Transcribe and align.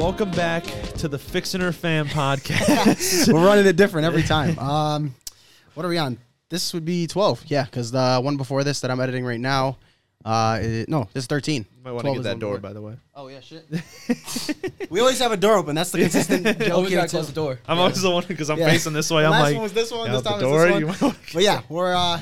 Welcome 0.00 0.30
back 0.30 0.64
to 0.98 1.08
the 1.08 1.18
Fixiner 1.18 1.72
Fam 1.74 2.06
podcast. 2.08 3.30
We're 3.32 3.44
running 3.44 3.66
it 3.66 3.76
different 3.76 4.06
every 4.06 4.22
time. 4.34 4.58
Um, 4.58 5.14
what 5.74 5.84
are 5.84 5.88
we 5.90 5.98
on? 5.98 6.16
This 6.48 6.72
would 6.72 6.84
be 6.86 7.06
12. 7.06 7.44
Yeah, 7.46 7.64
because 7.64 7.90
the 7.90 8.18
one 8.22 8.36
before 8.38 8.64
this 8.64 8.80
that 8.80 8.90
I'm 8.90 8.98
editing 9.00 9.24
right 9.26 9.38
now, 9.38 9.76
uh, 10.24 10.58
it- 10.62 10.88
no, 10.88 11.04
this 11.12 11.24
is 11.24 11.26
13. 11.26 11.66
Might 11.84 11.92
want 11.92 12.00
to 12.06 12.12
12 12.12 12.14
get 12.14 12.18
is 12.20 12.24
that 12.24 12.30
one 12.30 12.38
door, 12.40 12.50
before. 12.58 12.60
by 12.68 12.72
the 12.72 12.82
way. 12.82 12.94
Oh 13.14 13.28
yeah, 13.28 13.40
shit. 13.40 13.66
we 14.90 15.00
always 15.00 15.18
have 15.18 15.32
a 15.32 15.36
door 15.36 15.56
open. 15.56 15.74
That's 15.76 15.90
the 15.90 15.98
consistent 15.98 16.44
joke 16.46 16.70
Always 16.72 16.88
here 16.90 16.98
gotta 16.98 17.10
close 17.10 17.26
the 17.28 17.32
door. 17.34 17.58
I'm 17.68 17.78
always 17.78 18.00
the 18.00 18.10
one 18.10 18.24
because 18.26 18.48
I'm 18.50 18.58
Yeah. 18.58 18.68
facing 18.70 18.92
this 18.94 19.10
way. 19.10 19.22
The 19.22 19.26
I'm 19.26 19.32
last 19.32 19.42
like, 19.44 19.54
one 19.54 19.62
was 19.64 19.72
this 19.74 19.92
one. 19.92 20.06
"Yeah, 20.06 20.16
This 20.16 20.18
out 20.18 20.24
the 20.24 20.30
time 20.30 20.40
door. 20.40 20.66
it's 20.66 20.80
You 20.80 20.86
this 20.86 21.00
might 21.00 21.02
one. 21.02 21.10
wanna- 21.12 21.24
But 21.34 21.42
yeah, 21.42 21.60
we're 21.68 21.94
uh, 21.94 22.20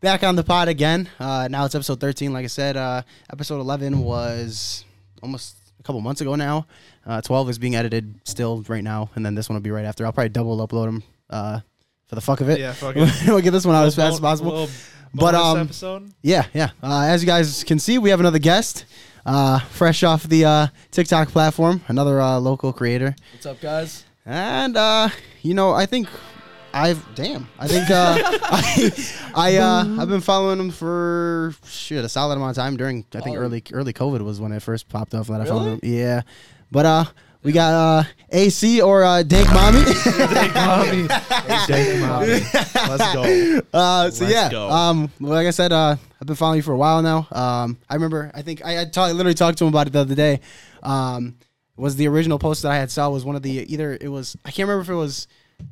back 0.00 0.24
on 0.24 0.36
the 0.36 0.42
pod 0.44 0.68
again. 0.68 1.08
Uh, 1.18 1.48
now 1.50 1.64
it's 1.66 1.74
episode 1.74 2.00
13. 2.00 2.32
Like 2.32 2.44
I 2.44 2.48
said, 2.48 2.76
uh, 2.76 3.02
episode 3.30 3.60
11 3.60 3.98
was 4.00 4.84
almost 5.22 5.56
a 5.78 5.82
couple 5.82 6.00
months 6.02 6.20
ago 6.22 6.34
now. 6.34 6.66
Uh, 7.06 7.20
12 7.20 7.50
is 7.50 7.58
being 7.58 7.74
edited 7.76 8.14
still 8.24 8.62
right 8.68 8.84
now, 8.84 9.10
and 9.14 9.24
then 9.24 9.34
this 9.34 9.48
one 9.48 9.54
will 9.54 9.62
be 9.62 9.70
right 9.70 9.84
after. 9.84 10.04
I'll 10.06 10.12
probably 10.12 10.28
double 10.28 10.56
upload 10.66 10.86
them 10.86 11.02
uh, 11.30 11.60
for 12.06 12.14
the 12.14 12.20
fuck 12.20 12.40
of 12.40 12.48
it. 12.50 12.60
Yeah, 12.60 12.72
fuck 12.72 12.94
it. 12.98 13.10
we'll 13.26 13.40
get 13.40 13.52
this 13.52 13.64
one 13.66 13.74
out 13.74 13.86
as 13.86 13.94
fast 13.96 14.14
as 14.14 14.20
bon- 14.20 14.30
possible. 14.30 14.50
little 14.52 14.68
But, 15.14 15.34
um, 15.34 15.58
episode. 15.58 16.12
Yeah, 16.22 16.46
yeah. 16.54 16.70
Uh, 16.82 17.02
as 17.04 17.22
you 17.22 17.26
guys 17.26 17.64
can 17.64 17.78
see, 17.78 17.98
we 17.98 18.10
have 18.10 18.20
another 18.20 18.38
guest, 18.38 18.84
uh, 19.26 19.58
fresh 19.60 20.02
off 20.02 20.24
the 20.24 20.44
uh, 20.44 20.66
TikTok 20.90 21.28
platform, 21.30 21.80
another 21.88 22.20
uh, 22.20 22.38
local 22.38 22.72
creator, 22.72 23.16
What's 23.32 23.46
up, 23.46 23.60
guys? 23.60 24.04
and 24.26 24.76
uh, 24.76 25.08
you 25.42 25.54
know, 25.54 25.72
I 25.72 25.86
think 25.86 26.06
I've 26.72 27.02
damn, 27.16 27.48
I 27.58 27.66
think 27.66 27.90
uh, 27.90 28.18
I, 28.44 28.92
I 29.34 29.56
uh, 29.56 30.02
I've 30.02 30.08
been 30.08 30.20
following 30.20 30.60
him 30.60 30.70
for 30.70 31.54
shit 31.66 32.04
a 32.04 32.08
solid 32.08 32.36
amount 32.36 32.50
of 32.50 32.56
time 32.62 32.76
during 32.76 33.04
I 33.14 33.20
think 33.20 33.36
early 33.36 33.64
early 33.72 33.92
COVID 33.92 34.20
was 34.20 34.40
when 34.40 34.52
it 34.52 34.60
first 34.62 34.88
popped 34.88 35.14
up 35.14 35.26
that 35.26 35.40
I 35.40 35.44
followed 35.46 35.72
him. 35.72 35.80
Yeah, 35.82 36.22
but 36.70 36.86
uh. 36.86 37.04
We 37.42 37.52
got 37.52 37.72
uh, 37.72 38.08
AC 38.28 38.82
or 38.82 39.02
uh, 39.02 39.22
Dank 39.22 39.48
Mommy. 39.50 39.82
Dank 39.82 40.54
mommy. 40.54 41.08
Dank 41.66 42.00
mommy. 42.00 42.26
Let's 42.86 43.14
go. 43.14 43.60
Uh, 43.72 44.10
so 44.10 44.24
Let's 44.26 44.34
yeah, 44.34 44.50
go. 44.50 44.68
um, 44.68 45.10
like 45.20 45.46
I 45.46 45.50
said, 45.50 45.72
uh, 45.72 45.96
I've 46.20 46.26
been 46.26 46.36
following 46.36 46.58
you 46.58 46.62
for 46.62 46.72
a 46.72 46.76
while 46.76 47.00
now. 47.00 47.26
Um, 47.32 47.78
I 47.88 47.94
remember, 47.94 48.30
I 48.34 48.42
think 48.42 48.62
I, 48.62 48.82
I, 48.82 48.84
ta- 48.84 49.04
I 49.06 49.12
literally 49.12 49.32
talked 49.32 49.56
to 49.56 49.64
him 49.64 49.68
about 49.68 49.86
it 49.86 49.94
the 49.94 50.00
other 50.00 50.14
day. 50.14 50.40
Um, 50.82 51.36
was 51.76 51.96
the 51.96 52.08
original 52.08 52.38
post 52.38 52.60
that 52.64 52.72
I 52.72 52.76
had 52.76 52.90
saw 52.90 53.08
was 53.08 53.24
one 53.24 53.36
of 53.36 53.42
the 53.42 53.52
either 53.72 53.96
it 53.98 54.08
was 54.08 54.36
I 54.44 54.50
can't 54.50 54.68
remember 54.68 54.82
if 54.82 54.90
it 54.90 54.94
was 55.00 55.26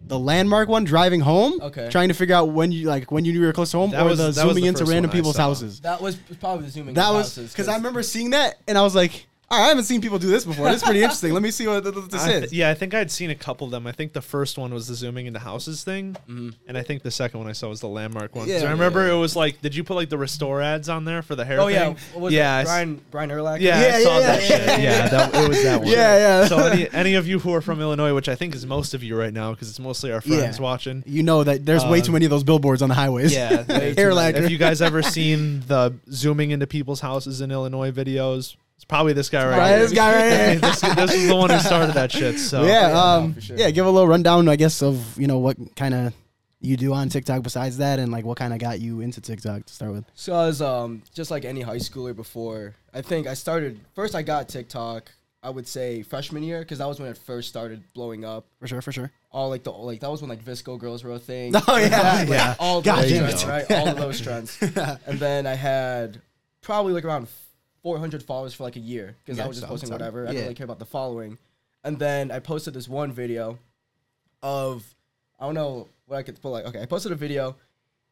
the 0.06 0.18
landmark 0.18 0.70
one 0.70 0.84
driving 0.84 1.20
home, 1.20 1.60
Okay. 1.60 1.90
trying 1.90 2.08
to 2.08 2.14
figure 2.14 2.34
out 2.34 2.48
when 2.48 2.72
you 2.72 2.86
like 2.88 3.12
when 3.12 3.26
you 3.26 3.32
knew 3.34 3.40
you 3.40 3.46
were 3.46 3.52
close 3.52 3.72
to 3.72 3.76
home, 3.76 3.90
That 3.90 4.00
or 4.06 4.08
was- 4.08 4.18
the 4.18 4.32
zooming 4.32 4.62
the 4.62 4.68
into 4.68 4.86
random 4.86 5.10
people's 5.10 5.36
houses. 5.36 5.80
That 5.80 6.00
was 6.00 6.16
probably 6.40 6.64
the 6.64 6.70
zooming. 6.70 6.94
That 6.94 7.10
was 7.10 7.26
houses, 7.26 7.52
because 7.52 7.68
I 7.68 7.76
remember 7.76 8.02
seeing 8.02 8.30
that 8.30 8.54
and 8.66 8.78
I 8.78 8.82
was 8.82 8.94
like, 8.94 9.12
all 9.12 9.18
right, 9.50 9.64
I 9.64 9.68
haven't 9.68 9.84
seen 9.84 10.00
people 10.02 10.18
do 10.18 10.26
this 10.28 10.44
before. 10.44 10.68
It's 10.68 10.82
pretty 10.82 11.00
interesting. 11.02 11.32
Let 11.32 11.42
me 11.42 11.50
see 11.50 11.66
what 11.66 11.82
th- 11.82 11.94
th- 11.94 12.08
this 12.08 12.22
I 12.22 12.30
is. 12.32 12.40
th- 12.40 12.52
yeah, 12.52 12.68
I 12.70 12.74
think 12.74 12.92
I'd 12.92 13.10
seen 13.10 13.30
a 13.30 13.34
couple 13.34 13.64
of 13.66 13.70
them. 13.70 13.86
I 13.86 13.92
think 13.92 14.12
the 14.12 14.20
first 14.20 14.58
one 14.58 14.74
was 14.74 14.88
the 14.88 14.94
zooming 14.94 15.24
into 15.26 15.38
houses 15.38 15.82
thing, 15.84 16.16
and 16.28 16.76
I 16.76 16.82
think 16.82 17.02
the 17.02 17.10
second 17.10 17.40
one 17.40 17.48
I 17.48 17.52
saw 17.52 17.68
was 17.68 17.80
the 17.80 17.88
landmark 17.88 18.34
one. 18.36 18.46
Mm-hmm. 18.46 18.62
Yeah. 18.62 18.68
I 18.68 18.72
remember 18.72 19.08
it 19.08 19.14
was 19.16 19.34
like, 19.36 19.62
did 19.62 19.74
you 19.74 19.84
put 19.84 19.94
like 19.94 20.10
the 20.10 20.18
restore 20.18 20.60
ads 20.60 20.88
on 20.90 21.04
there 21.06 21.22
for 21.22 21.34
the 21.34 21.44
hair? 21.46 21.60
Oh 21.60 21.68
yeah, 21.68 21.86
thing? 21.94 21.96
what 22.12 22.22
was 22.24 22.34
yeah, 22.34 22.60
it? 22.60 22.64
Brian 22.64 23.00
Brian 23.10 23.30
Erlach. 23.30 23.60
Yeah, 23.60 23.80
Yeah, 23.80 23.96
I 23.96 24.02
saw 24.02 24.18
yeah, 24.18 24.26
that 24.26 24.40
yeah, 24.42 24.46
shit. 24.48 24.66
yeah, 24.66 24.78
Yeah, 24.80 25.08
that, 25.08 25.34
it 25.34 25.48
was 25.48 25.62
that 25.62 25.80
one. 25.82 25.88
Yeah, 25.90 26.16
yeah. 26.42 26.46
So 26.46 26.58
any 26.58 26.90
any 26.92 27.14
of 27.14 27.26
you 27.26 27.38
who 27.38 27.54
are 27.54 27.60
from 27.62 27.80
Illinois, 27.80 28.14
which 28.14 28.28
I 28.28 28.34
think 28.34 28.54
is 28.54 28.66
most 28.66 28.92
of 28.92 29.02
you 29.02 29.16
right 29.18 29.32
now, 29.32 29.52
because 29.52 29.70
it's 29.70 29.80
mostly 29.80 30.12
our 30.12 30.20
friends 30.20 30.58
Yeah. 30.58 30.62
watching. 30.62 31.02
You 31.06 31.22
know 31.22 31.42
that 31.44 31.64
there's 31.64 31.84
way 31.86 32.00
Uh, 32.00 32.04
too 32.04 32.12
many 32.12 32.26
of 32.26 32.30
those 32.30 32.44
billboards 32.44 32.82
on 32.82 32.88
the 32.90 32.94
highways. 32.94 33.32
Yeah, 33.32 33.62
Way 33.62 33.94
hair 33.96 34.12
lacquer. 34.12 34.42
if 34.42 34.50
you 34.50 34.58
guys 34.58 34.82
ever 34.82 35.02
seen 35.02 35.62
the 35.68 35.94
zooming 36.12 36.50
into 36.50 36.66
people's 36.66 37.00
houses 37.00 37.40
in 37.40 37.50
Illinois 37.50 37.90
videos, 37.92 38.56
it's 38.78 38.84
probably 38.86 39.12
this 39.12 39.28
guy 39.28 39.44
right, 39.46 39.58
Right, 39.58 39.68
here. 39.70 39.78
this 39.80 39.92
guy 39.92 40.12
right 40.14 40.50
here. 40.52 40.58
this, 40.60 40.80
this 40.80 41.14
is 41.14 41.28
the 41.28 41.36
one 41.36 41.50
who 41.50 41.58
started 41.58 41.94
that 41.94 42.10
shit. 42.10 42.38
So 42.38 42.62
yeah, 42.64 42.88
yeah, 42.88 42.88
no, 42.94 42.98
um, 42.98 43.34
for 43.34 43.40
sure. 43.42 43.56
yeah. 43.58 43.70
Give 43.70 43.84
a 43.84 43.90
little 43.90 44.08
rundown, 44.08 44.48
I 44.48 44.56
guess, 44.56 44.80
of 44.82 45.18
you 45.18 45.26
know 45.26 45.38
what 45.38 45.56
kind 45.76 45.92
of 45.94 46.14
you 46.60 46.76
do 46.76 46.92
on 46.94 47.08
TikTok 47.08 47.42
besides 47.42 47.76
that, 47.78 47.98
and 47.98 48.10
like 48.10 48.24
what 48.24 48.38
kind 48.38 48.52
of 48.54 48.58
got 48.58 48.80
you 48.80 49.00
into 49.00 49.20
TikTok 49.20 49.66
to 49.66 49.72
start 49.74 49.92
with. 49.92 50.04
So 50.14 50.32
I 50.34 50.46
was 50.46 50.62
um 50.62 51.02
just 51.14 51.30
like 51.30 51.44
any 51.44 51.60
high 51.60 51.76
schooler 51.76 52.16
before. 52.16 52.74
I 52.94 53.02
think 53.02 53.26
I 53.26 53.34
started 53.34 53.78
first. 53.94 54.14
I 54.14 54.22
got 54.22 54.48
TikTok. 54.48 55.12
I 55.40 55.50
would 55.50 55.68
say 55.68 56.02
freshman 56.02 56.42
year 56.42 56.58
because 56.60 56.78
that 56.78 56.88
was 56.88 56.98
when 56.98 57.08
it 57.08 57.16
first 57.16 57.48
started 57.48 57.82
blowing 57.94 58.24
up. 58.24 58.46
For 58.58 58.66
sure, 58.66 58.82
for 58.82 58.90
sure. 58.90 59.12
All 59.30 59.48
like 59.50 59.62
the 59.62 59.70
like 59.70 60.00
that 60.00 60.10
was 60.10 60.20
when 60.20 60.28
like 60.28 60.44
VSCO 60.44 60.78
girls 60.80 61.04
were 61.04 61.12
a 61.12 61.18
thing. 61.20 61.52
Oh, 61.68 61.76
yeah. 61.76 61.88
That, 61.90 62.28
like, 62.28 62.28
Yeah. 62.28 62.54
all 62.58 62.82
God 62.82 63.04
those 63.04 63.18
trends, 63.18 63.44
right? 63.44 63.70
All 63.70 63.88
of 63.88 63.96
those 63.96 64.20
trends. 64.20 64.58
and 65.06 65.18
then 65.20 65.46
I 65.46 65.54
had 65.54 66.20
probably 66.60 66.92
like 66.92 67.04
around 67.04 67.28
400 67.88 68.22
followers 68.22 68.52
for 68.52 68.64
like 68.64 68.76
a 68.76 68.80
year 68.80 69.16
because 69.24 69.38
Yeah, 69.38 69.44
I 69.44 69.48
was 69.48 69.56
just 69.58 69.66
posting 69.68 69.90
whatever. 69.90 70.24
I 70.24 70.26
didn't 70.28 70.42
really 70.42 70.54
care 70.54 70.64
about 70.66 70.78
the 70.78 70.84
following. 70.84 71.38
And 71.84 71.98
then 71.98 72.30
I 72.30 72.38
posted 72.38 72.74
this 72.74 72.86
one 72.86 73.12
video 73.12 73.58
of 74.42 74.84
I 75.40 75.46
don't 75.46 75.54
know 75.54 75.88
what 76.06 76.16
I 76.18 76.22
could 76.22 76.38
put 76.42 76.50
like. 76.50 76.66
Okay, 76.66 76.82
I 76.82 76.86
posted 76.86 77.12
a 77.12 77.14
video. 77.14 77.56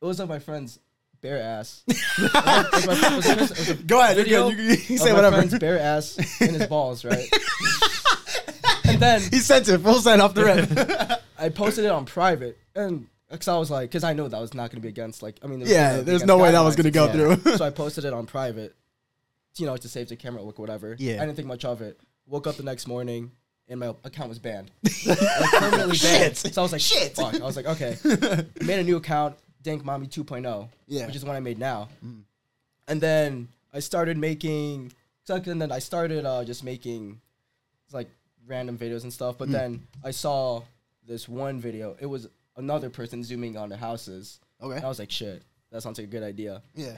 It 0.01 0.05
was 0.07 0.19
of 0.19 0.31
my 0.31 0.39
friend's 0.39 0.79
bare 1.21 1.43
ass. 1.43 1.83
It 1.89 2.33
was 2.33 2.33
my- 2.33 2.63
it 2.73 2.73
was 2.73 2.87
my- 2.87 3.11
it 3.13 3.17
was 3.17 3.27
a- 3.29 3.33
it 3.33 3.39
was 3.59 3.69
a 3.71 3.75
Go 3.75 4.01
ahead, 4.01 4.17
video. 4.17 4.49
You, 4.49 4.57
you 4.57 4.77
say 4.97 5.11
my 5.11 5.17
whatever. 5.17 5.37
friend's 5.37 5.59
bare 5.59 5.79
ass 5.79 6.17
and 6.41 6.53
his 6.57 6.67
balls, 6.69 7.05
right? 7.05 7.29
and 8.85 8.99
then 9.01 9.21
He 9.31 9.39
sent 9.41 9.69
it 9.69 9.79
full 9.79 9.95
send 10.01 10.23
off 10.23 10.33
the 10.35 10.45
rip. 10.45 11.21
I 11.39 11.51
posted 11.51 11.85
it 11.85 11.91
on 11.91 12.07
private, 12.07 12.57
and 12.75 13.09
because 13.31 13.49
I 13.49 13.59
was 13.59 13.71
like, 13.71 13.91
because 13.91 14.05
I 14.05 14.13
know 14.15 14.29
that 14.29 14.41
was 14.41 14.55
not 14.55 14.71
going 14.71 14.81
to 14.81 14.83
be 14.83 14.89
against 14.89 15.23
like, 15.23 15.37
I 15.43 15.49
mean, 15.49 15.61
Yeah, 15.67 15.99
there's 16.01 16.25
no 16.25 16.39
way 16.39 16.53
that 16.53 16.61
was 16.61 16.77
gonna 16.77 16.91
go 16.91 17.09
stuff. 17.13 17.43
through. 17.43 17.57
so 17.57 17.65
I 17.65 17.71
posted 17.71 18.05
it 18.07 18.13
on 18.15 18.25
private, 18.27 18.75
you 19.59 19.67
know, 19.67 19.77
to 19.77 19.89
save 19.89 20.09
the 20.09 20.17
camera 20.17 20.43
look, 20.43 20.59
whatever. 20.59 20.97
Yeah. 20.99 21.15
I 21.23 21.27
didn't 21.27 21.37
think 21.37 21.49
much 21.49 21.65
of 21.65 21.81
it. 21.83 21.99
Woke 22.27 22.47
up 22.47 22.57
the 22.57 22.63
next 22.63 22.87
morning, 22.89 23.31
and 23.69 23.81
my 23.81 23.95
account 24.05 24.29
was 24.29 24.39
banned, 24.39 24.71
like 25.07 25.19
permanently 25.53 25.97
banned. 25.99 26.37
Shit. 26.37 26.55
So 26.55 26.61
I 26.61 26.65
was 26.65 26.73
like, 26.73 26.81
Shit. 26.81 27.15
fuck. 27.15 27.35
I 27.41 27.45
was 27.45 27.57
like, 27.57 27.67
okay. 27.67 27.97
made 28.63 28.81
a 28.81 28.85
new 28.85 28.97
account, 28.97 29.37
Dank 29.63 29.85
Mommy 29.85 30.07
2.0, 30.07 30.69
Yeah. 30.89 31.07
which 31.07 31.17
is 31.17 31.25
what 31.25 31.37
I 31.37 31.41
made 31.41 31.59
now. 31.59 31.89
And 32.89 33.01
then 33.01 33.49
I 33.73 33.81
started 33.81 34.17
making, 34.19 34.93
and 35.29 35.61
then 35.63 35.73
I 35.73 35.79
started 35.79 36.25
uh, 36.25 36.45
just 36.45 36.63
making, 36.65 37.21
like 37.93 38.09
random 38.47 38.77
videos 38.79 39.03
and 39.05 39.13
stuff. 39.13 39.39
But 39.39 39.51
then 39.51 39.87
I 40.05 40.11
saw 40.11 40.63
this 41.07 41.29
one 41.29 41.61
video. 41.61 41.97
It 42.01 42.07
was 42.07 42.29
another 42.57 42.91
person 42.91 43.23
zooming 43.23 43.57
on 43.57 43.69
the 43.69 43.77
houses. 43.77 44.41
Okay. 44.63 44.81
I 44.83 44.89
was 44.89 44.99
like, 44.99 45.11
shit, 45.11 45.43
that 45.77 45.83
sounds 45.83 45.99
like 45.99 46.07
a 46.07 46.11
good 46.11 46.23
idea. 46.23 46.63
Yeah. 46.75 46.97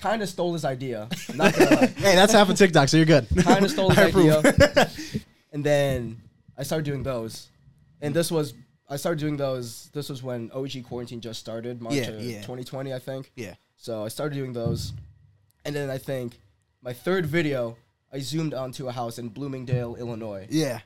Kind 0.00 0.22
of 0.22 0.28
stole 0.28 0.52
his 0.52 0.66
idea. 0.66 1.08
Not 1.34 1.54
gonna 1.56 1.76
lie. 1.76 1.86
Hey, 1.96 2.14
that's 2.14 2.34
half 2.34 2.50
of 2.50 2.56
TikTok, 2.58 2.88
so 2.90 2.98
you're 2.98 3.06
good. 3.06 3.26
Kind 3.38 3.64
of 3.64 3.70
stole 3.70 3.88
his 3.88 3.98
idea. 4.14 4.42
and 5.52 5.64
then 5.64 6.20
I 6.58 6.62
started 6.62 6.84
doing 6.84 7.02
those. 7.02 7.48
And 8.02 8.12
this 8.12 8.30
was 8.30 8.52
I 8.86 8.96
started 8.96 9.18
doing 9.18 9.38
those. 9.38 9.88
This 9.94 10.10
was 10.10 10.22
when 10.22 10.50
OG 10.52 10.84
quarantine 10.84 11.22
just 11.22 11.40
started, 11.40 11.80
March 11.80 11.94
Yeah, 11.94 12.08
of 12.10 12.22
yeah. 12.22 12.42
2020, 12.42 12.92
I 12.92 12.98
think. 12.98 13.32
Yeah. 13.34 13.54
So 13.78 14.04
I 14.04 14.08
started 14.08 14.34
doing 14.34 14.52
those, 14.52 14.92
and 15.64 15.74
then 15.74 15.88
I 15.88 15.96
think 15.96 16.38
my 16.82 16.92
third 16.92 17.24
video, 17.24 17.78
I 18.12 18.18
zoomed 18.18 18.52
onto 18.52 18.88
a 18.88 18.92
house 18.92 19.18
in 19.18 19.30
Bloomingdale, 19.30 19.96
Illinois. 19.96 20.46
Yeah. 20.50 20.80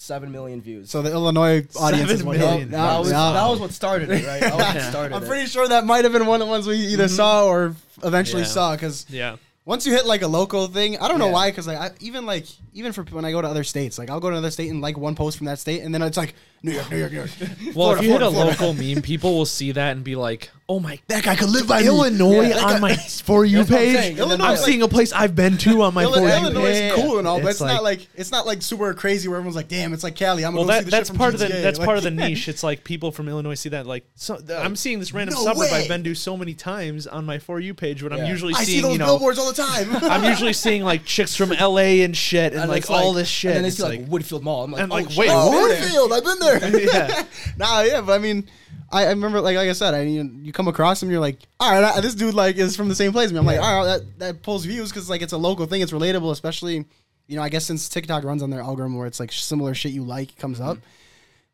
Seven 0.00 0.32
million 0.32 0.62
views. 0.62 0.88
So 0.88 1.02
the 1.02 1.12
Illinois 1.12 1.66
audience 1.78 2.10
is 2.10 2.20
Seven 2.20 2.26
what 2.26 2.38
million. 2.38 2.70
No, 2.70 2.78
that, 2.78 2.98
was, 3.00 3.12
no. 3.12 3.32
that 3.34 3.46
was 3.48 3.60
what 3.60 3.70
started 3.70 4.08
it, 4.10 4.26
right? 4.26 4.40
That 4.40 4.54
was 4.56 4.64
what 4.64 4.74
Yeah. 4.74 4.90
started 4.90 5.14
I'm 5.14 5.22
it. 5.22 5.28
pretty 5.28 5.46
sure 5.46 5.68
that 5.68 5.84
might 5.84 6.04
have 6.04 6.12
been 6.14 6.24
one 6.24 6.40
of 6.40 6.46
the 6.46 6.50
ones 6.50 6.66
we 6.66 6.76
either 6.76 7.04
mm-hmm. 7.04 7.14
saw 7.16 7.44
or 7.44 7.76
eventually 8.02 8.40
Yeah. 8.42 8.48
saw 8.48 8.72
because 8.74 9.04
yeah. 9.10 9.36
once 9.66 9.84
you 9.84 9.92
hit 9.92 10.06
like 10.06 10.22
a 10.22 10.26
local 10.26 10.68
thing, 10.68 10.96
I 10.96 11.06
don't 11.06 11.18
know 11.18 11.26
Yeah. 11.26 11.32
why, 11.32 11.50
because 11.50 11.66
like 11.66 11.76
I, 11.76 11.90
even 12.00 12.24
like 12.24 12.46
even 12.72 12.92
for 12.92 13.02
when 13.04 13.26
I 13.26 13.30
go 13.30 13.42
to 13.42 13.48
other 13.48 13.62
states, 13.62 13.98
like 13.98 14.08
I'll 14.08 14.20
go 14.20 14.30
to 14.30 14.36
another 14.36 14.50
state 14.50 14.70
and 14.70 14.80
like 14.80 14.96
one 14.96 15.14
post 15.14 15.36
from 15.36 15.44
that 15.48 15.58
state, 15.58 15.82
and 15.82 15.94
then 15.94 16.00
it's 16.00 16.16
like 16.16 16.34
New 16.62 16.72
York, 16.72 16.90
New 16.90 16.96
York, 16.98 17.12
New 17.12 17.18
York. 17.18 17.30
Well, 17.40 17.72
Florida, 17.72 18.00
if 18.00 18.04
you 18.04 18.10
hit 18.12 18.18
Florida, 18.20 18.26
a 18.26 18.30
Florida. 18.32 18.50
local 18.50 18.74
meme, 18.74 19.02
people 19.02 19.34
will 19.34 19.46
see 19.46 19.72
that 19.72 19.92
and 19.92 20.04
be 20.04 20.14
like, 20.14 20.50
"Oh 20.68 20.78
my, 20.78 20.98
that 21.08 21.24
guy 21.24 21.34
could 21.34 21.48
live 21.48 21.66
by 21.66 21.80
me. 21.80 21.86
Illinois 21.86 22.42
Yeah, 22.42 22.48
that 22.54 22.64
on 22.64 22.72
guy- 22.74 22.78
my 22.80 22.96
for 23.24 23.46
you 23.46 23.58
That's 23.64 23.70
what 23.70 23.78
I'm 23.80 23.84
page. 23.86 23.96
saying. 23.96 24.18
Illinois, 24.18 24.44
I'm 24.44 24.50
like- 24.50 24.58
seeing 24.58 24.82
a 24.82 24.88
place 24.88 25.10
I've 25.14 25.34
been 25.34 25.56
to 25.58 25.80
on 25.82 25.94
my 25.94 26.04
for 26.04 26.10
Illinois, 26.10 26.28
you 26.36 26.42
Illinois 26.44 26.64
page. 26.72 26.92
is 26.92 27.00
cool 27.02 27.18
and 27.18 27.26
all, 27.26 27.40
but 27.40 27.48
it's, 27.52 27.60
like- 27.62 27.72
not 27.72 27.82
like 27.82 28.06
it's 28.14 28.30
not 28.30 28.46
like 28.46 28.60
super 28.60 28.92
crazy 28.92 29.26
where 29.28 29.38
everyone's 29.38 29.56
like, 29.56 29.68
"Damn, 29.68 29.94
it's 29.94 30.04
like 30.04 30.16
Cali." 30.16 30.44
I'm 30.44 30.52
gonna 30.52 30.64
go 30.64 30.68
that, 30.68 30.78
see 30.80 30.84
the 30.84 30.90
that's 30.90 31.00
shit 31.00 31.06
from 31.08 31.16
part 31.16 31.32
of 31.34 31.40
the 31.40 31.46
GTA. 31.46 31.62
that's 31.62 31.78
Like- 31.78 31.86
part 31.86 31.96
of 31.96 32.04
the 32.04 32.10
niche. 32.10 32.48
It's 32.48 32.62
like 32.62 32.84
people 32.84 33.10
from 33.10 33.28
Illinois 33.30 33.54
see 33.54 33.70
that 33.70 33.86
like 33.86 34.04
so, 34.16 34.36
th- 34.36 34.50
I'm 34.50 34.76
seeing 34.76 34.98
this 35.00 35.14
random 35.14 35.34
No 35.36 35.44
suburb 35.44 35.60
way. 35.60 35.70
I've 35.72 35.88
been 35.88 36.04
to 36.04 36.14
so 36.14 36.36
many 36.36 36.52
times 36.52 37.06
on 37.06 37.24
my 37.24 37.38
for 37.38 37.58
you 37.58 37.72
page, 37.72 38.02
but 38.02 38.12
I'm 38.12 38.18
Yeah. 38.18 38.28
usually 38.28 38.52
I 38.54 38.64
see 38.64 38.72
seeing 38.72 38.82
those 38.82 38.92
you 38.92 38.98
know 38.98 39.06
billboards 39.06 39.38
all 39.38 39.50
the 39.50 39.62
time. 39.62 39.88
I'm 40.10 40.24
usually 40.24 40.52
seeing 40.52 40.82
like 40.84 41.06
chicks 41.06 41.34
from 41.34 41.50
LA 41.52 42.02
and 42.04 42.14
shit 42.14 42.52
and, 42.52 42.60
And 42.62 42.70
like 42.70 42.82
it's 42.82 42.90
all 42.90 43.14
this 43.14 43.28
shit. 43.28 43.52
And 43.52 43.56
then 43.56 43.62
they 43.62 43.68
It's 43.68 43.76
see 43.78 43.82
like, 43.82 44.00
like, 44.00 44.08
Woodfield 44.10 44.42
Mall. 44.42 44.64
I'm 44.64 44.72
like, 44.72 44.82
and 44.82 44.92
oh, 44.92 44.98
shit. 45.08 45.16
wait, 45.18 45.28
what? 45.30 45.70
Woodfield, 45.78 46.12
I've 46.12 46.24
been 46.24 46.38
there. 46.40 46.49
yeah. 46.78 47.24
nah, 47.56 47.82
yeah, 47.82 48.00
but 48.00 48.12
I 48.12 48.18
mean, 48.18 48.48
I, 48.90 49.06
I 49.06 49.10
remember 49.10 49.40
like 49.40 49.56
like 49.56 49.68
I 49.68 49.72
said, 49.72 49.94
I 49.94 50.02
you, 50.02 50.30
you 50.42 50.52
come 50.52 50.68
across 50.68 51.02
him, 51.02 51.10
you're 51.10 51.20
like, 51.20 51.38
all 51.58 51.70
right, 51.70 51.96
I, 51.96 52.00
this 52.00 52.14
dude 52.14 52.34
like 52.34 52.56
is 52.56 52.76
from 52.76 52.88
the 52.88 52.94
same 52.94 53.12
place 53.12 53.30
me. 53.30 53.38
I'm 53.38 53.46
like, 53.46 53.60
all 53.60 53.84
right, 53.84 53.86
that 53.86 54.18
that 54.18 54.42
pulls 54.42 54.64
views 54.64 54.90
because 54.90 55.08
like 55.08 55.22
it's 55.22 55.32
a 55.32 55.38
local 55.38 55.66
thing, 55.66 55.82
it's 55.82 55.92
relatable, 55.92 56.30
especially 56.32 56.84
you 57.26 57.36
know 57.36 57.42
I 57.42 57.48
guess 57.48 57.64
since 57.64 57.88
TikTok 57.88 58.24
runs 58.24 58.42
on 58.42 58.50
their 58.50 58.60
algorithm 58.60 58.96
where 58.96 59.06
it's 59.06 59.20
like 59.20 59.32
similar 59.32 59.74
shit 59.74 59.92
you 59.92 60.04
like 60.04 60.36
comes 60.36 60.60
up. 60.60 60.76
Mm-hmm. 60.76 60.86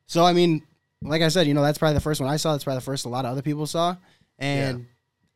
So 0.07 0.25
I 0.25 0.33
mean, 0.33 0.63
like 1.03 1.23
I 1.23 1.29
said, 1.29 1.47
you 1.47 1.55
know 1.55 1.63
that's 1.63 1.79
probably 1.79 1.95
the 1.95 2.01
first 2.01 2.21
one 2.21 2.31
I 2.31 2.37
saw. 2.37 2.53
That's 2.53 2.65
probably 2.65 2.79
the 2.79 2.85
first 2.85 3.05
a 3.05 3.09
lot 3.09 3.25
of 3.25 3.33
other 3.33 3.43
people 3.43 3.67
saw, 3.67 3.97
and 4.39 4.87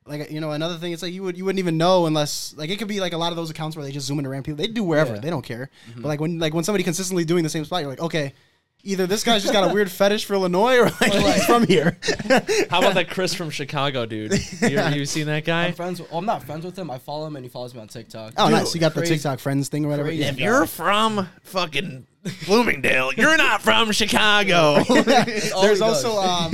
like 0.07 0.31
you 0.31 0.41
know 0.41 0.51
another 0.53 0.77
thing 0.77 0.93
it's 0.93 1.03
like 1.03 1.13
you 1.13 1.23
would 1.23 1.37
you 1.37 1.45
wouldn't 1.45 1.59
even 1.59 1.77
know 1.79 2.07
unless 2.07 2.55
like 2.57 2.71
it 2.71 2.79
could 2.79 2.89
be 2.89 3.01
like 3.01 3.13
a 3.13 3.17
lot 3.19 3.33
of 3.33 3.37
those 3.37 3.51
accounts 3.51 3.77
where 3.77 3.85
they 3.85 3.93
just 3.93 4.07
zoom 4.07 4.19
in 4.19 4.27
around 4.27 4.43
people 4.43 4.57
they 4.57 4.67
do 4.67 4.83
wherever 4.83 5.15
Yeah. 5.15 5.21
they 5.21 5.31
don't 5.31 5.43
care 5.43 5.71
but 5.87 5.95
mm-hmm. 5.95 6.07
like 6.07 6.21
when 6.21 6.39
like 6.39 6.55
when 6.55 6.65
somebody 6.65 6.85
consistently 6.85 7.25
doing 7.25 7.45
the 7.45 7.51
same 7.51 7.65
spot 7.65 7.83
you're 7.83 7.91
like 7.91 8.01
okay 8.01 8.33
either 8.83 9.07
this 9.07 9.25
guy's 9.25 9.43
just 9.43 9.53
got 9.53 9.71
a 9.71 9.75
weird 9.75 9.91
fetish 9.91 10.25
for 10.25 10.35
Illinois 10.35 10.79
or 10.79 10.85
like 10.85 11.13
he's 11.13 11.45
from 11.45 11.67
here 11.67 11.99
How 12.71 12.79
about 12.79 12.95
that 12.95 13.09
Chris 13.11 13.35
from 13.35 13.51
Chicago, 13.51 14.07
dude? 14.07 14.33
You, 14.61 14.81
you 14.89 15.07
seen 15.07 15.27
that 15.27 15.45
guy? 15.45 15.67
I'm 15.67 15.75
friends. 15.75 16.01
With, 16.01 16.11
well, 16.11 16.19
I'm 16.19 16.27
not 16.27 16.43
friends 16.45 16.65
with 16.65 16.77
him. 16.77 16.91
I 16.91 16.99
follow 16.99 17.27
him 17.27 17.37
and 17.37 17.45
he 17.45 17.49
follows 17.49 17.75
me 17.75 17.81
on 17.81 17.89
TikTok. 17.89 18.35
oh 18.37 18.47
Dude, 18.49 18.59
nice 18.59 18.75
you 18.75 18.81
got 18.81 18.95
the 18.95 19.03
TikTok 19.03 19.39
friends 19.39 19.69
thing 19.69 19.85
or 19.85 19.89
whatever 19.89 20.09
crazy 20.09 20.23
yeah 20.23 20.33
guy. 20.33 20.45
You're 20.45 20.67
from 20.67 21.29
fucking 21.43 22.07
Bloomingdale. 22.47 23.13
You're 23.15 23.37
not 23.37 23.63
from 23.63 23.93
Chicago. 23.93 24.83
There's 24.85 25.81
also 25.81 26.17
um 26.19 26.53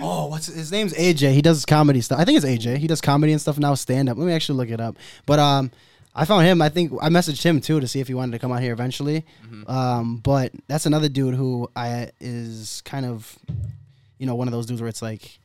oh 0.00 0.26
what's 0.26 0.46
his 0.46 0.72
name's 0.72 0.94
AJ 0.94 1.32
he 1.32 1.42
does 1.42 1.64
comedy 1.64 2.00
stuff 2.00 2.18
I 2.18 2.24
think 2.24 2.36
it's 2.36 2.46
AJ 2.46 2.78
he 2.78 2.86
does 2.86 3.00
comedy 3.00 3.32
and 3.32 3.40
stuff 3.40 3.58
now 3.58 3.74
stand 3.74 4.08
up 4.08 4.16
let 4.18 4.26
me 4.26 4.32
actually 4.32 4.58
look 4.58 4.70
it 4.70 4.80
up 4.80 4.96
but 5.26 5.38
um 5.38 5.70
I 6.14 6.24
found 6.24 6.44
him 6.46 6.60
I 6.60 6.68
think 6.68 6.92
I 7.00 7.08
messaged 7.08 7.42
him 7.42 7.60
too 7.60 7.80
to 7.80 7.86
see 7.88 8.00
if 8.00 8.08
he 8.08 8.14
wanted 8.14 8.32
to 8.32 8.38
come 8.38 8.50
out 8.52 8.60
here 8.62 8.72
eventually 8.72 9.24
um 9.66 10.16
but 10.16 10.52
that's 10.66 10.86
another 10.86 11.08
dude 11.08 11.34
who 11.34 11.70
I 11.76 12.10
is 12.20 12.82
kind 12.84 13.06
of 13.06 13.38
you 14.18 14.26
know 14.26 14.34
one 14.34 14.48
of 14.48 14.52
those 14.52 14.66
dudes 14.66 14.80
where 14.80 14.88
it's 14.88 15.02
like 15.02 15.38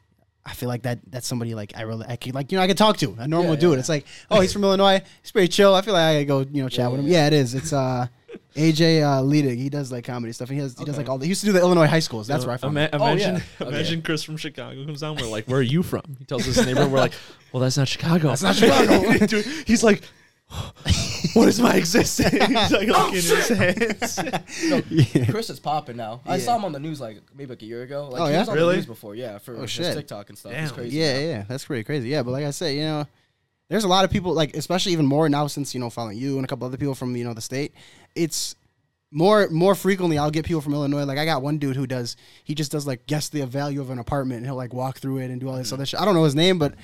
I 0.45 0.53
feel 0.53 0.69
like 0.69 0.83
that 0.83 0.99
that's 1.09 1.27
somebody 1.27 1.55
like 1.55 1.73
I 1.75 1.81
really 1.83 2.05
I 2.07 2.15
could 2.15 2.33
like 2.35 2.51
you 2.51 2.57
know 2.57 2.63
I 2.63 2.67
could 2.67 2.77
talk 2.77 2.97
to 2.97 3.15
a 3.19 3.27
normal 3.27 3.53
Yeah, 3.53 3.59
dude 3.59 3.73
yeah. 3.73 3.79
it's 3.79 3.89
like 3.89 4.05
oh 4.31 4.41
he's 4.41 4.53
from 4.53 4.63
Illinois 4.63 5.01
he's 5.21 5.31
pretty 5.31 5.47
chill 5.47 5.73
I 5.75 5.81
feel 5.81 5.93
like 5.93 6.03
I 6.15 6.21
could 6.21 6.27
go 6.27 6.39
you 6.39 6.61
know 6.63 6.69
chat 6.69 6.79
Yeah, 6.79 6.87
with 6.89 6.99
him 7.01 7.07
yeah. 7.07 7.13
yeah 7.21 7.27
it 7.27 7.33
is 7.33 7.53
it's 7.55 7.71
uh 7.73 8.07
AJ 8.55 9.01
uh, 9.01 9.21
Ledig 9.21 9.55
he 9.57 9.69
does 9.69 9.91
like 9.93 10.03
comedy 10.03 10.33
stuff 10.33 10.49
he 10.49 10.57
has 10.57 10.77
he 10.77 10.83
does 10.83 10.97
like 10.97 11.07
all 11.07 11.17
the, 11.17 11.25
he 11.25 11.29
used 11.29 11.39
to 11.41 11.45
do 11.47 11.53
the 11.53 11.59
Illinois 11.59 11.87
high 11.87 11.99
schools 11.99 12.27
that's 12.27 12.45
where 12.45 12.53
I 12.53 12.57
found 12.57 12.77
him. 12.77 12.83
Ima- 12.83 12.89
Oh, 13.01 13.11
imagine, 13.13 13.41
yeah. 13.61 13.67
imagine 13.67 14.01
Chris 14.01 14.23
from 14.23 14.35
Chicago 14.35 14.83
comes 14.85 14.99
down. 15.01 15.15
We're 15.15 15.27
like, 15.27 15.45
"Where 15.45 15.59
are 15.59 15.61
you 15.61 15.81
from?" 15.83 16.03
He 16.19 16.25
tells 16.25 16.43
his 16.43 16.65
neighbor. 16.65 16.85
We're 16.85 16.99
like, 16.99 17.13
"Well, 17.53 17.61
that's 17.61 17.77
not 17.77 17.87
Chicago. 17.87 18.27
That's 18.29 18.43
not 18.43 18.55
Chicago. 18.55 19.25
Dude, 19.25 19.45
he's 19.65 19.83
like, 19.85 20.03
"What 21.33 21.47
is 21.47 21.59
my 21.59 21.75
existence?" 21.75 22.33
he's 22.47 22.71
like 22.71 22.89
Oh, 22.89 23.11
looking 23.11 23.15
in 23.15 23.21
his 23.21 23.47
hands. 23.49 24.19
No, 24.65 24.81
Yeah. 24.89 25.25
Chris 25.31 25.49
is 25.49 25.59
popping 25.59 25.97
now. 25.97 26.21
I 26.25 26.37
saw 26.39 26.55
him 26.55 26.65
on 26.65 26.71
the 26.71 26.79
news 26.79 27.01
like 27.01 27.21
maybe 27.35 27.49
like 27.49 27.61
a 27.61 27.65
year 27.65 27.83
ago. 27.83 28.09
Like 28.09 28.21
Oh, 28.21 28.25
he 28.27 28.33
yeah? 28.33 28.39
was 28.39 28.49
on 28.49 28.55
Really? 28.55 28.73
the 28.73 28.77
news 28.77 28.85
before, 28.85 29.15
yeah, 29.15 29.37
for 29.39 29.57
Oh, 29.57 29.61
his 29.61 29.71
shit. 29.71 29.95
TikTok 29.95 30.29
and 30.29 30.37
stuff. 30.37 30.53
It's 30.53 30.69
Damn. 30.71 30.77
crazy. 30.77 30.97
Yeah, 30.97 31.17
yeah, 31.19 31.43
that's 31.47 31.65
pretty 31.65 31.83
crazy. 31.83 32.09
Yeah, 32.09 32.23
but 32.23 32.31
like 32.31 32.45
I 32.45 32.51
said, 32.51 32.75
you 32.75 32.83
know, 32.83 33.07
there's 33.69 33.83
a 33.83 33.87
lot 33.87 34.05
of 34.05 34.11
people, 34.11 34.33
like 34.33 34.55
especially 34.55 34.91
even 34.93 35.05
more 35.05 35.27
now 35.27 35.47
since 35.47 35.73
you 35.73 35.79
know 35.79 35.89
following 35.89 36.17
you 36.17 36.35
and 36.37 36.45
a 36.45 36.47
couple 36.47 36.67
other 36.67 36.77
people 36.77 36.95
from 36.95 37.15
you 37.15 37.23
know 37.23 37.33
the 37.33 37.41
state. 37.41 37.73
It's 38.15 38.55
more 39.11 39.49
more 39.49 39.75
frequently 39.75 40.17
I'll 40.17 40.31
get 40.31 40.45
people 40.45 40.61
from 40.61 40.73
Illinois. 40.73 41.03
Like 41.05 41.17
I 41.17 41.25
got 41.25 41.41
one 41.41 41.57
dude 41.57 41.75
who 41.75 41.87
does 41.87 42.15
he 42.43 42.53
just 42.53 42.71
does 42.71 42.85
like 42.85 43.07
guess 43.07 43.29
the 43.29 43.45
value 43.45 43.81
of 43.81 43.89
an 43.89 43.97
apartment 43.99 44.37
and 44.39 44.45
he'll 44.45 44.55
like 44.55 44.73
walk 44.73 44.99
through 44.99 45.17
it 45.19 45.31
and 45.31 45.39
do 45.41 45.49
all 45.49 45.55
this 45.57 45.67
mm-hmm. 45.67 45.75
other 45.75 45.85
shit. 45.85 45.99
I 45.99 46.05
don't 46.05 46.13
know 46.15 46.23
his 46.23 46.35
name, 46.35 46.59
but. 46.59 46.75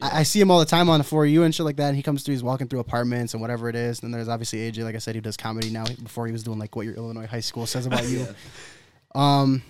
I, 0.00 0.20
I 0.20 0.22
see 0.24 0.40
him 0.40 0.50
all 0.50 0.58
the 0.58 0.64
time 0.66 0.88
on 0.88 0.98
the 0.98 1.04
for 1.04 1.24
you 1.26 1.42
and 1.44 1.54
shit 1.54 1.64
like 1.64 1.76
that. 1.76 1.88
And 1.88 1.96
he 1.96 2.02
comes 2.02 2.22
through, 2.22 2.32
he's 2.34 2.42
walking 2.42 2.68
through 2.68 2.80
apartments 2.80 3.32
and 3.34 3.40
whatever 3.40 3.68
it 3.68 3.74
is. 3.76 4.00
And 4.00 4.06
then 4.12 4.18
there's 4.18 4.28
obviously 4.28 4.58
AJ, 4.70 4.84
like 4.84 4.94
I 4.94 4.98
said, 4.98 5.14
who 5.14 5.20
does 5.20 5.36
comedy 5.36 5.70
now. 5.70 5.84
Before 6.02 6.26
he 6.26 6.32
was 6.32 6.42
doing 6.42 6.58
like 6.58 6.76
what 6.76 6.84
your 6.86 6.94
Illinois 6.94 7.26
high 7.26 7.40
school 7.40 7.66
says 7.66 7.86
about 7.86 8.04
you. 8.08 8.26
Um, 9.14 9.62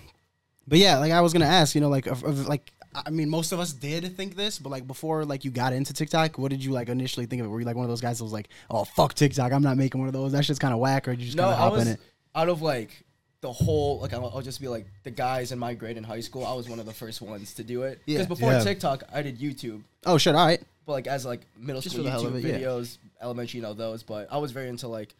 but 0.67 0.79
yeah, 0.79 0.97
like 0.97 1.11
I 1.11 1.21
was 1.21 1.33
gonna 1.33 1.45
ask, 1.45 1.75
you 1.75 1.81
know, 1.81 1.89
like, 1.89 2.07
of, 2.07 2.23
of, 2.23 2.47
like 2.47 2.71
I 3.05 3.09
mean, 3.09 3.29
most 3.29 3.51
of 3.51 3.59
us 3.59 3.71
did 3.73 4.17
think 4.17 4.35
this, 4.35 4.59
but 4.59 4.69
like 4.69 4.85
before, 4.87 5.23
like 5.23 5.45
you 5.45 5.51
got 5.51 5.71
into 5.71 5.93
TikTok, 5.93 6.37
what 6.37 6.49
did 6.51 6.63
you 6.63 6.71
like 6.71 6.89
initially 6.89 7.25
think 7.25 7.39
of 7.41 7.45
it? 7.45 7.49
Were 7.49 7.59
you 7.59 7.65
like 7.65 7.75
one 7.75 7.85
of 7.85 7.89
those 7.89 8.01
guys 8.01 8.17
that 8.17 8.23
was 8.23 8.33
like, 8.33 8.49
"Oh 8.69 8.83
fuck 8.83 9.13
TikTok, 9.13 9.51
I'm 9.53 9.61
not 9.61 9.77
making 9.77 9.99
one 10.01 10.07
of 10.07 10.13
those. 10.13 10.31
That 10.33 10.43
shit's 10.43 10.59
kind 10.59 10.73
of 10.73 10.79
whack," 10.79 11.07
or 11.07 11.11
did 11.11 11.19
you 11.21 11.25
just 11.27 11.37
No, 11.37 11.43
kind 11.43 11.53
of 11.53 11.59
I 11.59 11.63
hop 11.63 11.73
was 11.73 11.81
in 11.83 11.93
it? 11.93 11.99
out 12.35 12.49
of 12.49 12.61
like 12.61 13.03
the 13.41 13.51
whole 13.51 13.99
like 13.99 14.13
I'll, 14.13 14.31
I'll 14.33 14.41
just 14.41 14.59
be 14.59 14.67
like 14.67 14.87
the 15.03 15.11
guys 15.11 15.51
in 15.51 15.59
my 15.59 15.73
grade 15.73 15.97
in 15.97 16.03
high 16.03 16.21
school. 16.21 16.45
I 16.45 16.53
was 16.53 16.67
one 16.67 16.79
of 16.79 16.85
the 16.85 16.93
first 16.93 17.21
ones 17.21 17.53
to 17.55 17.63
do 17.63 17.83
it. 17.83 18.01
Yeah. 18.05 18.17
Because 18.17 18.27
before 18.27 18.51
Yeah. 18.51 18.63
TikTok, 18.63 19.03
I 19.13 19.21
did 19.21 19.39
YouTube. 19.39 19.83
Oh 20.05 20.17
shit, 20.17 20.35
all 20.35 20.45
right. 20.45 20.61
But 20.85 20.93
like 20.93 21.07
as 21.07 21.25
like 21.25 21.41
middle 21.57 21.81
Just 21.81 21.95
school 21.95 22.05
for 22.05 22.11
YouTube 22.11 22.43
it, 22.43 22.45
yeah. 22.45 22.59
videos, 22.59 22.97
elementary, 23.21 23.59
you 23.59 23.63
know 23.63 23.73
those. 23.73 24.03
But 24.03 24.27
I 24.31 24.37
was 24.37 24.51
very 24.51 24.69
into 24.69 24.87
like 24.87 25.13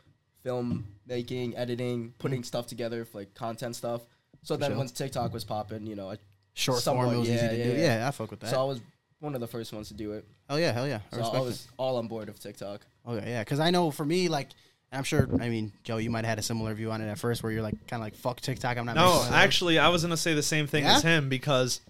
film 0.43 0.87
making, 1.05 1.55
editing, 1.57 2.13
putting 2.19 2.41
mm. 2.41 2.45
stuff 2.45 2.67
together 2.67 3.05
for 3.05 3.19
like 3.19 3.33
content 3.35 3.75
stuff. 3.75 4.01
So 4.43 4.55
then 4.55 4.71
sure. 4.71 4.77
once 4.77 4.91
TikTok 4.91 5.33
was 5.33 5.43
popping, 5.43 5.85
you 5.85 5.95
know, 5.95 6.11
I, 6.11 6.17
Short 6.53 6.79
Somewhat, 6.79 7.05
form, 7.05 7.15
it 7.15 7.19
was 7.19 7.29
easy 7.29 7.37
yeah, 7.37 7.49
to 7.49 7.57
yeah, 7.57 7.63
do. 7.63 7.69
yeah. 7.71 7.97
Yeah, 7.99 8.07
I 8.07 8.11
fuck 8.11 8.31
with 8.31 8.39
that. 8.39 8.49
so 8.49 8.59
I 8.59 8.63
was 8.63 8.81
one 9.19 9.35
of 9.35 9.41
the 9.41 9.47
first 9.47 9.73
ones 9.73 9.89
to 9.89 9.93
do 9.93 10.13
it. 10.13 10.25
hell 10.47 10.59
yeah, 10.59 10.71
hell 10.71 10.87
yeah. 10.87 11.01
I 11.11 11.17
So 11.17 11.23
I 11.23 11.37
it. 11.37 11.43
was 11.43 11.67
all 11.77 11.97
on 11.97 12.07
board 12.07 12.29
of 12.29 12.39
TikTok. 12.39 12.81
Okay, 13.07 13.29
yeah, 13.29 13.43
because 13.43 13.59
I 13.59 13.69
know 13.69 13.91
for 13.91 14.05
me, 14.05 14.27
like, 14.27 14.49
I'm 14.91 15.03
sure. 15.03 15.27
I 15.41 15.49
mean, 15.49 15.73
Joe, 15.83 15.97
you 15.97 16.09
might 16.09 16.19
have 16.25 16.29
had 16.29 16.39
a 16.39 16.43
similar 16.43 16.73
view 16.73 16.91
on 16.91 17.01
it 17.01 17.09
at 17.09 17.17
first, 17.19 17.43
where 17.43 17.51
you're 17.51 17.61
like, 17.61 17.75
kind 17.87 18.01
of 18.01 18.05
like, 18.05 18.15
"Fuck 18.15 18.39
TikTok, 18.41 18.77
I'm 18.77 18.85
not." 18.85 18.95
No, 18.95 19.05
one 19.09 19.17
of 19.19 19.23
those." 19.25 19.33
actually, 19.33 19.79
I 19.79 19.89
was 19.89 20.01
gonna 20.03 20.15
say 20.17 20.33
the 20.33 20.41
same 20.43 20.65
thing 20.67 20.83
Yeah? 20.85 20.95
as 20.95 21.03
him 21.03 21.27
because 21.29 21.81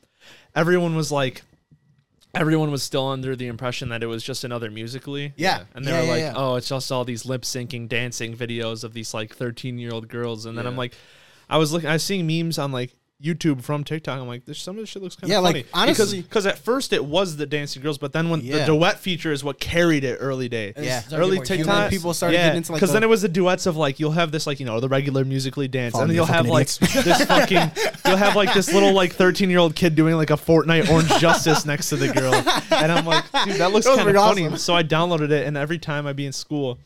everyone 0.55 0.95
was 0.95 1.11
like, 1.11 1.43
everyone 2.33 2.71
was 2.71 2.81
still 2.83 3.07
under 3.07 3.35
the 3.35 3.47
impression 3.47 3.89
that 3.89 4.01
it 4.03 4.07
was 4.07 4.23
just 4.23 4.43
another 4.43 4.69
Musical.ly. 4.71 5.33
Yeah. 5.37 5.63
and 5.75 5.85
they 5.85 5.91
Yeah, 5.91 5.99
were 5.99 6.05
yeah, 6.05 6.11
like, 6.11 6.19
yeah. 6.21 6.33
oh, 6.35 6.55
it's 6.55 6.69
just 6.69 6.91
all 6.91 7.05
these 7.05 7.25
lip 7.25 7.43
syncing, 7.43 7.87
dancing 7.87 8.35
videos 8.35 8.83
of 8.83 8.93
these 8.93 9.13
like 9.13 9.35
thirteen 9.35 9.77
year 9.77 9.91
old 9.93 10.07
girls, 10.07 10.45
and 10.47 10.57
then 10.57 10.65
I'm 10.65 10.75
like, 10.75 10.93
I 11.49 11.57
was 11.59 11.71
looking, 11.71 11.89
I 11.89 11.93
was 11.93 12.03
seeing 12.03 12.25
memes 12.25 12.57
on 12.57 12.71
like. 12.71 12.95
YouTube 13.23 13.63
from 13.63 13.83
TikTok. 13.83 14.19
I'm 14.19 14.27
like, 14.27 14.45
this 14.45 14.59
some 14.59 14.75
of 14.75 14.81
this 14.83 14.89
shit 14.89 15.01
looks 15.01 15.15
kind 15.15 15.23
of 15.25 15.29
Yeah, 15.31 15.39
like, 15.39 15.65
funny. 15.65 15.65
honestly- 15.73 16.21
because 16.21 16.45
at 16.45 16.59
first 16.59 16.93
it 16.93 17.03
was 17.03 17.37
the 17.37 17.47
dancing 17.47 17.81
girls, 17.81 17.97
but 17.97 18.13
then 18.13 18.29
when 18.29 18.41
Yeah. 18.41 18.59
the 18.59 18.65
duet 18.67 18.99
feature 18.99 19.31
is 19.31 19.43
what 19.43 19.59
carried 19.59 20.03
it 20.03 20.17
early 20.19 20.47
day. 20.47 20.73
Yeah. 20.77 20.99
started 20.99 21.23
early 21.25 21.37
getting 21.39 21.65
more 21.65 21.75
TikTok 21.75 21.89
people 21.89 22.13
started 22.13 22.37
getting 22.37 22.57
into, 22.57 22.71
like, 22.73 22.77
because 22.79 22.89
the- 22.89 22.93
then 22.93 23.03
it 23.03 23.09
was 23.09 23.23
the 23.23 23.27
duets 23.27 23.65
of 23.65 23.75
like 23.75 23.99
you'll 23.99 24.11
have 24.11 24.31
this 24.31 24.45
like 24.45 24.59
you 24.59 24.67
know 24.67 24.79
the 24.79 24.87
regular 24.87 25.25
Musical.ly 25.25 25.65
dance, 25.67 25.93
Follow 25.93 26.03
and 26.03 26.11
then 26.11 26.15
you'll 26.15 26.27
you 26.27 26.33
have 26.33 26.45
fucking 26.45 26.53
like 26.53 26.67
this 27.03 27.25
fucking 27.25 27.71
you'll 28.05 28.17
have 28.17 28.35
like 28.35 28.53
this 28.53 28.71
little 28.71 28.93
like 28.93 29.13
thirteen 29.13 29.49
year 29.49 29.59
old 29.59 29.75
kid 29.75 29.95
doing 29.95 30.15
like 30.15 30.29
a 30.29 30.33
Fortnite 30.37 30.87
Orange 30.89 31.09
Justice 31.19 31.65
next 31.65 31.89
to 31.89 31.95
the 31.95 32.09
girl, 32.09 32.35
and 32.35 32.91
I'm 32.91 33.05
like, 33.07 33.23
dude, 33.45 33.55
that 33.55 33.71
looks 33.71 33.87
kind 33.87 33.99
of 34.07 34.15
funny. 34.15 34.45
awesome. 34.45 34.57
So 34.57 34.75
I 34.75 34.83
downloaded 34.83 35.31
it, 35.31 35.47
and 35.47 35.57
every 35.57 35.79
time 35.79 36.05
I'd 36.05 36.15
be 36.15 36.27
in 36.27 36.33
school, 36.33 36.77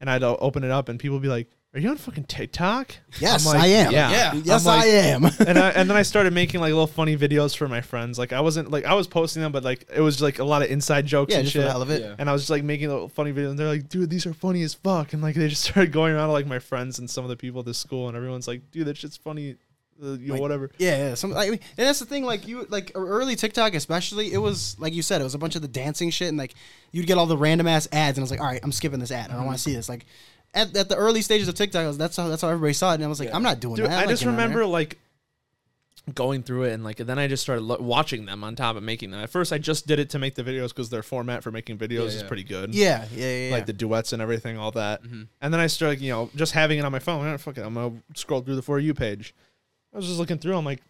and 0.00 0.08
I'd 0.08 0.22
open 0.22 0.62
it 0.62 0.70
up, 0.70 0.88
and 0.88 1.00
people 1.00 1.16
would 1.16 1.22
be 1.22 1.28
like, 1.28 1.48
"Are 1.74 1.80
you 1.80 1.90
on 1.90 1.96
fucking 1.96 2.24
TikTok?" 2.24 2.96
Yes, 3.18 3.46
I'm 3.46 3.54
like, 3.54 3.62
I 3.64 3.66
am. 3.66 3.92
Yeah, 3.92 4.10
Yeah. 4.10 4.34
Yes, 4.44 4.66
I'm 4.66 4.78
like- 4.78 4.84
I 4.84 4.88
am. 4.88 5.24
and 5.46 5.58
I, 5.58 5.70
and 5.70 5.90
then 5.90 5.96
I 5.96 6.02
started 6.02 6.32
making 6.32 6.60
like 6.60 6.70
little 6.70 6.86
funny 6.86 7.16
videos 7.16 7.56
for 7.56 7.68
my 7.68 7.80
friends. 7.80 8.18
Like 8.18 8.32
I 8.32 8.40
wasn't 8.40 8.70
like 8.70 8.84
I 8.84 8.94
was 8.94 9.06
posting 9.06 9.42
them, 9.42 9.52
but 9.52 9.64
like 9.64 9.86
it 9.94 10.00
was 10.00 10.22
like 10.22 10.38
a 10.38 10.44
lot 10.44 10.62
of 10.62 10.70
inside 10.70 11.06
jokes 11.06 11.32
yeah, 11.32 11.38
and 11.38 11.44
just 11.44 11.52
shit. 11.52 11.62
for 11.62 11.66
the 11.66 11.72
hell 11.72 11.82
of 11.82 11.90
it. 11.90 12.02
Yeah. 12.02 12.14
And 12.18 12.30
I 12.30 12.32
was 12.32 12.42
just 12.42 12.50
like 12.50 12.64
making 12.64 12.88
little 12.88 13.08
funny 13.08 13.32
videos, 13.32 13.50
and 13.50 13.58
they're 13.58 13.66
like, 13.68 13.88
"Dude, 13.88 14.08
these 14.10 14.26
are 14.26 14.34
funny 14.34 14.62
as 14.62 14.74
fuck." 14.74 15.12
And 15.12 15.22
like 15.22 15.34
they 15.34 15.48
just 15.48 15.64
started 15.70 15.92
going 15.92 16.14
around 16.14 16.28
to 16.28 16.32
like 16.32 16.46
my 16.46 16.58
friends 16.58 16.98
and 16.98 17.10
some 17.10 17.24
of 17.24 17.30
the 17.30 17.36
people 17.36 17.60
at 17.60 17.66
the 17.66 17.74
school, 17.74 18.08
and 18.08 18.16
everyone's 18.16 18.48
like, 18.48 18.70
"Dude, 18.70 18.86
that 18.86 18.96
shit's 18.96 19.16
funny." 19.16 19.56
Uh, 20.02 20.14
you 20.14 20.26
know, 20.26 20.34
Like, 20.34 20.42
whatever. 20.42 20.70
Yeah, 20.78 20.96
yeah. 20.96 21.14
Some, 21.14 21.36
I 21.36 21.50
mean, 21.50 21.60
and 21.78 21.86
that's 21.86 22.00
the 22.00 22.04
thing. 22.04 22.24
Like 22.24 22.48
you, 22.48 22.66
like 22.68 22.90
early 22.96 23.36
TikTok, 23.36 23.74
especially, 23.74 24.32
it 24.32 24.38
was 24.38 24.76
like 24.80 24.92
you 24.92 25.02
said, 25.02 25.20
it 25.20 25.24
was 25.24 25.34
a 25.36 25.38
bunch 25.38 25.54
of 25.54 25.62
the 25.62 25.68
dancing 25.68 26.10
shit, 26.10 26.28
and 26.28 26.36
like 26.36 26.54
you'd 26.90 27.06
get 27.06 27.16
all 27.16 27.26
the 27.26 27.36
random 27.36 27.68
ass 27.68 27.86
ads, 27.92 28.18
and 28.18 28.22
I 28.22 28.24
was 28.24 28.30
like, 28.32 28.40
all 28.40 28.46
right, 28.46 28.58
I'm 28.62 28.72
skipping 28.72 28.98
this 28.98 29.12
ad. 29.12 29.30
I 29.30 29.34
don't 29.34 29.46
want 29.46 29.56
to 29.56 29.62
see 29.62 29.72
this. 29.72 29.88
Like 29.88 30.06
at, 30.54 30.76
at 30.76 30.88
the 30.88 30.96
early 30.96 31.20
stages 31.22 31.48
of 31.48 31.54
TikTok, 31.54 31.84
I 31.84 31.88
was, 31.88 31.98
that's 31.98 32.16
how 32.16 32.28
that's 32.28 32.42
how 32.42 32.48
everybody 32.48 32.72
saw 32.72 32.92
it, 32.92 32.94
and 32.96 33.04
I 33.04 33.08
was 33.08 33.18
like, 33.20 33.28
Yeah. 33.30 33.36
I'm 33.36 33.42
not 33.42 33.60
doing 33.60 33.76
Dude, 33.76 33.86
that. 33.86 33.92
I'm 33.92 33.98
I 33.98 34.02
not 34.04 34.10
just 34.10 34.22
getting 34.22 34.32
on 34.34 34.36
there. 34.38 34.46
remember 34.48 34.66
like 34.66 34.98
going 36.14 36.42
through 36.42 36.64
it, 36.64 36.72
and 36.72 36.84
like 36.84 36.98
then 36.98 37.18
I 37.18 37.26
just 37.28 37.42
started 37.42 37.62
lo- 37.62 37.78
watching 37.80 38.26
them 38.26 38.44
on 38.44 38.54
top 38.56 38.76
of 38.76 38.82
making 38.82 39.10
them. 39.10 39.20
At 39.20 39.30
first, 39.30 39.52
I 39.52 39.58
just 39.58 39.86
did 39.86 39.98
it 39.98 40.10
to 40.10 40.18
make 40.18 40.34
the 40.34 40.44
videos 40.44 40.68
because 40.68 40.90
their 40.90 41.02
format 41.02 41.42
for 41.42 41.50
making 41.50 41.78
videos 41.78 41.90
Yeah, 41.90 42.04
is 42.04 42.22
yeah. 42.22 42.28
pretty 42.28 42.44
good. 42.44 42.74
Yeah, 42.74 43.06
yeah, 43.14 43.26
yeah. 43.26 43.48
yeah. 43.48 43.54
Like 43.54 43.66
the 43.66 43.72
duets 43.72 44.12
and 44.12 44.20
everything, 44.20 44.58
all 44.58 44.70
that. 44.72 45.02
Mhm. 45.02 45.28
And 45.40 45.52
then 45.52 45.60
I 45.60 45.66
started, 45.66 46.00
you 46.02 46.10
know, 46.12 46.30
just 46.36 46.52
having 46.52 46.78
it 46.78 46.84
on 46.84 46.92
my 46.92 46.98
phone. 46.98 47.36
Fuck 47.38 47.56
it, 47.58 47.62
I'm 47.64 47.74
gonna 47.74 47.94
scroll 48.14 48.42
through 48.42 48.56
the 48.56 48.62
for 48.62 48.78
you 48.78 48.92
page. 48.92 49.34
I 49.94 49.96
was 49.96 50.06
just 50.06 50.18
looking 50.18 50.38
through. 50.38 50.56
I'm 50.56 50.64
like, 50.64 50.82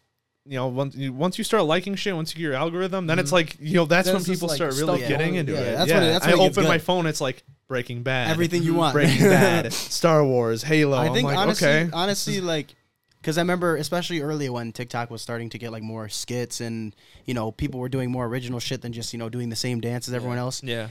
you 0.46 0.56
know, 0.56 0.66
once 0.68 0.94
you, 0.94 1.12
once 1.12 1.38
you 1.38 1.44
start 1.44 1.64
liking 1.64 1.94
shit, 1.94 2.14
once 2.14 2.32
you 2.34 2.36
get 2.38 2.44
your 2.44 2.54
algorithm, 2.54 3.06
then 3.06 3.18
it's 3.18 3.32
like, 3.32 3.56
you 3.60 3.74
know, 3.74 3.86
that's 3.86 4.06
Then 4.06 4.16
when 4.16 4.24
people 4.24 4.48
like, 4.48 4.56
start 4.56 4.74
really 4.76 4.98
getting 5.00 5.36
into 5.36 5.52
yeah, 5.52 5.58
it. 5.60 5.76
that's 5.76 5.92
when 5.92 6.02
it- 6.02 6.12
that's 6.12 6.26
I 6.26 6.30
it 6.32 6.38
open 6.38 6.64
my 6.64 6.78
phone, 6.78 7.06
it's 7.06 7.20
like 7.20 7.42
Breaking 7.66 8.02
Bad, 8.02 8.30
everything 8.30 8.62
you 8.62 8.74
want. 8.74 8.92
Breaking 8.92 9.20
Bad, 9.30 9.72
Star 9.72 10.24
Wars, 10.24 10.62
Halo. 10.62 10.98
I 10.98 11.08
think 11.10 11.24
like, 11.26 11.38
honestly, 11.38 11.66
okay, 11.68 11.90
honestly, 11.92 12.40
like, 12.42 12.74
because 13.20 13.38
I 13.38 13.40
remember 13.40 13.76
especially 13.76 14.20
early 14.20 14.50
when 14.50 14.70
TikTok 14.72 15.10
was 15.10 15.22
starting 15.22 15.48
to 15.48 15.58
get 15.58 15.72
like 15.72 15.82
more 15.82 16.10
skits 16.10 16.60
and 16.60 16.94
you 17.24 17.32
know 17.32 17.50
people 17.50 17.80
were 17.80 17.88
doing 17.88 18.10
more 18.10 18.26
original 18.26 18.60
shit 18.60 18.82
than 18.82 18.92
just 18.92 19.14
you 19.14 19.18
know 19.18 19.30
doing 19.30 19.48
the 19.48 19.56
same 19.56 19.80
dance 19.80 20.08
as 20.08 20.14
everyone 20.14 20.36
else. 20.36 20.62
yeah. 20.62 20.88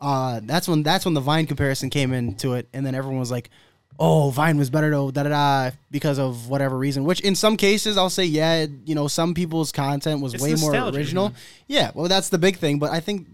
uh, 0.00 0.40
that's 0.42 0.66
when 0.66 0.82
that's 0.82 1.04
when 1.04 1.14
the 1.14 1.20
Vine 1.20 1.46
comparison 1.46 1.90
came 1.90 2.12
into 2.12 2.54
it, 2.54 2.68
and 2.74 2.84
then 2.84 2.96
everyone 2.96 3.20
was 3.20 3.30
like, 3.30 3.50
"Oh, 3.98 4.30
Vine 4.30 4.58
was 4.58 4.70
better 4.70 4.90
though, 4.90 5.10
da 5.10 5.22
da 5.24 5.28
da," 5.28 5.76
because 5.90 6.18
of 6.18 6.48
whatever 6.48 6.76
reason. 6.76 7.04
Which 7.04 7.20
in 7.20 7.34
some 7.34 7.56
cases, 7.56 7.96
I'll 7.96 8.10
say, 8.10 8.24
yeah, 8.24 8.66
you 8.84 8.94
know, 8.94 9.08
some 9.08 9.34
people's 9.34 9.72
content 9.72 10.20
was 10.20 10.34
It's 10.34 10.42
way 10.42 10.54
more 10.54 10.74
original. 10.90 11.32
Yeah, 11.66 11.90
well, 11.94 12.08
that's 12.08 12.28
the 12.28 12.38
big 12.38 12.56
thing. 12.56 12.78
But 12.78 12.90
I 12.90 13.00
think 13.00 13.26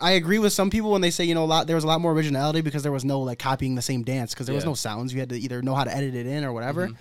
I 0.00 0.12
agree 0.12 0.38
with 0.38 0.52
some 0.52 0.70
people 0.70 0.92
when 0.92 1.00
they 1.00 1.10
say, 1.10 1.24
you 1.24 1.34
know, 1.34 1.44
a 1.44 1.46
lot 1.46 1.66
there 1.66 1.76
was 1.76 1.84
a 1.84 1.88
lot 1.88 2.00
more 2.00 2.12
originality 2.12 2.60
because 2.60 2.82
there 2.82 2.92
was 2.92 3.04
no 3.04 3.20
like 3.20 3.38
copying 3.38 3.74
the 3.74 3.82
same 3.82 4.02
dance 4.02 4.34
because 4.34 4.46
there 4.46 4.54
was 4.54 4.64
no 4.64 4.74
sounds. 4.74 5.12
You 5.12 5.20
had 5.20 5.30
to 5.30 5.38
either 5.38 5.62
know 5.62 5.74
how 5.74 5.84
to 5.84 5.94
edit 5.94 6.14
it 6.14 6.26
in 6.26 6.44
or 6.44 6.52
whatever. 6.52 6.86
Mm-hmm. 6.86 6.96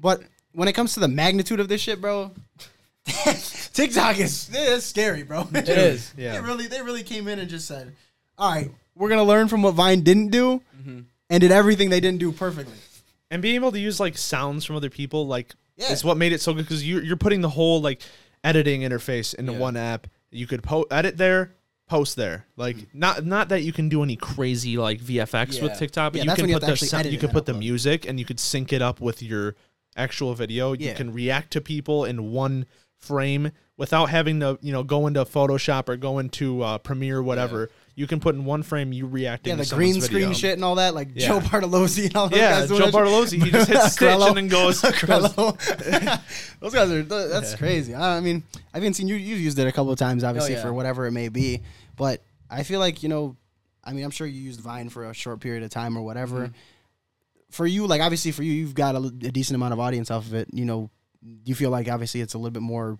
But 0.00 0.22
when 0.52 0.68
it 0.68 0.72
comes 0.72 0.94
to 0.94 1.00
the 1.00 1.08
magnitude 1.08 1.60
of 1.60 1.68
this 1.68 1.80
shit, 1.80 2.00
bro. 2.00 2.32
TikTok 3.72 4.18
is 4.20 4.48
it's 4.52 4.86
scary, 4.86 5.24
bro. 5.24 5.48
It 5.52 5.68
is. 5.68 6.14
Yeah. 6.18 6.32
They 6.32 6.40
really 6.40 6.66
they 6.68 6.82
really 6.82 7.02
came 7.02 7.26
in 7.26 7.38
and 7.38 7.50
just 7.50 7.66
said, 7.66 7.92
"All 8.38 8.50
right, 8.50 8.70
we're 8.94 9.08
gonna 9.08 9.24
learn 9.24 9.48
from 9.48 9.62
what 9.62 9.74
Vine 9.74 10.02
didn't 10.02 10.28
do, 10.28 10.62
mm-hmm. 10.78 11.00
And 11.32 11.40
did 11.40 11.50
everything 11.50 11.90
they 11.90 12.00
didn't 12.00 12.20
do 12.20 12.30
perfectly." 12.30 12.74
and 13.30 13.40
being 13.42 13.54
able 13.54 13.72
to 13.72 13.80
use 13.80 13.98
like 13.98 14.16
sounds 14.18 14.64
from 14.64 14.76
other 14.76 14.90
people 14.90 15.26
like 15.26 15.54
Yeah. 15.76 15.90
is 15.90 16.04
what 16.04 16.16
made 16.18 16.32
it 16.32 16.40
so 16.42 16.52
good 16.52 16.64
because 16.66 16.86
you're, 16.86 17.02
you're 17.02 17.16
putting 17.16 17.40
the 17.40 17.48
whole 17.48 17.80
like 17.80 18.02
editing 18.44 18.82
interface 18.82 19.34
into 19.34 19.52
Yeah. 19.52 19.58
one 19.58 19.76
app 19.76 20.06
you 20.30 20.46
could 20.46 20.62
po- 20.62 20.86
edit 20.90 21.16
there 21.16 21.54
post 21.88 22.16
there. 22.16 22.46
Like 22.56 22.94
not 22.94 23.24
not 23.24 23.48
that 23.50 23.62
you 23.62 23.72
can 23.72 23.88
do 23.88 24.02
any 24.02 24.16
crazy 24.16 24.76
like 24.76 25.00
VFX 25.00 25.56
Yeah. 25.56 25.62
with 25.64 25.78
TikTok, 25.78 26.12
but 26.12 26.18
Yeah, 26.24 26.30
you 26.30 26.36
can 26.36 26.48
you 26.48 26.58
put 26.58 26.66
the 26.66 26.76
sound, 26.76 27.06
you 27.10 27.18
can 27.18 27.30
put 27.30 27.46
the 27.46 27.54
music 27.54 28.06
and 28.06 28.18
you 28.18 28.24
could 28.26 28.38
sync 28.40 28.72
it 28.72 28.82
up 28.82 29.00
with 29.00 29.22
your 29.22 29.56
actual 29.96 30.34
video. 30.34 30.72
You 30.74 30.86
Yeah. 30.88 30.94
can 30.94 31.12
react 31.12 31.52
to 31.52 31.60
people 31.60 32.04
in 32.04 32.30
one 32.32 32.66
frame 32.98 33.50
without 33.76 34.06
having 34.10 34.40
to 34.40 34.58
you 34.62 34.72
know 34.72 34.82
go 34.82 35.06
into 35.06 35.24
Photoshop 35.24 35.88
or 35.88 35.96
go 35.96 36.18
into 36.18 36.62
uh, 36.62 36.78
Premiere 36.78 37.18
or 37.18 37.22
whatever. 37.22 37.70
You 37.94 38.06
can 38.06 38.20
put 38.20 38.34
in 38.34 38.44
one 38.46 38.62
frame 38.62 38.90
you 38.92 39.06
reacting. 39.06 39.50
Yeah, 39.50 39.56
the 39.56 39.64
someone's 39.66 39.92
green 39.92 40.00
screen 40.02 40.20
video. 40.22 40.34
shit 40.34 40.52
and 40.54 40.64
all 40.64 40.76
that, 40.76 40.94
like 40.94 41.08
Yeah. 41.14 41.28
Joe 41.28 41.40
Bartolozzi 41.40 42.06
and 42.06 42.16
all 42.16 42.28
those 42.30 42.38
Yeah, 42.38 42.60
guys. 42.60 42.68
doing 42.68 42.80
Joe. 42.80 42.90
Bartolozzi, 42.90 43.42
he 43.44 43.50
just 43.50 43.68
hits 43.70 43.92
stitch 43.92 44.08
Crello. 44.08 44.28
and 44.28 44.36
then 44.38 44.48
goes. 44.48 44.80
goes 45.06 45.34
those 46.60 46.72
guys 46.74 46.90
are 46.90 47.02
that's 47.02 47.52
Yeah. 47.52 47.56
crazy. 47.58 47.94
I 47.94 48.16
I 48.16 48.20
mean, 48.20 48.42
I 48.72 48.78
haven't 48.78 48.94
seen 48.94 49.08
you. 49.08 49.16
You've 49.16 49.40
used 49.40 49.58
it 49.58 49.66
a 49.66 49.72
couple 49.72 49.92
of 49.92 49.98
times, 49.98 50.24
obviously, 50.24 50.54
yeah. 50.54 50.62
for 50.62 50.72
whatever 50.72 51.06
it 51.06 51.12
may 51.12 51.28
be. 51.28 51.60
But 51.96 52.22
I 52.50 52.62
feel 52.62 52.80
like 52.80 53.02
you 53.02 53.08
know, 53.08 53.36
I 53.84 53.92
mean, 53.92 54.04
I'm 54.04 54.10
sure 54.10 54.26
you 54.26 54.40
used 54.40 54.60
Vine 54.60 54.88
for 54.88 55.10
a 55.10 55.14
short 55.14 55.40
period 55.40 55.62
of 55.62 55.70
time 55.70 55.96
or 55.96 56.02
whatever. 56.02 56.46
Mm-hmm. 56.46 56.52
For 57.50 57.66
you, 57.66 57.86
like 57.86 58.00
obviously, 58.00 58.32
for 58.32 58.42
you, 58.42 58.52
you've 58.52 58.74
got 58.74 58.94
a, 58.94 58.98
a 59.00 59.10
decent 59.30 59.54
amount 59.56 59.74
of 59.74 59.80
audience 59.80 60.10
off 60.10 60.26
of 60.26 60.32
it. 60.34 60.48
You 60.52 60.64
know, 60.64 60.88
do 61.22 61.38
you 61.50 61.54
feel 61.54 61.68
like 61.70 61.88
obviously 61.90 62.22
it's 62.22 62.32
a 62.32 62.38
little 62.38 62.50
bit 62.52 62.62
more 62.62 62.98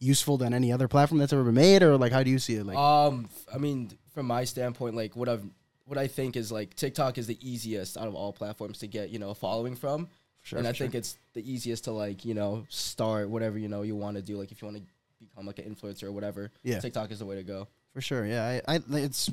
useful 0.00 0.36
than 0.36 0.52
any 0.52 0.72
other 0.72 0.88
platform 0.88 1.18
that's 1.20 1.32
ever 1.32 1.44
been 1.44 1.54
made, 1.54 1.82
or 1.84 1.96
like 1.96 2.10
how 2.10 2.24
do 2.24 2.30
you 2.30 2.40
see 2.40 2.54
it? 2.56 2.66
Like, 2.66 2.76
Um, 2.76 3.28
I 3.54 3.58
mean, 3.58 3.92
from 4.14 4.26
my 4.26 4.44
standpoint, 4.44 4.94
like 4.94 5.16
what 5.16 5.28
I've 5.28 5.44
what 5.86 5.98
I 5.98 6.06
think 6.06 6.36
is 6.36 6.50
like 6.50 6.74
TikTok 6.74 7.18
is 7.18 7.26
the 7.26 7.38
easiest 7.46 7.98
out 7.98 8.08
of 8.08 8.14
all 8.14 8.32
platforms 8.32 8.78
to 8.78 8.86
get 8.86 9.10
you 9.10 9.18
know 9.18 9.30
a 9.30 9.34
following 9.34 9.74
from, 9.76 10.08
sure, 10.42 10.58
and 10.58 10.66
I 10.66 10.72
sure. 10.72 10.86
think 10.86 10.94
it's 10.94 11.18
the 11.34 11.50
easiest 11.50 11.84
to 11.84 11.92
like 11.92 12.24
you 12.24 12.34
know 12.34 12.64
start 12.68 13.28
whatever 13.28 13.58
you 13.58 13.68
know 13.68 13.82
you 13.82 13.96
want 13.96 14.16
to 14.16 14.22
do. 14.22 14.38
Like 14.38 14.52
if 14.52 14.62
you 14.62 14.68
want 14.68 14.78
to 14.78 14.84
become 15.20 15.46
like 15.46 15.58
an 15.58 15.74
influencer 15.74 16.04
or 16.04 16.12
whatever, 16.12 16.50
Yeah. 16.62 16.80
TikTok 16.80 17.10
is 17.10 17.18
the 17.18 17.26
way 17.26 17.36
to 17.36 17.42
go. 17.42 17.68
For 17.92 18.00
sure, 18.00 18.24
yeah. 18.24 18.60
I, 18.66 18.76
I 18.76 18.80
it's 18.92 19.30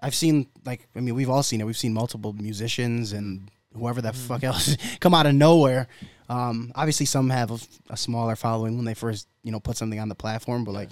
I've 0.00 0.14
seen 0.14 0.46
like 0.64 0.86
I 0.94 1.00
mean 1.00 1.14
we've 1.14 1.30
all 1.30 1.42
seen 1.42 1.60
it. 1.60 1.64
We've 1.64 1.76
seen 1.76 1.92
multiple 1.92 2.32
musicians 2.32 3.12
and 3.12 3.50
whoever 3.74 4.00
the 4.00 4.12
fuck 4.12 4.44
else 4.44 4.76
come 5.00 5.14
out 5.14 5.26
of 5.26 5.34
nowhere. 5.34 5.88
Um, 6.28 6.72
obviously, 6.74 7.06
some 7.06 7.30
have 7.30 7.50
a, 7.50 7.58
a 7.90 7.96
smaller 7.96 8.36
following 8.36 8.76
when 8.76 8.84
they 8.84 8.94
first 8.94 9.26
you 9.42 9.52
know 9.52 9.60
put 9.60 9.76
something 9.76 9.98
on 10.00 10.08
the 10.08 10.14
platform, 10.14 10.64
but 10.64 10.72
like 10.72 10.90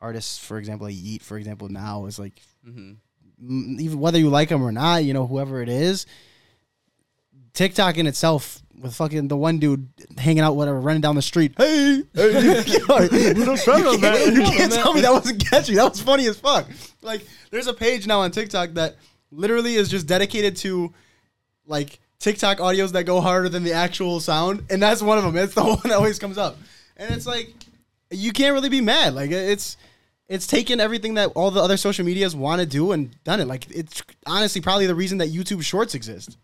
artists, 0.00 0.38
for 0.38 0.58
example, 0.58 0.86
like 0.86 0.96
Yeat, 0.96 1.22
for 1.22 1.36
example, 1.38 1.68
now 1.68 2.06
is 2.06 2.18
like 2.18 2.40
Mm-hmm. 2.66 2.92
m- 3.42 3.76
even 3.80 3.98
whether 4.00 4.18
you 4.18 4.28
like 4.28 4.48
them 4.50 4.62
or 4.62 4.72
not, 4.72 5.02
you 5.04 5.14
know, 5.14 5.26
whoever 5.26 5.62
it 5.62 5.68
is, 5.68 6.04
TikTok 7.54 7.96
in 7.98 8.06
itself 8.06 8.62
with 8.80 8.94
fucking 8.94 9.28
the 9.28 9.36
one 9.36 9.58
dude 9.58 9.88
hanging 10.18 10.40
out, 10.42 10.56
whatever, 10.56 10.80
running 10.80 11.00
down 11.02 11.14
the 11.16 11.22
street. 11.22 11.52
Hey, 11.56 12.02
hey, 12.14 12.62
you 13.92 13.98
can't, 13.98 14.36
you 14.36 14.42
can't 14.42 14.72
tell 14.72 14.94
me 14.94 15.00
that 15.02 15.12
wasn't 15.12 15.44
catchy. 15.44 15.74
That 15.74 15.90
was 15.90 16.00
funny 16.00 16.26
as 16.26 16.38
fuck. 16.38 16.66
Like, 17.02 17.22
there's 17.50 17.66
a 17.66 17.74
page 17.74 18.06
now 18.06 18.20
on 18.20 18.30
TikTok 18.30 18.70
that 18.74 18.96
literally 19.30 19.74
is 19.74 19.88
just 19.88 20.06
dedicated 20.06 20.56
to 20.58 20.92
like 21.66 21.98
TikTok 22.18 22.58
audios 22.58 22.92
that 22.92 23.04
go 23.04 23.20
harder 23.20 23.48
than 23.48 23.64
the 23.64 23.72
actual 23.72 24.20
sound, 24.20 24.64
and 24.70 24.82
that's 24.82 25.02
one 25.02 25.18
of 25.18 25.24
them. 25.24 25.36
It's 25.36 25.54
the 25.54 25.64
one 25.64 25.78
that 25.84 25.92
always 25.92 26.18
comes 26.18 26.38
up, 26.38 26.56
and 26.96 27.14
it's 27.14 27.26
like 27.26 27.52
you 28.10 28.32
can't 28.32 28.54
really 28.54 28.68
be 28.68 28.80
mad. 28.80 29.14
Like 29.14 29.30
it's 29.30 29.76
it's 30.30 30.46
taken 30.46 30.80
everything 30.80 31.14
that 31.14 31.32
all 31.34 31.50
the 31.50 31.60
other 31.62 31.76
social 31.76 32.06
medias 32.06 32.34
want 32.34 32.60
to 32.60 32.66
do 32.66 32.92
and 32.92 33.14
done 33.24 33.40
it. 33.40 33.46
Like 33.46 33.70
it's 33.70 34.02
honestly 34.24 34.60
probably 34.62 34.86
the 34.86 34.94
reason 34.94 35.18
that 35.18 35.28
YouTube 35.28 35.62
Shorts 35.62 35.94
exist. 35.94 36.38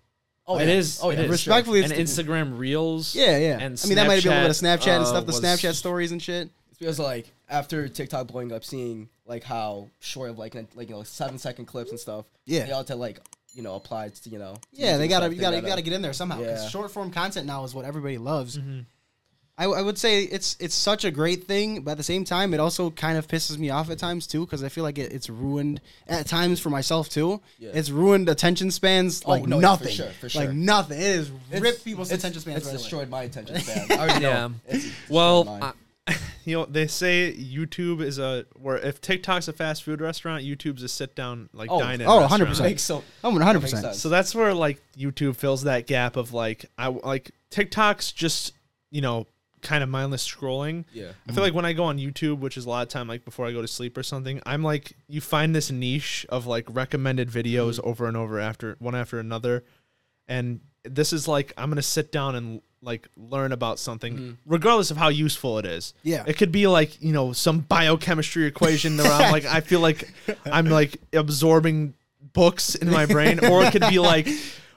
Oh, 0.49 0.59
It 0.59 0.67
yeah. 0.69 0.75
is. 0.75 1.01
Oh 1.03 1.11
it 1.11 1.19
yeah. 1.19 1.25
is. 1.25 1.31
Respectfully, 1.31 1.83
and 1.83 1.93
it's 1.93 2.13
Instagram 2.19 2.59
Reels. 2.59 3.15
yeah, 3.15 3.39
yeah. 3.39 3.59
And 3.61 3.81
I 3.83 3.87
mean, 3.87 3.97
that 3.97 4.07
might 4.07 4.23
be 4.23 4.29
a 4.29 4.33
little 4.33 4.45
bit 4.49 4.51
of 4.51 4.57
Snapchat, 4.57 4.79
Snapchat 4.81 4.95
and 4.97 5.03
uh, 5.03 5.07
stuff. 5.07 5.27
The 5.27 5.33
was- 5.33 5.41
Snapchat 5.41 5.75
stories 5.75 6.13
and 6.13 6.23
shit. 6.23 6.51
It's 6.71 6.79
because 6.79 6.99
like 6.99 7.33
after 7.49 7.89
TikTok 7.89 8.27
blowing 8.27 8.53
up, 8.53 8.65
seeing 8.65 9.09
like 9.25 9.43
how 9.45 9.89
short 10.01 10.31
of 10.31 10.39
like 10.39 10.55
like 10.75 10.89
you 10.91 10.95
know 10.97 11.03
seven 11.05 11.39
second 11.39 11.65
clips 11.67 11.91
and 11.91 11.99
stuff. 11.99 12.27
Yeah. 12.45 12.67
They 12.67 12.73
ought 12.73 12.89
to 12.89 12.97
like 12.97 13.21
you 13.55 13.63
know 13.63 13.77
apply 13.77 14.09
to 14.11 14.29
you 14.31 14.39
know. 14.39 14.57
Yeah, 14.73 14.99
they 14.99 15.09
gotta 15.09 15.33
you 15.35 15.41
gotta 15.41 15.57
you 15.57 15.63
gotta 15.63 15.81
get 15.83 15.95
in 15.95 16.03
there 16.03 16.13
somehow. 16.13 16.37
'cause 16.37 16.65
Yeah. 16.65 16.69
short 16.69 16.91
form 16.91 17.11
content 17.11 17.47
now 17.47 17.65
is 17.65 17.73
what 17.75 17.85
everybody 17.85 18.19
loves. 18.19 18.59
Mm-hmm. 18.59 18.81
I, 19.59 19.65
I 19.65 19.81
would 19.81 19.97
say 19.97 20.25
it's 20.25 20.55
it's 20.61 20.75
such 20.75 21.05
a 21.07 21.11
great 21.11 21.45
thing, 21.45 21.81
but 21.81 21.93
at 21.93 21.97
the 21.97 22.03
same 22.03 22.25
time, 22.25 22.53
it 22.53 22.61
also 22.61 22.91
kind 22.91 23.17
of 23.17 23.27
pisses 23.27 23.57
me 23.59 23.71
off 23.71 23.89
at 23.91 23.99
times 23.99 24.27
too 24.27 24.45
because 24.45 24.63
I 24.63 24.69
feel 24.69 24.85
like 24.85 24.99
it, 24.99 25.13
it's 25.13 25.31
ruined 25.31 25.81
at 26.09 26.27
times 26.27 26.61
for 26.61 26.69
myself 26.69 27.09
too. 27.09 27.41
Yeah. 27.59 27.71
It's 27.73 27.89
ruined 27.89 28.29
attention 28.29 28.71
spans 28.71 29.23
Oh, 29.25 29.31
like 29.31 29.47
no, 29.47 29.57
yeah, 29.57 29.61
for 29.77 29.85
nothing, 29.85 29.95
sure, 29.97 30.11
for 30.11 30.29
like 30.39 30.51
nothing. 30.53 30.99
It 30.99 31.05
is 31.05 31.29
It's- 31.49 31.63
ripped 31.63 31.85
people's 31.85 32.09
it's- 32.09 32.21
attention 32.21 32.43
spans. 32.43 32.57
It's 32.59 32.67
right 32.67 32.73
away. 32.73 32.79
destroyed 32.83 33.09
my 33.09 33.23
attention 33.23 33.59
span. 33.61 33.87
I 33.93 33.97
already 34.03 34.21
know. 34.21 34.29
Yeah. 34.31 34.49
It's 34.69 34.87
Well. 35.09 35.49
I, 35.63 35.73
you 36.45 36.57
know, 36.57 36.65
they 36.67 36.87
say 36.87 37.35
YouTube 37.37 38.01
is 38.01 38.19
a 38.21 38.47
where 38.61 38.77
if 38.77 39.01
TikTok's 39.01 39.49
a 39.49 39.53
fast 39.53 39.83
food 39.83 40.01
restaurant, 40.01 40.45
YouTube's 40.45 40.85
a 40.85 40.89
sit 40.89 41.17
down 41.17 41.49
like 41.53 41.69
Oh, 41.69 41.81
dine 41.81 42.01
in. 42.01 42.07
oh, 42.07 42.21
restaurant. 42.21 42.53
100%. 42.53 42.61
makes 42.63 42.83
so 42.83 43.03
Oh, 43.25 43.31
one 43.31 43.41
hundred 43.41 43.63
percent. 43.63 43.97
So 43.97 44.09
that's 44.09 44.33
where 44.33 44.55
like 44.55 44.81
YouTube 44.97 45.35
fills 45.35 45.63
that 45.65 45.87
gap 45.89 46.15
of 46.17 46.33
like 46.33 46.67
I 46.79 46.89
like 46.89 47.33
TikTok's 47.51 48.13
just 48.13 48.53
you 48.93 49.01
know 49.01 49.27
kind 49.63 49.83
of 49.83 49.89
mindless 49.89 50.27
scrolling. 50.27 50.85
yeah. 50.93 51.13
I 51.29 51.33
feel 51.33 51.43
like 51.43 51.55
when 51.55 51.65
I 51.65 51.73
go 51.73 51.85
on 51.85 51.99
YouTube, 51.99 52.39
which 52.39 52.57
is 52.57 52.67
a 52.67 52.69
lot 52.69 52.83
of 52.83 52.89
time 52.89 53.09
like 53.09 53.25
before 53.25 53.47
I 53.47 53.53
go 53.53 53.63
to 53.63 53.69
sleep 53.69 53.97
or 53.97 54.03
something, 54.03 54.41
I'm 54.47 54.63
like 54.63 54.93
you 55.09 55.21
find 55.21 55.55
this 55.55 55.71
niche 55.71 56.27
of 56.29 56.47
like 56.47 56.65
recommended 56.69 57.31
videos 57.31 57.79
mm-hmm. 57.79 57.89
over 57.89 58.07
and 58.07 58.17
over 58.17 58.39
after 58.39 58.77
one 58.79 58.95
after 58.95 59.19
another. 59.19 59.65
And 60.29 60.61
this 60.85 61.13
is 61.13 61.27
like 61.27 61.53
I'm 61.57 61.69
going 61.69 61.77
to 61.77 61.83
sit 61.83 62.13
down 62.13 62.35
and 62.35 62.63
like 62.83 63.09
learn 63.17 63.53
about 63.53 63.79
something 63.79 64.15
mm-hmm. 64.15 64.33
regardless 64.45 64.91
of 64.91 64.97
how 64.97 65.09
useful 65.09 65.59
it 65.59 65.67
is. 65.67 65.95
Yeah. 66.03 66.25
It 66.27 66.35
could 66.37 66.53
be 66.53 66.67
like, 66.67 67.03
you 67.03 67.13
know, 67.13 67.33
some 67.33 67.61
biochemistry 67.61 68.47
equation 68.47 68.97
where 68.97 69.11
I'm 69.11 69.33
like 69.33 69.45
I 69.45 69.61
feel 69.61 69.81
like 69.81 70.13
I'm 70.45 70.67
like 70.67 70.99
absorbing 71.13 71.95
books 72.33 72.75
in 72.75 72.91
my 72.91 73.07
brain 73.07 73.45
or 73.45 73.65
it 73.65 73.73
could 73.73 73.89
be 73.89 73.99
like 73.99 74.29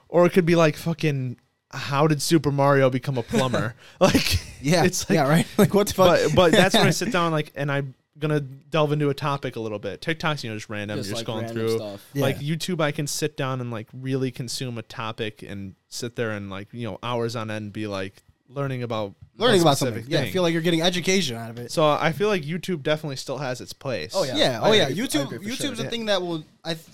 or 0.08 0.26
it 0.26 0.30
could 0.30 0.46
be 0.46 0.56
like 0.56 0.76
fucking 0.76 1.36
how 1.72 2.06
did 2.06 2.20
Super 2.22 2.50
Mario 2.50 2.90
become 2.90 3.16
a 3.18 3.22
plumber? 3.22 3.74
like 4.00 4.40
Yeah, 4.60 4.84
it's 4.84 5.08
like 5.08 5.16
yeah, 5.16 5.28
right. 5.28 5.46
Like 5.58 5.72
what 5.74 5.86
the 5.88 5.94
fuck? 5.94 6.18
but 6.28 6.34
but 6.34 6.52
that's 6.52 6.74
when 6.74 6.86
I 6.86 6.90
sit 6.90 7.12
down 7.18 7.32
like 7.32 7.52
and 7.54 7.70
I'm 7.70 7.94
gonna 8.18 8.40
delve 8.40 8.92
into 8.92 9.08
a 9.08 9.14
topic 9.14 9.56
a 9.56 9.60
little 9.60 9.78
bit. 9.78 10.00
TikTok's 10.02 10.44
you 10.44 10.50
know 10.50 10.56
just 10.56 10.68
random, 10.68 10.98
Just, 10.98 11.08
you're 11.08 11.16
just 11.18 11.26
like, 11.28 11.34
going 11.34 11.46
random 11.46 11.66
through. 11.68 11.76
stuff. 11.78 12.04
Yeah. 12.12 12.22
Like 12.22 12.38
YouTube, 12.38 12.80
I 12.80 12.90
can 12.92 13.06
sit 13.06 13.36
down 13.36 13.60
and 13.60 13.70
like 13.70 13.86
really 13.92 14.30
consume 14.30 14.76
a 14.78 14.82
topic 14.82 15.42
and 15.42 15.74
sit 15.88 16.16
there 16.16 16.32
and 16.32 16.50
like 16.50 16.68
you 16.72 16.86
know 16.88 16.98
hours 17.02 17.36
on 17.36 17.50
end 17.50 17.72
be 17.72 17.86
like 17.86 18.22
learning 18.48 18.82
about 18.82 19.14
learning 19.36 19.60
about 19.62 19.76
specific 19.78 20.02
something. 20.04 20.12
Yeah, 20.20 20.26
I 20.26 20.30
feel 20.32 20.42
like 20.42 20.52
you're 20.52 20.60
getting 20.60 20.82
education 20.82 21.36
out 21.36 21.50
of 21.50 21.58
it. 21.58 21.70
so 21.70 21.88
I 21.88 22.10
feel 22.12 22.26
like 22.28 22.42
YouTube 22.42 22.82
definitely 22.82 23.14
still 23.16 23.38
has 23.38 23.60
its 23.60 23.72
place. 23.72 24.12
Oh, 24.14 24.24
yeah. 24.24 24.36
Yeah. 24.36 24.60
I 24.60 24.68
Oh 24.68 24.72
yeah. 24.72 24.88
agree- 24.88 24.96
YouTube. 25.06 25.26
YouTube's 25.28 25.78
sure. 25.78 25.86
a 25.86 25.88
thing 25.88 26.06
that 26.06 26.20
will. 26.20 26.42
I. 26.64 26.74
Th- 26.74 26.86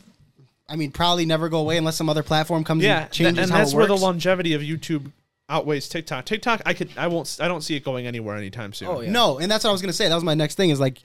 I 0.69 0.77
mean, 0.77 0.91
probably 0.91 1.27
never 1.27 1.49
go 1.49 1.59
away 1.59 1.77
unless 1.77 1.97
some 1.97 2.09
other 2.09 2.23
platform 2.23 2.65
comes 2.65 2.83
yeah, 2.83 3.03
and 3.03 3.11
changes 3.11 3.45
and 3.45 3.53
how 3.53 3.59
that's 3.59 3.73
it 3.73 3.77
where 3.77 3.87
the 3.87 3.97
longevity 3.97 4.55
of 4.55 4.63
YouTube 4.63 5.13
outweighs 5.49 5.89
TikTok. 5.89 6.25
TikTok, 6.25 6.63
I 6.67 6.75
could, 6.75 6.91
I 6.97 7.07
won't, 7.07 7.39
I 7.41 7.47
don't 7.47 7.61
see 7.61 7.77
it 7.77 7.85
going 7.85 8.07
anywhere 8.07 8.37
anytime 8.37 8.73
soon. 8.73 8.89
Oh, 8.89 9.01
yeah. 9.01 9.11
No, 9.11 9.39
and 9.39 9.51
that's 9.51 9.65
what 9.65 9.71
I 9.71 9.73
was 9.73 9.81
gonna 9.81 9.93
say. 9.93 10.09
That 10.09 10.15
was 10.15 10.25
my 10.25 10.35
next 10.35 10.57
thing. 10.57 10.71
Is 10.71 10.81
like, 10.81 10.99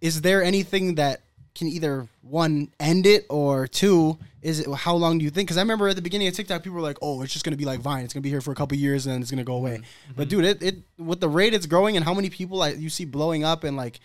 is 0.00 0.20
there 0.20 0.42
anything 0.42 0.96
that 0.96 1.22
can 1.54 1.68
either 1.68 2.06
one 2.22 2.70
end 2.78 3.06
it 3.06 3.26
or 3.28 3.66
two 3.66 4.18
is 4.40 4.60
it 4.60 4.72
how 4.72 4.94
long 4.94 5.18
do 5.18 5.24
you 5.24 5.30
think? 5.30 5.48
Because 5.48 5.56
I 5.56 5.62
remember 5.62 5.88
at 5.88 5.96
the 5.96 6.02
beginning 6.02 6.28
of 6.28 6.34
TikTok, 6.34 6.62
people 6.62 6.76
were 6.76 6.82
like, 6.82 6.98
"Oh, 7.02 7.22
it's 7.22 7.32
just 7.32 7.44
gonna 7.44 7.56
be 7.56 7.64
like 7.64 7.80
Vine. 7.80 8.04
It's 8.04 8.14
gonna 8.14 8.22
be 8.22 8.28
here 8.28 8.40
for 8.40 8.52
a 8.52 8.54
couple 8.54 8.76
years 8.76 9.06
and 9.06 9.14
then 9.14 9.20
it's 9.20 9.30
gonna 9.30 9.44
go 9.44 9.56
away." 9.56 9.78
Mm-hmm. 9.78 10.12
But 10.16 10.28
dude, 10.28 10.44
it, 10.44 10.62
it 10.62 10.76
with 10.96 11.20
the 11.20 11.28
rate 11.28 11.54
it's 11.54 11.66
growing 11.66 11.96
and 11.96 12.04
how 12.04 12.14
many 12.14 12.30
people 12.30 12.62
I, 12.62 12.70
you 12.70 12.88
see 12.88 13.04
blowing 13.04 13.44
up 13.44 13.64
and 13.64 13.76
like 13.76 13.98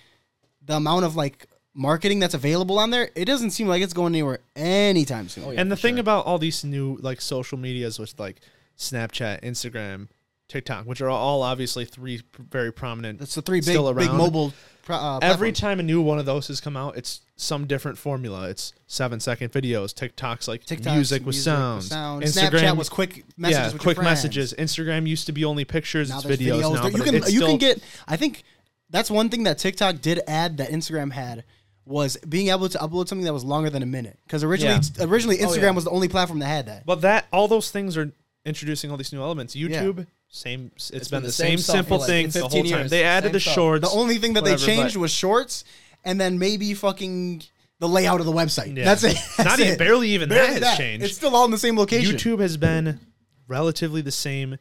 the 0.66 0.76
amount 0.76 1.06
of 1.06 1.16
like 1.16 1.48
marketing 1.74 2.20
that's 2.20 2.34
available 2.34 2.80
on 2.80 2.90
there, 2.92 3.10
it 3.16 3.26
doesn't 3.26 3.52
seem 3.52 3.68
like 3.68 3.82
it's 3.82 3.94
going 3.94 4.14
anywhere 4.14 4.40
anytime 4.56 5.30
soon. 5.30 5.44
Oh, 5.46 5.52
yeah. 5.52 5.62
and 5.62 5.72
the 5.72 5.78
thing 5.78 5.96
sure. 5.96 6.02
about 6.02 6.26
all 6.26 6.38
these 6.38 6.64
new 6.64 6.98
like 7.02 7.22
social 7.22 7.58
medias 7.58 8.00
with 8.00 8.20
like 8.20 8.42
Snapchat, 8.78 9.42
Instagram, 9.42 10.08
TikTok, 10.48 10.86
which 10.86 11.02
are 11.02 11.10
all 11.10 11.42
obviously 11.42 11.86
three 11.86 12.22
very 12.38 12.72
prominent. 12.72 13.20
That's 13.20 13.36
the 13.36 13.42
three 13.42 13.60
big 13.60 13.70
Still 13.70 13.94
big 13.94 14.12
mobile. 14.12 14.54
Uh, 14.88 15.18
Every 15.22 15.54
time 15.54 15.80
a 15.80 15.84
new 15.84 16.02
one 16.02 16.20
of 16.20 16.26
those 16.26 16.50
has 16.50 16.60
come 16.60 16.76
out, 16.76 16.98
it's 16.98 17.22
some 17.38 17.68
different 17.68 17.98
formula. 17.98 18.50
It's 18.50 18.74
seven 18.86 19.22
second 19.22 19.52
videos. 19.54 19.94
TikTok's 19.94 20.48
like 20.48 20.66
TikTok's 20.66 20.94
music 20.94 21.26
with 21.26 21.36
sounds. 21.36 21.88
sound. 21.88 22.24
Instagram 22.24 22.50
Snapchat 22.50 22.78
was 22.78 22.90
quick 22.90 23.24
messages. 23.38 23.60
yeah, 23.60 23.72
with 23.72 23.82
quick 23.82 23.96
friends. 23.96 24.10
messages. 24.10 24.54
Instagram 24.60 25.08
used 25.08 25.26
to 25.28 25.32
be 25.32 25.46
only 25.46 25.64
pictures. 25.64 26.10
Now 26.10 26.18
it's 26.18 26.26
videos, 26.26 26.62
videos. 26.62 26.74
now. 26.76 26.88
You 26.88 26.98
but 26.98 27.06
can 27.06 27.14
you 27.14 27.22
still, 27.22 27.48
can 27.48 27.58
get. 27.58 27.82
I 28.08 28.18
think 28.18 28.44
that's 28.90 29.10
one 29.10 29.30
thing 29.30 29.44
that 29.44 29.58
TikTok 29.58 30.02
did 30.02 30.22
add 30.28 30.58
that 30.58 30.70
Instagram 30.70 31.14
had 31.14 31.46
was 31.86 32.18
being 32.18 32.50
able 32.50 32.70
to 32.70 32.78
upload 32.78 33.08
something 33.08 33.26
that 33.26 33.34
was 33.34 33.44
longer 33.44 33.70
than 33.70 33.84
a 33.84 33.86
minute. 33.86 34.18
Because 34.24 34.44
originally, 34.44 34.80
originally 35.02 35.42
oh, 35.42 35.48
Instagram 35.48 35.62
yeah. 35.62 35.72
was 35.72 35.84
the 35.84 35.90
only 35.92 36.08
platform 36.08 36.40
that 36.40 36.48
had 36.48 36.68
that. 36.68 36.86
But 36.86 37.02
that 37.02 37.28
all 37.32 37.48
those 37.48 37.72
things 37.72 37.98
are 37.98 38.12
introducing 38.46 38.92
all 38.92 38.98
these 38.98 39.12
new 39.12 39.22
elements. 39.22 39.56
YouTube, 39.56 40.08
same. 40.30 40.72
it's 40.76 41.08
been, 41.10 41.24
the 41.24 41.32
same, 41.32 41.58
stuff 41.58 41.76
simple 41.76 42.00
like, 42.00 42.08
thing 42.08 42.30
the 42.30 42.40
whole 42.42 42.50
15 42.50 42.72
time. 42.72 42.80
years. 42.80 42.92
They 42.92 43.04
added 43.04 43.28
Same 43.28 43.34
the 43.34 43.40
stuff. 43.40 43.54
shorts. 43.54 43.90
The 43.90 43.98
only 43.98 44.18
thing 44.18 44.34
that 44.34 44.44
whatever, 44.44 44.60
they 44.60 44.66
changed 44.66 44.96
but- 44.96 45.02
was 45.02 45.12
shorts, 45.12 45.64
and 46.04 46.20
then 46.20 46.40
maybe 46.40 46.74
fucking 46.74 47.44
the 47.80 47.90
layout 47.90 48.20
of 48.20 48.26
the 48.26 48.32
website. 48.32 48.76
Yeah. 48.78 48.86
That's 48.86 49.04
it. 49.04 49.18
That's 49.38 49.50
Not 49.50 49.60
even 49.60 49.74
it. 49.74 49.80
barely 49.80 50.10
even 50.10 50.30
Barely 50.30 50.48
that 50.48 50.54
has 50.54 50.62
that. 50.62 50.78
changed. 50.78 51.06
It's 51.06 51.16
still 51.16 51.36
all 51.36 51.46
in 51.46 51.52
the 51.52 51.58
same 51.58 51.78
location. 51.78 52.16
YouTube 52.16 52.40
has 52.40 52.56
been 52.56 53.00
relatively 53.48 54.02
the 54.02 54.12
same, 54.12 54.58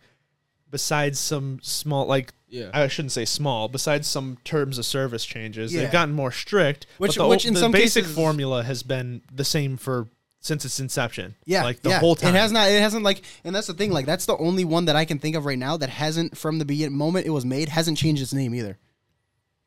besides 0.71 1.19
some 1.19 1.61
small 1.63 2.07
like 2.07 2.33
Yeah. 2.53 2.71
I 2.75 2.87
shouldn't 2.89 3.13
say 3.13 3.25
small. 3.25 3.69
Besides 3.69 4.07
some 4.07 4.37
terms 4.45 4.77
of 4.77 4.85
service 4.85 5.25
changes, 5.25 5.73
Yeah. 5.73 5.81
they've 5.83 5.91
gotten 5.93 6.15
more 6.15 6.31
strict. 6.31 6.87
Which- 6.99 7.17
but 7.17 7.23
the, 7.25 7.29
which 7.29 7.47
in 7.47 7.55
the 7.55 7.61
some 7.61 7.73
basic 7.73 8.05
cases- 8.05 8.15
formula 8.15 8.63
has 8.63 8.83
been 8.83 9.23
the 9.35 9.45
same 9.45 9.79
for 9.79 10.09
since 10.41 10.65
its 10.65 10.79
inception. 10.81 11.37
Yeah, 11.47 11.63
like 11.63 11.83
the 11.83 11.91
yeah. 11.91 12.01
whole 12.01 12.15
time. 12.17 12.35
It 12.35 12.39
has 12.39 12.51
not. 12.53 12.69
It 12.69 12.81
hasn't 12.81 13.05
like, 13.05 13.23
and 13.45 13.55
that's 13.55 13.69
the 13.69 13.75
thing. 13.75 13.91
Like, 13.93 14.07
that's 14.07 14.27
the 14.27 14.37
only 14.37 14.65
one 14.65 14.85
that 14.87 14.97
I 14.97 15.05
can 15.05 15.19
think 15.21 15.35
of 15.37 15.47
right 15.47 15.59
now 15.59 15.77
that 15.77 15.89
hasn't, 15.89 16.37
from 16.37 16.59
the 16.59 16.65
beginning 16.65 16.97
moment 16.99 17.27
it 17.27 17.31
was 17.31 17.45
made, 17.45 17.69
hasn't 17.69 17.97
changed 17.97 18.21
its 18.21 18.33
name 18.35 18.55
either. 18.55 18.77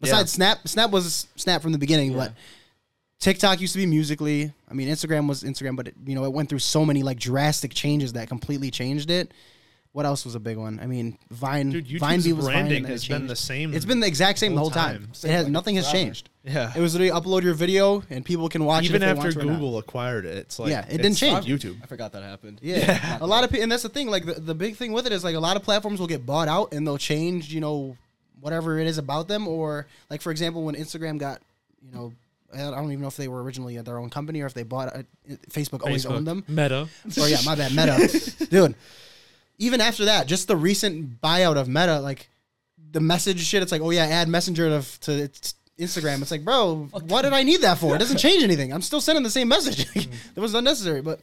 Besides 0.02 0.34
Snap, 0.34 0.68
Snap 0.68 0.92
was 0.92 1.28
Snap 1.38 1.62
from 1.62 1.72
the 1.72 1.78
beginning, 1.78 2.14
but 2.14 2.34
TikTok 3.20 3.62
used 3.62 3.74
to 3.74 3.80
be 3.80 3.86
Musical.ly. 3.86 4.54
I 4.70 4.74
mean, 4.74 4.90
Instagram 4.90 5.28
was 5.28 5.44
Instagram, 5.44 5.76
but 5.78 5.88
it, 5.88 5.96
you 6.06 6.14
know, 6.14 6.26
it 6.26 6.34
went 6.34 6.50
through 6.50 6.60
so 6.60 6.86
many 6.86 7.02
like 7.02 7.18
drastic 7.20 7.74
changes 7.74 8.14
that 8.14 8.28
completely 8.28 8.70
changed 8.70 9.10
it. 9.10 9.32
What 9.96 10.06
else 10.06 10.26
was 10.26 10.36
a 10.36 10.42
big 10.42 10.58
one? 10.58 10.82
I 10.82 10.88
mean, 10.88 11.18
Vine. 11.32 11.70
Dude, 11.70 11.88
YouTube's 11.88 12.00
Vine 12.02 12.36
was 12.36 12.46
branding 12.46 12.76
and 12.80 12.86
then 12.88 12.92
has 12.92 13.08
been 13.08 13.28
the 13.28 13.36
same. 13.38 13.74
It's 13.74 13.86
been 13.86 14.02
the 14.02 14.08
exact 14.08 14.40
same 14.40 14.52
the 14.54 14.60
whole 14.60 14.70
whole 14.70 14.76
time. 14.76 15.04
time. 15.04 15.10
It 15.24 15.30
has 15.32 15.46
Same, 15.46 15.54
nothing 15.54 15.76
has 15.78 15.90
changed. 15.90 16.30
yeah. 16.44 16.74
It 16.76 16.82
was 16.82 16.96
literally 16.96 17.18
upload 17.18 17.44
your 17.44 17.54
video 17.54 18.04
and 18.10 18.26
people 18.26 18.50
can 18.50 18.66
watch 18.66 18.84
Even 18.84 19.02
it 19.02 19.06
if 19.06 19.08
they 19.08 19.10
after 19.12 19.22
want 19.22 19.34
to 19.36 19.40
or 19.40 19.46
not. 19.46 19.54
Google 19.54 19.78
acquired 19.78 20.26
it, 20.26 20.36
it's 20.38 20.60
like 20.60 20.70
Yeah, 20.72 20.86
it 20.90 20.98
didn't 20.98 21.16
change. 21.16 21.46
YouTube. 21.46 21.82
I 21.82 21.86
forgot 21.86 22.12
that 22.12 22.24
happened. 22.24 22.60
Yeah. 22.62 23.20
a 23.22 23.26
lot 23.26 23.46
of 23.46 23.52
people, 23.52 23.64
and 23.64 23.72
that's 23.72 23.84
the 23.84 23.90
thing. 23.90 24.10
Like 24.10 24.26
the, 24.26 24.34
the 24.34 24.54
big 24.54 24.76
thing 24.76 24.92
with 24.92 25.06
it 25.06 25.14
is 25.14 25.24
like 25.24 25.36
a 25.36 25.40
lot 25.40 25.56
of 25.56 25.64
platforms 25.64 26.02
will 26.02 26.08
get 26.08 26.26
bought 26.26 26.50
out 26.50 26.74
and 26.74 26.86
they'll 26.86 26.98
change, 26.98 27.54
you 27.54 27.62
know, 27.62 27.96
whatever 28.42 28.78
it 28.80 28.88
is 28.88 28.98
about 28.98 29.30
them. 29.30 29.48
Or 29.48 29.88
like 30.10 30.22
for 30.22 30.32
example, 30.32 30.64
when 30.66 30.76
Instagram 30.76 31.20
got, 31.20 31.40
you 31.82 31.96
know, 31.98 32.12
I 32.54 32.58
don't 32.70 32.92
even 32.92 33.00
know 33.00 33.08
if 33.08 33.16
they 33.16 33.30
were 33.30 33.42
originally 33.42 33.78
at 33.78 33.86
their 33.86 33.98
own 33.98 34.10
company 34.10 34.42
or 34.42 34.46
if 34.46 34.54
they 34.54 34.64
bought 34.64 34.94
it. 34.94 35.08
Facebook 35.50 35.84
always 35.84 36.06
owned 36.06 36.28
them. 36.28 36.44
Meta. 36.50 36.90
Or 37.18 37.30
yeah, 37.30 37.38
my 37.46 37.56
bad, 37.56 37.72
Meta, 37.74 38.46
dude. 38.50 38.76
Even 39.58 39.82
after 39.82 40.06
that, 40.06 40.28
just 40.28 40.48
the 40.48 40.56
recent 40.56 41.22
buyout 41.22 41.56
of 41.58 41.68
Meta, 41.68 42.00
like 42.00 42.30
the 42.92 43.00
message 43.00 43.44
shit. 43.46 43.64
It's 43.64 43.72
like, 43.72 43.82
oh 43.82 43.92
yeah, 43.92 44.06
add 44.06 44.28
Messenger 44.28 44.82
to, 44.82 45.00
to 45.02 45.30
Instagram. 45.80 46.22
It's 46.22 46.32
like, 46.32 46.46
bro, 46.46 46.90
what 47.08 47.24
did 47.24 47.34
I 47.34 47.44
need 47.44 47.62
that 47.62 47.78
for? 47.78 47.96
It 47.96 48.00
doesn't 48.00 48.18
change 48.26 48.44
anything. 48.44 48.74
I'm 48.74 48.82
still 48.82 49.02
sending 49.02 49.24
the 49.24 49.30
same 49.30 49.48
message. 49.48 49.88
it 49.96 50.40
was 50.40 50.54
unnecessary, 50.54 51.02
but 51.02 51.20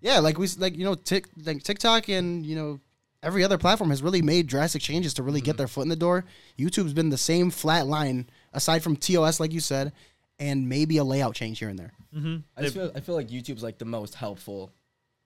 yeah, 0.00 0.18
like 0.18 0.38
we 0.38 0.46
like 0.58 0.76
you 0.76 0.84
know, 0.84 0.94
Tik 0.94 1.26
like 1.44 1.62
TikTok 1.62 2.08
and 2.08 2.44
you 2.46 2.56
know 2.56 2.80
every 3.22 3.42
other 3.42 3.58
platform 3.58 3.90
has 3.90 4.02
really 4.02 4.22
made 4.22 4.46
drastic 4.46 4.82
changes 4.82 5.14
to 5.14 5.22
really 5.22 5.40
get 5.40 5.56
their 5.56 5.68
foot 5.68 5.82
in 5.82 5.88
the 5.88 5.96
door. 5.96 6.24
YouTube's 6.58 6.92
been 6.92 7.10
the 7.10 7.18
same 7.18 7.50
flat 7.50 7.86
line 7.86 8.28
aside 8.52 8.82
from 8.82 8.96
TOS, 8.96 9.40
like 9.40 9.52
you 9.52 9.60
said, 9.60 9.92
and 10.38 10.68
maybe 10.68 10.98
a 10.98 11.04
layout 11.04 11.34
change 11.34 11.58
here 11.58 11.68
and 11.68 11.78
there. 11.78 11.92
Mm-hmm. 12.14 12.36
I 12.56 12.62
just 12.62 12.74
feel 12.74 12.92
I 12.94 13.00
feel 13.00 13.14
like 13.14 13.28
YouTube's 13.28 13.62
like 13.62 13.78
the 13.78 13.84
most 13.84 14.14
helpful 14.14 14.70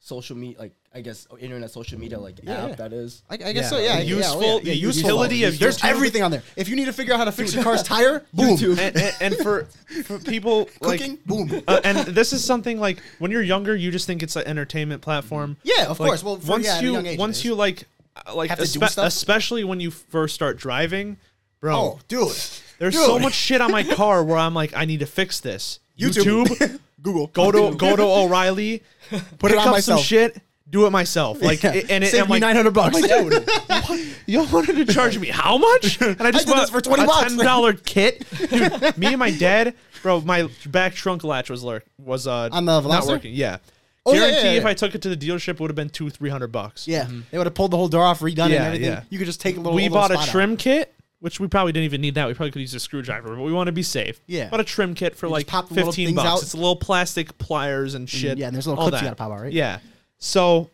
social 0.02 0.35
media, 0.37 0.59
like 0.59 0.73
I 0.95 1.02
guess 1.02 1.26
internet 1.38 1.71
social 1.71 1.99
media 2.00 2.19
like 2.19 2.40
Yeah, 2.42 2.64
app 2.64 2.69
yeah. 2.71 2.75
that 2.76 2.92
is. 2.92 3.23
I, 3.28 3.35
I 3.35 3.37
guess 3.37 3.54
Yeah. 3.54 3.69
so. 3.69 3.78
Yeah, 3.78 3.97
The 3.99 4.04
yeah, 4.04 4.16
useful- 4.16 4.42
yeah, 4.42 4.49
yeah, 4.54 4.61
the 4.62 4.76
useful. 4.76 5.02
utility 5.02 5.45
of 5.45 5.59
There's 5.59 5.78
YouTube- 5.78 5.90
everything 5.90 6.23
on 6.23 6.30
there. 6.30 6.42
If 6.57 6.69
you 6.69 6.76
need 6.76 6.87
to 6.87 6.92
figure 6.92 7.12
out 7.14 7.19
how 7.19 7.25
to 7.26 7.33
fix 7.33 7.54
your 7.54 7.62
car's 7.62 7.83
tire, 7.95 8.25
boom. 8.33 8.59
and, 8.78 8.97
and, 8.97 9.14
and 9.21 9.37
for 9.37 9.64
for 10.04 10.19
people 10.19 10.69
like 10.80 11.00
Cooking, 11.00 11.19
boom. 11.26 11.62
uh, 11.69 11.80
and 11.85 11.99
this 12.09 12.33
is 12.33 12.42
something 12.45 12.80
like 12.80 13.02
when 13.19 13.30
you're 13.30 13.42
younger, 13.42 13.76
you 13.76 13.90
just 13.90 14.07
think 14.07 14.23
it's 14.23 14.37
an 14.37 14.47
entertainment 14.47 15.02
platform. 15.02 15.57
Yeah, 15.62 15.87
of 15.87 16.00
Like, 16.00 16.09
course. 16.09 16.25
Well, 16.25 16.37
for, 16.38 16.50
once 16.52 16.64
yeah, 16.64 16.76
at 16.76 16.80
a 16.83 16.87
you 16.87 16.92
young 16.92 17.07
age 17.07 17.14
it 17.14 17.19
once 17.21 17.38
is. 17.38 17.45
you 17.45 17.54
like 17.54 17.85
uh, 18.26 18.35
like 18.35 18.49
Have 18.50 18.59
to 18.59 18.64
do 18.73 18.78
espe- 18.80 18.88
stuff? 18.90 19.07
especially 19.07 19.64
when 19.64 19.80
you 19.80 19.90
first 19.90 20.35
start 20.35 20.57
driving, 20.59 21.19
bro. 21.61 21.76
oh, 21.76 22.00
dude, 22.09 22.33
there's 22.78 22.95
dude. 22.95 23.04
so 23.04 23.19
much 23.19 23.35
shit 23.35 23.61
on 23.61 23.71
my 23.71 23.83
car 23.95 24.25
where 24.25 24.38
I'm 24.38 24.54
like, 24.54 24.73
I 24.75 24.87
need 24.87 25.00
to 25.00 25.07
fix 25.07 25.40
this. 25.40 25.78
YouTube. 25.99 26.47
YouTube, 26.47 26.80
Google, 27.02 27.26
go 27.28 27.50
to 27.50 27.76
go 27.76 27.97
to 27.97 28.02
O'Reilly, 28.02 28.83
Put 29.38 29.52
it 29.52 29.59
on 29.59 29.69
up 29.69 29.73
myself. 29.73 30.00
some 30.00 30.04
shit, 30.04 30.40
do 30.69 30.87
it 30.87 30.90
myself. 30.90 31.40
Like 31.42 31.62
Yeah. 31.62 31.73
and 31.88 32.04
it, 32.04 32.11
Save 32.11 32.23
I'm 32.23 32.26
me 32.28 32.33
like, 32.33 32.40
nine 32.42 32.57
hundred 32.57 32.73
bucks. 32.75 32.99
you 34.26 34.42
wanted 34.52 34.76
to 34.76 34.85
charge 34.92 35.19
me 35.19 35.28
how 35.28 35.59
much? 35.59 36.00
And 36.00 36.21
I 36.23 36.30
just 36.30 36.47
did 36.47 36.52
bought 36.52 36.61
this 36.61 36.71
for 36.71 36.80
20 36.80 37.02
a 37.02 37.07
bucks. 37.07 37.35
ten 37.35 37.45
dollar 37.45 37.73
kit. 37.73 38.25
Dude, 38.50 38.99
me 38.99 39.09
and 39.09 39.19
my 39.19 39.30
dad, 39.30 39.75
bro, 40.02 40.21
my 40.21 40.49
back 40.66 40.95
trunk 40.95 41.25
latch 41.25 41.50
was 41.50 41.62
lurk 41.62 41.85
was 41.99 42.26
uh 42.26 42.49
On 42.52 42.64
the 42.64 42.80
not 42.80 43.02
Veloster? 43.02 43.09
working. 43.09 43.35
Yeah. 43.35 43.59
Oh, 44.07 44.14
yeah, 44.14 44.21
Guarantee 44.21 44.47
yeah, 44.49 44.52
if 44.54 44.62
yeah. 44.62 44.69
I 44.71 44.75
took 44.75 44.95
it 44.95 45.02
to 45.02 45.14
the 45.14 45.16
dealership, 45.16 45.49
it 45.50 45.61
would 45.61 45.71
have 45.71 45.76
been 45.76 45.91
two, 45.91 46.08
three 46.08 46.30
hundred 46.30 46.49
bucks. 46.52 46.89
yeah, 46.89 47.06
they 47.30 47.36
would 47.36 47.47
have 47.47 47.54
pulled 47.54 47.71
the 47.71 47.76
whole 47.76 47.89
door 47.89 48.02
off, 48.04 48.21
redone 48.21 48.47
it, 48.47 48.52
Yeah, 48.52 48.56
and 48.58 48.67
everything. 48.67 48.86
yeah. 48.89 49.02
You 49.10 49.19
could 49.19 49.26
just 49.26 49.41
take 49.43 49.56
a 49.56 49.60
little. 49.60 49.75
we 49.75 49.82
little 49.84 49.99
bought 49.99 50.10
a 50.10 50.15
spot 50.15 50.26
out. 50.28 50.32
trim 50.32 50.56
kit, 50.56 50.95
which 51.21 51.39
we 51.41 51.47
probably 51.49 51.73
didn't 51.73 51.85
even 51.85 52.00
need 52.00 52.15
that. 52.17 52.26
We 52.28 52.35
probably 52.35 52.50
could 52.50 52.61
use 52.63 52.75
a 52.75 52.80
screwdriver, 52.80 53.28
but 53.37 53.43
we 53.43 53.52
want 53.52 53.69
to 53.69 53.73
be 53.73 53.83
safe. 53.83 54.21
Yeah. 54.26 54.49
Bought 54.50 54.61
a 54.61 54.65
trim 54.65 54.95
kit 54.95 55.15
for 55.17 55.26
You 55.26 55.30
just 55.30 55.39
like 55.39 55.47
pop 55.47 55.69
the 55.69 55.75
little 55.75 55.93
fifteen 55.93 56.09
things 56.09 56.17
bucks. 56.17 56.28
out. 56.28 56.43
It's 56.43 56.54
little 56.54 56.76
plastic 56.76 57.37
pliers 57.39 57.95
and 57.95 58.09
shit. 58.09 58.39
yeah, 58.39 58.47
and 58.47 58.54
there's 58.54 58.67
little 58.67 58.83
all 58.83 58.89
clips 58.91 59.02
you 59.02 59.09
that. 59.09 59.17
gotta 59.19 59.30
pop 59.30 59.39
out, 59.39 59.43
right? 59.45 59.52
Yeah. 59.52 59.78
So 60.19 60.71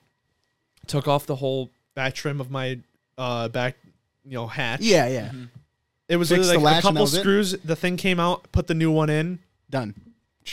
took 0.86 1.08
off 1.08 1.26
the 1.26 1.36
whole 1.36 1.70
back 1.94 2.14
trim 2.14 2.40
of 2.40 2.50
my 2.50 2.78
uh 3.18 3.48
back 3.48 3.76
you 4.24 4.32
know 4.34 4.46
hatch. 4.46 4.80
yeah, 4.82 5.06
yeah. 5.08 5.30
It 6.08 6.16
was 6.16 6.28
Fixed 6.28 6.48
literally 6.48 6.58
the 6.58 6.64
like 6.64 6.74
latch 6.74 6.84
a 6.84 6.88
and 6.88 6.96
that 6.96 7.00
couple 7.00 7.02
was 7.02 7.14
it? 7.14 7.20
screws. 7.20 7.52
The 7.64 7.76
thing 7.76 7.96
came 7.96 8.20
out, 8.20 8.50
put 8.52 8.66
the 8.68 8.74
new 8.74 8.90
one 8.92 9.10
in. 9.10 9.40
Done. 9.70 9.94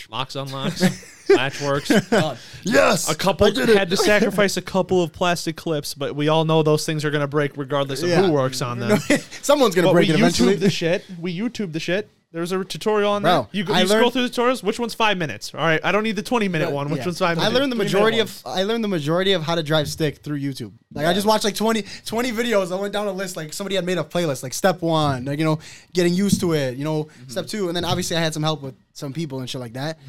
Locks 0.10 0.36
unlocks. 0.36 0.84
latch 1.30 1.62
works. 1.62 1.92
God. 2.10 2.38
Yes, 2.64 3.10
A 3.10 3.16
couple 3.16 3.48
had 3.54 3.90
to 3.90 3.98
sacrifice 3.98 4.58
a 4.58 4.62
couple 4.62 5.02
of 5.04 5.12
plastic 5.14 5.56
clips, 5.56 5.94
but 5.94 6.16
we 6.16 6.28
all 6.28 6.46
know 6.46 6.64
those 6.64 6.86
things 6.86 7.04
are 7.06 7.12
gonna 7.12 7.28
break 7.28 7.58
regardless 7.58 8.04
of 8.04 8.10
Yeah. 8.10 8.24
who 8.24 8.32
works 8.32 8.62
on 8.62 8.80
them. 8.80 9.00
Someone's 9.42 9.76
gonna 9.76 9.88
But 9.88 9.94
break 9.94 10.08
we 10.10 10.14
it 10.16 10.20
eventually. 10.20 10.56
YouTube 10.56 10.60
the 10.60 10.70
shit. 10.70 11.06
We 11.20 11.38
YouTube 11.38 11.72
the 11.74 11.80
shit. 11.80 12.10
There's 12.34 12.52
a 12.52 12.64
tutorial 12.66 13.12
on 13.12 13.22
Bro, 13.22 13.32
there. 13.32 13.48
You, 13.52 13.64
go, 13.64 13.74
I 13.76 13.82
you 13.82 13.88
scroll 13.88 14.02
learned- 14.02 14.14
through 14.14 14.28
the 14.28 14.30
tutorials. 14.30 14.64
Which 14.64 14.80
one's 14.80 14.96
five 14.96 15.20
minutes? 15.20 15.54
All 15.54 15.60
right, 15.60 15.80
I 15.84 15.92
don't 15.92 16.02
need 16.02 16.16
the 16.16 16.24
20 16.24 16.48
minute 16.48 16.70
Yeah, 16.70 16.74
one. 16.74 16.90
Which 16.90 17.00
Yeah. 17.02 17.06
one's 17.06 17.20
five 17.20 17.38
I 17.38 17.42
minutes? 17.42 17.60
learned 17.60 17.72
the 17.72 17.76
majority 17.76 18.18
of 18.20 18.28
ones. 18.44 18.58
I 18.58 18.64
learned 18.64 18.84
the 18.84 18.88
majority 18.88 19.34
of 19.34 19.44
how 19.44 19.54
to 19.54 19.62
drive 19.62 19.88
stick 19.88 20.18
through 20.24 20.40
YouTube. 20.40 20.72
Like 20.94 21.06
I 21.06 21.14
just 21.14 21.28
watched 21.28 21.44
like 21.44 21.54
20, 21.56 21.84
20 22.06 22.32
videos. 22.32 22.72
I 22.76 22.82
went 22.82 22.92
down 22.92 23.06
a 23.08 23.12
list 23.12 23.38
like 23.38 23.54
somebody 23.54 23.76
had 23.76 23.86
made 23.86 24.00
a 24.00 24.04
playlist 24.04 24.42
like 24.42 24.54
step 24.56 24.82
one, 24.82 25.26
like 25.26 25.38
you 25.38 25.46
know, 25.46 25.60
getting 25.94 26.16
used 26.16 26.40
to 26.42 26.54
it, 26.54 26.76
you 26.76 26.84
know, 26.84 27.04
Mm-hmm. 27.04 27.30
step 27.30 27.46
two, 27.46 27.68
and 27.68 27.78
then 27.78 27.86
obviously 27.86 28.18
I 28.18 28.22
had 28.22 28.34
some 28.34 28.42
help 28.44 28.64
with 28.64 28.74
some 28.94 29.14
people 29.14 29.40
and 29.40 29.48
shit 29.50 29.62
like 29.62 29.74
that. 29.74 30.00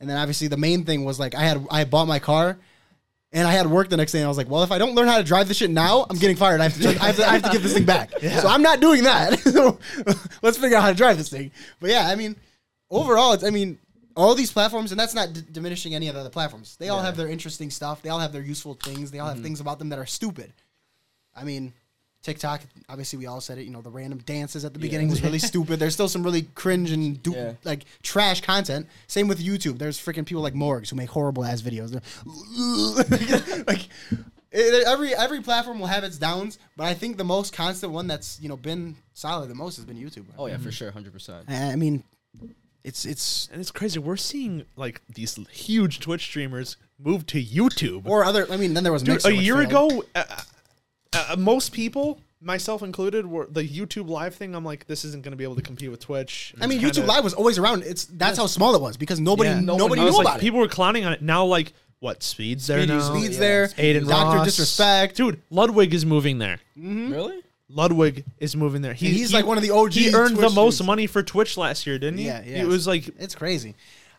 And 0.00 0.08
then 0.08 0.16
obviously 0.16 0.48
the 0.48 0.56
main 0.56 0.84
thing 0.84 1.04
was 1.04 1.20
like 1.20 1.34
I 1.34 1.42
had 1.42 1.66
I 1.70 1.84
bought 1.84 2.06
my 2.08 2.18
car. 2.18 2.56
And 3.34 3.46
I 3.48 3.52
had 3.52 3.66
work 3.66 3.88
the 3.90 3.96
next 3.96 4.12
day, 4.12 4.20
and 4.20 4.26
I 4.26 4.28
was 4.28 4.38
like, 4.38 4.48
"Well, 4.48 4.62
if 4.62 4.70
I 4.70 4.78
don't 4.78 4.94
learn 4.94 5.08
how 5.08 5.18
to 5.18 5.24
drive 5.24 5.48
this 5.48 5.56
shit 5.56 5.68
now, 5.68 6.06
I'm 6.08 6.16
getting 6.16 6.36
fired. 6.36 6.60
I 6.60 6.68
have 6.68 6.80
to, 6.80 6.88
I 6.88 7.06
have 7.06 7.16
to, 7.16 7.28
I 7.28 7.32
have 7.32 7.42
to 7.42 7.50
give 7.50 7.64
this 7.64 7.74
thing 7.74 7.84
back. 7.84 8.12
So 8.20 8.48
I'm 8.48 8.62
not 8.62 8.80
doing 8.80 9.02
that. 9.02 9.38
so 9.40 9.78
let's 10.40 10.56
figure 10.56 10.76
out 10.76 10.82
how 10.82 10.90
to 10.90 10.96
drive 10.96 11.18
this 11.18 11.28
thing." 11.28 11.50
But 11.80 11.90
yeah, 11.90 12.06
I 12.08 12.14
mean, 12.14 12.36
overall, 12.90 13.32
it's, 13.32 13.42
I 13.42 13.50
mean, 13.50 13.78
all 14.16 14.34
these 14.34 14.52
platforms, 14.52 14.92
and 14.92 15.00
that's 15.00 15.14
not 15.14 15.32
d- 15.32 15.42
diminishing 15.50 15.94
any 15.94 16.08
of 16.08 16.14
the 16.14 16.20
other 16.20 16.30
platforms. 16.30 16.76
They 16.76 16.88
all 16.88 17.02
have 17.02 17.16
their 17.16 17.28
interesting 17.28 17.70
stuff. 17.70 18.02
They 18.02 18.08
all 18.08 18.20
have 18.20 18.32
their 18.32 18.42
useful 18.42 18.74
things. 18.74 19.10
They 19.10 19.18
all 19.18 19.26
have 19.26 19.36
mm-hmm. 19.36 19.44
things 19.44 19.60
about 19.60 19.78
them 19.78 19.88
that 19.88 19.98
are 19.98 20.06
stupid. 20.06 20.52
I 21.34 21.44
mean, 21.44 21.72
TikTok, 22.24 22.62
obviously, 22.88 23.18
we 23.18 23.26
all 23.26 23.40
said 23.40 23.58
it. 23.58 23.64
You 23.64 23.70
know, 23.70 23.82
the 23.82 23.90
random 23.90 24.18
dances 24.20 24.64
at 24.64 24.72
the 24.72 24.78
beginning 24.78 25.08
was 25.10 25.22
really 25.22 25.38
stupid. 25.50 25.78
There's 25.78 25.92
still 25.92 26.08
some 26.08 26.22
really 26.22 26.42
cringe 26.54 26.90
and 26.90 27.22
du- 27.22 27.32
Yeah. 27.32 27.52
like 27.64 27.84
trash 28.02 28.40
content. 28.40 28.86
Same 29.06 29.28
with 29.28 29.40
YouTube. 29.44 29.78
There's 29.78 29.98
freaking 30.00 30.24
people 30.24 30.42
like 30.42 30.54
Morgz 30.54 30.88
who 30.88 30.96
make 30.96 31.10
horrible 31.10 31.44
ass 31.44 31.60
videos. 31.62 31.92
Like 33.66 33.88
eh, 34.10 34.16
it- 34.52 34.86
every 34.86 35.14
every 35.14 35.42
platform 35.42 35.78
will 35.78 35.86
have 35.86 36.02
its 36.04 36.16
downs, 36.16 36.58
but 36.76 36.84
I 36.84 36.94
think 36.94 37.18
the 37.18 37.24
most 37.24 37.52
constant 37.52 37.92
one 37.92 38.06
that's 38.06 38.40
you 38.40 38.48
know 38.48 38.56
been 38.56 38.96
solid 39.12 39.50
the 39.50 39.54
most 39.54 39.76
has 39.76 39.84
been 39.84 39.96
YouTube. 39.98 40.24
Oh 40.38 40.46
yeah, 40.46 40.54
for 40.56 40.62
mm-hmm. 40.62 40.70
sure, 40.70 40.90
hundred 40.92 41.12
percent. 41.12 41.44
Eh, 41.48 41.72
I 41.72 41.76
mean, 41.76 42.04
it's 42.84 43.04
it's 43.04 43.48
and 43.52 43.60
it's 43.60 43.70
crazy. 43.70 43.98
We're 43.98 44.16
seeing 44.16 44.64
like 44.76 45.02
these 45.14 45.34
huge 45.50 46.00
Twitch 46.00 46.22
streamers 46.22 46.76
move 46.98 47.26
to 47.26 47.42
YouTube. 47.42 48.06
or 48.06 48.24
other. 48.24 48.46
I 48.50 48.56
mean, 48.56 48.72
then 48.74 48.84
there 48.84 48.92
was 48.92 49.02
Dude, 49.02 49.14
Mixer, 49.14 49.28
a 49.28 49.32
year 49.32 49.56
failed. 49.66 49.92
ago, 49.92 50.04
uh, 50.14 50.24
uh, 51.14 51.36
most 51.36 51.72
people, 51.72 52.20
myself 52.40 52.82
included, 52.82 53.26
were 53.26 53.46
the 53.50 53.66
YouTube 53.66 54.08
live 54.08 54.34
thing. 54.34 54.54
I'm 54.54 54.64
like, 54.64 54.86
this 54.86 55.04
isn't 55.04 55.22
going 55.22 55.32
to 55.32 55.36
be 55.36 55.44
able 55.44 55.56
to 55.56 55.62
compete 55.62 55.90
with 55.90 56.00
Twitch. 56.00 56.54
I 56.60 56.66
mean, 56.66 56.78
It's 56.78 56.86
YouTube 56.98 57.02
kinda- 57.02 57.12
Live 57.12 57.24
was 57.24 57.34
always 57.34 57.58
around. 57.58 57.82
It's 57.84 58.04
that's 58.06 58.38
how 58.38 58.46
small 58.46 58.74
it 58.74 58.80
was 58.82 58.96
because 58.96 59.20
nobody 59.20 59.50
Yeah. 59.50 59.60
No 59.60 59.76
nobody 59.76 60.00
I 60.00 60.04
one 60.04 60.06
was 60.06 60.12
knew 60.14 60.18
like, 60.18 60.26
about 60.26 60.38
it. 60.38 60.40
people 60.42 60.60
were 60.60 60.68
clowning 60.68 61.04
on 61.04 61.12
it. 61.12 61.22
Now, 61.22 61.44
like, 61.44 61.72
what? 62.00 62.22
Speed's 62.22 62.66
there 62.66 62.84
now. 62.86 63.00
Speed's 63.00 63.34
yeah. 63.34 63.40
there. 63.40 63.64
Adin 63.78 64.06
Doctor 64.06 64.36
Ross. 64.38 64.46
Disrespect. 64.46 65.16
Dude, 65.16 65.40
Ludwig 65.50 65.94
is 65.94 66.04
moving 66.04 66.38
there. 66.38 66.58
Really? 66.76 67.40
Ludwig 67.70 68.24
is 68.38 68.54
moving 68.54 68.82
there. 68.82 68.92
He, 68.92 69.08
he's 69.08 69.30
he- 69.30 69.36
like 69.36 69.46
one 69.46 69.56
of 69.56 69.62
the 69.62 69.70
OG 69.70 69.92
He 69.92 70.14
earned 70.14 70.36
the 70.36 70.42
Twitch 70.42 70.54
most 70.54 70.78
dudes. 70.78 70.86
money 70.86 71.06
for 71.06 71.22
Twitch 71.22 71.56
last 71.56 71.86
year, 71.86 71.98
didn't 71.98 72.18
he? 72.18 72.26
Yeah, 72.26 72.42
yeah. 72.44 72.62
It 72.62 72.66
was 72.66 72.86
like 72.86 73.08
It's 73.18 73.34
crazy. 73.34 73.74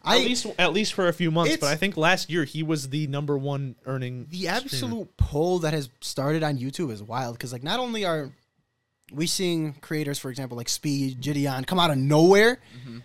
At 0.05 0.19
least 0.19 0.45
at 0.57 0.73
least 0.73 0.93
for 0.93 1.07
a 1.07 1.13
few 1.13 1.31
months, 1.31 1.57
but 1.57 1.67
I 1.67 1.75
think 1.75 1.97
last 1.97 2.29
year 2.29 2.43
he 2.43 2.63
was 2.63 2.89
the 2.89 3.07
number 3.07 3.37
one 3.37 3.75
earning. 3.85 4.27
the 4.29 4.37
streamer. 4.37 4.57
absolute 4.57 5.17
pull 5.17 5.59
that 5.59 5.73
has 5.73 5.89
started 6.01 6.43
on 6.43 6.57
YouTube 6.57 6.91
is 6.91 7.01
wild 7.01 7.35
because 7.35 7.51
like 7.51 7.63
not 7.63 7.79
only 7.79 8.05
are 8.05 8.31
we 9.11 9.27
seeing 9.27 9.73
creators, 9.81 10.19
for 10.19 10.29
example, 10.29 10.57
like 10.57 10.69
Speed, 10.69 11.21
Gideon, 11.21 11.63
come 11.65 11.79
out 11.79 11.91
of 11.91 11.97
nowhere. 11.97 12.59
Mm-hmm. 12.79 12.99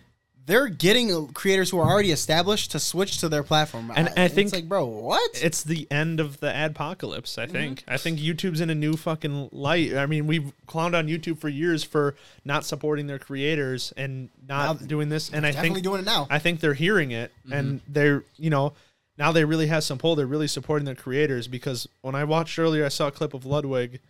They're 0.51 0.67
getting 0.67 1.29
creators 1.29 1.69
who 1.69 1.79
are 1.79 1.89
already 1.89 2.11
established 2.11 2.71
to 2.71 2.79
switch 2.79 3.19
to 3.19 3.29
their 3.29 3.41
platform, 3.41 3.89
And 3.95 4.09
I 4.17 4.23
it's 4.25 4.35
think 4.35 4.51
like, 4.51 4.67
bro, 4.67 4.83
what? 4.85 5.41
It's 5.41 5.63
the 5.63 5.87
end 5.89 6.19
of 6.19 6.41
the 6.41 6.47
adpocalypse. 6.47 7.37
Mm-hmm. 7.37 7.41
I 7.41 7.47
think. 7.47 7.83
I 7.87 7.95
think 7.95 8.19
YouTube's 8.19 8.59
in 8.59 8.69
a 8.69 8.75
new 8.75 8.97
fucking 8.97 9.47
light. 9.53 9.95
I 9.95 10.07
mean, 10.07 10.27
we've 10.27 10.51
clowned 10.67 10.93
on 10.93 11.07
YouTube 11.07 11.37
for 11.39 11.47
years 11.47 11.85
for 11.85 12.15
not 12.43 12.65
supporting 12.65 13.07
their 13.07 13.17
creators 13.17 13.93
and 13.95 14.27
not 14.45 14.81
Now- 14.81 14.87
doing 14.87 15.07
this. 15.07 15.29
And 15.29 15.45
I 15.45 15.53
think 15.53 15.81
doing 15.81 16.01
it 16.01 16.05
now. 16.05 16.27
I 16.29 16.39
think 16.39 16.59
they're 16.59 16.73
hearing 16.73 17.11
it, 17.11 17.31
and 17.49 17.79
they're 17.87 18.25
you 18.37 18.49
know 18.49 18.73
now 19.17 19.31
they 19.31 19.45
really 19.45 19.67
have 19.67 19.85
some 19.85 19.97
pull. 19.99 20.17
They're 20.17 20.25
really 20.27 20.47
supporting 20.49 20.83
their 20.85 20.95
creators 20.95 21.47
because 21.47 21.87
when 22.01 22.13
I 22.15 22.25
watched 22.25 22.59
earlier, 22.59 22.83
I 22.83 22.89
saw 22.89 23.07
a 23.07 23.11
clip 23.11 23.33
of 23.33 23.45
Ludwig, 23.45 24.01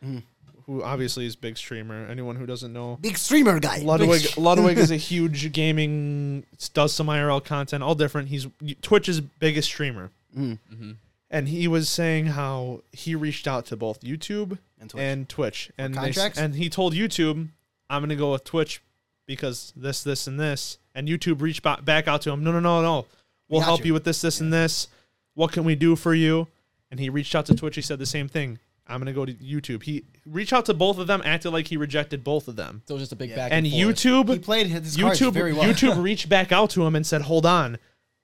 who 0.65 0.83
obviously 0.83 1.25
is 1.25 1.35
big 1.35 1.57
streamer. 1.57 2.05
Anyone 2.07 2.35
who 2.35 2.45
doesn't 2.45 2.71
know, 2.73 2.97
Big 3.01 3.17
streamer 3.17 3.59
guy. 3.59 3.79
Ludwig 3.79 4.37
Ludwig 4.37 4.77
is 4.77 4.91
a 4.91 4.95
huge 5.11 5.51
gaming 5.53 6.45
does 6.73 6.93
some 6.93 7.07
IRL 7.07 7.43
content, 7.43 7.83
all 7.83 7.95
different. 7.95 8.29
He's 8.29 8.47
Twitch's 8.81 9.21
biggest 9.21 9.67
streamer. 9.69 10.09
Mm. 10.37 10.59
Mhm. 10.73 10.95
And 11.29 11.47
he 11.47 11.67
was 11.67 11.87
saying 11.89 12.25
how 12.27 12.81
he 12.91 13.15
reached 13.15 13.47
out 13.47 13.65
to 13.67 13.77
both 13.77 14.01
YouTube 14.01 14.57
And 14.79 14.89
Twitch. 14.89 15.01
and 15.01 15.29
Twitch, 15.29 15.71
and 15.77 15.93
they 15.95 16.13
and 16.37 16.55
he 16.55 16.69
told 16.69 16.93
YouTube, 16.93 17.47
"I'm 17.89 18.01
gonna 18.01 18.15
go 18.17 18.33
with 18.33 18.43
Twitch 18.43 18.81
because 19.27 19.71
this, 19.75 20.03
this, 20.03 20.27
and 20.27 20.39
this." 20.39 20.77
And 20.93 21.07
YouTube 21.07 21.39
reached 21.41 21.63
ba- 21.63 21.79
back 21.81 22.07
out 22.09 22.21
to 22.23 22.31
him. 22.31 22.43
No, 22.43 22.51
no, 22.51 22.59
no, 22.59 22.81
no. 22.81 23.05
We'll 23.47 23.61
got 23.61 23.65
help 23.67 23.79
you." 23.81 23.87
you. 23.87 23.93
with 23.93 24.03
this, 24.03 24.19
this, 24.21 24.41
and 24.41 24.51
this. 24.51 24.87
What 25.35 25.53
can 25.53 25.63
we 25.63 25.75
do 25.75 25.95
for 25.95 26.13
you? 26.13 26.47
And 26.89 26.99
he 26.99 27.09
reached 27.09 27.33
out 27.35 27.45
to 27.45 27.55
Twitch. 27.55 27.75
He 27.75 27.81
said 27.81 27.99
the 27.99 28.05
same 28.05 28.27
thing. 28.27 28.59
I'm 28.91 28.99
gonna 28.99 29.13
go 29.13 29.25
to 29.25 29.33
YouTube. 29.33 29.83
He 29.83 30.03
reached 30.25 30.53
out 30.53 30.65
to 30.67 30.73
both 30.73 30.97
of 30.97 31.07
them, 31.07 31.21
acted 31.25 31.51
like 31.51 31.67
he 31.67 31.77
rejected 31.77 32.23
both 32.23 32.47
of 32.47 32.55
them. 32.55 32.81
So 32.87 32.93
it 32.93 32.95
was 32.95 33.01
just 33.03 33.11
a 33.13 33.15
big 33.15 33.29
Yeah. 33.31 33.35
back 33.37 33.51
And 33.51 33.65
and, 33.65 33.73
forth. 33.73 33.95
YouTube 33.97 34.29
he 34.33 34.39
played 34.39 34.67
his 34.67 34.95
cards 34.97 35.19
YouTube 35.19 35.33
very 35.33 35.53
well. 35.53 35.63
YouTube 35.63 36.01
reached 36.03 36.29
back 36.29 36.51
out 36.51 36.69
to 36.71 36.85
him 36.85 36.95
and 36.95 37.05
said, 37.07 37.23
"Hold 37.23 37.45
on, 37.45 37.77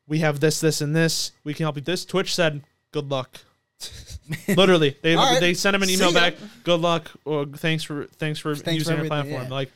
we 0.08 0.20
have 0.20 0.40
this, 0.40 0.60
this, 0.60 0.82
and 0.82 0.96
this. 0.96 1.32
We 1.44 1.54
can 1.54 1.64
help 1.64 1.76
you." 1.76 1.80
with 1.82 1.86
This 1.86 2.06
Twitch 2.06 2.34
said, 2.36 2.62
"Good 2.92 3.10
luck." 3.10 3.40
Literally, 4.48 4.96
they 5.02 5.16
All 5.16 5.24
right. 5.32 5.40
they 5.40 5.54
sent 5.54 5.76
him 5.76 5.82
an 5.84 5.88
See 5.88 5.96
email 5.96 6.12
ya. 6.12 6.20
back. 6.20 6.36
Good 6.64 6.80
luck. 6.82 7.12
Or 7.26 7.46
thanks 7.46 7.84
for 7.84 8.06
thanks 8.18 8.40
for 8.40 8.54
Thanks 8.56 8.64
for 8.64 8.72
using 8.72 8.94
our 8.94 8.98
everything, 9.06 9.10
platform. 9.10 9.44
yeah. 9.44 9.50
Like 9.56 9.72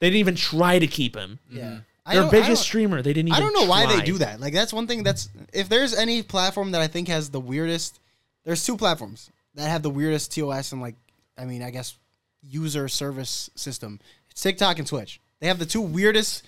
they 0.00 0.08
didn't 0.08 0.20
even 0.20 0.34
try 0.34 0.78
to 0.78 0.86
keep 0.86 1.16
him. 1.16 1.38
yeah. 1.50 1.62
Mm-hmm. 1.62 1.78
I 2.06 2.12
Their 2.14 2.22
don't- 2.24 2.28
I 2.28 2.30
biggest 2.32 2.48
don't- 2.48 2.56
streamer, 2.58 3.00
they 3.00 3.14
didn't 3.14 3.28
even. 3.28 3.36
I 3.36 3.40
don't 3.40 3.54
know 3.54 3.64
why 3.66 3.86
they 3.86 3.94
try. 3.96 4.04
do 4.04 4.18
that. 4.18 4.38
Like 4.40 4.52
that's 4.52 4.74
one 4.74 4.86
thing 4.86 5.04
that's 5.04 5.30
if 5.54 5.70
there's 5.70 5.94
any 5.94 6.22
platform 6.22 6.72
that 6.72 6.82
I 6.82 6.86
think 6.86 7.08
has 7.08 7.30
the 7.30 7.40
weirdest 7.40 7.98
there's 8.44 8.62
two 8.62 8.76
platforms 8.76 9.30
that 9.54 9.68
have 9.68 9.82
the 9.82 9.90
weirdest 9.90 10.34
TOS 10.34 10.72
and 10.72 10.80
like 10.80 10.96
I 11.36 11.44
mean, 11.44 11.62
I 11.62 11.70
guess 11.70 11.96
user 12.42 12.88
service 12.88 13.50
system. 13.54 14.00
It's 14.30 14.40
TikTok 14.40 14.78
and 14.78 14.86
Twitch. 14.86 15.20
They 15.40 15.48
have 15.48 15.58
the 15.58 15.66
two 15.66 15.80
weirdest 15.80 16.44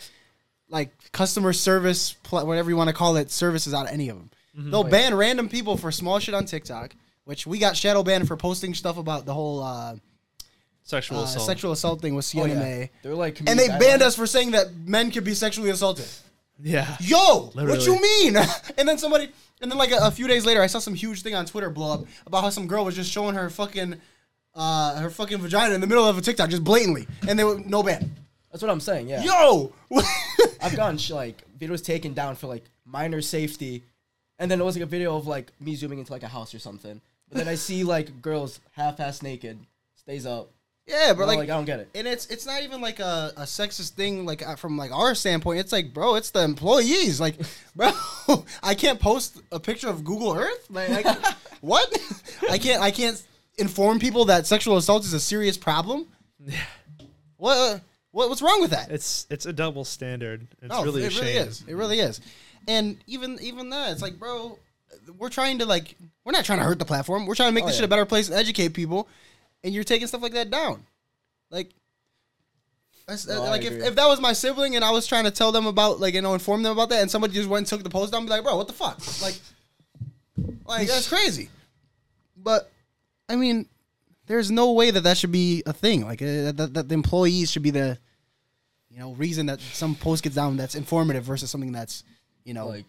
like 0.69 0.91
customer 1.13 1.53
service 1.53 2.15
pla- 2.23 2.45
whatever 2.45 2.71
you 2.71 2.77
want 2.77 2.89
to 2.89 2.95
call 2.95 3.17
it 3.17 3.31
services 3.31 3.75
out 3.75 3.87
of 3.87 3.93
any 3.93 4.09
of 4.09 4.17
them. 4.17 4.31
Mm-hmm. 4.57 4.71
They'll 4.71 4.85
ban 4.85 5.15
random 5.15 5.49
people 5.49 5.77
for 5.77 5.93
small 5.93 6.19
shit 6.19 6.35
on 6.35 6.45
TikTok, 6.47 6.95
which 7.25 7.47
we 7.47 7.59
got 7.59 7.77
shadow 7.77 8.03
banned 8.03 8.27
for 8.27 8.37
posting 8.37 8.75
stuff 8.75 8.97
about 8.97 9.27
the 9.27 9.35
whole 9.35 9.63
uh, 9.63 9.97
Sexual 10.87 11.19
uh, 11.19 11.25
assault. 11.25 11.47
sexual 11.47 11.73
assault 11.73 12.01
thing 12.01 12.15
with 12.15 12.33
Oh, 12.37 12.45
yeah. 12.45 12.87
They're 13.03 13.15
like, 13.15 13.41
And 13.41 13.59
they 13.59 13.67
banned 13.67 14.03
us 14.03 14.15
for 14.15 14.25
saying 14.25 14.53
that 14.53 14.73
men 14.73 15.11
could 15.11 15.25
be 15.25 15.35
sexually 15.35 15.71
assaulted. 15.71 16.07
Yeah. 16.63 16.97
Yo, 17.01 17.51
what 17.55 17.85
you 17.85 18.01
mean? 18.01 18.37
and 18.79 18.89
then 18.89 18.97
somebody, 18.97 19.31
and 19.61 19.71
then 19.71 19.79
like 19.79 19.91
a, 19.91 19.99
a 20.03 20.11
few 20.11 20.27
days 20.27 20.45
later, 20.45 20.63
I 20.63 20.67
saw 20.67 20.79
some 20.79 20.95
huge 20.95 21.23
thing 21.23 21.35
on 21.35 21.47
Twitter 21.47 21.71
blow 21.71 21.93
up 21.93 22.07
about 22.27 22.43
how 22.43 22.51
some 22.51 22.67
girl 22.67 22.85
was 22.85 22.95
just 22.95 23.11
showing 23.11 23.35
her 23.35 23.49
fucking, 23.51 23.97
uh, 24.55 25.01
her 25.01 25.11
fucking 25.11 25.39
vagina 25.39 25.75
in 25.75 25.81
the 25.81 25.87
middle 25.87 26.07
of 26.07 26.19
a 26.19 26.21
TikTok, 26.21 26.51
just 26.51 26.65
blatantly, 26.65 27.07
and 27.29 27.39
they 27.39 27.45
were 27.45 27.59
no 27.61 27.83
ban. 27.83 28.15
That's 28.51 28.63
what 28.63 28.71
I'm 28.71 28.81
saying. 28.81 29.09
Yeah. 29.09 29.23
Yo, 29.23 29.73
I've 30.63 30.77
gotten 30.77 30.99
sh- 30.99 31.11
like 31.11 31.43
videos 31.59 31.85
taken 31.85 32.15
down 32.15 32.37
for 32.37 32.47
like 32.47 32.65
minor 32.85 33.21
safety, 33.21 33.85
and 34.39 34.51
then 34.51 34.61
it 34.61 34.65
was 34.65 34.77
like 34.77 34.83
a 34.83 34.87
video 34.87 35.17
of 35.17 35.27
like 35.27 35.53
me 35.61 35.75
zooming 35.75 35.99
into 35.99 36.13
like 36.13 36.23
a 36.23 36.29
house 36.29 36.55
or 36.55 36.59
something. 36.59 37.01
But 37.29 37.39
then 37.39 37.49
I 37.49 37.55
see 37.55 37.85
like 37.85 38.23
girls 38.23 38.61
half-ass 38.73 39.23
naked, 39.23 39.59
stays 39.95 40.27
up. 40.27 40.51
Yeah, 40.87 41.09
but 41.09 41.17
Bro, 41.17 41.27
like, 41.27 41.39
like, 41.39 41.51
I 41.51 41.55
don't 41.55 41.65
get 41.65 41.81
it. 41.81 41.89
and 41.95 42.07
it's 42.07 42.27
it's 42.27 42.47
not 42.47 42.63
even 42.63 42.81
like 42.81 43.01
a, 43.01 43.33
a 43.37 43.43
sexist 43.43 43.91
thing, 43.91 44.25
like 44.25 44.47
uh, 44.47 44.57
from 44.57 44.77
like 44.77 44.93
our 44.93 45.15
standpoint. 45.15 45.61
It's 45.61 45.73
like, 45.73 45.93
bro, 45.93 46.15
it's 46.15 46.31
the 46.31 46.43
employees. 46.45 47.21
Like, 47.21 47.37
bro, 47.77 47.91
I 48.63 48.75
can't 48.75 49.01
post 49.01 49.41
a 49.51 49.59
picture 49.61 49.89
of 49.89 50.05
Google 50.05 50.35
Earth. 50.35 50.67
Like, 50.71 51.05
I, 51.07 51.35
what? 51.61 51.93
I 52.51 52.59
can't 52.59 52.81
I 52.83 52.91
can't 52.91 53.23
inform 53.59 53.99
people 53.99 54.27
that 54.27 54.47
sexual 54.47 54.77
assault 54.77 55.05
is 55.05 55.13
a 55.13 55.21
serious 55.21 55.57
problem. 55.57 56.07
Yeah. 56.45 56.61
What? 57.37 57.57
uh, 57.57 57.79
What? 58.13 58.29
What's 58.29 58.43
wrong 58.43 58.61
with 58.61 58.71
that? 58.71 58.91
It's 58.91 59.27
it's 59.31 59.47
a 59.47 59.53
double 59.53 59.85
standard. 59.85 60.47
It's 60.63 60.69
No, 60.71 60.85
really 60.85 61.03
a 61.03 61.07
it 61.07 61.13
shame. 61.13 61.25
really 61.25 61.37
is. 61.37 61.65
It 61.67 61.75
really 61.75 61.99
is. 62.01 62.21
And 62.69 62.97
even 63.07 63.39
even 63.41 63.71
that, 63.71 63.93
it's 63.93 64.03
like, 64.03 64.19
bro, 64.19 64.59
we're 65.19 65.29
trying 65.31 65.59
to 65.59 65.67
like, 65.67 65.95
we're 66.25 66.33
not 66.33 66.45
trying 66.45 66.59
to 66.59 66.65
hurt 66.65 66.79
the 66.79 66.85
platform. 66.85 67.27
We're 67.27 67.35
trying 67.35 67.49
to 67.51 67.55
make 67.55 67.65
Oh, 67.65 67.67
this 67.69 67.77
shit 67.77 67.85
a 67.85 67.89
better 67.89 68.07
place 68.07 68.29
and 68.29 68.37
educate 68.37 68.71
people, 68.71 69.09
and 69.67 69.75
you're 69.75 69.85
taking 69.85 70.07
stuff 70.07 70.23
like 70.23 70.33
that 70.33 70.49
down. 70.49 70.87
Like, 71.51 71.71
that's, 73.07 73.27
No, 73.27 73.43
I 73.45 73.51
like 73.51 73.65
if, 73.65 73.73
if 73.73 73.95
that 73.97 74.07
was 74.07 74.21
my 74.21 74.33
sibling 74.33 74.77
and 74.77 74.85
I 74.85 74.91
was 74.91 75.07
trying 75.07 75.25
to 75.25 75.31
tell 75.31 75.53
them 75.53 75.67
about 75.67 76.01
like 76.01 76.15
you 76.15 76.23
know 76.23 76.33
inform 76.35 76.63
them 76.63 76.73
about 76.73 76.89
that, 76.91 77.03
and 77.03 77.11
somebody 77.11 77.35
just 77.35 77.49
went 77.49 77.59
and 77.61 77.67
took 77.67 77.83
the 77.83 77.91
post 77.91 78.13
down, 78.13 78.23
I'd 78.23 78.27
be 78.27 78.31
like, 78.31 78.43
bro, 78.45 78.57
what 78.57 78.69
the 78.69 78.73
fuck? 78.73 78.99
Like, 79.21 79.35
like 80.67 80.89
that's 80.89 81.09
crazy. 81.09 81.51
But 82.37 82.71
I 83.29 83.37
mean, 83.37 83.67
there's 84.27 84.51
no 84.51 84.73
way 84.73 84.91
that 84.91 85.03
that 85.03 85.17
should 85.19 85.33
be 85.33 85.63
a 85.67 85.73
thing. 85.73 86.05
Like 86.05 86.23
uh, 86.23 86.53
that, 86.53 86.71
that 86.75 86.89
the 86.89 86.95
employees 86.95 87.51
should 87.51 87.63
be 87.63 87.71
the 87.71 87.99
you 88.91 88.99
know 88.99 89.13
reason 89.15 89.47
that 89.47 89.61
some 89.61 89.95
post 89.95 90.23
gets 90.23 90.37
down 90.37 90.57
that's 90.57 90.75
informative 90.75 91.25
versus 91.25 91.51
something 91.51 91.73
that's 91.73 92.03
you 92.45 92.55
know 92.55 92.69
Like, 92.69 92.85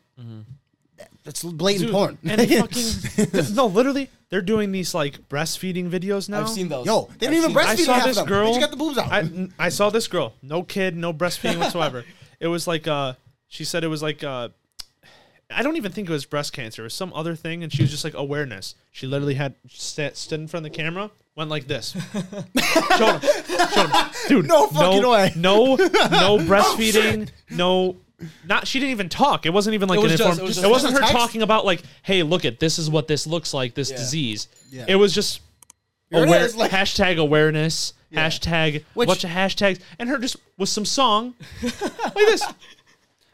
that's 1.23 1.43
blatant 1.43 1.88
Dude, 1.88 1.93
porn. 1.93 2.17
And 2.23 2.41
fucking 2.49 3.53
no, 3.55 3.67
literally, 3.67 4.10
they're 4.29 4.41
doing 4.41 4.71
these 4.71 4.93
like 4.93 5.27
breastfeeding 5.29 5.89
videos 5.89 6.29
now. 6.29 6.41
I've 6.41 6.49
seen 6.49 6.69
those. 6.69 6.86
Yo, 6.86 7.10
they 7.19 7.27
I've 7.27 7.33
didn't 7.33 7.33
even 7.36 7.49
seen- 7.49 7.57
I 7.57 7.63
breastfeed 7.63 7.86
saw 7.86 7.93
half 7.93 8.05
this 8.05 8.17
of 8.17 8.27
them. 8.27 8.33
girl. 8.33 8.45
They 8.53 8.60
just 8.60 8.62
got 8.62 8.71
the 8.71 8.77
boobs 8.77 8.97
out. 8.97 9.12
I, 9.12 9.49
I 9.60 9.69
saw 9.69 9.89
this 9.89 10.07
girl, 10.07 10.33
no 10.41 10.63
kid, 10.63 10.95
no 10.95 11.13
breastfeeding 11.13 11.60
whatsoever. 11.60 12.05
it 12.39 12.47
was 12.47 12.67
like 12.67 12.88
uh, 12.88 13.13
she 13.47 13.63
said 13.63 13.83
it 13.83 13.88
was 13.88 14.01
like 14.01 14.23
uh, 14.23 14.49
I 15.49 15.63
don't 15.63 15.77
even 15.77 15.91
think 15.91 16.10
it 16.10 16.12
was 16.12 16.25
breast 16.25 16.53
cancer. 16.53 16.83
It 16.83 16.86
was 16.86 16.93
some 16.93 17.13
other 17.13 17.36
thing, 17.36 17.63
and 17.63 17.71
she 17.71 17.81
was 17.83 17.91
just 17.91 18.03
like 18.03 18.13
awareness. 18.13 18.75
She 18.91 19.07
literally 19.07 19.36
had 19.36 19.55
sat, 19.69 20.17
stood 20.17 20.39
in 20.39 20.47
front 20.47 20.65
of 20.65 20.71
the 20.71 20.77
camera, 20.77 21.10
went 21.36 21.49
like 21.49 21.67
this, 21.67 21.91
showed 22.13 22.23
him, 22.23 23.21
showed 23.73 23.89
him, 23.89 24.07
dude. 24.27 24.47
No 24.47 24.67
fucking 24.67 25.01
no, 25.01 25.12
way. 25.12 25.31
No, 25.36 25.75
no 25.75 26.38
breastfeeding. 26.39 27.29
no. 27.49 27.95
Not 28.45 28.67
she 28.67 28.80
didn't 28.80 28.91
even 28.91 29.10
talk. 29.10 29.45
It 29.45 29.51
wasn't 29.53 29.75
even 29.75 29.89
like 29.89 29.99
It 29.99 30.03
an 30.06 30.10
just- 30.10 30.21
informed. 30.21 30.39
it 30.39 30.43
was 30.43 30.58
it 30.63 30.69
wasn't 30.69 30.93
her 30.93 30.99
text? 30.99 31.13
talking 31.13 31.41
about 31.43 31.65
like, 31.65 31.84
hey, 32.01 32.23
look 32.23 32.45
at 32.45 32.60
this 32.60 32.80
is 32.80 32.89
what 32.89 33.08
this 33.08 33.27
looks 33.27 33.53
like. 33.53 33.75
This 33.75 33.91
Yeah. 33.91 33.97
disease. 33.97 34.47
Yeah. 34.71 34.86
It 34.88 34.95
was 34.95 35.13
just 35.13 35.41
Here 36.10 36.21
it 36.23 36.27
aware, 36.27 36.43
is, 36.45 36.56
like- 36.56 36.71
hashtag 36.71 37.17
awareness, 37.17 37.93
hashtag 38.13 38.84
Which- 38.95 39.08
bunch 39.08 39.23
of 39.23 39.30
hashtags, 39.30 39.80
and 39.99 40.10
her 40.10 40.17
just 40.17 40.38
with 40.58 40.69
some 40.69 40.86
song 40.86 41.36
like 41.63 42.13
this. 42.15 42.43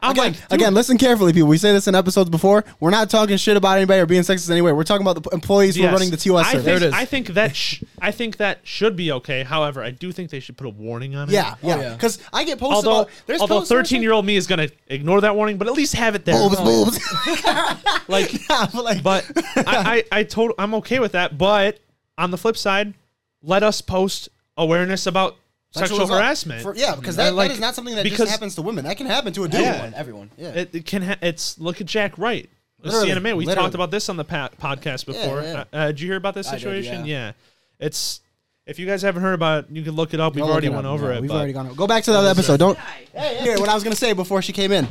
I'm 0.04 0.10
Again, 0.10 0.24
like, 0.24 0.34
dude, 0.34 0.52
again, 0.52 0.74
listen 0.74 0.98
carefully, 0.98 1.32
people. 1.32 1.48
We 1.48 1.56
say 1.56 1.72
this 1.72 1.88
in 1.88 1.94
episodes 1.94 2.28
before. 2.28 2.64
We're 2.78 2.90
not 2.90 3.08
talking 3.08 3.38
shit 3.38 3.56
about 3.56 3.78
anybody 3.78 4.00
or 4.00 4.06
being 4.06 4.22
sexist 4.22 4.50
anywhere. 4.50 4.74
We're 4.74 4.84
talking 4.84 5.06
about 5.06 5.14
the 5.22 5.30
p- 5.30 5.34
employees 5.34 5.76
who 5.76 5.82
yes. 5.82 5.90
are 5.90 5.92
running 5.94 6.10
the 6.10 6.18
TOS 6.18 6.46
I 6.46 6.52
service. 6.52 6.52
think, 6.52 6.64
There 6.64 6.76
it 6.76 6.82
is. 6.82 6.92
I 6.92 7.04
think 7.06 7.28
that 7.28 7.56
sh- 7.56 7.82
I 8.00 8.10
think 8.10 8.36
that 8.36 8.60
should 8.64 8.96
be 8.96 9.10
okay. 9.12 9.42
However, 9.44 9.82
I 9.82 9.90
do 9.90 10.12
think 10.12 10.28
they 10.28 10.40
should 10.40 10.58
put 10.58 10.66
a 10.66 10.70
warning 10.70 11.16
on 11.16 11.30
it. 11.30 11.32
yeah, 11.32 11.54
oh, 11.54 11.68
yeah. 11.68 11.80
yeah. 11.80 11.94
Because 11.94 12.18
I 12.32 12.44
get 12.44 12.58
posts 12.58 12.76
Although, 12.76 13.02
about 13.02 13.10
there's 13.26 13.40
although 13.40 13.60
posts 13.60 13.70
where 13.70 13.80
it's 13.80 13.88
13 13.90 14.02
year 14.02 14.12
old 14.12 14.26
me 14.26 14.36
is 14.36 14.46
gonna 14.46 14.68
ignore 14.88 15.22
that 15.22 15.34
warning, 15.34 15.56
but 15.56 15.68
at 15.68 15.74
least 15.74 15.94
have 15.94 16.14
it 16.14 16.24
there. 16.26 16.34
like, 16.48 16.58
boobs, 16.64 16.98
boobs. 16.98 18.08
Like, 18.08 18.48
Yeah, 18.48 18.66
but 18.74 18.84
like, 18.84 19.02
but 19.02 19.30
I, 19.56 20.04
I, 20.12 20.18
I 20.20 20.22
told 20.24 20.52
I'm 20.58 20.74
okay 20.74 20.98
with 21.00 21.12
that. 21.12 21.38
But 21.38 21.80
on 22.18 22.30
the 22.30 22.38
flip 22.38 22.56
side, 22.56 22.94
let 23.42 23.62
us 23.62 23.80
post 23.80 24.28
awareness 24.56 25.06
about 25.06 25.36
sexual, 25.80 26.02
assault. 26.02 26.10
harassment. 26.20 26.62
For- 26.62 26.74
yeah, 26.76 26.94
because 26.94 27.16
that, 27.16 27.34
like- 27.34 27.48
that 27.48 27.54
is 27.54 27.60
not 27.60 27.74
something 27.74 27.94
that 27.94 28.04
because- 28.04 28.18
just 28.18 28.30
happens 28.30 28.54
to 28.56 28.62
women. 28.62 28.84
That 28.84 28.96
can 28.96 29.06
happen 29.06 29.32
to 29.34 29.44
a 29.44 29.48
dude. 29.48 29.60
Yeah. 29.60 29.68
everyone, 29.68 29.94
everyone. 29.94 30.30
Yeah. 30.36 30.48
It, 30.50 30.74
it 30.74 30.86
can. 30.86 31.02
Ha- 31.02 31.16
it's 31.22 31.58
look 31.58 31.80
at 31.80 31.86
Jack 31.86 32.16
Wright. 32.18 32.48
The 32.80 32.90
Literally, 32.90 33.10
CNMA. 33.12 33.36
We 33.36 33.46
literally. 33.46 33.54
talked 33.66 33.74
about 33.74 33.90
this 33.90 34.08
on 34.08 34.16
the 34.16 34.24
pa- 34.24 34.50
podcast 34.60 35.06
before. 35.06 35.42
yeah. 35.42 35.64
Uh, 35.72 35.76
uh, 35.76 35.86
did 35.88 36.00
you 36.00 36.08
hear 36.08 36.16
about 36.16 36.34
this 36.34 36.48
I 36.48 36.52
did, 36.52 36.60
situation? 36.60 37.06
yeah. 37.06 37.32
It's 37.80 38.20
if 38.66 38.78
you 38.78 38.86
guys 38.86 39.02
haven't 39.02 39.22
heard 39.22 39.34
about 39.34 39.64
it, 39.64 39.70
you 39.70 39.82
can 39.82 39.92
look 39.92 40.12
it 40.14 40.20
up. 40.20 40.34
We've 40.34 40.40
Go 40.42 40.46
look 40.46 40.52
already 40.52 40.66
it 40.68 40.72
went 40.74 40.86
over 40.86 41.10
Yeah, 41.10 41.16
it. 41.18 41.22
We've 41.22 41.30
already 41.30 41.52
gone. 41.52 41.74
Go 41.74 41.86
back 41.86 42.04
to 42.04 42.12
the 42.12 42.18
other 42.18 42.28
episode. 42.28 42.58
Don't. 42.58 42.78
Here, 43.12 43.58
what 43.58 43.68
I 43.68 43.74
was 43.74 43.82
gonna 43.84 43.96
say 43.96 44.12
before 44.12 44.42
she 44.42 44.52
came 44.52 44.70
in. 44.72 44.86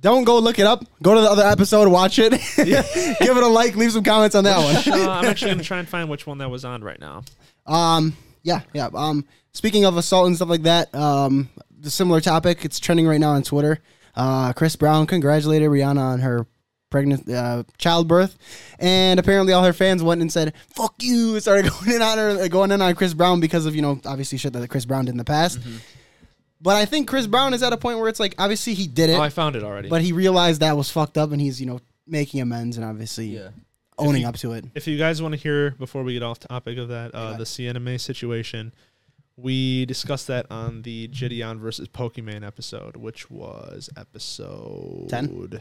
Don't 0.00 0.24
go 0.24 0.38
look 0.40 0.58
it 0.58 0.66
up. 0.66 0.84
Go 1.02 1.14
to 1.14 1.20
the 1.20 1.30
other 1.30 1.44
episode, 1.46 1.88
watch 1.88 2.18
it. 2.18 2.32
Give 2.56 3.36
it 3.36 3.42
a 3.42 3.46
like, 3.46 3.76
leave 3.76 3.92
some 3.92 4.02
comments 4.02 4.34
on 4.34 4.42
that 4.44 4.58
one. 4.58 5.00
uh, 5.00 5.10
I'm 5.10 5.24
actually 5.26 5.52
gonna 5.52 5.62
try 5.72 5.78
and 5.78 5.88
find 5.88 6.08
which 6.10 6.26
one 6.26 6.38
that 6.38 6.50
was 6.50 6.64
on 6.64 6.82
right 6.82 6.98
now. 6.98 7.22
Um, 7.66 8.16
yeah, 8.42 8.62
yeah. 8.72 8.88
Um, 8.92 9.24
speaking 9.52 9.84
of 9.84 9.96
assault 9.96 10.26
and 10.26 10.36
stuff 10.36 10.48
like 10.48 10.62
that, 10.62 10.94
um, 10.94 11.48
the 11.78 11.90
similar 11.90 12.20
topic. 12.20 12.64
It's 12.64 12.78
trending 12.80 13.06
right 13.06 13.20
now 13.20 13.30
on 13.30 13.42
Twitter. 13.42 13.78
Uh, 14.14 14.52
Chris 14.52 14.76
Brown 14.76 15.06
congratulated 15.06 15.68
Rihanna 15.70 15.98
on 16.00 16.20
her 16.20 16.46
pregnant 16.90 17.26
uh, 17.30 17.62
childbirth, 17.78 18.36
and 18.78 19.18
apparently 19.18 19.54
all 19.54 19.64
her 19.64 19.72
fans 19.72 20.02
went 20.02 20.20
and 20.20 20.30
said 20.30 20.52
"fuck 20.74 20.94
you," 21.00 21.32
and 21.34 21.42
started 21.42 21.70
going 21.80 21.92
in 21.96 22.02
on 22.02 22.18
her, 22.18 22.48
going 22.48 22.70
in 22.70 22.82
on 22.82 22.94
Chris 22.94 23.14
Brown 23.14 23.40
because 23.40 23.64
of 23.66 23.74
you 23.74 23.80
know 23.82 23.98
obviously 24.04 24.36
shit 24.38 24.52
that 24.52 24.68
Chris 24.68 24.84
Brown 24.84 25.06
did 25.06 25.12
in 25.12 25.16
the 25.18 25.24
past. 25.24 25.58
But 26.60 26.76
I 26.76 26.84
think 26.84 27.08
Chris 27.08 27.26
Brown 27.26 27.54
is 27.54 27.62
at 27.64 27.72
a 27.72 27.76
point 27.76 27.98
where 27.98 28.08
it's 28.08 28.20
like 28.20 28.34
obviously 28.38 28.74
he 28.74 28.86
did 28.86 29.10
it, 29.10 29.14
Oh, 29.18 29.22
I 29.22 29.30
found 29.30 29.56
it 29.56 29.64
already. 29.64 29.88
but 29.88 30.00
he 30.02 30.12
realized 30.12 30.60
that 30.60 30.76
was 30.76 30.90
fucked 30.90 31.18
up, 31.18 31.32
and 31.32 31.40
he's 31.40 31.60
you 31.60 31.66
know 31.66 31.80
making 32.06 32.40
amends 32.40 32.76
and 32.76 32.84
obviously 32.84 33.26
Yeah. 33.26 33.48
owning 33.98 34.22
you- 34.22 34.28
up 34.28 34.36
to 34.36 34.52
it. 34.52 34.66
if 34.74 34.86
you 34.86 34.98
guys 34.98 35.20
want 35.22 35.32
to 35.32 35.40
hear 35.40 35.70
before 35.72 36.02
we 36.04 36.12
get 36.12 36.22
off 36.22 36.38
topic 36.40 36.76
of 36.78 36.88
that, 36.88 37.14
uh, 37.14 37.30
Yeah. 37.32 37.36
the 37.38 37.44
CNMA 37.46 37.98
situation, 37.98 38.72
we 39.36 39.86
discussed 39.86 40.26
that 40.28 40.46
on 40.50 40.82
the 40.82 41.08
Gideon 41.08 41.58
versus 41.58 41.88
Pokemon 41.88 42.46
episode, 42.46 42.96
which 42.96 43.30
was 43.30 43.90
episode 43.96 45.60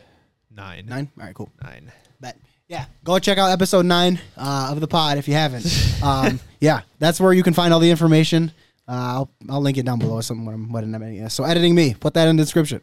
Nine. 0.55 0.85
Nine. 0.85 1.09
All 1.17 1.25
right, 1.25 1.35
cool. 1.35 1.49
Nine. 1.63 1.91
Bet. 2.19 2.37
Yeah, 2.67 2.85
go 3.03 3.19
check 3.19 3.37
out 3.37 3.51
episode 3.51 3.85
nine 3.85 4.19
uh, 4.37 4.69
of 4.71 4.79
the 4.79 4.87
pod 4.87 5.17
if 5.17 5.27
you 5.27 5.33
haven't. 5.33 5.65
um, 6.03 6.39
yeah, 6.59 6.81
that's 6.99 7.19
where 7.19 7.33
you 7.33 7.43
can 7.43 7.53
find 7.53 7.73
all 7.73 7.79
the 7.79 7.91
information. 7.91 8.51
Uh, 8.87 8.91
I'll, 8.91 9.31
I'll 9.49 9.61
link 9.61 9.77
it 9.77 9.85
down 9.85 9.99
below. 9.99 10.21
Some 10.21 10.45
what 10.45 10.53
I'm 10.53 10.71
what 10.71 10.83
I'm 10.83 10.95
editing. 10.95 11.27
So 11.29 11.43
editing 11.43 11.75
me, 11.75 11.93
put 11.93 12.13
that 12.13 12.27
in 12.27 12.37
the 12.37 12.43
description. 12.43 12.81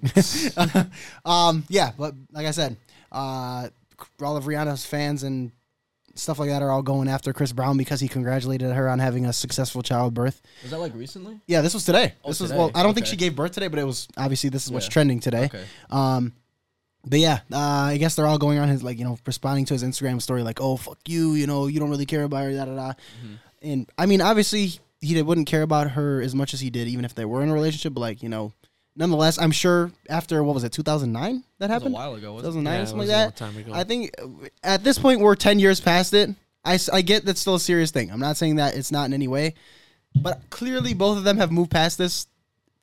um, 1.25 1.65
yeah, 1.69 1.93
but 1.97 2.15
like 2.33 2.47
I 2.47 2.51
said, 2.51 2.77
uh, 3.11 3.69
all 4.23 4.37
of 4.37 4.45
Rihanna's 4.45 4.85
fans 4.85 5.23
and 5.23 5.53
stuff 6.19 6.39
like 6.39 6.49
that 6.49 6.63
are 6.63 6.71
all 6.71 6.83
going 6.83 7.09
after 7.09 7.33
Chris 7.33 7.53
Brown 7.53 7.77
because 7.77 8.01
he 8.01 8.09
congratulated 8.09 8.73
her 8.73 8.89
on 8.89 8.99
having 8.99 9.27
a 9.27 9.33
successful 9.33 9.83
childbirth. 9.83 10.41
Was 10.63 10.71
that 10.71 10.79
like 10.79 10.95
recently? 10.95 11.41
Yeah, 11.47 11.61
this 11.61 11.75
was 11.75 11.85
today. 11.85 12.15
Oh, 12.25 12.29
this 12.29 12.41
was 12.41 12.53
well, 12.53 12.71
I 12.75 12.83
don't 12.83 12.95
think 12.95 13.07
she 13.07 13.17
gave 13.17 13.37
birth 13.37 13.53
today, 13.53 13.69
but 13.69 13.79
it 13.79 13.85
was 13.85 14.09
obviously 14.17 14.51
this 14.51 14.67
is 14.67 14.73
what's 14.73 14.89
trending 14.89 15.21
today. 15.21 15.45
Okay. 15.45 15.65
Um, 15.91 16.33
but 17.07 17.21
yeah, 17.21 17.41
uh, 17.53 17.59
I 17.59 17.97
guess 17.97 18.17
they're 18.17 18.27
all 18.27 18.39
going 18.39 18.59
on 18.59 18.69
his 18.69 18.83
like 18.83 18.99
you 18.99 19.05
know 19.05 19.19
responding 19.25 19.65
to 19.67 19.75
his 19.75 19.85
Instagram 19.85 20.21
story 20.21 20.43
like, 20.43 20.61
oh 20.61 20.77
fuck 20.77 20.99
you, 21.07 21.35
you 21.35 21.47
know 21.47 21.67
you 21.67 21.81
don't 21.81 21.91
really 21.91 22.07
care 22.07 22.25
about 22.25 22.45
her, 22.45 22.53
da 22.53 22.65
da 22.65 22.75
da. 22.75 22.89
Mm-hmm. 22.91 23.35
And 23.63 23.91
I 23.97 24.07
mean, 24.07 24.21
obviously 24.21 24.81
he 25.01 25.21
wouldn't 25.23 25.47
care 25.47 25.63
about 25.63 25.93
her 25.93 26.21
as 26.21 26.35
much 26.35 26.55
as 26.55 26.61
he 26.61 26.71
did, 26.71 26.89
even 26.89 27.05
if 27.05 27.15
they 27.15 27.25
were 27.25 27.43
in 27.43 27.49
a 27.49 27.55
relationship. 27.55 27.95
But 27.95 28.01
like 28.01 28.23
you 28.23 28.29
know, 28.29 28.53
nonetheless, 28.99 29.39
I'm 29.39 29.51
sure 29.53 29.91
after 30.11 30.43
what 30.45 30.55
was 30.55 30.65
it, 30.65 30.73
2009 30.73 31.43
that 31.61 31.69
That 31.69 31.83
was 31.83 31.91
a 31.91 31.95
while 31.95 32.15
ago. 32.17 32.35
Wasn't 32.35 32.53
2009 32.65 32.73
Yeah, 32.75 32.81
or 32.81 32.83
it 32.83 32.87
something 32.87 32.99
was 32.99 33.09
like 33.09 33.15
a 33.17 33.19
that. 33.19 33.41
long 33.41 33.53
time 33.53 33.61
ago. 33.63 33.73
I 33.73 33.85
think 33.85 34.11
uh, 34.23 34.49
at 34.63 34.85
this 34.85 34.99
point 34.99 35.21
we're 35.21 35.35
10 35.37 35.59
years 35.59 35.81
past 35.81 36.13
it. 36.13 36.31
I, 36.65 36.79
I 36.93 37.01
get 37.03 37.25
that's 37.25 37.41
still 37.41 37.55
a 37.55 37.61
serious 37.61 37.91
thing. 37.91 38.11
I'm 38.11 38.21
not 38.21 38.37
saying 38.37 38.57
that 38.57 38.77
it's 38.77 38.93
not 38.93 39.07
in 39.07 39.15
any 39.15 39.29
way, 39.29 39.55
but 40.21 40.43
clearly 40.51 40.93
both 40.93 41.17
of 41.17 41.25
them 41.25 41.39
have 41.39 41.51
moved 41.51 41.71
past 41.71 41.97
this. 41.97 42.27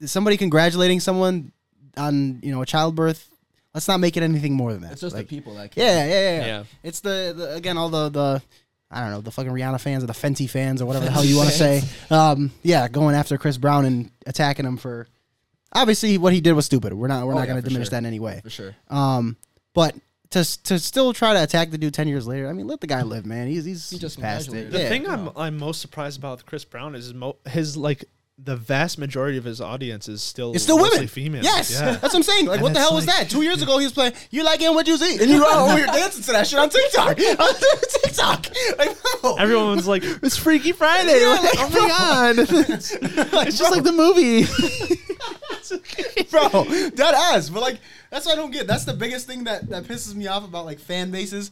Somebody 0.05 0.37
congratulating 0.37 0.99
someone 0.99 1.51
on 1.97 2.39
you 2.41 2.51
know 2.51 2.61
a 2.61 2.65
childbirth. 2.65 3.29
Let's 3.73 3.87
not 3.87 3.99
make 3.99 4.15
it 4.17 4.23
anything 4.23 4.53
more 4.53 4.71
than 4.71 4.81
that. 4.83 4.93
It's 4.93 5.01
just 5.01 5.15
Like, 5.15 5.27
the 5.27 5.35
people 5.35 5.55
that. 5.55 5.71
Care. 5.71 5.85
yeah, 5.85 6.05
yeah, 6.05 6.13
yeah, 6.13 6.39
yeah. 6.39 6.45
Yeah. 6.45 6.63
It's 6.81 7.01
the, 7.01 7.33
the 7.35 7.53
again 7.55 7.77
all 7.77 7.89
the 7.89 8.09
the 8.09 8.41
I 8.89 9.01
don't 9.01 9.11
know 9.11 9.21
the 9.21 9.31
fucking 9.31 9.51
Rihanna 9.51 9.79
fans 9.81 10.03
or 10.03 10.07
the 10.07 10.13
Fenty 10.13 10.49
fans 10.49 10.81
or 10.81 10.85
whatever 10.85 11.05
the 11.05 11.11
hell 11.11 11.25
you 11.25 11.35
want 11.37 11.49
to 11.49 11.55
say. 11.55 11.83
Um, 12.09 12.51
yeah, 12.63 12.87
going 12.87 13.15
after 13.15 13.37
Chris 13.37 13.57
Brown 13.57 13.85
and 13.85 14.11
attacking 14.25 14.65
him 14.65 14.77
for 14.77 15.07
obviously 15.73 16.17
what 16.17 16.33
he 16.33 16.41
did 16.41 16.53
was 16.53 16.65
stupid. 16.65 16.93
We're 16.93 17.07
not 17.07 17.25
we're 17.25 17.33
Oh, 17.33 17.35
not 17.37 17.41
yeah, 17.47 17.53
going 17.53 17.63
to 17.63 17.67
diminish 17.69 17.87
sure. 17.87 17.91
that 17.91 17.97
in 17.99 18.05
any 18.05 18.19
way. 18.19 18.41
for 18.43 18.49
sure. 18.49 18.75
Um, 18.89 19.37
but 19.73 19.95
to 20.31 20.63
to 20.63 20.79
still 20.79 21.13
try 21.13 21.33
to 21.33 21.43
attack 21.43 21.71
the 21.71 21.77
dude 21.77 21.93
ten 21.93 22.07
years 22.07 22.27
later, 22.27 22.47
I 22.49 22.53
mean, 22.53 22.67
let 22.67 22.81
the 22.81 22.87
guy 22.87 23.03
live, 23.03 23.25
man. 23.25 23.47
He's 23.47 23.65
he's 23.65 23.89
He 23.89 23.97
just 23.97 24.19
past 24.19 24.51
it. 24.53 24.71
The 24.71 24.79
Yeah. 24.81 24.89
thing 24.89 25.07
I'm 25.07 25.29
I'm 25.35 25.57
most 25.57 25.81
surprised 25.81 26.17
about 26.19 26.37
with 26.37 26.45
Chris 26.45 26.65
Brown 26.65 26.95
is 26.95 27.05
his, 27.05 27.13
mo- 27.13 27.37
his 27.47 27.77
like 27.77 28.05
the 28.37 28.57
vast 28.57 28.97
majority 28.97 29.37
of 29.37 29.45
his 29.45 29.61
audience 29.61 30.09
is 30.09 30.21
still 30.21 30.51
It's 30.53 30.63
still 30.63 30.77
mostly 30.77 30.97
women. 30.97 31.07
female. 31.07 31.41
Yes, 31.43 31.71
Yeah. 31.71 31.91
that's 31.91 32.01
what 32.03 32.15
I'm 32.15 32.23
saying. 32.23 32.47
Like, 32.47 32.55
And 32.55 32.63
what 32.63 32.73
the 32.73 32.79
it's 32.79 32.89
hell 32.89 32.95
was 32.97 33.05
that? 33.05 33.29
Two 33.29 33.43
years 33.43 33.61
ago, 33.63 33.77
he 33.77 33.85
was 33.85 33.93
playing. 33.93 34.11
You 34.29 34.43
like 34.43 34.61
it 34.61 34.73
what 34.73 34.85
you 34.87 34.97
see, 34.97 35.17
and 35.21 35.29
you 35.31 35.39
were 35.39 35.45
over 35.45 35.77
here 35.77 35.85
dancing 35.85 36.21
to 36.23 36.31
that 36.33 36.45
shit 36.45 36.59
on 36.59 36.69
TikTok. 36.69 37.17
on 37.39 37.53
TikTok. 38.03 38.47
Like, 38.77 38.97
bro. 39.21 39.35
Everyone's 39.35 39.87
like, 39.87 40.03
it's 40.03 40.35
Freaky 40.35 40.73
Friday. 40.73 41.17
Yeah, 41.17 41.27
like, 41.41 41.51
oh 41.55 41.69
my 41.69 41.87
god. 41.87 42.37
Like, 43.33 43.47
it's 43.47 43.57
just 43.57 43.71
like 43.71 43.83
the 43.83 43.93
movie. 43.93 44.41
bro, 46.31 46.49
that 46.49 47.31
ass. 47.33 47.49
But 47.49 47.61
like, 47.61 47.79
that's 48.09 48.25
what 48.25 48.33
I 48.33 48.35
don't 48.35 48.51
get. 48.51 48.67
That's 48.67 48.85
the 48.85 48.93
biggest 48.93 49.27
thing 49.27 49.43
that 49.45 49.69
that 49.69 49.83
pisses 49.85 50.15
me 50.15 50.27
off 50.27 50.43
about 50.43 50.65
like 50.65 50.79
fan 50.79 51.11
bases. 51.11 51.51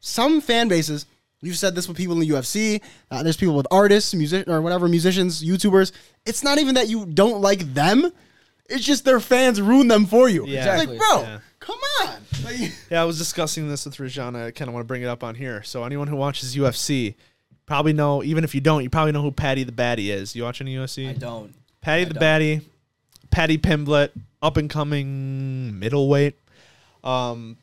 Some 0.00 0.40
fan 0.40 0.68
bases. 0.68 1.06
You've 1.44 1.56
said 1.58 1.74
this 1.74 1.88
with 1.88 1.96
people 1.96 2.14
in 2.14 2.20
the 2.20 2.28
UFC. 2.28 2.80
Uh, 3.10 3.22
there's 3.24 3.36
people 3.36 3.56
with 3.56 3.66
artists, 3.70 4.14
music 4.14 4.46
or 4.48 4.62
whatever, 4.62 4.86
musicians, 4.88 5.42
YouTubers. 5.42 5.90
It's 6.24 6.44
not 6.44 6.58
even 6.58 6.76
that 6.76 6.88
you 6.88 7.04
don't 7.06 7.40
like 7.40 7.74
them. 7.74 8.12
It's 8.68 8.84
just 8.84 9.04
their 9.04 9.18
fans 9.18 9.60
ruin 9.60 9.88
them 9.88 10.06
for 10.06 10.28
you. 10.28 10.46
Yeah. 10.46 10.58
It's 10.60 10.66
like, 10.86 10.88
Exactly. 10.94 10.98
bro, 10.98 11.20
Yeah. 11.22 11.38
come 11.58 11.78
on. 12.02 12.14
Like, 12.44 12.72
Yeah, 12.90 13.02
I 13.02 13.04
was 13.04 13.18
discussing 13.18 13.68
this 13.68 13.84
with 13.84 13.96
Rajana. 13.96 14.46
I 14.46 14.50
kind 14.52 14.68
of 14.68 14.74
want 14.74 14.84
to 14.84 14.86
bring 14.86 15.02
it 15.02 15.06
up 15.08 15.24
on 15.24 15.34
here. 15.34 15.64
So 15.64 15.82
anyone 15.82 16.06
who 16.06 16.14
watches 16.14 16.54
UFC 16.54 17.16
probably 17.66 17.92
know, 17.92 18.22
even 18.22 18.44
if 18.44 18.54
you 18.54 18.60
don't, 18.60 18.84
you 18.84 18.88
probably 18.90 19.10
know 19.10 19.22
who 19.22 19.32
Paddy 19.32 19.64
the 19.64 19.72
Baddy 19.72 20.10
is. 20.14 20.36
You 20.36 20.44
watch 20.44 20.60
any 20.60 20.76
UFC? 20.76 21.08
I 21.10 21.12
don't. 21.14 21.52
Paddy 21.80 22.02
I 22.02 22.04
the 22.04 22.14
don't. 22.14 22.22
Baddy, 22.22 22.62
Paddy 23.32 23.58
Pimblett, 23.58 24.10
up 24.40 24.56
and 24.56 24.70
coming 24.70 25.78
middleweight. 25.80 26.36
Um, 27.02 27.56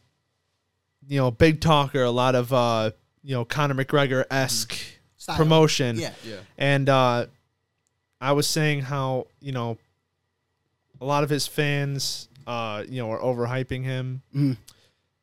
you 1.08 1.18
know, 1.18 1.32
big 1.32 1.62
talker, 1.62 2.04
a 2.04 2.12
lot 2.12 2.36
of 2.36 2.52
uh, 2.52 2.92
you 3.24 3.34
know, 3.36 3.46
Conor 3.46 3.76
McGregor 3.76 4.26
esque 4.30 4.76
Style. 5.18 5.38
promotion. 5.38 5.98
yeah. 5.98 6.12
Yeah. 6.26 6.36
And 6.58 6.90
uh, 6.90 7.28
I 8.20 8.34
was 8.34 8.48
saying 8.48 8.82
how 8.82 9.28
you 9.42 9.52
know 9.54 9.78
a 11.00 11.06
lot 11.06 11.24
of 11.24 11.30
his 11.30 11.48
fans, 11.48 12.28
uh, 12.46 12.84
you 12.90 13.02
know, 13.02 13.10
are 13.12 13.20
overhyping 13.20 13.84
him, 13.84 14.22
Mhm. 14.36 14.58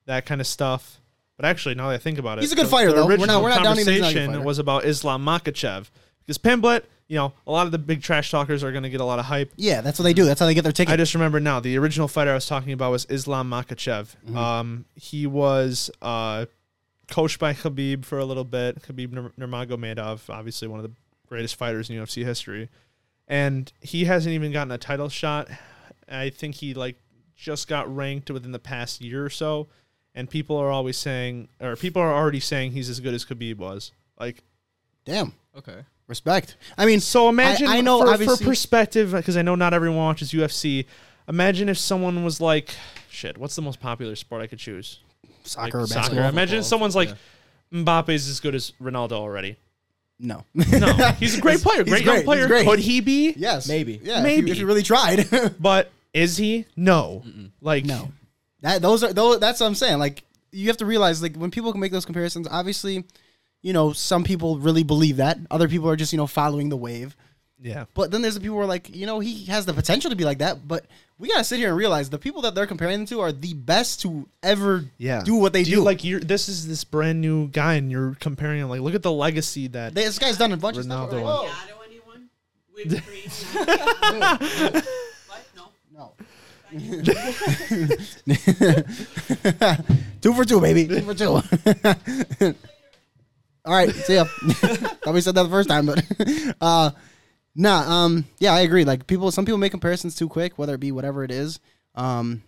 that 0.07 0.25
kind 0.25 0.41
of 0.41 0.47
stuff. 0.47 1.01
But 1.37 1.45
actually, 1.45 1.75
now 1.75 1.89
that 1.89 1.95
I 1.95 1.99
think 1.99 2.19
about 2.19 2.39
it, 2.39 2.43
He's 2.43 2.53
a 2.53 2.57
good 2.57 2.67
the- 2.67 2.71
fighter, 2.71 2.91
the 2.93 2.97
though. 2.97 3.07
We're 3.07 3.17
not- 3.19 3.43
original 3.43 3.43
we're 3.43 3.49
not 3.51 3.63
downing 3.65 3.85
him 3.87 3.89
as 3.95 4.01
not 4.01 4.11
a 4.11 4.15
good 4.15 4.21
conversation 4.21 4.45
was 4.45 4.59
about 4.59 4.85
Islam 4.87 5.25
Makhachev 5.25 5.87
because 6.27 6.39
Pimblett, 6.39 6.85
you 7.09 7.17
know, 7.17 7.33
a 7.47 7.53
lot 7.53 7.67
of 7.67 7.73
the 7.73 7.79
big 7.79 8.03
trash 8.03 8.31
talkers 8.31 8.65
are 8.65 8.73
going 8.73 8.83
to 8.83 8.91
get 8.91 9.01
a 9.01 9.05
lot 9.05 9.19
of 9.19 9.27
hype. 9.27 9.53
Yeah, 9.57 9.81
that's 9.81 9.99
what 9.99 10.05
they 10.05 10.12
do. 10.12 10.25
That's 10.25 10.41
how 10.41 10.47
they 10.47 10.55
get 10.55 10.65
their 10.65 10.73
ticket. 10.73 10.93
I 10.93 10.97
just 10.97 11.15
remember 11.15 11.39
now 11.39 11.61
the 11.61 11.79
original 11.79 12.09
fighter 12.09 12.33
I 12.33 12.35
was 12.35 12.47
talking 12.47 12.73
about 12.73 12.91
was 12.91 13.07
Islam 13.09 13.49
Makhachev. 13.49 14.17
Mm-hmm. 14.27 14.37
Um, 14.37 14.85
he 14.97 15.27
was 15.27 15.91
uh, 16.03 16.47
coached 17.09 17.39
by 17.39 17.55
Khabib 17.55 18.05
for 18.05 18.19
a 18.19 18.25
little 18.25 18.45
bit. 18.45 18.83
Khabib 18.83 19.12
Nur- 19.12 19.33
Nurmagomedov, 19.39 20.29
obviously 20.29 20.67
one 20.69 20.81
of 20.81 20.85
the 20.85 20.93
greatest 21.29 21.55
fighters 21.57 21.91
in 21.91 21.97
UFC 21.97 22.25
history, 22.25 22.69
and 23.29 23.73
he 23.81 24.05
hasn't 24.05 24.33
even 24.33 24.53
gotten 24.53 24.73
a 24.73 24.79
title 24.79 25.09
shot. 25.09 25.49
I 26.09 26.31
think 26.31 26.57
he 26.57 26.75
like 26.75 26.97
just 27.37 27.69
got 27.69 27.95
ranked 27.95 28.31
within 28.31 28.53
the 28.53 28.59
past 28.59 29.01
year 29.01 29.25
or 29.25 29.31
so, 29.31 29.69
and 30.15 30.29
people 30.29 30.57
are 30.57 30.71
always 30.71 30.97
saying, 30.97 31.49
or 31.61 31.77
people 31.77 32.03
are 32.03 32.12
already 32.12 32.41
saying 32.41 32.73
he's 32.73 32.89
as 32.89 32.99
good 32.99 33.15
as 33.15 33.25
Khabib 33.25 33.59
was. 33.59 33.93
Like, 34.19 34.43
Damn. 35.07 35.33
Okay. 35.57 35.85
Respect. 36.09 36.57
I 36.79 36.87
mean, 36.87 37.01
so 37.01 37.29
imagine 37.29 37.69
I 37.69 37.81
know, 37.81 38.16
for, 38.16 38.37
for 38.37 38.45
perspective, 38.45 39.12
because 39.12 39.37
I 39.37 39.42
know 39.42 39.55
not 39.57 39.75
everyone 39.75 39.99
watches 39.99 40.33
UFC. 40.33 40.87
Imagine 41.29 41.69
if 41.69 41.79
someone 41.79 42.23
was 42.23 42.40
like, 42.40 42.75
shit, 43.11 43.37
what's 43.38 43.57
the 43.57 43.62
most 43.62 43.81
popular 43.81 44.14
sport 44.14 44.42
I 44.42 44.47
could 44.47 44.61
choose? 44.61 45.01
soccer 45.42 45.79
Like 45.79 45.85
or 45.85 45.87
soccer. 45.87 46.14
Imagine 46.14 46.31
if 46.40 46.49
football, 46.49 46.62
someone's 46.62 46.97
like, 46.97 47.09
yeah. 47.09 47.83
Mbappe's 47.85 48.29
as 48.29 48.40
good 48.40 48.55
as 48.55 48.73
Ronaldo 48.81 49.12
already. 49.12 49.57
No. 50.19 50.45
No, 50.55 50.92
he's 51.19 51.37
a 51.37 51.40
great 51.42 51.61
player, 51.61 51.85
great, 51.85 52.05
great, 52.05 52.05
young 52.05 52.25
player. 52.25 52.40
he's 52.40 52.47
great. 52.47 52.66
Could 52.66 52.79
he 52.79 53.01
be? 53.01 53.35
yes. 53.37 53.69
Maybe. 53.69 54.01
Yeah. 54.03 54.19
If 54.19 54.23
Maybe. 54.23 54.47
you, 54.47 54.53
if 54.53 54.59
you 54.59 54.66
really 54.66 54.83
tried. 54.83 55.29
But 55.61 55.90
is 56.14 56.37
he? 56.37 56.66
No. 56.77 57.23
Like, 57.61 57.85
No. 57.85 58.12
That 58.62 58.81
those 58.81 59.05
are 59.05 59.12
those. 59.12 59.38
That's 59.38 59.61
what 59.61 59.66
I'm 59.66 59.75
saying. 59.75 59.99
Like 59.99 60.23
you 60.51 60.69
have 60.69 60.79
to 60.79 60.87
realize, 60.87 61.21
like 61.23 61.37
when 61.37 61.51
people 61.51 61.71
can 61.73 61.81
make 61.81 61.92
those 61.92 62.07
comparisons, 62.07 62.49
obviously, 62.51 63.05
you 63.62 63.73
know, 63.73 63.92
some 63.92 64.23
people 64.25 64.59
really 64.59 64.83
believe 64.85 65.16
that. 65.19 65.38
Other 65.51 65.69
people 65.69 65.88
are 65.90 65.97
just 65.97 66.12
you 66.12 66.16
know 66.19 66.27
following 66.27 66.69
the 66.69 66.77
wave. 66.77 67.16
yeah. 67.61 67.85
But 67.95 68.11
then 68.11 68.21
there's 68.23 68.35
the 68.35 68.40
people 68.40 68.57
who 68.57 68.62
are 68.62 68.66
like, 68.66 68.95
you 68.95 69.07
know, 69.07 69.19
he 69.21 69.45
has 69.47 69.64
the 69.66 69.73
potential 69.75 70.11
to 70.11 70.16
be 70.16 70.25
like 70.25 70.38
that. 70.38 70.66
But 70.69 70.85
we 71.19 71.29
gotta 71.29 71.45
sit 71.45 71.59
here 71.59 71.69
and 71.71 71.77
realize 71.77 72.11
the 72.11 72.19
people 72.19 72.42
that 72.42 72.55
they're 72.55 72.66
comparing 72.66 72.99
them 72.99 73.07
to 73.07 73.21
are 73.21 73.33
the 73.33 73.55
best 73.55 74.03
to 74.03 74.29
ever 74.42 74.85
Yeah. 74.99 75.23
do 75.25 75.37
what 75.37 75.53
they 75.55 75.62
do. 75.64 75.71
you- 75.71 75.83
like 75.83 76.05
you're 76.05 76.21
this 76.21 76.49
is 76.51 76.69
this 76.69 76.85
brand 76.85 77.21
new 77.23 77.49
guy 77.49 77.75
and 77.75 77.90
you're 77.90 78.14
comparing 78.21 78.61
him 78.61 78.69
like 78.69 78.83
look 78.83 78.95
at 78.95 79.03
the 79.03 79.11
legacy 79.12 79.69
that 79.69 79.95
They- 79.95 80.05
this 80.05 80.19
guy's 80.19 80.37
done 80.37 80.53
a 80.53 80.57
bunch 80.59 80.77
of 80.77 80.85
stuff. 80.85 81.11
Ronaldo 81.11 81.23
Whoa. 81.23 81.49
Shadow 81.49 81.81
anyone? 81.88 82.29
With 82.75 82.88
green. 83.07 83.31
what? 85.27 85.42
No. 85.57 85.71
No. 85.95 86.12
two 90.21 90.35
for 90.35 90.45
two, 90.45 90.61
baby. 90.61 90.87
Two 90.88 91.01
for 91.03 91.14
two. 91.14 91.40
All 93.66 93.72
right, 93.74 93.90
see 93.92 94.14
ya. 94.14 94.24
Thought 94.24 95.14
we 95.14 95.20
said 95.20 95.35
that 95.35 95.42
the 95.42 95.48
first 95.48 95.68
time, 95.68 95.87
but 95.87 96.05
uh, 96.61 96.90
nah. 97.55 98.05
Um, 98.05 98.24
yeah, 98.38 98.52
I 98.55 98.61
agree. 98.61 98.85
Like 98.85 99.07
people, 99.07 99.31
some 99.33 99.44
people 99.44 99.59
make 99.59 99.72
comparisons 99.72 100.14
too 100.14 100.29
quick, 100.29 100.57
whether 100.57 100.74
it 100.74 100.81
be 100.81 100.92
whatever 100.92 101.24
it 101.24 101.33
is. 101.33 101.59
Um, 101.96 102.42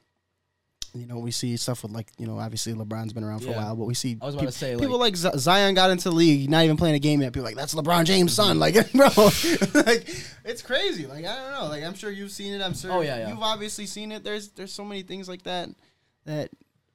you 0.95 1.07
know, 1.07 1.19
we 1.19 1.31
see 1.33 1.57
stuff 1.57 1.83
with 1.83 1.93
like 1.93 2.09
you 2.19 2.27
know, 2.27 2.39
obviously 2.39 2.73
LeBron's 2.73 3.13
been 3.13 3.25
around 3.25 3.41
for 3.41 3.51
a 3.51 3.55
while, 3.55 3.77
but 3.77 3.85
we 3.85 3.95
see 3.95 4.17
I 4.23 4.27
was 4.27 4.35
about 4.35 4.47
to 4.47 4.53
say, 4.53 4.77
people 4.77 4.99
like 4.99 5.17
Z- 5.17 5.31
Zion 5.37 5.75
got 5.75 5.91
into 5.91 6.09
the 6.09 6.15
league, 6.15 6.49
not 6.49 6.65
even 6.65 6.77
playing 6.77 6.95
a 6.95 6.99
game 7.01 7.21
yet. 7.21 7.33
People 7.33 7.47
are 7.47 7.51
like 7.51 7.57
that's 7.57 7.75
LeBron 7.75 8.05
James' 8.05 8.33
son. 8.33 8.59
Like, 8.59 8.75
bro, 8.93 9.07
like 9.75 10.09
it's 10.45 10.63
crazy. 10.63 11.07
Like 11.07 11.25
I 11.25 11.35
don't 11.37 11.53
know. 11.53 11.67
Like 11.69 11.85
I'm 11.85 11.95
sure 11.95 12.11
you've 12.11 12.31
seen 12.31 12.55
it. 12.55 12.63
I'm 12.63 12.75
sure 12.75 12.93
Oh, 12.93 13.01
yeah, 13.01 13.19
yeah. 13.19 13.29
you've 13.29 13.43
obviously 13.43 13.87
seen 13.87 14.13
it. 14.13 14.25
There's 14.25 14.49
there's 14.51 14.73
so 14.73 14.85
many 14.85 15.03
things 15.03 15.29
like 15.29 15.43
that 15.43 15.69
that 16.25 16.51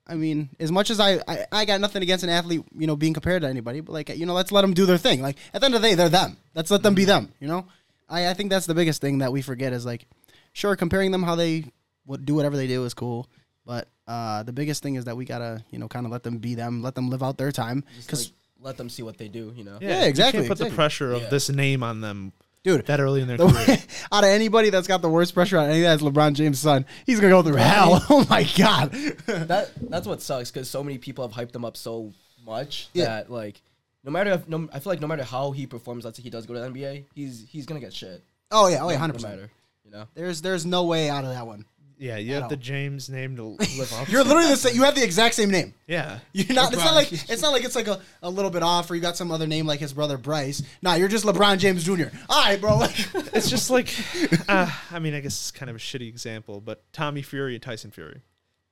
I 0.05 0.15
mean, 0.15 0.49
as 0.59 0.71
much 0.71 0.89
as 0.89 0.99
I, 0.99 1.19
I 1.27 1.45
I 1.51 1.65
got 1.65 1.79
nothing 1.79 2.03
against 2.03 2.23
an 2.23 2.29
athlete, 2.29 2.63
you 2.77 2.87
know, 2.87 2.95
being 2.95 3.13
compared 3.13 3.41
to 3.43 3.47
anybody, 3.47 3.79
but 3.79 3.93
like 3.93 4.09
you 4.09 4.25
know, 4.25 4.33
let's 4.33 4.51
let 4.51 4.61
them 4.61 4.73
do 4.73 4.85
their 4.85 4.97
thing. 4.97 5.21
Like 5.21 5.37
at 5.53 5.61
the 5.61 5.65
end 5.65 5.75
of 5.75 5.81
the 5.81 5.87
day, 5.87 5.95
they're 5.95 6.09
them. 6.09 6.37
Let's 6.55 6.69
let 6.71 6.83
them 6.83 6.93
be 6.95 7.05
them. 7.05 7.31
You 7.39 7.47
know, 7.47 7.67
I 8.09 8.27
I 8.29 8.33
think 8.33 8.49
that's 8.49 8.65
the 8.65 8.75
biggest 8.75 8.99
thing 9.01 9.19
that 9.19 9.31
we 9.31 9.41
forget 9.41 9.71
is 9.73 9.85
like, 9.85 10.05
sure, 10.51 10.75
comparing 10.75 11.11
them 11.11 11.23
how 11.23 11.35
they 11.35 11.65
would 12.05 12.25
do 12.25 12.35
whatever 12.35 12.57
they 12.57 12.67
do 12.67 12.83
is 12.83 12.93
cool, 12.93 13.29
but 13.65 13.87
uh, 14.07 14.43
the 14.43 14.51
biggest 14.51 14.83
thing 14.83 14.95
is 14.95 15.05
that 15.05 15.15
we 15.15 15.23
gotta 15.23 15.63
you 15.69 15.79
know 15.79 15.87
kind 15.87 16.05
of 16.05 16.11
let 16.11 16.23
them 16.23 16.37
be 16.39 16.53
them, 16.55 16.81
let 16.81 16.95
them 16.95 17.09
live 17.09 17.23
out 17.23 17.37
their 17.37 17.51
time 17.53 17.85
because 18.01 18.25
like, 18.27 18.33
let 18.59 18.77
them 18.77 18.89
see 18.89 19.03
what 19.03 19.17
they 19.17 19.29
do. 19.29 19.53
You 19.55 19.63
know. 19.63 19.77
Yeah, 19.79 20.03
exactly, 20.03 20.41
You 20.43 20.47
can't 20.47 20.49
put 20.49 20.65
exactly. 20.65 20.69
the 20.69 20.75
pressure 20.75 21.13
of 21.13 21.21
Yeah. 21.23 21.29
this 21.29 21.49
name 21.49 21.81
on 21.81 22.01
them. 22.01 22.33
Dude. 22.63 22.85
that 22.87 22.99
early 22.99 23.21
in 23.21 23.27
their 23.27 23.37
The 23.37 23.47
career. 23.47 23.77
out 24.11 24.23
of 24.23 24.29
anybody 24.29 24.69
that's 24.69 24.87
got 24.87 25.01
the 25.01 25.09
worst 25.09 25.33
pressure 25.33 25.57
on 25.57 25.69
any 25.69 25.81
that's 25.81 26.01
LeBron 26.01 26.33
James' 26.33 26.59
son, 26.59 26.85
he's 27.05 27.19
gonna 27.19 27.31
go 27.33 27.43
through 27.43 27.55
hell. 27.57 28.03
Oh 28.09 28.25
my 28.29 28.43
god. 28.57 28.91
that 29.27 29.71
that's 29.89 30.07
what 30.07 30.21
sucks 30.21 30.51
because 30.51 30.69
so 30.69 30.83
many 30.83 30.97
people 30.97 31.27
have 31.27 31.35
hyped 31.35 31.55
him 31.55 31.65
up 31.65 31.77
so 31.77 32.13
much 32.45 32.89
Yeah. 32.93 33.05
that 33.05 33.31
like 33.31 33.61
no 34.03 34.11
matter 34.11 34.31
if, 34.31 34.47
no, 34.49 34.67
I 34.73 34.79
feel 34.79 34.91
like 34.91 34.99
no 35.01 35.07
matter 35.07 35.23
how 35.23 35.51
he 35.51 35.65
performs, 35.65 36.03
let's 36.03 36.17
say 36.17 36.23
he 36.23 36.29
does 36.29 36.45
go 36.45 36.53
to 36.53 36.59
the 36.59 36.67
NBA, 36.69 37.05
he's 37.15 37.45
he's 37.49 37.65
gonna 37.65 37.79
get 37.79 37.93
shit. 37.93 38.23
oh 38.51 38.67
yeah, 38.67 38.83
oh 38.83 38.89
yeah, 38.89 38.95
No- 38.95 38.99
hundred 38.99 39.13
no 39.13 39.17
percent. 39.17 39.35
matter, 39.35 39.51
you 39.85 39.91
know. 39.91 40.07
There's 40.13 40.41
there's 40.41 40.65
no 40.65 40.83
way 40.83 41.09
out 41.09 41.23
of 41.23 41.29
that 41.31 41.47
one. 41.47 41.65
Yeah, 41.97 42.17
you 42.17 42.35
At 42.35 42.41
have 42.41 42.49
the. 42.49 42.57
James 42.57 43.09
name 43.09 43.35
to 43.37 43.43
live 43.77 43.93
up. 43.93 44.09
You're 44.09 44.23
to. 44.23 44.27
literally 44.27 44.49
the 44.49 44.57
same. 44.57 44.75
You 44.75 44.83
have 44.83 44.95
the 44.95 45.03
exact 45.03 45.35
same 45.35 45.49
name. 45.49 45.73
yeah. 45.87 46.19
You're 46.33 46.53
not. 46.53 46.73
It's 46.73 46.83
not 46.83 46.95
like 46.95 47.11
it's 47.11 47.41
not 47.41 47.51
like 47.51 47.63
it's 47.63 47.75
like 47.75 47.87
a, 47.87 47.99
a 48.21 48.29
little 48.29 48.51
bit 48.51 48.63
off, 48.63 48.89
or 48.91 48.95
you 48.95 49.01
got 49.01 49.15
some 49.17 49.31
other 49.31 49.47
name 49.47 49.65
like 49.65 49.79
his 49.79 49.93
brother 49.93 50.17
Bryce. 50.17 50.61
Nah, 50.81 50.95
you're 50.95 51.07
just 51.07 51.25
LeBron 51.25 51.59
James 51.59 51.83
Jr. 51.83 52.05
All 52.29 52.43
right, 52.43 52.59
bro. 52.59 52.77
Like, 52.77 52.95
It's 53.33 53.49
just 53.49 53.69
like, 53.69 53.93
uh, 54.49 54.69
I 54.91 54.99
mean, 54.99 55.13
I 55.13 55.19
guess 55.19 55.33
it's 55.33 55.51
kind 55.51 55.69
of 55.69 55.75
a 55.75 55.79
shitty 55.79 56.07
example, 56.07 56.61
but 56.61 56.83
Tommy 56.93 57.21
Fury 57.21 57.53
and 57.55 57.63
Tyson 57.63 57.91
Fury. 57.91 58.21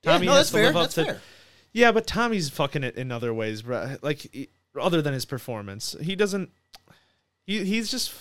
yeah, 0.04 0.12
Tommy 0.12 0.26
no, 0.26 0.32
has 0.32 0.40
that's 0.40 0.50
to 0.50 0.56
fair. 0.56 0.66
live 0.66 0.76
up 0.76 0.82
That's 0.82 0.94
to. 0.94 1.04
fair. 1.04 1.20
Yeah, 1.72 1.90
but 1.92 2.06
Tommy's 2.06 2.50
fucking 2.50 2.84
it 2.84 2.96
in 2.96 3.10
other 3.10 3.32
ways, 3.32 3.62
bro. 3.62 3.96
Like, 4.02 4.50
other 4.80 5.00
than 5.02 5.14
his 5.14 5.24
performance, 5.24 5.96
he 6.00 6.14
doesn't. 6.14 6.50
He 7.46 7.64
he's 7.64 7.90
just 7.90 8.12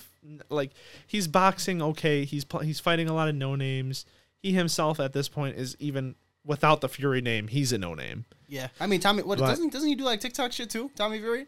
like 0.49 0.71
he's 1.05 1.27
boxing 1.27 1.81
okay. 1.81 2.25
He's 2.25 2.45
pl- 2.45 2.61
he's 2.61 2.79
fighting 2.79 3.09
a 3.09 3.13
lot 3.13 3.27
of 3.27 3.35
no 3.35 3.55
names. 3.55 4.05
He 4.41 4.51
himself 4.54 4.99
at 4.99 5.13
this 5.13 5.30
point 5.30 5.58
is 5.58 5.75
even 5.80 6.15
without 6.45 6.82
the 6.82 6.89
Fury 6.89 7.21
name, 7.21 7.47
he's 7.47 7.71
a 7.71 7.77
no 7.77 7.93
name. 7.93 8.25
Yeah, 8.47 8.67
I 8.80 8.88
mean, 8.88 8.99
Tommy. 8.99 9.23
What 9.23 9.39
But- 9.39 9.47
doesn't 9.47 9.71
doesn't 9.71 9.88
he 9.88 9.95
do 9.95 10.04
like 10.04 10.19
TikTok 10.21 10.51
shit 10.51 10.69
too? 10.69 10.89
Tommy 10.95 11.19
Fury. 11.19 11.45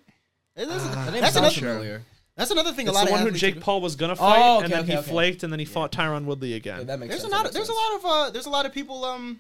It 0.56 0.68
is- 0.68 0.68
That 0.68 1.12
name 1.12 1.22
that's 1.22 1.36
another. 1.36 1.54
familiar. 1.56 2.04
That's 2.36 2.52
another 2.52 2.72
thing. 2.74 2.88
It's 2.88 2.96
a 2.96 3.00
lot 3.00 3.08
the 3.08 3.14
of 3.14 3.22
one 3.22 3.32
who 3.32 3.38
Jake. 3.38 3.60
Paul 3.62 3.82
was 3.82 3.96
gonna 3.96 4.14
Oh, 4.14 4.16
fight, 4.16 4.40
okay, 4.58 4.64
and 4.66 4.74
then 4.74 4.80
okay, 4.84 4.92
he 4.94 4.98
okay. 5.00 5.10
flaked, 5.12 5.44
and 5.44 5.52
then 5.54 5.60
he 5.60 5.66
fought 5.66 5.92
Tyron 5.92 6.26
Woodley 6.26 6.50
Yeah, 6.50 6.56
again. 6.58 6.86
that 6.88 7.00
makes 7.00 7.10
There's 7.10 7.20
a 7.20 7.22
sense. 7.24 7.32
lot. 7.34 7.44
that 7.44 7.50
Of, 7.50 7.54
makes 7.56 7.68
there's 7.68 7.70
a 7.70 7.74
lot 7.74 7.96
of. 7.96 8.06
Uh, 8.06 8.30
there's 8.32 8.46
a 8.46 8.50
lot 8.50 8.66
of 8.66 8.74
people. 8.74 9.04
Um, 9.06 9.40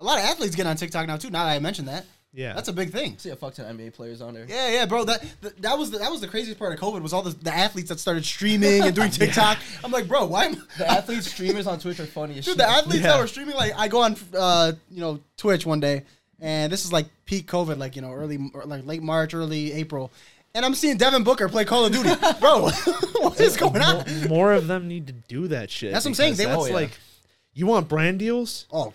a 0.00 0.04
lot 0.04 0.18
of 0.18 0.24
athletes 0.24 0.56
get 0.56 0.66
on 0.66 0.76
TikTok 0.76 1.06
now 1.06 1.16
too. 1.16 1.30
Now 1.30 1.44
that 1.44 1.52
I 1.52 1.58
mentioned 1.60 1.88
that, 1.88 2.04
yeah, 2.34 2.52
that's 2.54 2.68
a 2.68 2.72
big 2.72 2.90
thing. 2.90 3.18
See 3.18 3.30
a 3.30 3.36
fuck 3.36 3.54
ton 3.54 3.66
of 3.66 3.76
NBA 3.76 3.92
players 3.94 4.20
on 4.22 4.34
there. 4.34 4.46
Yeah, 4.48 4.70
yeah, 4.70 4.86
bro. 4.86 5.04
That 5.04 5.20
th- 5.42 5.54
that 5.60 5.78
was 5.78 5.90
the, 5.90 5.98
that 5.98 6.10
was 6.10 6.20
the 6.20 6.28
craziest 6.28 6.58
part 6.58 6.72
of 6.72 6.80
COVID 6.80 7.02
was 7.02 7.12
all 7.12 7.22
the, 7.22 7.30
the 7.30 7.54
athletes 7.54 7.88
that 7.90 8.00
started 8.00 8.24
streaming 8.24 8.82
and 8.82 8.94
doing 8.94 9.10
TikTok. 9.12 9.58
I'm 9.84 9.90
like, 9.92 10.08
bro, 10.08 10.24
why? 10.26 10.46
Am, 10.46 10.66
The 10.78 10.90
athletes 10.90 11.30
streamers 11.30 11.66
on 11.66 11.78
Twitch 11.78 12.00
are 12.00 12.06
funny 12.06 12.38
as 12.38 12.44
Dude, 12.44 12.52
shit. 12.52 12.58
the 12.58 12.68
athletes 12.68 13.02
Yeah. 13.04 13.12
that 13.12 13.20
were 13.20 13.26
streaming, 13.26 13.54
like 13.56 13.72
I 13.76 13.88
go 13.88 14.02
on, 14.02 14.16
uh, 14.36 14.72
you 14.90 15.00
know, 15.00 15.20
Twitch 15.36 15.66
one 15.66 15.80
day, 15.80 16.04
and 16.40 16.72
this 16.72 16.84
is 16.84 16.92
like 16.92 17.06
peak 17.26 17.46
COVID, 17.46 17.76
like 17.78 17.96
you 17.96 18.02
know, 18.02 18.12
early, 18.12 18.38
or 18.54 18.64
like 18.64 18.86
late 18.86 19.02
March, 19.02 19.34
early 19.34 19.72
April, 19.72 20.10
and 20.54 20.64
I'm 20.64 20.74
seeing 20.74 20.96
Devin 20.96 21.24
Booker 21.24 21.48
play 21.48 21.64
Call 21.64 21.84
of 21.86 21.92
Duty, 21.92 22.10
bro. 22.40 22.68
what 23.20 23.40
is 23.40 23.56
going 23.56 23.80
on? 23.82 23.98
Mo- 24.22 24.28
more 24.28 24.52
of 24.52 24.66
them 24.68 24.88
need 24.88 25.06
to 25.06 25.12
do 25.12 25.48
that 25.48 25.70
shit. 25.70 25.92
That's 25.92 26.04
what 26.04 26.10
I'm 26.10 26.14
saying. 26.14 26.34
They- 26.36 26.44
that's 26.46 26.62
oh, 26.62 26.66
yeah. 26.66 26.74
like, 26.74 26.90
you 27.54 27.66
want 27.66 27.88
brand 27.88 28.18
deals? 28.18 28.66
Oh, 28.72 28.92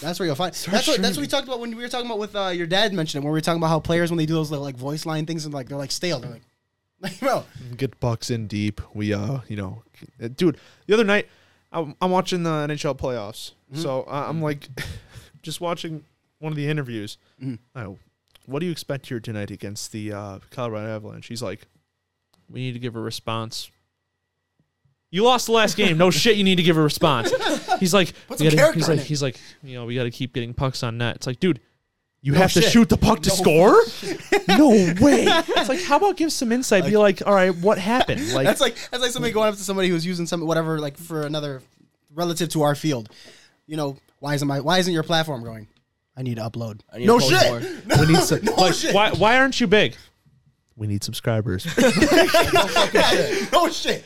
that's 0.00 0.18
where 0.18 0.26
you'll 0.26 0.34
find. 0.34 0.54
Start 0.54 0.72
That's 0.74 0.88
what 0.88 1.00
that's 1.02 1.16
what 1.16 1.22
we 1.22 1.26
talked 1.28 1.46
about 1.46 1.60
when 1.60 1.76
we 1.76 1.82
were 1.82 1.88
talking 1.88 2.06
about 2.06 2.18
with 2.18 2.34
uh, 2.34 2.48
your 2.48 2.66
dad 2.66 2.92
mentioned 2.92 3.22
it 3.22 3.24
when 3.24 3.32
we 3.32 3.36
were 3.36 3.40
talking 3.42 3.58
about 3.60 3.68
how 3.68 3.80
players 3.80 4.10
when 4.10 4.18
they 4.18 4.26
do 4.26 4.34
those 4.34 4.50
little 4.50 4.64
like 4.64 4.76
voice 4.76 5.06
line 5.06 5.26
things 5.26 5.44
and 5.44 5.54
like 5.54 5.68
they're 5.68 5.78
like 5.78 5.92
stale. 5.92 6.18
They're 6.20 6.30
like, 6.30 6.42
like 7.00 7.20
bro, 7.20 7.44
Get 7.76 7.98
bucks 8.00 8.30
in 8.30 8.46
deep. 8.46 8.80
We 8.94 9.12
uh, 9.14 9.40
you 9.48 9.56
know, 9.56 9.82
uh, 10.22 10.28
dude. 10.28 10.58
The 10.86 10.94
other 10.94 11.04
night, 11.04 11.28
I'm, 11.72 11.94
I'm 12.00 12.10
watching 12.10 12.42
the 12.42 12.50
NHL 12.50 12.98
playoffs, 12.98 13.52
Mm-hmm. 13.72 13.82
so 13.82 14.02
uh, 14.02 14.26
I'm 14.28 14.42
like, 14.42 14.66
just 15.42 15.60
watching 15.60 16.04
one 16.40 16.52
of 16.52 16.56
the 16.56 16.68
interviews. 16.68 17.16
Mhm. 17.40 17.58
Oh, 17.76 17.98
what 18.46 18.58
do 18.58 18.66
you 18.66 18.72
expect 18.72 19.06
here 19.06 19.20
tonight 19.20 19.52
against 19.52 19.92
the 19.92 20.12
uh, 20.12 20.38
Colorado 20.50 20.88
Avalanche? 20.96 21.28
He's 21.28 21.42
like, 21.42 21.68
we 22.50 22.60
need 22.60 22.72
to 22.72 22.80
give 22.80 22.96
a 22.96 23.00
response. 23.00 23.70
You 25.10 25.24
lost 25.24 25.46
the 25.46 25.52
last 25.52 25.76
game. 25.76 25.98
No 25.98 26.10
shit. 26.12 26.36
You 26.36 26.44
need 26.44 26.56
to 26.56 26.62
give 26.62 26.76
a 26.76 26.82
response. 26.82 27.32
He's 27.80 27.92
like, 27.94 28.12
Put 28.28 28.38
we 28.38 28.46
gotta- 28.46 28.56
character 28.56 28.78
he's 28.78 28.88
in 28.88 28.96
like, 28.96 29.04
it. 29.04 29.08
he's 29.08 29.22
like, 29.22 29.40
you 29.62 29.74
know, 29.74 29.84
we 29.86 29.94
got 29.96 30.04
to 30.04 30.10
keep 30.10 30.32
getting 30.32 30.54
pucks 30.54 30.82
on 30.82 30.98
net. 30.98 31.16
It's 31.16 31.26
like, 31.26 31.40
dude, 31.40 31.60
you 32.22 32.32
No 32.32 32.38
have 32.38 32.52
to 32.52 32.60
shit. 32.62 32.70
shoot 32.70 32.88
the 32.88 32.96
puck 32.98 33.20
to 33.22 33.28
No 33.30 33.34
score. 33.34 33.82
no 34.48 34.68
way. 35.00 35.24
It's 35.26 35.68
like, 35.68 35.82
how 35.82 35.96
about 35.96 36.16
give 36.16 36.30
some 36.32 36.52
insight? 36.52 36.84
Be 36.84 36.96
like, 36.96 37.22
all 37.26 37.34
right, 37.34 37.54
what 37.56 37.78
happened? 37.78 38.20
Like, 38.34 38.46
that's 38.46 38.60
like 38.60 38.76
that's 38.90 39.02
like 39.02 39.10
somebody 39.10 39.32
going 39.32 39.48
up 39.48 39.54
to 39.56 39.62
somebody 39.62 39.88
who's 39.88 40.04
using 40.06 40.26
some 40.26 40.46
whatever 40.46 40.78
like 40.78 40.96
for 40.98 41.22
another 41.22 41.62
relative 42.14 42.48
to 42.50 42.62
our 42.62 42.74
field. 42.74 43.08
You 43.66 43.76
know, 43.78 43.96
why 44.20 44.34
isn't 44.34 44.46
my 44.46 44.60
why 44.60 44.78
isn't 44.78 44.92
your 44.92 45.02
platform 45.02 45.42
going? 45.42 45.66
I 46.16 46.22
need 46.22 46.36
to 46.36 46.42
upload. 46.42 46.80
I 46.92 46.98
need 46.98 47.06
no 47.06 47.18
to 47.18 47.24
post 47.24 47.42
shit. 47.42 47.88
more. 47.88 47.98
we 48.06 48.12
need 48.12 48.22
some. 48.22 48.44
No 48.44 48.52
like, 48.54 48.74
shit. 48.74 48.94
Why? 48.94 49.10
Why 49.12 49.38
aren't 49.38 49.58
you 49.60 49.66
big? 49.66 49.96
We 50.80 50.86
need 50.86 51.04
subscribers. 51.04 51.66
no 53.52 53.68
shit. 53.70 54.02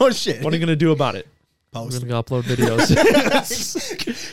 No 0.00 0.10
shit. 0.10 0.40
what 0.42 0.52
are 0.52 0.56
you 0.56 0.60
gonna 0.64 0.76
do 0.76 0.92
about 0.92 1.16
it? 1.16 1.26
Post. 1.72 2.00
We're 2.00 2.08
gonna 2.08 2.22
upload 2.22 2.42
videos. 2.44 2.88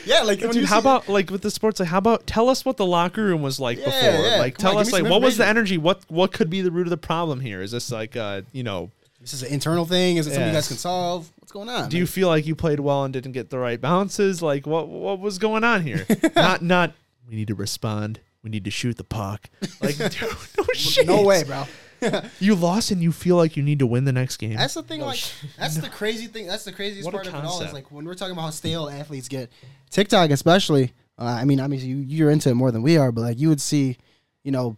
Yeah, 0.06 0.22
like 0.22 0.38
Dude, 0.38 0.64
how 0.66 0.76
see- 0.76 0.80
about 0.80 1.08
like 1.08 1.30
with 1.30 1.42
the 1.42 1.50
sports? 1.50 1.80
Like, 1.80 1.88
how 1.88 1.98
about 1.98 2.26
tell 2.28 2.48
us 2.48 2.64
what 2.64 2.76
the 2.76 2.86
locker 2.86 3.24
room 3.24 3.42
was 3.42 3.58
like 3.58 3.78
Yeah, 3.78 3.84
before? 3.86 4.24
yeah. 4.26 4.36
Like, 4.38 4.54
Come 4.56 4.62
tell 4.62 4.76
on, 4.76 4.82
us 4.82 4.92
like 4.92 5.04
what 5.04 5.20
was 5.20 5.36
the 5.36 5.46
energy? 5.46 5.78
What 5.78 6.02
what 6.08 6.32
could 6.32 6.48
be 6.48 6.60
the 6.60 6.70
root 6.70 6.86
of 6.86 6.90
the 6.90 6.96
problem 6.96 7.40
here? 7.40 7.60
Is 7.60 7.72
this 7.72 7.90
like 7.90 8.16
uh 8.16 8.42
you 8.52 8.62
know? 8.62 8.90
this 9.20 9.34
is 9.34 9.42
an 9.42 9.52
internal 9.52 9.84
thing? 9.84 10.16
Is 10.16 10.26
it 10.28 10.30
something 10.30 10.46
you 10.48 10.54
guys 10.54 10.68
can 10.68 10.76
solve? 10.76 11.30
What's 11.40 11.50
going 11.52 11.68
on? 11.68 11.88
Do 11.88 11.98
you 11.98 12.06
feel 12.06 12.28
like 12.28 12.46
you 12.46 12.54
played 12.54 12.78
well 12.78 13.02
and 13.04 13.12
didn't 13.12 13.32
get 13.32 13.50
the 13.50 13.58
right 13.58 13.80
bounces? 13.80 14.40
Like 14.42 14.64
what 14.66 14.86
what 14.88 15.18
was 15.18 15.38
going 15.38 15.64
on 15.64 15.82
here? 15.82 16.06
not 16.36 16.62
not. 16.62 16.92
We 17.28 17.34
need 17.34 17.48
to 17.48 17.54
respond. 17.56 18.20
We 18.42 18.48
need 18.48 18.64
to 18.64 18.70
shoot 18.70 18.96
the 18.96 19.04
puck. 19.04 19.50
Like, 19.82 19.96
dude, 19.98 20.22
no 20.56 20.64
shit. 20.72 21.06
no 21.06 21.22
way, 21.22 21.44
bro. 21.44 21.64
You 22.40 22.54
lost 22.54 22.90
and 22.90 23.02
you 23.02 23.12
feel 23.12 23.36
like 23.36 23.56
you 23.56 23.62
need 23.62 23.78
to 23.80 23.86
win 23.86 24.04
the 24.04 24.12
next 24.12 24.36
game. 24.38 24.54
That's 24.56 24.74
the 24.74 24.82
thing. 24.82 25.00
Like, 25.00 25.22
that's 25.58 25.76
the 25.76 25.88
crazy 26.00 26.26
thing. 26.26 26.46
That's 26.46 26.64
the 26.64 26.72
craziest 26.72 27.04
What 27.04 27.14
a 27.14 27.18
part 27.18 27.26
of 27.28 27.34
it 27.34 27.38
all. 27.38 27.44
Is 27.52 27.58
concept. 27.58 27.74
like 27.74 27.90
when 27.92 28.04
we're 28.04 28.14
talking 28.14 28.32
about 28.32 28.42
how 28.42 28.50
stale 28.50 28.88
athletes 28.88 29.28
get, 29.28 29.50
TikTok 29.90 30.30
especially. 30.30 30.92
Uh, 31.18 31.24
I 31.24 31.44
mean, 31.44 31.60
obviously 31.60 31.88
you, 31.90 31.96
you're 31.98 32.30
into 32.30 32.48
it 32.48 32.54
more 32.54 32.70
than 32.70 32.82
we 32.82 32.96
are, 32.96 33.12
but 33.12 33.20
like 33.20 33.38
you 33.38 33.48
would 33.50 33.60
see, 33.60 33.98
you 34.42 34.52
know, 34.52 34.76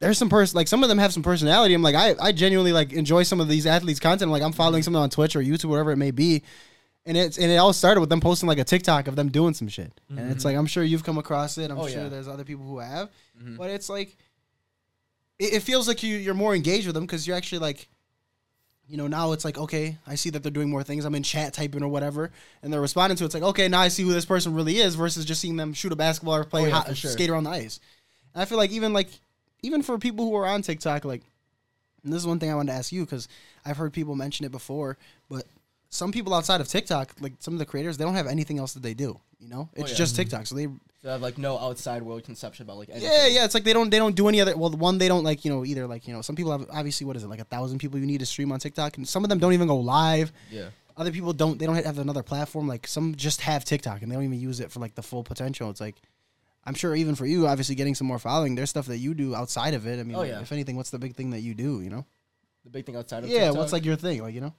there's 0.00 0.16
some 0.18 0.28
person 0.30 0.56
like 0.56 0.68
some 0.68 0.82
of 0.82 0.88
them 0.88 0.98
have 0.98 1.12
some 1.12 1.22
personality. 1.22 1.74
I'm 1.74 1.82
like, 1.82 1.94
I, 1.94 2.14
I 2.20 2.32
genuinely 2.32 2.72
like 2.72 2.92
enjoy 2.92 3.22
some 3.24 3.40
of 3.40 3.48
these 3.48 3.66
athletes' 3.66 4.00
content. 4.00 4.30
Like 4.30 4.42
I'm 4.42 4.52
following 4.52 4.82
some 4.82 4.94
of 4.94 4.98
them 4.98 5.02
on 5.04 5.10
Twitch 5.10 5.36
or 5.36 5.40
YouTube, 5.42 5.66
whatever 5.66 5.90
it 5.92 5.96
may 5.96 6.10
be. 6.10 6.42
And 7.04 7.16
it's 7.16 7.38
and 7.38 7.50
it 7.52 7.56
all 7.56 7.72
started 7.72 8.00
with 8.00 8.08
them 8.10 8.20
posting 8.20 8.48
like 8.48 8.58
a 8.58 8.64
TikTok 8.64 9.06
of 9.06 9.14
them 9.16 9.28
doing 9.28 9.54
some 9.54 9.68
shit. 9.68 9.92
And 10.10 10.30
it's 10.32 10.44
like 10.44 10.56
I'm 10.56 10.66
sure 10.66 10.82
you've 10.82 11.04
come 11.04 11.18
across 11.18 11.56
it. 11.56 11.70
I'm 11.70 11.78
Oh, 11.78 11.86
sure 11.86 12.02
yeah. 12.04 12.08
there's 12.08 12.26
other 12.28 12.42
people 12.44 12.64
who 12.66 12.78
have. 12.78 13.10
Mhm. 13.40 13.56
But 13.56 13.70
it's 13.70 13.88
like 13.88 14.16
it, 15.38 15.54
it 15.54 15.62
feels 15.62 15.86
like 15.88 16.02
you 16.02 16.16
you're 16.16 16.34
more 16.34 16.54
engaged 16.54 16.86
with 16.86 16.94
them 16.94 17.04
because 17.04 17.26
you're 17.26 17.36
actually 17.36 17.58
like 17.58 17.88
you 18.88 18.96
know 18.96 19.06
now 19.08 19.32
it's 19.32 19.44
like 19.44 19.58
okay 19.58 19.98
i 20.06 20.14
see 20.14 20.30
that 20.30 20.42
they're 20.42 20.52
doing 20.52 20.70
more 20.70 20.82
things 20.82 21.04
i'm 21.04 21.14
in 21.14 21.22
chat 21.22 21.52
typing 21.52 21.82
or 21.82 21.88
whatever 21.88 22.30
and 22.62 22.72
they're 22.72 22.80
responding 22.80 23.16
to 23.16 23.24
it. 23.24 23.26
it's 23.26 23.34
like 23.34 23.42
okay 23.42 23.66
now 23.68 23.80
i 23.80 23.88
see 23.88 24.02
who 24.02 24.12
this 24.12 24.24
person 24.24 24.54
really 24.54 24.78
is 24.78 24.94
versus 24.94 25.24
just 25.24 25.40
seeing 25.40 25.56
them 25.56 25.72
shoot 25.72 25.92
a 25.92 25.96
basketball 25.96 26.36
or 26.36 26.44
play 26.44 26.62
Oh, 26.62 26.66
yeah, 26.66 26.82
hot, 26.82 26.96
sure. 26.96 27.10
skate 27.10 27.28
around 27.30 27.44
the 27.44 27.50
ice 27.50 27.80
and 28.34 28.42
i 28.42 28.44
feel 28.44 28.58
like 28.58 28.70
even 28.70 28.92
like 28.92 29.08
even 29.62 29.82
for 29.82 29.98
people 29.98 30.24
who 30.24 30.34
are 30.36 30.46
on 30.46 30.62
tiktok 30.62 31.04
like 31.04 31.22
and 32.04 32.12
this 32.12 32.20
is 32.20 32.26
one 32.28 32.38
thing 32.38 32.50
i 32.50 32.54
wanted 32.54 32.70
to 32.72 32.78
ask 32.78 32.92
you 32.92 33.04
because 33.04 33.26
i've 33.64 33.76
heard 33.76 33.92
people 33.92 34.14
mention 34.14 34.46
it 34.46 34.52
before 34.52 34.96
but 35.28 35.44
some 35.96 36.12
people 36.12 36.32
outside 36.34 36.60
of 36.60 36.68
tiktok 36.68 37.12
like 37.20 37.32
some 37.38 37.54
of 37.54 37.58
the 37.58 37.66
creators 37.66 37.96
they 37.96 38.04
don't 38.04 38.14
have 38.14 38.26
anything 38.36 38.58
else 38.58 38.72
that 38.74 38.82
they 38.82 38.94
do 38.94 39.18
you 39.38 39.48
know 39.48 39.68
it's 39.74 39.84
Oh, 39.84 39.92
yeah. 39.92 39.98
just 40.02 40.16
tiktok 40.16 40.46
so 40.46 40.54
they 40.54 40.66
They 41.02 41.10
have 41.12 41.22
like 41.22 41.38
no 41.38 41.52
outside 41.58 42.02
world 42.02 42.24
conception 42.24 42.62
about 42.66 42.78
like 42.78 42.90
anything. 42.90 43.08
yeah, 43.10 43.26
yeah. 43.36 43.44
It's 43.46 43.54
like 43.54 43.64
they 43.68 43.72
don't 43.78 43.90
they 43.90 43.98
don't 44.04 44.16
do 44.16 44.26
any 44.28 44.40
other. 44.42 44.54
Well, 44.56 44.70
the 44.70 44.76
one 44.88 44.98
they 44.98 45.08
don't 45.12 45.22
like 45.30 45.44
you 45.44 45.50
know 45.52 45.64
either 45.70 45.86
like 45.94 46.02
you 46.08 46.12
know 46.14 46.22
some 46.28 46.34
people 46.38 46.52
have 46.56 46.64
obviously 46.80 47.04
what 47.06 47.16
is 47.16 47.22
it 47.24 47.28
like 47.34 47.40
a 47.46 47.50
thousand 47.54 47.78
people 47.78 47.96
you 48.00 48.06
need 48.12 48.20
to 48.26 48.26
stream 48.34 48.50
on 48.54 48.58
TikTok 48.58 48.96
and 48.98 49.06
some 49.14 49.22
of 49.24 49.28
them 49.30 49.38
don't 49.38 49.52
even 49.58 49.68
go 49.68 49.76
live. 49.76 50.32
Yeah. 50.50 50.68
Other 50.96 51.12
people 51.12 51.32
don't 51.42 51.58
they 51.60 51.66
don't 51.66 51.76
have 51.90 51.98
another 52.06 52.24
platform 52.32 52.66
like 52.74 52.86
some 52.88 53.14
just 53.14 53.40
have 53.42 53.64
TikTok 53.64 54.02
and 54.02 54.10
they 54.10 54.16
don't 54.16 54.24
even 54.30 54.40
use 54.50 54.58
it 54.64 54.72
for 54.72 54.80
like 54.80 54.94
the 54.96 55.02
full 55.10 55.22
potential. 55.22 55.70
It's 55.70 55.80
like 55.80 55.96
I'm 56.64 56.74
sure 56.74 56.96
even 56.96 57.14
for 57.14 57.26
you 57.26 57.46
obviously 57.46 57.76
getting 57.76 57.94
some 57.94 58.08
more 58.08 58.18
following. 58.18 58.56
There's 58.56 58.70
stuff 58.70 58.86
that 58.86 58.98
you 58.98 59.14
do 59.14 59.36
outside 59.36 59.74
of 59.74 59.86
it. 59.86 60.00
I 60.00 60.02
mean, 60.02 60.16
Oh, 60.16 60.22
yeah. 60.22 60.40
if 60.40 60.50
anything, 60.50 60.74
what's 60.76 60.90
the 60.90 60.98
big 60.98 61.14
thing 61.14 61.30
that 61.30 61.40
you 61.46 61.54
do? 61.54 61.80
You 61.82 61.90
know? 61.90 62.04
The 62.64 62.70
big 62.70 62.84
thing 62.86 62.96
outside 62.96 63.22
of 63.22 63.30
Yeah. 63.30 63.38
TikTok, 63.46 63.56
What's 63.58 63.72
like 63.72 63.84
your 63.84 63.94
thing? 63.96 64.22
Like 64.22 64.34
you 64.34 64.40
know? 64.40 64.54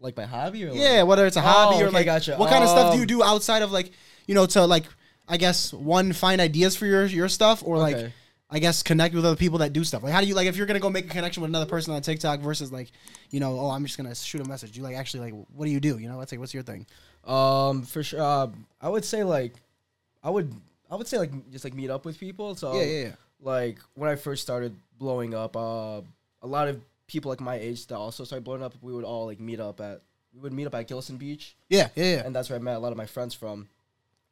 Like 0.00 0.16
my 0.16 0.24
hobby 0.26 0.64
or 0.64 0.70
like- 0.70 0.80
Yeah. 0.80 1.02
Whether 1.02 1.26
it's 1.26 1.36
a 1.36 1.40
Oh, 1.40 1.42
hobby 1.42 1.82
or 1.82 1.86
okay, 1.88 1.94
like 1.94 2.06
gotcha. 2.06 2.36
what 2.36 2.50
kind 2.50 2.62
of 2.64 2.70
stuff 2.70 2.92
do 2.92 2.96
you 2.98 3.02
Um, 3.02 3.06
do 3.08 3.22
outside 3.22 3.62
of 3.62 3.72
like 3.72 3.90
you 4.26 4.34
know 4.34 4.46
to 4.46 4.64
like 4.66 4.84
I 5.28 5.36
guess 5.38 5.72
one 5.72 6.12
find 6.12 6.40
ideas 6.40 6.76
for 6.76 6.86
your 6.86 7.06
your 7.06 7.28
stuff 7.28 7.62
or 7.64 7.78
like. 7.78 7.96
Okay. 7.96 8.12
I 8.48 8.60
guess 8.60 8.84
connect 8.84 9.12
with 9.12 9.24
other 9.24 9.34
people 9.34 9.58
that 9.58 9.72
do 9.72 9.82
stuff. 9.82 10.04
Like, 10.04 10.12
how 10.12 10.20
do 10.20 10.28
you 10.28 10.36
like 10.36 10.46
if 10.46 10.56
you're 10.56 10.68
gonna 10.68 10.78
go 10.78 10.88
make 10.88 11.06
a 11.06 11.08
connection 11.08 11.40
with 11.42 11.48
another 11.50 11.66
person 11.66 11.92
on 11.92 12.00
TikTok 12.00 12.38
versus 12.38 12.70
like, 12.70 12.92
you 13.30 13.40
know, 13.40 13.58
oh, 13.58 13.70
I'm 13.70 13.84
just 13.84 13.96
gonna 13.96 14.14
shoot 14.14 14.40
a 14.40 14.44
message. 14.48 14.76
You 14.76 14.84
like 14.84 14.94
actually 14.94 15.32
like, 15.32 15.46
what 15.56 15.64
do 15.64 15.72
you 15.72 15.80
do? 15.80 15.98
You 15.98 16.08
know, 16.08 16.16
let's 16.16 16.30
say, 16.30 16.36
what's 16.38 16.54
your 16.54 16.62
thing? 16.62 16.86
Um, 17.24 17.82
for 17.82 18.04
sure. 18.04 18.22
Uh, 18.22 18.46
I 18.80 18.88
would 18.88 19.04
say 19.04 19.24
like, 19.24 19.54
I 20.22 20.30
would, 20.30 20.54
I 20.88 20.94
would 20.94 21.08
say 21.08 21.18
like 21.18 21.32
just 21.50 21.64
like 21.64 21.74
meet 21.74 21.90
up 21.90 22.04
with 22.04 22.20
people. 22.20 22.54
So 22.54 22.74
yeah, 22.76 22.82
yeah, 22.84 23.02
yeah. 23.06 23.12
like 23.40 23.78
when 23.96 24.08
I 24.08 24.14
first 24.14 24.42
started 24.42 24.76
blowing 24.96 25.34
up, 25.34 25.56
uh, 25.56 26.02
a 26.42 26.46
lot 26.46 26.68
of 26.68 26.80
people 27.06 27.30
like 27.30 27.40
my 27.40 27.56
age 27.56 27.86
that 27.86 27.96
also 27.96 28.24
started 28.24 28.44
blowing 28.44 28.62
up. 28.62 28.74
We 28.80 28.92
would 28.92 29.04
all 29.04 29.26
like 29.26 29.40
meet 29.40 29.60
up 29.60 29.80
at, 29.80 30.02
we 30.34 30.40
would 30.40 30.52
meet 30.52 30.66
up 30.66 30.74
at 30.74 30.86
Gillson 30.88 31.16
Beach, 31.16 31.56
Yeah, 31.68 31.88
yeah, 31.94 32.04
yeah. 32.16 32.22
and 32.26 32.34
that's 32.34 32.50
where 32.50 32.58
I 32.58 32.62
met 32.62 32.76
a 32.76 32.78
lot 32.78 32.92
of 32.92 32.98
my 32.98 33.06
friends 33.06 33.34
from. 33.34 33.68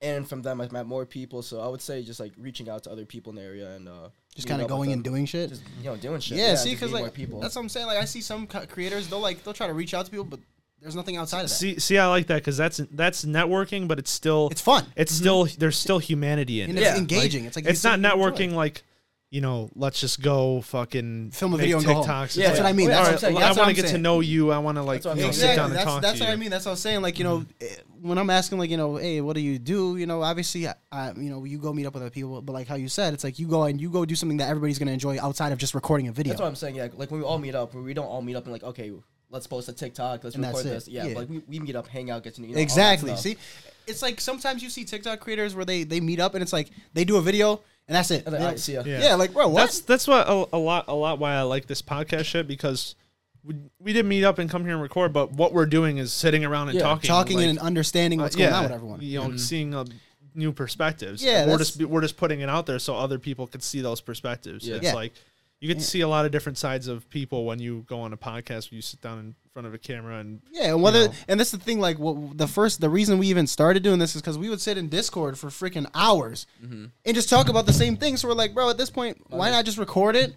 And 0.03 0.29
from 0.29 0.43
them, 0.43 0.61
I 0.61 0.69
met 0.71 0.85
more 0.87 1.07
people. 1.07 1.41
So 1.41 1.61
I 1.61 1.69
would 1.69 1.81
say 1.81 2.03
just 2.03 2.21
like 2.21 2.33
reaching 2.37 2.69
out 2.69 2.83
to 2.85 2.91
other 2.91 3.07
people 3.07 3.31
in 3.31 3.37
the 3.37 3.43
area 3.43 3.71
and 3.71 3.89
uh, 3.89 4.09
Just 4.35 4.47
kind 4.47 4.61
of 4.61 4.69
going 4.69 4.93
and 4.93 5.03
doing 5.03 5.25
shit. 5.25 5.49
just 5.49 5.63
you 5.79 5.85
know 5.85 5.97
doing 5.97 6.21
shit. 6.21 6.37
yeah, 6.37 6.57
see, 6.57 6.73
because 6.75 6.93
like 6.93 7.05
more 7.05 7.11
people. 7.11 7.41
that's 7.41 7.55
what 7.57 7.63
I'm 7.63 7.69
saying. 7.71 7.87
Like, 7.87 7.97
I 7.99 8.05
see 8.05 8.21
some 8.21 8.47
creators, 8.47 9.09
they'll 9.09 9.21
like 9.21 9.43
they'll 9.45 9.55
try 9.55 9.67
to 9.67 9.73
reach 9.73 9.95
out 9.95 10.05
to 10.05 10.11
people, 10.11 10.27
but 10.27 10.41
There's 10.83 10.97
nothing 10.97 11.17
outside 11.17 11.45
of 11.45 11.49
that. 11.49 11.55
See, 11.55 11.79
see, 11.79 11.97
I 11.97 12.07
like 12.09 12.27
that 12.27 12.35
because 12.37 12.59
that's 12.59 12.79
that's 12.91 13.25
networking, 13.25 13.89
but 13.89 13.99
it's 13.99 14.11
still 14.11 14.49
it's 14.51 14.61
fun. 14.61 14.85
it's 14.95 15.13
still 15.13 15.47
there's 15.47 15.79
still 15.79 16.01
humanity 16.01 16.61
in 16.61 16.69
and 16.71 16.79
it. 16.79 16.83
it's 16.83 16.91
Yeah, 16.91 16.99
engaging. 16.99 17.47
it's 17.47 17.57
like 17.57 17.65
it's 17.65 17.83
not 17.83 17.93
something 17.93 18.11
you 18.11 18.27
enjoy. 18.27 18.31
networking 18.47 18.53
like 18.53 18.83
you 19.35 19.41
know 19.41 19.69
let's 19.75 20.01
just 20.01 20.23
go 20.23 20.61
fucking 20.61 21.33
Film 21.33 21.55
a 21.55 21.57
video 21.57 21.79
and 21.79 21.87
go 21.87 21.95
home. 21.95 22.05
TikToks. 22.07 22.25
It's 22.27 22.37
Yeah, 22.37 22.47
that's 22.49 22.61
what 22.61 22.67
I 22.69 22.73
mean. 22.73 22.89
That's 22.89 22.99
all 22.99 23.05
what 23.05 23.07
what 23.07 23.13
I'm 23.15 23.19
saying. 23.19 23.35
right, 23.35 23.41
That's 23.41 23.47
I 23.47 23.51
what 23.51 23.57
want 23.59 23.69
I'm 23.69 23.75
to 23.75 23.75
get 23.75 23.83
to 23.83 23.89
saying. 23.89 24.03
know 24.03 24.21
you. 24.21 24.53
I 24.53 24.59
want 24.59 24.77
to 24.77 24.83
like 24.83 25.03
That's 25.03 25.07
what 25.07 25.17
you 25.17 25.23
I'm 25.23 25.27
know, 25.29 25.33
saying. 25.33 25.51
sit 25.51 25.57
down 25.57 25.67
and 25.67 25.75
that's, 25.75 25.85
talk 25.85 26.03
that's 26.03 26.19
to 26.19 26.25
what 26.25 26.29
you. 26.29 26.33
I 26.33 26.37
mean. 26.37 26.51
That's 26.51 26.65
what 26.67 26.71
I'm 26.71 26.77
saying. 26.77 27.03
Like 27.03 27.19
you 27.19 27.25
know, 27.25 27.45
eh, 27.61 27.67
when 28.01 28.17
I'm 28.19 28.31
asking 28.31 28.59
like 28.59 28.71
you 28.71 28.77
know, 28.77 28.95
hey, 28.97 29.21
what 29.21 29.35
do 29.35 29.41
you 29.41 29.59
do? 29.59 29.97
You 29.97 30.07
know, 30.07 30.23
obviously, 30.23 30.69
I, 30.69 31.13
you 31.17 31.31
know, 31.31 31.43
you 31.43 31.59
go 31.59 31.73
meet 31.73 31.85
up 31.85 31.95
with 31.95 32.05
other 32.05 32.11
people, 32.11 32.41
but 32.43 32.53
like 32.53 32.69
how 32.69 32.77
you 32.77 32.87
said, 32.89 33.13
it's 33.13 33.25
like 33.25 33.41
you 33.41 33.49
go 33.49 33.65
and 33.65 33.81
you 33.81 33.91
go 33.91 34.05
do 34.05 34.15
something 34.15 34.37
that 34.39 34.49
everybody's 34.49 34.79
gonna 34.79 34.93
enjoy 34.93 35.19
outside 35.21 35.51
of 35.51 35.59
just 35.59 35.75
recording 35.75 36.07
a 36.07 36.13
video. 36.13 36.31
That's 36.33 36.41
what 36.41 36.47
I'm 36.47 36.55
saying. 36.55 36.77
Yeah, 36.77 36.89
like 36.95 37.11
when 37.11 37.19
we 37.21 37.27
all 37.27 37.39
meet 37.39 37.57
up, 37.57 37.75
we 37.75 37.93
don't 37.93 38.07
all 38.07 38.23
meet 38.23 38.37
up 38.37 38.45
and 38.45 38.53
like, 38.53 38.63
okay, 38.63 38.93
let's 39.31 39.49
post 39.49 39.69
a 39.69 39.73
TikTok, 39.73 40.23
let's 40.23 40.37
And 40.37 40.45
that's 40.45 40.59
record 40.59 40.71
it. 40.71 40.75
this. 40.75 40.87
Yeah, 40.89 41.07
Yeah. 41.07 41.19
like 41.19 41.29
we, 41.29 41.39
we 41.49 41.59
meet 41.59 41.75
up, 41.75 41.89
hang 41.89 42.09
out, 42.09 42.23
get 42.23 42.35
to 42.37 42.41
know 42.41 42.47
you 42.47 42.53
know, 42.55 42.59
all 42.59 42.61
that 42.61 42.63
exactly. 42.63 43.11
stuff. 43.11 43.21
See, 43.21 43.37
it's 43.89 44.01
like 44.01 44.21
sometimes 44.21 44.63
you 44.63 44.71
see 44.71 44.85
TikTok 44.85 45.19
creators 45.19 45.57
where 45.57 45.65
they 45.65 45.83
they 45.83 46.01
meet 46.01 46.21
up 46.21 46.35
and 46.35 46.43
it's 46.43 46.53
like 46.53 46.71
they 46.95 47.05
do 47.05 47.17
a 47.17 47.21
video 47.21 47.61
and 47.89 47.95
that's 47.97 48.11
it. 48.11 48.25
And 48.25 48.27
then, 48.27 48.33
They 48.33 48.37
all 48.39 48.43
don't- 48.45 48.51
right, 48.53 48.59
see 48.61 48.75
ya. 48.75 48.83
Yeah. 48.87 49.01
yeah. 49.03 49.15
like 49.15 49.33
bro, 49.33 49.49
what? 49.49 49.61
That's 49.61 49.81
that's 49.81 50.07
what 50.09 50.27
a, 50.29 50.47
a 50.53 50.59
lot 50.59 50.85
a 50.89 50.95
lot 50.95 51.19
why 51.19 51.35
I 51.35 51.43
like 51.43 51.67
this 51.67 51.83
podcast 51.83 52.25
shit 52.25 52.47
because 52.49 52.95
we, 53.43 53.57
we 53.79 53.93
didn't 53.93 54.09
meet 54.09 54.25
up 54.25 54.39
and 54.39 54.49
come 54.49 54.65
here 54.65 54.73
and 54.73 54.81
record, 54.83 55.13
but 55.13 55.33
what 55.33 55.53
we're 55.53 55.67
doing 55.67 55.99
is 55.99 56.13
sitting 56.13 56.45
around 56.45 56.69
and 56.71 56.77
Yeah, 56.79 56.85
talking, 56.85 57.09
talking 57.09 57.37
like, 57.37 57.47
and 57.49 57.59
understanding 57.59 58.21
what's 58.21 58.35
uh, 58.37 58.39
going 58.39 58.51
yeah, 58.51 58.57
on 58.57 58.63
with 58.65 58.73
everyone. 58.73 59.01
You 59.03 59.19
know, 59.21 59.37
seeing 59.37 59.75
uh, 59.75 59.85
new 60.35 60.51
perspectives. 60.53 61.23
Yeah, 61.23 61.43
we're 61.45 61.53
that's- 61.53 61.75
just 61.77 61.85
we're 61.85 62.01
just 62.01 62.17
putting 62.17 62.41
it 62.41 62.49
out 62.49 62.65
there 62.67 62.79
so 62.79 62.97
other 62.97 63.19
people 63.19 63.47
could 63.47 63.63
see 63.63 63.81
those 63.83 64.01
perspectives. 64.01 64.67
Yeah. 64.67 64.77
It's 64.77 64.85
Yeah. 64.87 64.95
like 64.95 65.13
you 65.61 65.69
get 65.69 65.79
to 65.79 65.85
see 65.85 66.01
a 66.03 66.09
lot 66.09 66.27
of 66.27 66.33
different 66.33 66.59
sides 66.59 66.89
of 66.89 67.09
people 67.09 67.47
when 67.47 67.59
you 67.59 67.85
go 67.89 68.01
on 68.01 68.13
a 68.13 68.17
podcast. 68.19 68.71
when 68.71 68.77
you 68.77 68.83
sit 68.83 69.01
down 69.01 69.19
in 69.19 69.35
front 69.53 69.67
of 69.67 69.73
a 69.73 69.79
camera 69.79 70.19
and 70.19 70.43
Yeah, 70.53 70.71
and 70.73 70.83
whether 70.83 71.07
know. 71.09 71.15
and 71.29 71.41
this 71.41 71.55
is 71.55 71.59
the 71.61 71.65
thing. 71.65 71.81
Like, 71.81 71.99
what 71.99 72.37
the 72.37 72.47
first 72.49 72.81
the 72.81 72.91
reason 72.91 73.19
we 73.19 73.29
even 73.29 73.47
started 73.47 73.83
doing 73.83 73.99
this 73.99 74.15
is 74.15 74.21
because 74.21 74.37
we 74.37 74.51
would 74.51 74.61
sit 74.61 74.77
in 74.77 74.89
Discord 74.89 75.39
for 75.39 75.49
freaking 75.49 75.87
hours 75.95 76.47
Mm-hmm. 76.63 76.87
and 77.07 77.15
just 77.15 77.31
talk 77.31 77.49
about 77.49 77.65
the 77.67 77.73
same 77.73 77.97
thing. 77.97 78.17
So 78.19 78.29
we're 78.29 78.35
like, 78.35 78.53
bro, 78.53 78.69
at 78.69 78.77
this 78.77 78.91
point, 78.91 79.19
why 79.31 79.51
not 79.51 79.65
just 79.65 79.79
record 79.79 80.17
it? 80.17 80.35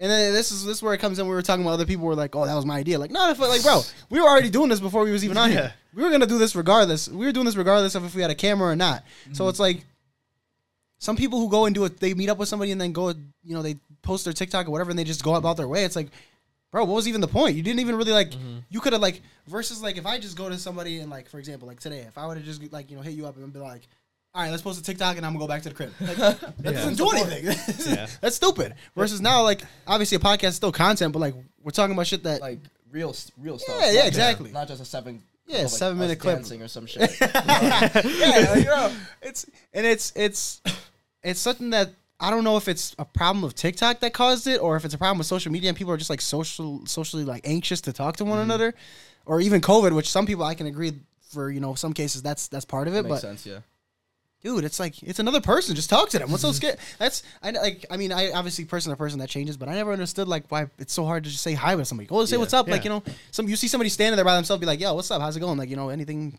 And 0.00 0.08
then 0.08 0.32
this 0.32 0.52
is 0.52 0.64
this 0.64 0.76
is 0.76 0.82
where 0.82 0.94
it 0.94 0.98
comes 0.98 1.18
in. 1.18 1.26
We 1.26 1.34
were 1.34 1.42
talking 1.42 1.64
about 1.64 1.72
other 1.72 1.86
people 1.86 2.06
were 2.06 2.14
like, 2.14 2.36
oh, 2.36 2.46
that 2.46 2.54
was 2.54 2.64
my 2.64 2.76
idea. 2.78 3.00
Like, 3.00 3.10
no, 3.10 3.30
if, 3.30 3.38
like, 3.40 3.64
bro, 3.64 3.80
we 4.10 4.20
were 4.20 4.28
already 4.28 4.48
doing 4.50 4.68
this 4.68 4.78
before 4.78 5.02
we 5.02 5.10
was 5.10 5.24
even 5.24 5.36
on 5.36 5.50
Yeah. 5.50 5.56
here. 5.56 5.74
We 5.92 6.04
were 6.04 6.10
gonna 6.10 6.26
do 6.26 6.38
this 6.38 6.54
regardless. 6.54 7.08
We 7.08 7.26
were 7.26 7.32
doing 7.32 7.46
this 7.46 7.56
regardless 7.56 7.96
of 7.96 8.04
if 8.04 8.14
we 8.14 8.22
had 8.22 8.30
a 8.30 8.36
camera 8.36 8.68
or 8.68 8.76
not. 8.76 9.02
Mm-hmm. 9.24 9.34
So 9.34 9.48
it's 9.48 9.58
like 9.58 9.84
some 11.00 11.16
people 11.16 11.40
who 11.40 11.48
go 11.48 11.64
and 11.66 11.74
do 11.74 11.84
it, 11.84 11.98
they 11.98 12.14
meet 12.14 12.28
up 12.28 12.38
with 12.38 12.48
somebody 12.48 12.70
and 12.72 12.80
then 12.80 12.92
go, 12.92 13.08
you 13.08 13.54
know, 13.54 13.62
they 13.62 13.76
post 14.08 14.24
their 14.24 14.32
TikTok 14.32 14.66
or 14.66 14.70
whatever, 14.72 14.90
and 14.90 14.98
they 14.98 15.04
just 15.04 15.22
go 15.22 15.34
about 15.36 15.56
their 15.56 15.68
way. 15.68 15.84
It's 15.84 15.94
like, 15.96 16.08
bro, 16.72 16.84
what 16.84 16.94
was 16.94 17.06
even 17.06 17.20
the 17.20 17.28
point? 17.28 17.56
You 17.56 17.62
didn't 17.62 17.80
even 17.80 17.94
really 17.96 18.12
like. 18.12 18.30
Mm-hmm. 18.30 18.58
You 18.70 18.80
could 18.80 18.92
have 18.94 19.02
like 19.02 19.20
versus 19.46 19.82
like 19.82 19.96
if 19.98 20.06
I 20.06 20.18
just 20.18 20.36
go 20.36 20.48
to 20.48 20.58
somebody 20.58 20.98
and 21.00 21.10
like 21.10 21.28
for 21.28 21.38
example 21.38 21.68
like 21.68 21.78
today, 21.80 22.00
if 22.08 22.18
I 22.18 22.26
would 22.26 22.36
have 22.38 22.46
just 22.46 22.72
like 22.72 22.90
you 22.90 22.96
know 22.96 23.02
hit 23.02 23.12
you 23.14 23.26
up 23.26 23.36
and 23.36 23.52
be 23.52 23.60
like. 23.60 23.86
All 24.34 24.42
right, 24.42 24.50
let's 24.50 24.62
post 24.62 24.78
a 24.78 24.82
TikTok 24.82 25.16
and 25.16 25.24
I'm 25.24 25.32
gonna 25.32 25.42
go 25.44 25.48
back 25.48 25.62
to 25.62 25.70
the 25.70 25.74
crib. 25.74 25.90
Like, 26.00 26.16
that 26.18 26.62
doesn't 26.62 26.96
do 26.98 27.08
anything. 27.10 27.46
Yeah. 27.96 28.06
That's 28.20 28.36
stupid. 28.36 28.74
Versus 28.94 29.22
now, 29.22 29.42
like 29.42 29.62
obviously 29.86 30.16
a 30.16 30.20
podcast 30.20 30.48
is 30.48 30.56
still 30.56 30.70
content, 30.70 31.14
but 31.14 31.18
like 31.20 31.34
we're 31.62 31.70
talking 31.72 31.94
about 31.94 32.06
shit 32.06 32.22
that 32.24 32.42
Like 32.42 32.60
real, 32.92 33.16
real 33.38 33.58
stuff. 33.58 33.76
Yeah, 33.80 33.86
yeah, 33.86 33.92
just- 33.92 34.08
exactly. 34.08 34.52
Not 34.52 34.68
just 34.68 34.82
a 34.82 34.84
seven. 34.84 35.22
Yeah, 35.46 35.60
like, 35.60 35.68
seven 35.70 35.98
minute 35.98 36.18
clip. 36.20 36.36
dancing 36.36 36.60
or 36.62 36.68
some 36.68 36.84
shit. 36.92 37.10
yeah, 37.20 37.90
like, 38.52 38.56
you 38.58 38.64
know, 38.66 38.92
it's 39.22 39.46
and 39.72 39.86
it's 39.86 40.12
it's 40.14 40.60
it's 41.22 41.40
something 41.40 41.70
that 41.70 41.90
I 42.20 42.30
don't 42.30 42.42
know 42.42 42.56
if 42.56 42.66
it's 42.66 42.96
a 42.98 43.04
problem 43.04 43.44
of 43.44 43.54
TikTok 43.54 44.00
that 44.00 44.12
caused 44.12 44.46
it, 44.46 44.60
or 44.60 44.76
if 44.76 44.84
it's 44.84 44.94
a 44.94 44.98
problem 44.98 45.18
with 45.18 45.26
social 45.28 45.52
media 45.52 45.68
and 45.68 45.76
people 45.76 45.92
are 45.92 45.96
just 45.96 46.10
like 46.10 46.20
social 46.20 46.84
socially 46.86 47.24
like 47.24 47.46
anxious 47.46 47.80
to 47.82 47.92
talk 47.92 48.16
to 48.16 48.24
one 48.24 48.34
mm-hmm. 48.34 48.42
another, 48.42 48.74
or 49.24 49.40
even 49.40 49.60
COVID, 49.60 49.94
which 49.94 50.10
some 50.10 50.26
people 50.26 50.44
I 50.44 50.54
can 50.54 50.66
agree 50.66 50.94
for 51.30 51.50
you 51.50 51.60
know 51.60 51.74
some 51.74 51.92
cases 51.92 52.22
that's 52.22 52.48
that's 52.48 52.64
part 52.64 52.88
of 52.88 52.94
it, 52.94 53.02
Makes 53.02 53.08
but 53.08 53.20
sense. 53.20 53.46
Yeah. 53.46 53.60
dude, 54.42 54.64
it's 54.64 54.80
like 54.80 55.00
it's 55.02 55.20
another 55.20 55.40
person. 55.40 55.76
Just 55.76 55.90
talk 55.90 56.08
to 56.10 56.18
them. 56.18 56.30
What's 56.30 56.42
so 56.42 56.48
mm-hmm. 56.48 56.56
scary? 56.56 56.76
That's 56.98 57.22
I 57.40 57.50
like. 57.50 57.86
I 57.88 57.96
mean, 57.96 58.10
I 58.10 58.32
obviously 58.32 58.64
person 58.64 58.90
to 58.90 58.96
person 58.96 59.20
that 59.20 59.28
changes, 59.28 59.56
but 59.56 59.68
I 59.68 59.74
never 59.74 59.92
understood 59.92 60.26
like 60.26 60.44
why 60.48 60.66
it's 60.78 60.92
so 60.92 61.04
hard 61.04 61.22
to 61.22 61.30
just 61.30 61.42
say 61.42 61.54
hi 61.54 61.76
with 61.76 61.86
somebody. 61.86 62.08
Go 62.08 62.24
say 62.24 62.34
Yeah. 62.34 62.40
what's 62.40 62.54
up. 62.54 62.66
Like 62.68 62.82
you 62.82 62.90
know, 62.90 63.04
some 63.30 63.48
you 63.48 63.54
see 63.54 63.68
somebody 63.68 63.90
standing 63.90 64.16
there 64.16 64.24
by 64.24 64.34
themselves, 64.34 64.60
be 64.60 64.66
like, 64.66 64.80
yo, 64.80 64.94
what's 64.94 65.10
up? 65.12 65.20
How's 65.20 65.36
it 65.36 65.40
going? 65.40 65.58
Like 65.58 65.70
you 65.70 65.76
know, 65.76 65.90
anything, 65.90 66.36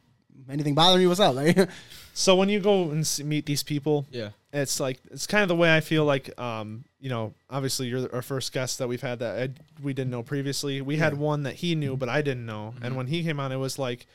anything 0.49 0.75
bothering 0.75 1.03
you? 1.03 1.07
What's 1.07 1.21
up? 1.21 1.35
Like, 1.35 1.69
so 2.19 2.35
when 2.35 2.49
you 2.49 2.59
go 2.59 2.89
and 2.91 3.01
s- 3.01 3.21
meet 3.21 3.45
these 3.45 3.63
people, 3.63 4.05
Yeah. 4.11 4.29
it's 4.51 4.79
like 4.79 4.97
it's 5.11 5.25
kind 5.27 5.41
of 5.43 5.47
the 5.47 5.55
way 5.55 5.69
I 5.75 5.79
feel 5.79 6.05
like 6.05 6.25
um 6.39 6.83
you 6.99 7.09
know 7.09 7.33
obviously 7.49 7.87
you're 7.87 8.13
our 8.13 8.21
first 8.21 8.51
guest 8.51 8.77
that 8.79 8.87
we've 8.89 9.01
had 9.01 9.19
that 9.19 9.33
I, 9.43 9.45
we 9.81 9.93
didn't 9.93 10.11
know 10.11 10.23
previously. 10.23 10.81
We 10.81 10.97
had 10.97 11.13
one 11.17 11.43
that 11.43 11.55
he 11.63 11.75
knew 11.75 11.95
but 11.95 12.09
I 12.09 12.21
didn't 12.21 12.45
know. 12.45 12.73
And 12.81 12.95
when 12.97 13.07
he 13.07 13.23
came 13.23 13.39
on 13.39 13.51
it 13.51 13.57
was 13.57 13.79
like 13.79 14.05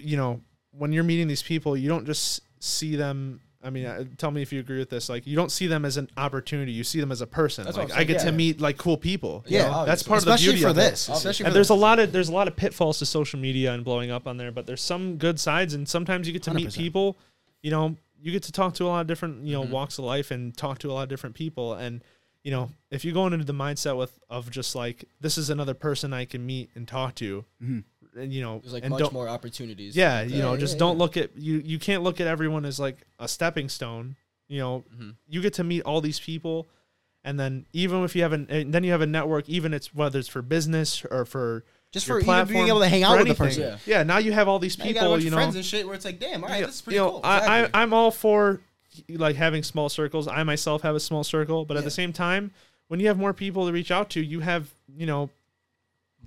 you 0.00 0.16
know 0.16 0.40
when 0.72 0.92
you're 0.92 1.04
meeting 1.04 1.28
these 1.28 1.42
people 1.42 1.76
you 1.76 1.88
don't 1.88 2.06
just 2.06 2.40
see 2.58 2.96
them 2.96 3.40
I 3.64 3.70
mean 3.70 3.86
uh, 3.86 4.04
tell 4.18 4.30
me 4.30 4.42
if 4.42 4.52
you 4.52 4.60
agree 4.60 4.78
with 4.78 4.90
this 4.90 5.08
like 5.08 5.26
you 5.26 5.34
don't 5.36 5.50
see 5.50 5.66
them 5.66 5.84
as 5.84 5.96
an 5.96 6.08
opportunity 6.16 6.72
you 6.72 6.84
see 6.84 7.00
them 7.00 7.10
as 7.10 7.20
a 7.20 7.26
person 7.26 7.64
That's 7.64 7.76
like 7.76 7.90
I'm 7.92 8.06
get 8.06 8.20
saying, 8.20 8.26
to 8.26 8.32
yeah. 8.32 8.36
meet 8.36 8.60
like 8.60 8.76
cool 8.76 8.96
people 8.96 9.44
you 9.46 9.56
Yeah, 9.58 9.68
know? 9.70 9.84
that's 9.86 10.02
part 10.02 10.18
especially 10.18 10.32
of 10.34 10.40
the 10.40 10.52
beauty 10.52 10.62
for 10.62 10.68
of 10.70 10.76
this, 10.76 11.08
it. 11.08 11.12
especially 11.12 11.46
and 11.46 11.52
for 11.52 11.54
there's 11.54 11.70
a 11.70 11.74
lot 11.74 11.98
of 11.98 12.12
there's 12.12 12.28
a 12.28 12.32
lot 12.32 12.46
of 12.48 12.54
pitfalls 12.56 12.98
to 12.98 13.06
social 13.06 13.38
media 13.40 13.72
and 13.72 13.82
blowing 13.84 14.10
up 14.10 14.26
on 14.26 14.36
there 14.36 14.52
but 14.52 14.66
there's 14.66 14.82
some 14.82 15.16
good 15.16 15.40
sides 15.40 15.74
and 15.74 15.88
sometimes 15.88 16.26
you 16.26 16.32
get 16.32 16.42
to 16.44 16.52
meet 16.54 16.68
100%. 16.68 16.76
people 16.76 17.16
you 17.62 17.70
know 17.70 17.96
you 18.20 18.32
get 18.32 18.42
to 18.44 18.52
talk 18.52 18.74
to 18.74 18.84
a 18.84 18.88
lot 18.88 19.00
of 19.00 19.06
different 19.06 19.44
you 19.46 19.52
know 19.54 19.62
Mm-hmm. 19.62 19.72
walks 19.72 19.98
of 19.98 20.04
life 20.04 20.30
and 20.30 20.56
talk 20.56 20.78
to 20.80 20.90
a 20.90 20.92
lot 20.92 21.02
of 21.04 21.08
different 21.08 21.34
people 21.34 21.74
and 21.74 22.02
you 22.42 22.50
know 22.50 22.70
if 22.90 23.04
you're 23.04 23.14
going 23.14 23.32
into 23.32 23.44
the 23.46 23.54
mindset 23.54 23.96
with 23.96 24.18
of 24.28 24.50
just 24.50 24.74
like 24.74 25.04
this 25.20 25.38
is 25.38 25.48
another 25.50 25.72
person 25.74 26.12
i 26.12 26.24
can 26.26 26.44
meet 26.44 26.68
and 26.74 26.86
talk 26.86 27.14
to 27.16 27.44
Mm-hmm. 27.62 27.80
And 28.16 28.32
you 28.32 28.42
know 28.42 28.58
There's 28.60 28.72
like 28.72 28.84
and 28.84 28.90
much 28.92 29.12
more 29.12 29.28
opportunities. 29.28 29.96
yeah 29.96 30.22
you 30.22 30.40
know 30.42 30.52
Yeah, 30.54 30.60
just 30.60 30.74
yeah, 30.74 30.78
don't 30.80 30.96
yeah. 30.96 31.02
look 31.02 31.16
at 31.16 31.36
you 31.36 31.62
you 31.64 31.78
can't 31.78 32.02
look 32.02 32.20
at 32.20 32.26
everyone 32.26 32.64
as 32.64 32.78
like 32.78 32.98
a 33.18 33.26
stepping 33.28 33.68
stone 33.68 34.16
you 34.48 34.58
know 34.58 34.84
Mm-hmm. 34.94 35.10
you 35.28 35.40
get 35.40 35.54
to 35.54 35.64
meet 35.64 35.82
all 35.82 36.00
these 36.00 36.20
people 36.20 36.66
and 37.24 37.40
then 37.40 37.66
even 37.72 38.04
if 38.04 38.14
you 38.14 38.22
have 38.22 38.32
an 38.32 38.46
and 38.50 38.72
then 38.72 38.84
you 38.84 38.92
have 38.92 39.00
a 39.00 39.06
network 39.06 39.48
even 39.48 39.72
it's 39.74 39.94
whether 39.94 40.18
it's 40.18 40.28
for 40.28 40.42
business 40.42 41.04
or 41.10 41.24
for 41.24 41.64
just 41.92 42.06
your 42.08 42.16
for 42.16 42.20
even 42.22 42.26
being 42.26 42.44
platform, 42.46 42.66
able 42.68 42.80
to 42.80 42.88
hang 42.88 43.02
out 43.04 43.18
with 43.18 43.28
the 43.28 43.34
person. 43.34 43.62
Yeah. 43.62 43.78
yeah 43.86 44.02
now 44.02 44.18
you 44.18 44.32
have 44.32 44.48
all 44.48 44.58
these 44.58 44.76
Now 44.78 44.84
you 44.86 44.94
got 44.94 45.00
a 45.00 45.02
people 45.02 45.12
bunch 45.14 45.22
you 45.22 45.28
of 45.28 45.32
know 45.32 45.36
friends 45.38 45.54
and 45.56 45.64
shit 45.64 45.86
where 45.86 45.94
it's 45.94 46.04
like, 46.04 46.18
damn, 46.18 46.42
all 46.42 46.50
right, 46.50 46.58
you 46.60 46.66
this 46.66 46.74
is 46.76 46.82
pretty 46.82 46.96
you 46.96 47.02
know, 47.02 47.10
cool. 47.12 47.20
I, 47.24 47.36
Exactly. 47.38 47.70
I, 47.80 47.82
I'm 47.82 47.92
all 47.94 48.10
for 48.10 48.60
like 49.08 49.36
having 49.36 49.62
small 49.62 49.88
circles. 49.88 50.26
I 50.28 50.42
myself 50.42 50.82
have 50.82 50.94
a 50.96 51.00
small 51.00 51.22
circle, 51.24 51.64
but 51.64 51.76
at 51.76 51.84
the 51.84 51.90
same 51.90 52.12
time, 52.12 52.50
when 52.88 52.98
you 53.00 53.06
have 53.06 53.16
more 53.18 53.32
people 53.32 53.66
to 53.66 53.72
reach 53.72 53.90
out 53.92 54.10
to, 54.10 54.20
you 54.20 54.40
have 54.40 54.70
you 54.96 55.06
know. 55.06 55.30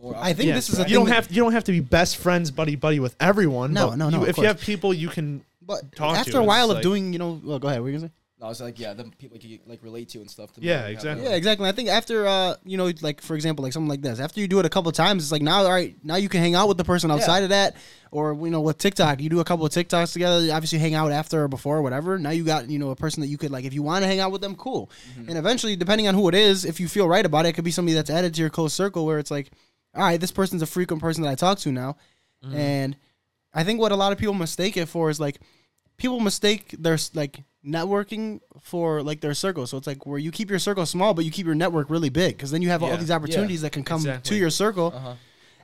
More 0.02 0.16
I 0.16 0.34
think 0.34 0.50
yeah, 0.50 0.56
this 0.56 0.70
is 0.70 0.78
a 0.78 0.82
you 0.82 0.86
thing 0.86 0.94
don't 0.96 1.06
that- 1.10 1.16
have 1.16 1.32
you 1.32 1.42
don't 1.44 1.54
have 1.54 1.64
to 1.66 1.72
be 1.72 1.80
best 1.80 2.18
friends, 2.18 2.52
buddy 2.52 2.76
buddy 2.76 3.00
with 3.00 3.16
everyone. 3.20 3.74
No, 3.74 3.90
but 3.90 3.96
no, 3.98 4.10
no, 4.10 4.18
you- 4.18 4.24
of 4.24 4.30
if 4.30 4.36
course. 4.36 4.44
you 4.44 4.48
have 4.48 4.62
people 4.62 4.94
you 4.94 5.10
can, 5.10 5.44
But 5.62 5.96
talk 5.96 6.14
to, 6.14 6.20
after 6.20 6.38
a 6.38 6.42
it's 6.42 6.48
while 6.48 6.70
of 6.72 6.76
like- 6.78 6.84
doing, 6.84 7.14
you 7.14 7.20
know, 7.20 7.42
well, 7.44 7.60
go 7.60 7.68
ahead. 7.68 7.80
What 7.80 7.86
were 7.86 7.90
you 7.92 7.98
gonna 7.98 8.08
say? 8.10 8.14
No, 8.40 8.46
I 8.46 8.50
was 8.50 8.62
like, 8.62 8.80
yeah, 8.80 8.94
the 8.94 9.06
people 9.18 9.36
you 9.40 9.58
like 9.66 9.82
relate 9.82 10.10
to 10.10 10.20
and 10.20 10.30
stuff. 10.30 10.54
To 10.54 10.62
Yeah, 10.62 10.86
exactly. 10.86 11.26
Yeah, 11.26 11.32
exactly. 11.32 11.68
I 11.68 11.72
think 11.72 11.90
after 11.90 12.28
uh, 12.28 12.54
you 12.64 12.78
know, 12.78 12.92
like 13.02 13.20
for 13.20 13.34
example, 13.34 13.64
like 13.64 13.74
something 13.74 13.90
like 13.90 14.04
this, 14.04 14.20
after 14.20 14.40
you 14.40 14.48
do 14.48 14.60
it 14.60 14.66
a 14.68 14.70
couple 14.70 14.90
of 14.90 14.96
times, 14.96 15.24
it's 15.24 15.32
like 15.32 15.42
now, 15.42 15.64
all 15.64 15.72
right, 15.72 15.96
now 16.04 16.18
you 16.18 16.30
can 16.30 16.40
hang 16.42 16.54
out 16.54 16.68
with 16.68 16.78
the 16.78 16.84
person 16.84 17.10
outside 17.10 17.42
of 17.42 17.50
that, 17.50 17.76
or 18.12 18.34
you 18.36 18.52
know, 18.52 18.62
with 18.62 18.78
TikTok, 18.78 19.22
you 19.22 19.30
do 19.30 19.40
a 19.40 19.44
couple 19.44 19.66
of 19.66 19.72
TikToks 19.72 20.14
together. 20.14 20.40
You 20.46 20.52
obviously, 20.52 20.78
hang 20.78 20.94
out 20.94 21.12
after 21.12 21.46
or 21.46 21.48
before, 21.48 21.78
or 21.78 21.82
whatever. 21.82 22.20
Now 22.20 22.30
you 22.30 22.44
got 22.44 22.70
you 22.70 22.78
know 22.78 22.92
a 22.92 22.96
person 22.96 23.22
that 23.22 23.28
you 23.28 23.40
could 23.40 23.50
like, 23.50 23.66
if 23.66 23.74
you 23.74 23.82
want 23.82 24.04
to 24.04 24.08
hang 24.08 24.20
out 24.20 24.32
with 24.32 24.42
them, 24.42 24.54
cool. 24.54 24.92
Mm-hmm. 25.18 25.30
And 25.30 25.38
eventually, 25.40 25.76
depending 25.76 26.08
on 26.08 26.14
who 26.14 26.30
it 26.30 26.36
is, 26.36 26.64
if 26.64 26.80
you 26.80 26.88
feel 26.88 27.08
right 27.08 27.26
about 27.26 27.48
it, 27.48 27.50
it 27.50 27.54
could 27.54 27.64
be 27.66 27.72
somebody 27.72 27.96
that's 27.96 28.12
added 28.12 28.36
to 28.36 28.42
your 28.42 28.52
close 28.52 28.72
circle 28.72 29.04
where 29.08 29.18
it's 29.18 29.32
like, 29.32 29.50
all 29.98 30.04
right, 30.04 30.20
this 30.20 30.32
person's 30.32 30.62
a 30.62 30.66
frequent 30.68 31.02
person 31.02 31.24
that 31.24 31.30
I 31.30 31.36
talk 31.36 31.58
to 31.60 31.72
now, 31.72 31.98
Mm-hmm. 32.46 32.56
and 32.56 32.98
I 33.54 33.64
think 33.64 33.80
what 33.80 33.92
a 33.92 33.96
lot 33.96 34.12
of 34.12 34.20
people 34.20 34.36
mistake 34.36 34.78
it 34.78 34.86
for 34.86 35.10
is 35.10 35.20
like 35.20 35.40
people 35.98 36.20
mistake 36.20 36.76
their 36.78 36.98
like 37.16 37.44
networking 37.66 38.40
for 38.62 39.02
like 39.02 39.22
their 39.22 39.34
circle. 39.34 39.66
So 39.66 39.78
it's 39.78 39.88
like 39.88 40.06
where 40.06 40.20
you 40.20 40.30
keep 40.32 40.50
your 40.50 40.60
circle 40.60 40.86
small, 40.86 41.14
but 41.16 41.26
you 41.26 41.32
keep 41.32 41.46
your 41.48 41.56
network 41.56 41.90
really 41.90 42.10
big 42.10 42.38
because 42.38 42.52
then 42.52 42.62
you 42.62 42.70
have 42.70 42.84
all 42.84 42.96
these 42.96 43.10
opportunities 43.12 43.62
that 43.64 43.72
can 43.72 43.84
come 43.84 43.98
Exactly. 44.02 44.30
to 44.30 44.36
your 44.36 44.52
circle. 44.52 44.94
Uh-huh. 44.96 45.14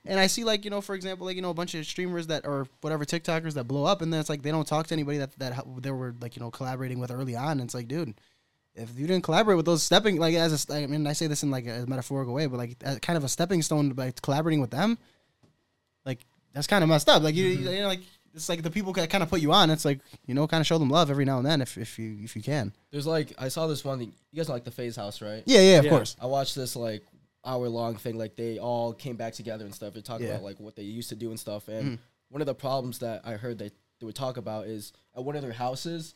And 0.06 0.20
I 0.20 0.26
see 0.28 0.44
like 0.44 0.66
you 0.66 0.72
know, 0.72 0.82
for 0.82 0.96
example, 0.96 1.28
like 1.28 1.36
you 1.36 1.42
know, 1.44 1.52
a 1.52 1.54
bunch 1.54 1.76
of 1.76 1.86
streamers 1.86 2.28
that 2.28 2.46
or 2.46 2.68
whatever 2.82 3.06
TikTokers 3.06 3.54
that 3.54 3.66
blow 3.66 3.86
up, 3.86 4.02
and 4.02 4.12
then 4.12 4.20
it's 4.20 4.30
like 4.30 4.42
they 4.42 4.52
don't 4.52 4.68
talk 4.68 4.88
to 4.88 4.94
anybody 4.96 5.20
that 5.20 5.38
that 5.40 5.64
they 5.80 5.92
were 5.92 6.16
like 6.20 6.36
you 6.36 6.42
know 6.42 6.50
collaborating 6.52 7.00
with 7.00 7.12
early 7.12 7.36
on. 7.36 7.52
And 7.60 7.62
it's 7.62 7.74
like, 7.76 7.88
dude. 7.88 8.16
If 8.76 8.98
you 8.98 9.06
didn't 9.06 9.24
collaborate 9.24 9.56
with 9.58 9.66
those 9.68 9.84
stepping, 9.84 10.18
like 10.18 10.34
as 10.36 10.68
a, 10.70 10.74
I 10.74 10.88
mean, 10.88 11.06
I 11.06 11.14
say 11.14 11.28
this 11.28 11.44
in 11.44 11.52
like 11.52 11.68
a 11.68 11.86
metaphorical 11.88 12.34
way, 12.34 12.48
but 12.48 12.58
like 12.58 12.80
kind 13.02 13.18
of 13.18 13.24
a 13.24 13.30
stepping 13.30 13.62
stone 13.62 13.92
by 13.92 14.12
collaborating 14.22 14.62
with 14.62 14.72
them, 14.72 14.98
like 16.06 16.20
that's 16.54 16.68
kind 16.68 16.84
of 16.84 16.90
messed 16.90 17.10
up. 17.10 17.22
Like 17.24 17.36
you, 17.36 17.46
you 17.46 17.82
know, 17.82 17.88
like 17.88 18.02
it's 18.34 18.50
like 18.50 18.64
the 18.64 18.72
people 18.72 18.92
that 18.94 19.10
kind 19.10 19.24
of 19.24 19.30
put 19.30 19.42
you 19.42 19.52
on. 19.52 19.70
It's 19.70 19.86
like 19.86 20.00
you 20.26 20.34
know, 20.34 20.48
kind 20.48 20.62
of 20.62 20.68
show 20.68 20.78
them 20.78 20.90
love 20.90 21.10
every 21.12 21.26
now 21.26 21.38
and 21.38 21.46
then 21.46 21.62
if, 21.62 21.78
if 21.78 22.00
you 22.00 22.18
if 22.24 22.36
you 22.36 22.42
can. 22.42 22.74
There's 22.92 23.06
like 23.08 23.34
I 23.38 23.48
saw 23.50 23.68
this 23.68 23.86
one 23.86 24.00
thing. 24.00 24.14
You 24.32 24.38
guys 24.38 24.48
know 24.48 24.56
like 24.56 24.64
the 24.64 24.72
FaZe 24.72 24.96
House, 24.96 25.22
right? 25.22 25.44
Yeah, 25.46 25.60
yeah, 25.62 25.78
of 25.78 25.86
Yeah. 25.86 25.92
course. 25.92 26.16
I 26.20 26.26
watched 26.26 26.56
this 26.56 26.76
like 26.76 27.04
hour 27.46 27.68
long 27.70 27.96
thing. 27.96 28.18
Like 28.18 28.36
they 28.36 28.58
all 28.58 28.94
came 28.94 29.18
back 29.18 29.34
together 29.34 29.66
and 29.66 29.74
stuff. 29.76 29.94
They 29.94 30.02
talk 30.02 30.20
Yeah. 30.22 30.30
about 30.30 30.44
like 30.44 30.60
what 30.60 30.76
they 30.76 30.84
used 30.84 31.10
to 31.10 31.16
do 31.16 31.30
and 31.30 31.40
stuff. 31.40 31.68
And 31.68 31.92
Mm. 31.92 32.00
one 32.30 32.42
of 32.42 32.48
the 32.48 32.56
problems 32.56 33.00
that 33.00 33.22
I 33.24 33.34
heard 33.34 33.60
that 33.60 33.74
they 34.00 34.06
would 34.08 34.16
talk 34.16 34.38
about 34.38 34.66
is 34.66 34.94
at 35.16 35.24
one 35.24 35.36
of 35.36 35.42
their 35.44 35.52
houses, 35.52 36.16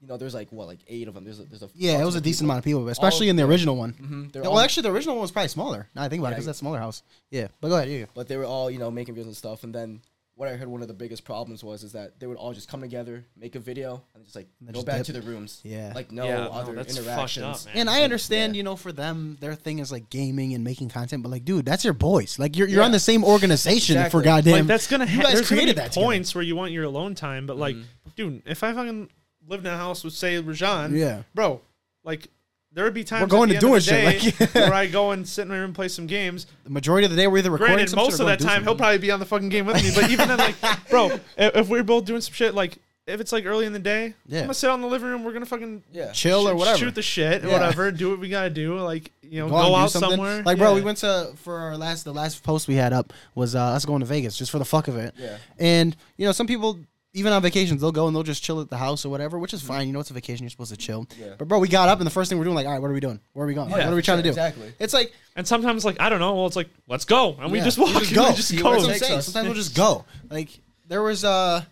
you 0.00 0.08
know, 0.08 0.16
there's 0.16 0.34
like 0.34 0.52
what, 0.52 0.66
like 0.66 0.80
eight 0.88 1.08
of 1.08 1.14
them. 1.14 1.24
There's 1.24 1.40
a, 1.40 1.44
there's 1.44 1.62
a 1.62 1.70
Yeah, 1.74 2.00
it 2.00 2.04
was 2.04 2.14
a 2.16 2.20
decent 2.20 2.40
people. 2.44 2.50
amount 2.50 2.58
of 2.58 2.64
people, 2.64 2.88
especially 2.88 3.26
All- 3.26 3.30
in 3.30 3.36
the 3.36 3.42
yeah. 3.42 3.48
original 3.48 3.76
one. 3.76 3.92
Mhm, 3.94 4.34
well, 4.42 4.52
all- 4.52 4.60
actually, 4.60 4.82
the 4.82 4.92
original 4.92 5.14
one 5.16 5.22
was 5.22 5.30
probably 5.32 5.48
smaller. 5.48 5.88
Now 5.94 6.02
I 6.02 6.08
think 6.08 6.20
about 6.20 6.28
it, 6.28 6.30
Yeah. 6.32 6.34
because 6.36 6.46
that's 6.46 6.58
smaller 6.58 6.78
house. 6.78 7.02
Yeah, 7.30 7.48
but 7.60 7.68
go 7.68 7.76
ahead. 7.76 7.88
You. 7.88 8.06
but 8.14 8.28
they 8.28 8.36
were 8.36 8.44
all 8.44 8.70
you 8.70 8.78
know 8.78 8.90
making 8.90 9.14
videos 9.14 9.24
and 9.24 9.36
stuff. 9.36 9.64
And 9.64 9.74
then 9.74 10.00
what 10.34 10.50
I 10.50 10.56
heard 10.56 10.68
one 10.68 10.82
of 10.82 10.88
the 10.88 10.92
biggest 10.92 11.24
problems 11.24 11.64
was 11.64 11.82
is 11.82 11.92
that 11.92 12.20
they 12.20 12.26
would 12.26 12.36
all 12.36 12.52
just 12.52 12.68
come 12.68 12.82
together, 12.82 13.24
make 13.38 13.54
a 13.54 13.58
video, 13.58 14.02
and 14.14 14.22
just 14.22 14.36
like 14.36 14.46
And 14.60 14.68
go 14.68 14.74
just 14.74 14.86
back 14.86 14.98
dip. 14.98 15.06
to 15.06 15.12
the 15.14 15.22
rooms. 15.22 15.62
Yeah. 15.64 15.92
like 15.94 16.12
no 16.12 16.26
Yeah, 16.26 16.36
no, 16.44 16.50
other 16.50 16.74
that's 16.74 16.94
interactions. 16.98 17.46
up, 17.46 17.64
man. 17.64 17.74
And 17.78 17.88
I 17.88 18.02
understand, 18.02 18.54
Yeah. 18.54 18.58
you 18.58 18.62
know, 18.62 18.76
for 18.76 18.92
them, 18.92 19.38
their 19.40 19.54
thing 19.54 19.78
is 19.78 19.90
like 19.90 20.10
gaming 20.10 20.52
and 20.52 20.62
making 20.62 20.90
content, 20.90 21.22
but 21.22 21.30
like, 21.30 21.46
dude, 21.46 21.64
that's 21.64 21.84
your 21.84 21.94
boys. 21.94 22.38
Like, 22.38 22.54
you're, 22.54 22.68
you're 22.68 22.82
on 22.82 22.92
the 22.92 23.00
same 23.00 23.24
organization 23.24 24.10
for 24.10 24.20
goddamn. 24.20 24.52
like 24.52 24.66
that's 24.66 24.86
gonna 24.88 25.06
you 25.06 25.16
ha- 25.16 25.22
guys 25.22 25.34
there's 25.36 25.48
gonna 25.48 25.56
be 25.60 25.62
created 25.64 25.76
that 25.78 25.92
together. 25.92 26.04
points 26.04 26.34
where 26.34 26.44
you 26.44 26.54
want 26.54 26.72
your 26.72 26.84
alone 26.84 27.14
time, 27.14 27.46
but 27.46 27.56
like, 27.56 27.76
dude, 28.14 28.42
if 28.44 28.62
I 28.62 28.74
fucking 28.74 29.08
lived 29.48 29.66
in 29.66 29.72
a 29.72 29.76
house 29.76 30.04
with 30.04 30.12
say 30.14 30.40
Rajan, 30.42 30.96
Yeah. 30.96 31.22
bro, 31.34 31.60
like 32.04 32.28
there 32.72 32.84
would 32.84 32.94
be 32.94 33.04
times 33.04 33.22
We're 33.22 33.26
going 33.38 33.50
at 33.50 33.60
to 33.60 33.66
the 33.66 33.66
end 33.66 33.72
doing 33.72 33.76
of 33.76 33.82
shit, 33.82 34.38
day 34.38 34.44
like- 34.46 34.54
where 34.70 34.74
I 34.74 34.86
go 34.86 35.12
and 35.12 35.26
sit 35.26 35.42
in 35.42 35.48
my 35.48 35.54
room 35.56 35.66
and 35.66 35.74
play 35.74 35.88
some 35.88 36.06
games. 36.06 36.46
The 36.64 36.70
majority 36.70 37.06
of 37.06 37.10
the 37.10 37.16
day, 37.16 37.26
we're 37.26 37.38
either 37.38 37.50
recording 37.50 37.76
Granted, 37.76 37.90
some 37.90 37.98
shit 38.00 38.04
most 38.06 38.12
or 38.12 38.14
of 38.14 38.18
going 38.26 38.28
that 38.32 38.38
to 38.38 38.44
do 38.44 38.48
time 38.50 38.62
he'll 38.64 38.76
probably 38.76 38.98
be 38.98 39.10
on 39.10 39.18
the 39.20 39.24
fucking 39.26 39.48
game 39.48 39.64
with 39.66 39.76
me. 39.82 39.90
But 39.94 40.10
even 40.10 40.28
then, 40.28 40.38
like, 40.38 40.56
bro, 40.90 41.06
if, 41.38 41.56
if 41.56 41.68
we're 41.68 41.82
both 41.84 42.04
doing 42.04 42.20
some 42.20 42.34
shit, 42.34 42.54
like 42.54 42.76
if 43.06 43.20
it's 43.20 43.30
like 43.32 43.46
early 43.46 43.64
in 43.66 43.72
the 43.72 43.78
day, 43.78 44.14
Yeah. 44.26 44.40
I'm 44.40 44.44
gonna 44.46 44.54
sit 44.54 44.68
out 44.68 44.74
in 44.74 44.80
the 44.82 44.88
living 44.88 45.08
room. 45.08 45.22
We're 45.24 45.32
gonna 45.32 45.46
fucking 45.46 45.84
Yeah, 45.92 46.10
chill 46.12 46.46
or 46.48 46.54
whatever. 46.56 46.76
shoot 46.76 46.94
the 46.96 47.02
shit 47.02 47.44
or 47.44 47.48
Yeah. 47.48 47.52
whatever. 47.54 47.92
Do 47.92 48.10
what 48.10 48.18
we 48.18 48.28
gotta 48.28 48.50
do. 48.50 48.76
Like 48.80 49.10
you 49.22 49.38
know, 49.40 49.46
Go 49.48 49.52
go, 49.52 49.74
out 49.76 49.84
out 49.84 49.90
something. 49.92 50.10
somewhere. 50.10 50.42
Like, 50.42 50.58
bro, 50.58 50.70
Yeah. 50.70 50.74
we 50.74 50.80
went 50.82 50.98
to 50.98 51.30
for 51.36 51.56
our 51.56 51.76
last 51.78 52.04
the 52.04 52.12
last 52.12 52.42
post 52.42 52.66
we 52.68 52.74
had 52.74 52.92
up 52.92 53.12
was 53.36 53.54
uh, 53.54 53.60
us 53.62 53.84
going 53.86 54.00
to 54.00 54.06
Vegas 54.06 54.36
just 54.36 54.50
for 54.50 54.58
the 54.58 54.64
fuck 54.64 54.88
of 54.88 54.96
it. 54.96 55.14
Yeah. 55.16 55.38
And 55.58 55.96
you 56.16 56.26
know, 56.26 56.32
some 56.32 56.46
people 56.48 56.78
even 57.16 57.32
on 57.32 57.42
vacations 57.42 57.80
they'll 57.80 57.90
go 57.92 58.06
and 58.06 58.14
they'll 58.14 58.22
just 58.22 58.42
chill 58.42 58.60
at 58.60 58.70
the 58.70 58.76
house 58.76 59.04
or 59.04 59.08
whatever, 59.08 59.38
which 59.38 59.52
is 59.54 59.60
Mm-hmm. 59.62 59.68
fine. 59.72 59.86
You 59.88 59.92
know, 59.92 60.00
it's 60.00 60.10
a 60.10 60.14
vacation. 60.14 60.44
You're 60.44 60.50
supposed 60.50 60.70
to 60.70 60.76
chill. 60.76 61.06
Yeah. 61.18 61.34
But 61.38 61.48
bro, 61.48 61.58
we 61.58 61.68
got 61.68 61.88
up 61.88 61.98
and 61.98 62.06
the 62.06 62.10
first 62.10 62.28
thing 62.28 62.38
we're 62.38 62.44
doing, 62.44 62.54
like, 62.56 62.66
all 62.66 62.72
right, 62.72 62.80
what 62.82 62.90
are 62.90 62.94
we 62.94 63.00
doing? 63.00 63.18
Where 63.32 63.44
are 63.44 63.48
we 63.48 63.54
going? 63.54 63.70
Like, 63.70 63.78
Yeah, 63.80 63.86
what 63.86 63.92
are 63.94 63.96
we 63.96 64.02
trying 64.02 64.18
to 64.18 64.22
do? 64.22 64.28
Exactly. 64.28 64.72
It's 64.78 64.94
like 64.94 65.12
And 65.34 65.46
sometimes, 65.46 65.84
like 65.84 66.00
I 66.00 66.08
don't 66.08 66.20
know. 66.20 66.34
Well, 66.34 66.46
it's 66.46 66.56
like 66.56 66.68
let's 66.88 67.04
go, 67.04 67.36
and 67.40 67.50
we 67.50 67.58
yeah, 67.58 67.64
just 67.64 67.78
walk. 67.78 67.88
just 67.94 68.06
and 68.08 68.14
go. 68.14 68.28
We 68.28 68.34
just 68.36 68.48
See 68.48 68.56
go. 68.58 68.64
where 68.70 68.72
That's 68.74 68.82
what 68.86 68.88
I'm 68.92 68.94
takes 68.98 69.06
saying. 69.08 69.18
us. 69.18 69.24
Sometimes 69.26 69.46
we'll 69.48 69.54
just 69.56 69.74
go. 69.76 70.04
Like 70.30 70.50
there 70.86 71.02
was 71.02 71.24
uh 71.24 71.62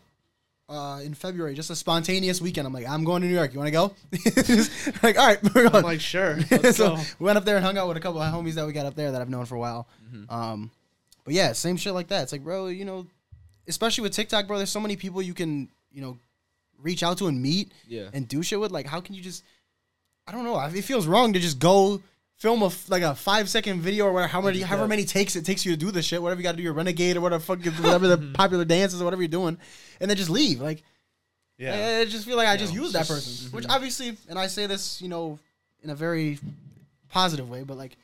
uh 0.66 1.00
in 1.04 1.12
February, 1.12 1.54
just 1.54 1.68
a 1.70 1.76
spontaneous 1.76 2.40
weekend. 2.40 2.66
I'm 2.66 2.72
like, 2.72 2.88
I'm 2.88 3.04
going 3.04 3.20
to 3.20 3.28
New 3.28 3.34
York. 3.34 3.52
You 3.52 3.58
want 3.60 3.68
to 3.68 3.70
go? 3.72 3.94
Like, 5.02 5.18
all 5.18 5.26
right, 5.26 5.54
we're 5.54 5.66
I'm 5.66 5.72
going. 5.72 5.84
like 5.84 6.00
sure. 6.00 6.38
Let's 6.50 6.78
so 6.78 6.96
go. 6.96 7.02
we 7.18 7.24
went 7.26 7.36
up 7.36 7.44
there 7.44 7.56
and 7.56 7.64
hung 7.64 7.76
out 7.76 7.86
with 7.88 7.96
a 7.98 8.00
couple 8.00 8.22
of 8.22 8.32
homies 8.32 8.54
that 8.54 8.66
we 8.66 8.72
got 8.72 8.86
up 8.86 8.94
there 8.94 9.12
that 9.12 9.20
I've 9.20 9.28
known 9.28 9.44
for 9.44 9.56
a 9.56 9.58
while. 9.60 9.86
Mm-hmm. 10.10 10.32
Um, 10.34 10.70
but 11.24 11.34
yeah, 11.34 11.52
same 11.52 11.76
shit 11.76 11.92
like 11.92 12.08
that. 12.08 12.22
It's 12.22 12.32
like, 12.32 12.42
bro, 12.42 12.68
you 12.68 12.84
know, 12.86 13.06
especially 13.68 14.02
with 14.02 14.12
TikTok, 14.12 14.46
bro. 14.46 14.56
There's 14.58 14.70
so 14.70 14.80
many 14.80 14.96
people 14.96 15.22
you 15.22 15.34
can, 15.34 15.68
you 15.92 16.02
know, 16.02 16.18
reach 16.80 17.02
out 17.02 17.18
to 17.18 17.26
and 17.28 17.40
meet 17.40 17.72
Yeah. 17.88 18.08
and 18.12 18.26
do 18.28 18.42
shit 18.42 18.60
with. 18.60 18.70
Like, 18.70 18.86
how 18.86 19.00
can 19.00 19.14
you 19.14 19.22
just? 19.22 19.42
I 20.26 20.32
don't 20.32 20.44
know. 20.44 20.58
It 20.60 20.82
feels 20.82 21.06
wrong 21.06 21.32
to 21.34 21.38
just 21.40 21.58
go 21.58 22.02
film 22.36 22.62
a 22.62 22.70
like 22.88 23.02
a 23.02 23.14
five 23.14 23.48
second 23.48 23.80
video 23.80 24.06
or 24.06 24.12
whatever, 24.12 24.28
how 24.32 24.40
many, 24.40 24.60
however 24.60 24.88
many 24.88 25.04
takes 25.04 25.36
it 25.36 25.44
takes 25.44 25.64
you 25.64 25.72
to 25.72 25.76
do 25.78 25.90
this 25.90 26.04
shit. 26.04 26.20
Whatever 26.22 26.40
you 26.40 26.42
got 26.42 26.52
to 26.52 26.56
do, 26.56 26.62
your 26.62 26.72
renegade 26.72 27.16
or 27.16 27.20
whatever, 27.20 27.42
fucking 27.42 27.72
whatever 27.74 28.08
the 28.08 28.18
popular 28.34 28.64
dances 28.64 29.00
or 29.00 29.04
whatever 29.04 29.22
you're 29.22 29.28
doing, 29.28 29.56
and 30.00 30.10
then 30.10 30.16
just 30.16 30.30
leave. 30.30 30.60
Like, 30.60 30.82
Yeah. 31.58 31.98
I 32.00 32.04
just 32.06 32.26
feel 32.26 32.36
like 32.36 32.48
I 32.48 32.56
just 32.56 32.74
No, 32.74 32.82
use 32.82 32.92
that 32.92 33.06
person, 33.06 33.32
mm-hmm. 33.46 33.56
which 33.56 33.66
obviously, 33.68 34.16
and 34.28 34.38
I 34.38 34.46
say 34.48 34.66
this, 34.66 35.00
you 35.00 35.08
know, 35.08 35.38
in 35.82 35.90
a 35.90 35.94
very 35.94 36.38
positive 37.08 37.48
way, 37.48 37.62
but 37.62 37.76
like, 37.76 37.96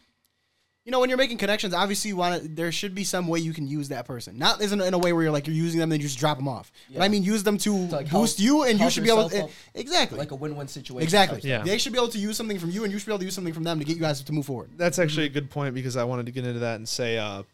you 0.90 0.92
know, 0.92 0.98
when 0.98 1.08
you're 1.08 1.18
making 1.18 1.38
connections, 1.38 1.72
obviously, 1.72 2.08
you 2.08 2.16
want 2.16 2.42
to. 2.42 2.48
There 2.48 2.72
should 2.72 2.96
be 2.96 3.04
some 3.04 3.28
way 3.28 3.38
you 3.38 3.52
can 3.52 3.68
use 3.68 3.90
that 3.90 4.06
person. 4.06 4.36
Not 4.36 4.60
isn't 4.60 4.80
in 4.80 4.92
a 4.92 4.98
way 4.98 5.12
where 5.12 5.22
you're 5.22 5.30
like 5.30 5.46
you're 5.46 5.54
using 5.54 5.78
them, 5.78 5.88
then 5.88 6.00
you 6.00 6.08
just 6.08 6.18
drop 6.18 6.36
them 6.36 6.48
off. 6.48 6.72
But 6.92 7.02
I 7.02 7.06
mean, 7.08 7.22
use 7.22 7.44
them 7.44 7.58
to 7.58 7.72
like, 7.72 8.10
boost 8.10 8.38
help- 8.38 8.44
you, 8.44 8.64
and 8.64 8.80
you 8.80 8.90
should 8.90 9.04
be 9.04 9.08
able 9.10 9.28
to 9.28 9.44
up. 9.44 9.50
exactly, 9.72 10.18
Like 10.18 10.32
a 10.32 10.34
win-win 10.34 10.66
situation. 10.66 11.04
exactly. 11.04 11.48
Yeah. 11.48 11.62
They 11.62 11.78
should 11.78 11.92
be 11.92 11.98
able 12.00 12.08
to 12.08 12.18
use 12.18 12.36
something 12.36 12.58
from 12.58 12.70
you, 12.70 12.82
and 12.82 12.92
you 12.92 12.98
should 12.98 13.06
be 13.06 13.12
able 13.12 13.20
to 13.20 13.24
use 13.24 13.36
something 13.36 13.54
from 13.54 13.62
them 13.62 13.78
to 13.78 13.84
get 13.84 13.94
you 13.94 14.02
guys 14.02 14.20
to 14.20 14.32
move 14.32 14.46
forward. 14.46 14.70
That's 14.76 14.98
actually 14.98 15.26
a 15.26 15.28
good 15.28 15.48
point 15.48 15.76
because 15.76 15.96
I 15.96 16.02
wanted 16.02 16.26
to 16.26 16.32
get 16.32 16.44
into 16.44 16.58
that 16.58 16.74
and 16.74 16.88
say, 16.88 17.18
uh, 17.18 17.44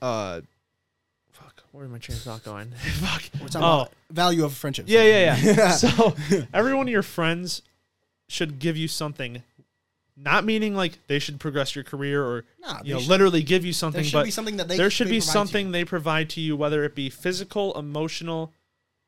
uh, 0.00 0.40
fuck, 1.30 1.62
where 1.72 1.84
are 1.84 1.88
my 1.88 1.98
train 1.98 2.16
not 2.24 2.42
going? 2.42 2.70
fuck. 3.00 3.22
We're 3.38 3.48
talking 3.48 3.62
Oh, 3.68 3.80
about 3.82 3.92
value 4.10 4.46
of 4.46 4.54
friendship. 4.54 4.86
yeah, 4.88 5.02
yeah, 5.02 5.36
yeah. 5.36 5.70
so 5.72 6.14
every 6.54 6.72
one 6.72 6.86
of 6.88 6.92
your 6.92 7.02
friends 7.02 7.60
should 8.28 8.58
give 8.58 8.78
you 8.78 8.88
something, 8.88 9.42
not 10.24 10.44
meaning 10.44 10.74
like 10.74 10.98
they 11.08 11.18
should 11.18 11.40
progress 11.40 11.74
your 11.74 11.84
career 11.84 12.22
or 12.24 12.44
you 12.84 12.94
know 12.94 13.00
should- 13.00 13.08
literally 13.08 13.42
give 13.42 13.64
you 13.64 13.72
there 13.72 13.78
something, 13.78 14.04
should 14.04 14.12
but 14.12 14.24
be 14.24 14.30
something 14.30 14.56
that 14.58 14.68
they 14.68 14.76
there 14.76 14.90
should 14.90 15.08
they 15.08 15.12
be 15.12 15.18
provide 15.18 15.32
something 15.32 15.70
they 15.72 15.84
provide 15.84 16.30
to 16.30 16.40
you, 16.40 16.56
whether 16.56 16.84
it 16.84 16.94
be 16.94 17.10
physical, 17.10 17.76
emotional, 17.78 18.52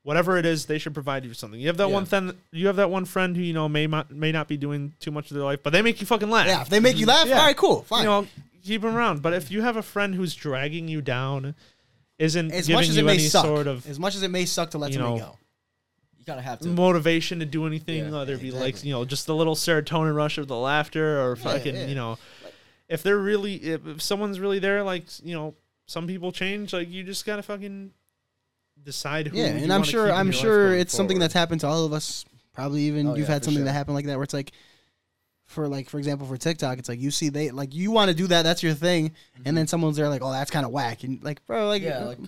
whatever 0.02 0.36
it 0.36 0.44
is. 0.46 0.66
They 0.66 0.78
should 0.78 0.94
provide 0.94 1.24
you 1.24 1.34
something. 1.34 1.60
You 1.60 1.68
have 1.68 1.76
that 1.76 1.88
Yeah. 1.88 1.94
one 1.94 2.04
thing. 2.06 2.32
You 2.52 2.66
have 2.66 2.76
that 2.76 2.90
one 2.90 3.04
friend 3.04 3.36
who 3.36 3.42
you 3.42 3.52
know 3.52 3.68
may 3.68 3.86
not 3.86 4.10
may 4.10 4.32
not 4.32 4.48
be 4.48 4.56
doing 4.56 4.92
too 5.00 5.10
much 5.10 5.30
of 5.30 5.36
their 5.36 5.44
life, 5.44 5.60
but 5.62 5.72
they 5.72 5.82
make 5.82 6.00
you 6.00 6.06
fucking 6.06 6.30
laugh. 6.30 6.46
Yeah, 6.46 6.62
if 6.62 6.68
they 6.68 6.80
make 6.80 6.96
you 6.98 7.06
laugh, 7.06 7.26
Yeah. 7.28 7.38
all 7.38 7.46
right, 7.46 7.56
cool, 7.56 7.82
fine. 7.82 8.00
you 8.02 8.08
know, 8.08 8.26
keep 8.64 8.82
them 8.82 8.96
around. 8.96 9.22
But 9.22 9.32
if 9.34 9.50
you 9.50 9.62
have 9.62 9.76
a 9.76 9.82
friend 9.82 10.14
who's 10.14 10.34
dragging 10.34 10.88
you 10.88 11.00
down, 11.00 11.54
isn't 12.18 12.52
as 12.52 12.66
giving 12.66 12.76
much 12.80 12.88
as 12.88 12.96
you 12.96 13.02
it 13.02 13.06
may 13.06 13.12
any 13.14 13.22
suck, 13.22 13.44
sort 13.44 13.66
of 13.66 13.88
as 13.88 13.98
much 13.98 14.14
as 14.14 14.22
it 14.22 14.30
may 14.30 14.44
suck 14.44 14.70
to 14.70 14.78
let 14.78 14.92
you 14.92 14.98
know, 14.98 15.18
go. 15.18 15.38
You 16.24 16.32
kind 16.32 16.38
of 16.38 16.46
have 16.46 16.60
to. 16.60 16.68
motivation 16.68 17.40
to 17.40 17.44
do 17.44 17.66
anything, 17.66 18.06
Yeah, 18.06 18.10
whether 18.10 18.32
it 18.32 18.40
be 18.40 18.50
like 18.50 18.82
you 18.82 18.92
know 18.92 19.04
just 19.04 19.26
the 19.26 19.34
little 19.34 19.54
serotonin 19.54 20.16
rush 20.16 20.38
of 20.38 20.48
the 20.48 20.56
laughter 20.56 21.22
or 21.22 21.36
fucking 21.36 21.74
yeah. 21.74 21.86
you 21.86 21.94
know, 21.94 22.16
if 22.88 23.02
they're 23.02 23.18
really 23.18 23.56
if, 23.56 23.86
if 23.86 24.00
someone's 24.00 24.40
really 24.40 24.58
there, 24.58 24.82
like 24.82 25.04
you 25.22 25.34
know, 25.34 25.54
some 25.86 26.06
people 26.06 26.32
change. 26.32 26.72
Like 26.72 26.90
you 26.90 27.04
just 27.04 27.26
gotta 27.26 27.42
fucking 27.42 27.90
decide 28.82 29.26
who. 29.26 29.36
Yeah, 29.36 29.54
you 29.54 29.64
and 29.64 29.72
I'm 29.72 29.82
sure 29.82 30.10
I'm 30.10 30.32
sure 30.32 30.68
going 30.68 30.80
it's 30.80 30.94
something 30.94 31.18
that's 31.18 31.34
happened 31.34 31.60
to 31.60 31.66
all 31.66 31.84
of 31.84 31.92
us. 31.92 32.24
Probably 32.54 32.82
even 32.84 33.08
Oh, 33.08 33.14
you've 33.16 33.28
yeah, 33.28 33.34
had 33.34 33.44
something 33.44 33.58
sure. 33.58 33.64
that 33.66 33.72
happened 33.72 33.96
like 33.96 34.06
that 34.06 34.16
where 34.16 34.24
it's 34.24 34.32
like 34.32 34.52
for 35.44 35.68
like 35.68 35.90
for 35.90 35.98
example 35.98 36.26
for 36.26 36.38
TikTok, 36.38 36.78
it's 36.78 36.88
like 36.88 37.00
you 37.00 37.10
see 37.10 37.28
they 37.28 37.50
like 37.50 37.74
you 37.74 37.90
want 37.90 38.08
to 38.08 38.16
do 38.16 38.28
that, 38.28 38.44
that's 38.44 38.62
your 38.62 38.72
thing, 38.72 39.12
and 39.34 39.44
mm-hmm. 39.44 39.56
then 39.56 39.66
someone's 39.66 39.98
there 39.98 40.08
like, 40.08 40.22
oh, 40.22 40.32
that's 40.32 40.50
kind 40.50 40.64
of 40.64 40.72
whack, 40.72 41.04
and 41.04 41.22
like, 41.22 41.44
bro, 41.44 41.68
like, 41.68 41.82
yeah, 41.82 41.98
uh, 41.98 42.06
like 42.06 42.18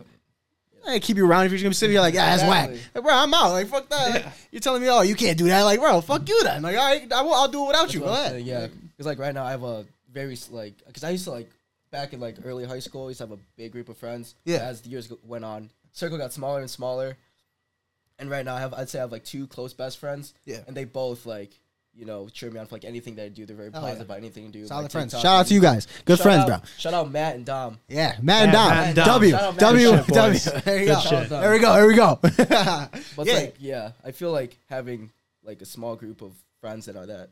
I 0.89 0.99
keep 0.99 1.17
you 1.17 1.27
around 1.27 1.47
if 1.47 1.53
you're 1.53 1.61
gonna 1.63 1.75
sit 1.75 1.91
here 1.91 2.01
like, 2.01 2.15
yeah, 2.15 2.37
that's 2.37 2.49
whack, 2.49 2.71
like, 2.95 3.05
bro, 3.05 3.13
I'm 3.15 3.33
out, 3.35 3.51
like, 3.53 3.67
fuck 3.69 3.89
that. 3.89 4.11
Like, 4.15 4.27
you're 4.51 4.61
telling 4.61 4.83
me, 4.83 4.89
oh, 4.89 5.03
you 5.03 5.15
can't 5.15 5.37
do 5.39 5.47
that, 5.47 5.63
like, 5.63 5.81
bro, 5.81 6.01
fuck 6.01 6.29
you 6.29 6.43
then, 6.45 6.63
like, 6.63 6.77
all 6.77 6.85
right, 6.85 7.13
I 7.13 7.23
will, 7.23 7.35
I'll 7.35 7.49
do 7.49 7.65
it 7.65 7.69
without 7.69 7.93
you, 7.95 8.01
go 8.01 8.07
ahead. 8.07 8.31
saying, 8.33 8.47
Yeah, 8.47 8.67
because 8.91 9.07
like 9.07 9.19
right 9.19 9.35
now 9.35 9.45
I 9.45 9.51
have 9.51 9.63
a 9.63 9.85
very 10.13 10.33
s- 10.33 10.51
like 10.51 10.75
because 10.87 11.05
I 11.05 11.11
used 11.11 11.25
to 11.25 11.31
like 11.33 11.51
back 11.91 12.13
in 12.13 12.21
like 12.21 12.37
early 12.45 12.65
high 12.65 12.79
school 12.81 13.05
I 13.05 13.09
used 13.09 13.19
to 13.19 13.25
have 13.27 13.33
a 13.33 13.41
big 13.57 13.73
group 13.73 13.89
of 13.89 13.99
friends. 13.99 14.35
Yeah. 14.45 14.59
As 14.59 14.81
the 14.81 14.89
years 14.89 15.07
go- 15.09 15.19
went 15.25 15.45
on, 15.45 15.71
circle 15.93 16.17
got 16.19 16.33
smaller 16.33 16.61
and 16.61 16.71
smaller, 16.71 17.17
and 18.19 18.31
right 18.31 18.45
now 18.45 18.55
I 18.55 18.61
have 18.61 18.73
I'd 18.75 18.89
say 18.89 18.99
I 18.99 19.03
have 19.03 19.13
like 19.13 19.25
two 19.25 19.47
close 19.47 19.75
best 19.75 19.99
friends. 19.99 20.33
Yeah. 20.47 20.61
And 20.67 20.77
they 20.77 20.85
both 20.85 21.27
like 21.27 21.51
you 21.97 22.05
know 22.05 22.29
cheer 22.29 22.51
me 22.51 22.59
on 22.61 22.67
for 22.67 22.75
like 22.75 22.85
anything 22.85 23.15
that 23.17 23.25
I 23.25 23.29
do. 23.29 23.47
They're 23.47 23.57
very 23.57 23.69
Oh, 23.71 23.81
positive 23.81 23.99
yeah. 23.99 24.05
about 24.05 24.19
anything 24.19 24.47
I 24.47 24.51
do. 24.51 24.67
Solid 24.67 24.83
like, 24.83 24.91
friends. 24.93 25.13
TikTok 25.13 25.23
Shout 25.23 25.41
out 25.41 25.47
to 25.47 25.55
you 25.55 25.61
guys, 25.61 25.87
good 26.05 26.19
Shout 26.19 26.23
friends, 26.25 26.43
out- 26.43 26.47
bro. 26.63 26.69
Shout 26.79 26.95
out 26.95 27.11
Matt 27.11 27.37
and 27.37 27.45
Dom. 27.47 27.79
Yeah, 27.89 28.17
Matt 28.23 28.43
and 28.45 28.53
Dom, 28.53 28.69
Matt 28.71 28.87
and 28.89 28.97
Dom. 28.97 29.07
W, 29.07 29.31
Shout 29.31 29.43
out 29.43 29.55
Matt 29.55 29.61
W, 29.61 29.89
and 29.91 30.07
Dom, 30.07 30.15
W. 30.15 30.33
boys. 30.33 30.45
There 30.65 30.79
you 30.79 30.87
Good 30.87 30.95
go. 30.95 31.01
shit. 31.01 31.29
There 31.31 31.53
we 31.53 31.59
go. 31.59 31.73
There 31.75 31.87
we 31.87 31.95
go. 31.95 32.19
But 32.23 32.39
Yeah. 32.39 32.89
it's 32.93 33.17
like 33.17 33.57
yeah, 33.59 33.93
I 34.05 34.11
feel 34.13 34.31
like 34.33 34.59
having 34.69 35.11
like 35.43 35.63
a 35.63 35.67
small 35.67 35.97
group 35.97 36.23
of 36.23 36.33
friends 36.61 36.87
that 36.87 36.97
are 36.97 37.07
that 37.07 37.31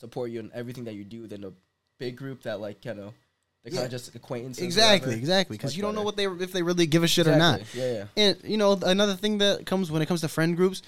support 0.00 0.30
you 0.30 0.40
in 0.40 0.50
everything 0.54 0.84
that 0.84 0.94
you 0.94 1.04
do 1.04 1.26
than 1.26 1.44
a 1.44 1.52
big 1.98 2.16
group 2.16 2.42
that 2.42 2.60
like 2.60 2.84
you 2.84 2.94
know 2.94 3.12
they're 3.62 3.70
kind 3.72 3.80
Yeah. 3.80 3.84
of 3.84 3.90
just 3.90 4.14
acquaintances. 4.14 4.64
Exactly, 4.64 5.08
whatever. 5.08 5.20
exactly. 5.20 5.56
Because 5.58 5.72
much 5.72 5.76
you 5.76 5.82
don't 5.82 5.94
know 5.94 6.00
better. 6.10 6.30
what 6.30 6.38
they 6.38 6.44
if 6.44 6.52
they 6.52 6.62
really 6.62 6.86
give 6.86 7.04
a 7.04 7.08
shit 7.08 7.26
or 7.28 7.36
not. 7.36 7.60
Exactly. 7.60 7.80
Yeah, 7.82 7.92
yeah. 8.16 8.24
And 8.24 8.36
you 8.44 8.56
know 8.56 8.72
another 8.82 9.14
thing 9.14 9.38
that 9.38 9.66
comes 9.66 9.90
when 9.90 10.00
it 10.02 10.06
comes 10.06 10.22
to 10.22 10.28
friend 10.28 10.56
groups, 10.56 10.80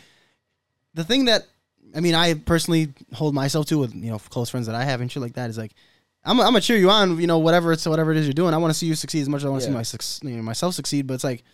the 0.95 1.05
thing 1.05 1.27
that 1.27 1.47
I 1.95 2.01
mean 2.01 2.15
I 2.15 2.35
personally 2.35 2.93
hold 3.13 3.35
myself 3.35 3.67
to 3.67 3.79
with 3.79 3.95
you 3.95 4.11
know 4.11 4.19
close 4.19 4.51
friends 4.51 4.67
that 4.67 4.75
I 4.75 4.85
have 4.85 5.01
and 5.01 5.11
shit 5.11 5.23
like 5.23 5.35
that 5.35 5.51
is 5.51 5.59
like 5.59 5.73
I'm 6.25 6.41
I'm 6.41 6.47
gonna 6.47 6.61
cheer 6.61 6.77
you 6.77 6.91
on 6.91 7.21
you 7.21 7.27
know 7.27 7.39
whatever 7.39 7.73
it's 7.73 7.87
whatever 7.87 8.13
it 8.13 8.19
is 8.19 8.27
you're 8.27 8.33
doing 8.33 8.55
I 8.55 8.59
want 8.59 8.73
to 8.73 8.79
see 8.79 8.87
you 8.87 8.95
succeed 8.95 9.23
as 9.23 9.29
much 9.29 9.41
as 9.41 9.47
I 9.47 9.49
want 9.49 9.63
to 9.63 9.71
Yeah. 9.71 9.83
see 9.83 10.27
my 10.27 10.31
you 10.31 10.37
know, 10.37 10.43
myself 10.43 10.75
succeed 10.75 11.07
but 11.07 11.15
it's 11.15 11.25
like 11.25 11.45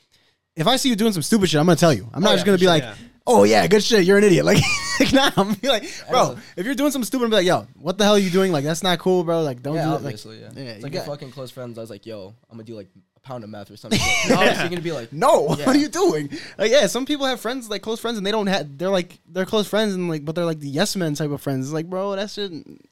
if 0.57 0.67
I 0.67 0.77
see 0.77 0.89
you 0.89 0.97
doing 0.97 1.13
some 1.13 1.23
stupid 1.23 1.49
shit 1.49 1.61
I'm 1.61 1.67
gonna 1.67 1.77
tell 1.77 1.93
you 1.93 2.09
I'm 2.13 2.23
oh, 2.23 2.27
not 2.27 2.31
Oh, 2.31 2.33
just 2.35 2.43
yeah, 2.43 2.47
gonna 2.47 2.59
be 2.59 2.65
sure, 2.65 2.71
like 2.71 2.83
yeah. 2.83 2.95
oh 3.27 3.45
yeah 3.45 3.67
good 3.67 3.83
shit 3.83 4.05
you're 4.05 4.19
an 4.19 4.25
idiot 4.25 4.45
like, 4.45 4.63
like 5.01 5.13
nah 5.13 5.31
I'm 5.37 5.49
gonna 5.49 5.57
be 5.57 5.69
like 5.69 5.85
bro 6.11 6.37
if 6.57 6.65
you're 6.67 6.75
doing 6.75 6.91
something 6.91 7.07
stupid 7.07 7.25
I'm 7.25 7.31
be 7.31 7.37
like 7.37 7.47
yo 7.47 7.67
what 7.75 7.99
the 7.99 8.05
hell 8.05 8.15
are 8.15 8.19
you 8.19 8.31
doing 8.31 8.53
like 8.53 8.65
that's 8.65 8.83
not 8.83 8.99
cool 8.99 9.25
bro 9.25 9.43
like 9.43 9.63
don't 9.63 9.77
yeah, 9.77 9.85
do 9.89 9.95
it 9.97 10.03
like 10.03 10.25
yeah. 10.25 10.33
yeah, 10.55 10.63
It's 10.73 10.83
like 10.83 11.07
fucking 11.07 11.33
close 11.33 11.51
friends. 11.51 11.79
I 11.79 11.81
was 11.81 11.91
like, 11.91 12.07
yo, 12.07 12.35
I'm 12.51 12.57
gonna 12.57 12.65
do 12.65 12.75
like 12.75 12.89
pound 13.29 13.45
of 13.45 13.51
meth 13.51 13.71
or 13.71 13.77
something. 13.77 14.01
yeah 14.03 14.29
You're 14.29 14.39
obviously 14.39 14.69
gonna 14.71 14.81
be 14.83 14.93
like, 14.93 15.13
No, 15.13 15.49
Yeah. 15.59 15.67
what 15.67 15.77
are 15.77 15.79
you 15.79 15.89
doing? 15.89 16.31
Like, 16.57 16.71
yeah, 16.71 16.87
some 16.87 17.07
people 17.07 17.27
have 17.27 17.41
friends 17.41 17.69
like 17.71 17.83
close 17.83 18.01
friends, 18.01 18.17
and 18.19 18.27
they 18.27 18.33
don't 18.33 18.47
have. 18.49 18.77
They're 18.79 18.89
like 18.91 19.19
they're 19.29 19.45
close 19.47 19.69
friends, 19.69 19.95
and 19.95 20.09
like, 20.09 20.25
but 20.25 20.35
they're 20.35 20.45
like 20.45 20.61
the 20.61 20.69
yes 20.69 20.97
men 20.97 21.15
type 21.15 21.31
of 21.31 21.41
friends. 21.41 21.67
It's 21.67 21.73
like, 21.75 21.89
bro, 21.89 22.17
that's 22.17 22.33
shit. 22.35 22.51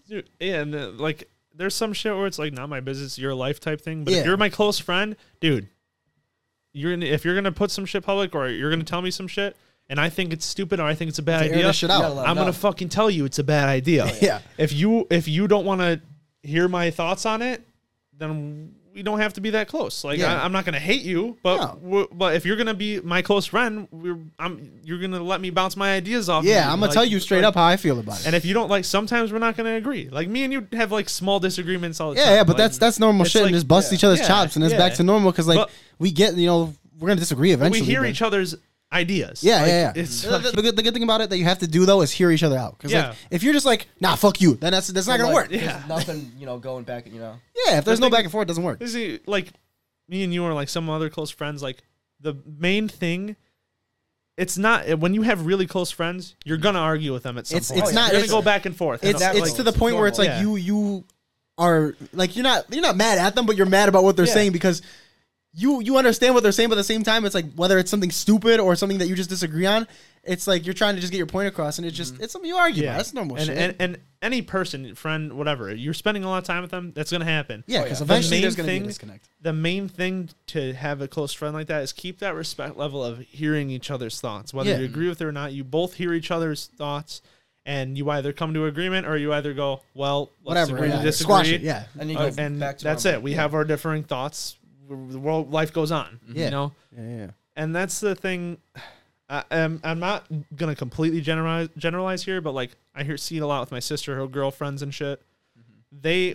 Dude, 0.08 0.28
yeah, 0.38 0.60
and 0.60 0.74
uh, 0.74 0.90
like 0.96 1.28
there's 1.54 1.74
some 1.74 1.92
shit 1.94 2.14
where 2.14 2.26
it's 2.26 2.38
like 2.38 2.52
not 2.52 2.68
my 2.68 2.80
business, 2.80 3.18
your 3.18 3.34
life 3.34 3.58
type 3.60 3.80
thing. 3.80 4.04
But 4.04 4.12
Yeah. 4.12 4.20
if 4.20 4.26
you're 4.26 4.36
my 4.36 4.50
close 4.50 4.78
friend, 4.78 5.16
dude, 5.40 5.68
you're 6.72 6.92
gonna 6.92 7.06
if 7.06 7.24
you're 7.24 7.34
gonna 7.34 7.52
put 7.52 7.70
some 7.70 7.86
shit 7.86 8.04
public 8.04 8.34
or 8.34 8.48
you're 8.48 8.70
gonna 8.70 8.84
tell 8.84 9.00
me 9.02 9.10
some 9.10 9.26
shit, 9.26 9.56
and 9.88 9.98
I 9.98 10.10
think 10.10 10.32
it's 10.32 10.44
stupid 10.44 10.80
or 10.80 10.84
I 10.84 10.94
think 10.94 11.08
it's 11.08 11.18
a 11.18 11.22
bad 11.22 11.46
Air 11.46 11.54
idea, 11.54 11.72
shit 11.72 11.90
out. 11.90 12.04
I'm 12.18 12.34
gonna 12.36 12.46
know. 12.46 12.52
fucking 12.52 12.90
tell 12.90 13.08
you 13.10 13.24
it's 13.24 13.38
a 13.38 13.44
bad 13.44 13.68
idea. 13.68 14.12
Yeah, 14.20 14.40
If 14.58 14.72
you 14.74 15.06
if 15.10 15.26
you 15.28 15.48
don't 15.48 15.64
want 15.64 15.80
to 15.80 16.00
hear 16.42 16.68
my 16.68 16.90
thoughts 16.90 17.24
on 17.26 17.40
it, 17.42 17.62
then 18.16 18.75
we 18.96 19.02
don't 19.02 19.20
have 19.20 19.34
to 19.34 19.42
be 19.42 19.50
that 19.50 19.68
close. 19.68 20.02
Like 20.04 20.18
Yeah. 20.18 20.40
I, 20.40 20.44
I'm 20.44 20.52
not 20.52 20.64
gonna 20.64 20.80
hate 20.80 21.02
you, 21.02 21.36
but 21.42 21.58
No. 21.84 22.08
but 22.12 22.34
if 22.34 22.46
you're 22.46 22.56
gonna 22.56 22.72
be 22.74 22.98
my 23.00 23.20
close 23.20 23.44
friend, 23.44 23.86
we're 23.92 24.16
I'm 24.38 24.80
you're 24.82 24.98
gonna 24.98 25.22
let 25.22 25.40
me 25.42 25.50
bounce 25.50 25.76
my 25.76 25.94
ideas 25.94 26.30
off. 26.30 26.42
of 26.44 26.48
Yeah, 26.48 26.64
you. 26.66 26.72
I'm 26.72 26.80
gonna 26.80 26.86
Like- 26.86 26.92
tell 26.94 27.04
you 27.04 27.20
straight 27.20 27.42
like- 27.42 27.48
up 27.48 27.54
how 27.56 27.64
I 27.64 27.76
feel 27.76 28.00
about 28.00 28.20
it. 28.20 28.26
And 28.26 28.34
if 28.34 28.46
you 28.46 28.54
don't 28.54 28.70
like, 28.70 28.86
sometimes 28.86 29.32
we're 29.32 29.38
not 29.38 29.54
gonna 29.56 29.74
agree. 29.76 30.08
Like 30.10 30.28
me 30.28 30.44
and 30.44 30.52
you 30.52 30.66
have 30.72 30.90
like 30.92 31.10
small 31.10 31.38
disagreements 31.40 32.00
all 32.00 32.12
the 32.12 32.16
yeah, 32.16 32.24
time. 32.24 32.34
yeah, 32.36 32.44
but 32.44 32.48
Like, 32.54 32.56
that's 32.56 32.78
that's 32.78 32.98
normal 32.98 33.26
shit, 33.26 33.42
and 33.44 33.52
just 33.52 33.68
bust 33.68 33.92
each 33.92 34.02
other's 34.02 34.26
chops, 34.26 34.56
and 34.56 34.64
it's 34.64 34.72
back 34.74 34.94
to 34.94 35.02
normal 35.02 35.30
because 35.30 35.46
like 35.46 35.58
But- 35.58 35.70
we 35.98 36.10
get, 36.10 36.34
you 36.36 36.46
know, 36.46 36.74
we're 36.98 37.08
gonna 37.08 37.20
disagree 37.20 37.52
eventually. 37.52 37.82
we 37.82 37.86
hear 37.86 38.04
each 38.06 38.22
other's 38.22 38.54
ideas. 38.92 39.42
Yeah, 39.42 39.56
Like, 39.62 39.66
yeah, 39.68 39.92
yeah. 39.96 40.02
It's 40.02 40.22
the, 40.22 40.38
the- 40.38 40.50
the 40.52 40.62
good, 40.62 40.76
the 40.76 40.82
good 40.82 40.94
thing 40.94 41.02
about 41.02 41.20
it 41.20 41.30
that 41.30 41.38
you 41.38 41.44
have 41.44 41.58
to 41.60 41.66
do 41.66 41.86
though 41.86 42.02
is 42.02 42.12
hear 42.12 42.30
each 42.30 42.42
other 42.42 42.56
out. 42.56 42.76
Because 42.78 42.92
Yeah. 42.92 43.08
like, 43.08 43.16
if 43.30 43.42
you're 43.42 43.52
just 43.52 43.66
like, 43.66 43.88
nah, 44.00 44.14
fuck 44.16 44.40
you, 44.40 44.54
then 44.54 44.72
that's 44.72 44.88
that's 44.88 45.06
not 45.06 45.18
gonna 45.18 45.28
Like, 45.32 45.34
work. 45.34 45.48
there's 45.50 45.62
Yeah. 45.62 45.82
Nothing, 45.88 46.32
you 46.38 46.46
know, 46.46 46.58
going 46.58 46.84
back. 46.84 47.06
And 47.06 47.14
you 47.14 47.20
know. 47.20 47.34
Yeah, 47.66 47.78
if 47.78 47.84
there's 47.84 47.98
The 47.98 48.02
no 48.02 48.06
thing- 48.06 48.12
back 48.18 48.24
and 48.24 48.32
forth, 48.32 48.44
it 48.46 48.48
doesn't 48.48 48.62
work. 48.64 48.80
You 48.80 48.86
see, 48.88 49.20
like 49.26 49.52
me 50.08 50.22
and 50.22 50.32
you 50.32 50.44
are 50.44 50.54
like 50.54 50.68
some 50.68 50.88
other 50.88 51.08
close 51.10 51.30
friends. 51.30 51.62
Like 51.62 51.78
the 52.20 52.34
main 52.46 52.88
thing, 52.88 53.36
it's 54.36 54.56
not 54.56 54.86
eh, 54.86 54.94
when 54.94 55.14
you 55.14 55.22
have 55.22 55.46
really 55.46 55.66
close 55.66 55.90
friends, 55.90 56.36
you're 56.44 56.56
gonna 56.58 56.78
argue 56.78 57.12
with 57.12 57.22
them 57.24 57.38
at 57.38 57.46
some 57.48 57.56
It's- 57.56 57.70
point. 57.70 57.82
it's 57.82 57.92
not. 57.92 58.12
you're 58.12 58.20
not- 58.20 58.28
gonna 58.28 58.40
go 58.40 58.44
back 58.44 58.66
and 58.66 58.76
forth. 58.76 59.02
It's 59.04 59.20
And, 59.20 59.36
it's 59.36 59.48
like, 59.48 59.56
to 59.56 59.62
the 59.62 59.72
point 59.72 59.96
where 59.96 60.06
it's 60.06 60.18
like 60.18 60.28
Yeah. 60.28 60.40
you 60.42 60.56
you 60.56 61.04
are 61.58 61.94
like 62.12 62.36
you're 62.36 62.42
not 62.44 62.66
you're 62.72 62.82
not 62.82 62.96
mad 62.96 63.18
at 63.18 63.34
them, 63.34 63.46
but 63.46 63.56
you're 63.56 63.66
mad 63.66 63.88
about 63.88 64.04
what 64.04 64.14
they're 64.16 64.26
Yeah. 64.26 64.32
saying 64.34 64.52
because 64.52 64.82
you 65.58 65.80
you 65.80 65.96
understand 65.96 66.34
what 66.34 66.42
they're 66.42 66.52
saying, 66.52 66.68
but 66.68 66.74
at 66.74 66.80
the 66.80 66.84
same 66.84 67.02
time, 67.02 67.24
it's 67.24 67.34
like 67.34 67.50
whether 67.54 67.78
it's 67.78 67.90
something 67.90 68.10
stupid 68.10 68.60
or 68.60 68.76
something 68.76 68.98
that 68.98 69.08
you 69.08 69.14
just 69.16 69.30
disagree 69.30 69.64
on. 69.66 69.86
It's 70.22 70.46
like 70.46 70.66
you're 70.66 70.74
trying 70.74 70.96
to 70.96 71.00
just 71.00 71.12
get 71.12 71.18
your 71.18 71.26
point 71.26 71.48
across, 71.48 71.78
and 71.78 71.86
it's 71.86 71.96
just 71.96 72.20
it's 72.20 72.32
something 72.32 72.48
you 72.48 72.56
argue 72.56 72.82
about. 72.84 72.96
That's 72.98 73.14
normal 73.14 73.36
and, 73.36 73.46
shit. 73.46 73.56
And, 73.58 73.74
and 73.78 73.98
any 74.20 74.42
person, 74.42 74.94
friend, 74.96 75.32
whatever, 75.34 75.72
you're 75.74 75.94
spending 75.94 76.24
a 76.24 76.28
lot 76.28 76.38
of 76.38 76.44
time 76.44 76.62
with 76.62 76.70
them. 76.72 76.92
That's 76.94 77.10
gonna 77.12 77.24
happen. 77.24 77.64
yeah, 77.66 77.78
Oh, 77.80 77.82
because 77.84 78.00
yeah. 78.00 78.04
eventually 78.04 78.36
The 78.38 78.42
there's 78.42 78.56
main 78.58 78.64
gonna 78.64 78.66
be 78.66 78.76
a 78.76 78.80
thing- 78.80 78.86
disconnect. 78.88 79.28
The 79.40 79.52
main 79.52 79.88
thing 79.88 80.28
to 80.48 80.72
have 80.74 81.00
a 81.00 81.08
close 81.08 81.32
friend 81.32 81.54
like 81.54 81.68
that 81.68 81.82
is 81.82 81.92
keep 81.92 82.18
that 82.18 82.34
respect 82.34 82.76
level 82.76 83.02
of 83.04 83.20
hearing 83.20 83.70
each 83.70 83.90
other's 83.90 84.20
thoughts. 84.20 84.52
Whether 84.52 84.70
Yeah. 84.70 84.78
you 84.78 84.84
agree 84.84 85.08
with 85.08 85.20
it 85.20 85.24
or 85.24 85.32
not, 85.32 85.52
you 85.52 85.62
both 85.64 85.94
hear 85.94 86.12
each 86.12 86.30
other's 86.32 86.66
thoughts, 86.76 87.22
and 87.64 87.96
you 87.96 88.10
either 88.10 88.32
come 88.32 88.52
to 88.54 88.66
agreement 88.66 89.06
or 89.06 89.16
you 89.16 89.32
either 89.32 89.54
go, 89.54 89.80
well, 89.94 90.32
let's 90.44 90.68
Whatever, 90.68 90.76
agree 90.76 90.88
yeah. 90.88 90.96
to 90.98 91.02
disagree. 91.02 91.24
squash 91.34 91.48
it. 91.50 91.60
Yeah, 91.62 91.84
And 91.98 92.10
you 92.10 92.18
Uh, 92.18 92.32
and 92.36 92.58
back 92.60 92.78
to 92.78 92.84
that's 92.84 93.04
normal. 93.04 93.20
it. 93.20 93.22
We 93.22 93.30
Yeah. 93.32 93.36
have 93.42 93.54
our 93.54 93.64
differing 93.64 94.02
thoughts. 94.02 94.56
The 94.88 95.18
world, 95.18 95.52
life 95.52 95.72
goes 95.72 95.90
on. 95.90 96.20
Yeah. 96.32 96.44
You 96.44 96.50
know, 96.50 96.72
yeah, 96.96 97.16
yeah. 97.16 97.30
and 97.56 97.74
that's 97.74 98.00
the 98.00 98.14
thing. 98.14 98.58
I, 99.28 99.42
am 99.50 99.80
I'm 99.82 99.98
not 99.98 100.26
gonna 100.54 100.76
completely 100.76 101.20
generalize 101.20 101.68
generalize 101.76 102.22
here, 102.22 102.40
but 102.40 102.52
like 102.52 102.70
I 102.94 103.02
hear 103.02 103.16
see 103.16 103.38
it 103.38 103.40
a 103.40 103.46
lot 103.46 103.60
with 103.60 103.72
my 103.72 103.80
sister, 103.80 104.14
her 104.16 104.26
girlfriends 104.26 104.82
and 104.82 104.94
shit. 104.94 105.20
Mm-hmm. 105.58 106.00
They 106.00 106.34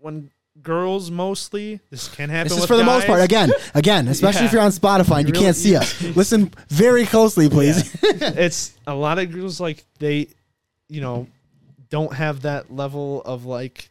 when 0.00 0.30
girls 0.60 1.10
mostly 1.10 1.80
this 1.90 2.08
can 2.08 2.28
happen. 2.28 2.48
This 2.48 2.58
is 2.58 2.66
for 2.66 2.76
the 2.76 2.84
most 2.84 3.06
part. 3.06 3.22
Again, 3.22 3.50
again, 3.74 4.08
especially 4.08 4.42
Yeah. 4.42 4.46
if 4.46 4.52
you're 4.52 4.62
on 4.62 4.72
Spotify 4.72 5.20
and 5.20 5.28
you, 5.28 5.34
You 5.34 5.40
can't 5.40 5.56
see 5.56 5.76
us. 5.76 6.02
Listen 6.16 6.52
very 6.68 7.06
closely, 7.06 7.48
please. 7.48 7.96
it's 8.02 8.76
a 8.86 8.94
lot 8.94 9.18
of 9.18 9.30
girls 9.32 9.60
like 9.60 9.84
they, 9.98 10.28
you 10.88 11.00
know, 11.00 11.26
don't 11.88 12.12
have 12.12 12.42
that 12.42 12.72
level 12.74 13.22
of 13.22 13.44
like 13.44 13.88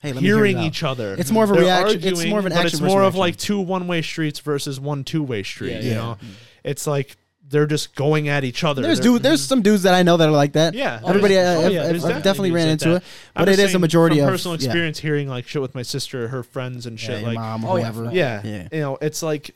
hey, 0.00 0.12
let 0.12 0.16
me 0.16 0.22
hear 0.28 0.36
hearing 0.36 0.56
it 0.56 0.60
out. 0.60 0.66
each 0.66 0.82
other. 0.82 1.14
It's 1.18 1.30
more 1.30 1.44
of 1.44 1.50
a 1.50 1.54
They're 1.54 1.62
reaction- 1.62 2.02
it's 2.04 2.24
more 2.26 2.38
of 2.40 2.46
an 2.46 2.52
action. 2.52 2.62
but 2.62 2.66
it's 2.66 2.78
versus 2.80 2.92
more 2.92 3.02
of 3.02 3.14
reaction. 3.14 3.20
like 3.20 3.36
two 3.36 3.60
one 3.60 3.86
way 3.86 4.02
streets 4.02 4.40
versus 4.40 4.78
one 4.80 5.04
two 5.04 5.22
way 5.22 5.42
street. 5.42 5.72
Yeah, 5.72 5.80
you 5.80 5.88
yeah. 5.90 5.94
know, 5.96 6.18
it's 6.64 6.86
like 6.86 7.16
they're 7.48 7.66
just 7.66 7.96
going 7.96 8.28
at 8.28 8.44
each 8.44 8.62
other. 8.62 8.80
There's 8.82 9.00
They're- 9.00 9.12
dude, 9.14 9.22
there's 9.24 9.42
some 9.42 9.60
dudes 9.60 9.82
that 9.82 9.92
I 9.92 10.04
know 10.04 10.16
that 10.16 10.28
are 10.28 10.32
like 10.32 10.52
that. 10.52 10.72
Yeah, 10.74 11.00
everybody. 11.04 11.34
there's- 11.34 11.56
uh, 11.58 11.60
oh, 11.60 11.66
I've- 11.66 11.74
yeah, 11.74 11.80
I've, 11.82 12.00
there's 12.00 12.22
definitely 12.22 12.52
ran 12.52 12.68
into 12.68 12.88
that. 12.90 12.96
it, 12.98 13.02
but 13.34 13.48
it 13.48 13.52
is 13.58 13.58
just 13.58 13.74
a 13.74 13.78
majority 13.80 14.16
from 14.18 14.26
of 14.26 14.30
personal 14.30 14.56
yeah. 14.56 14.66
experience 14.66 14.98
hearing 15.00 15.28
like 15.28 15.48
shit 15.48 15.60
with 15.60 15.74
my 15.74 15.82
sister, 15.82 16.28
her 16.28 16.42
friends 16.44 16.86
and 16.86 16.98
shit. 17.00 17.20
your 17.22 17.28
like, 17.30 17.38
mom 17.38 17.64
Oh, 17.64 17.70
or 17.70 17.78
yeah, 17.80 17.92
whoever. 17.92 18.14
yeah, 18.14 18.40
Yeah. 18.44 18.68
you 18.72 18.80
know, 18.80 18.98
it's 19.00 19.22
like 19.22 19.50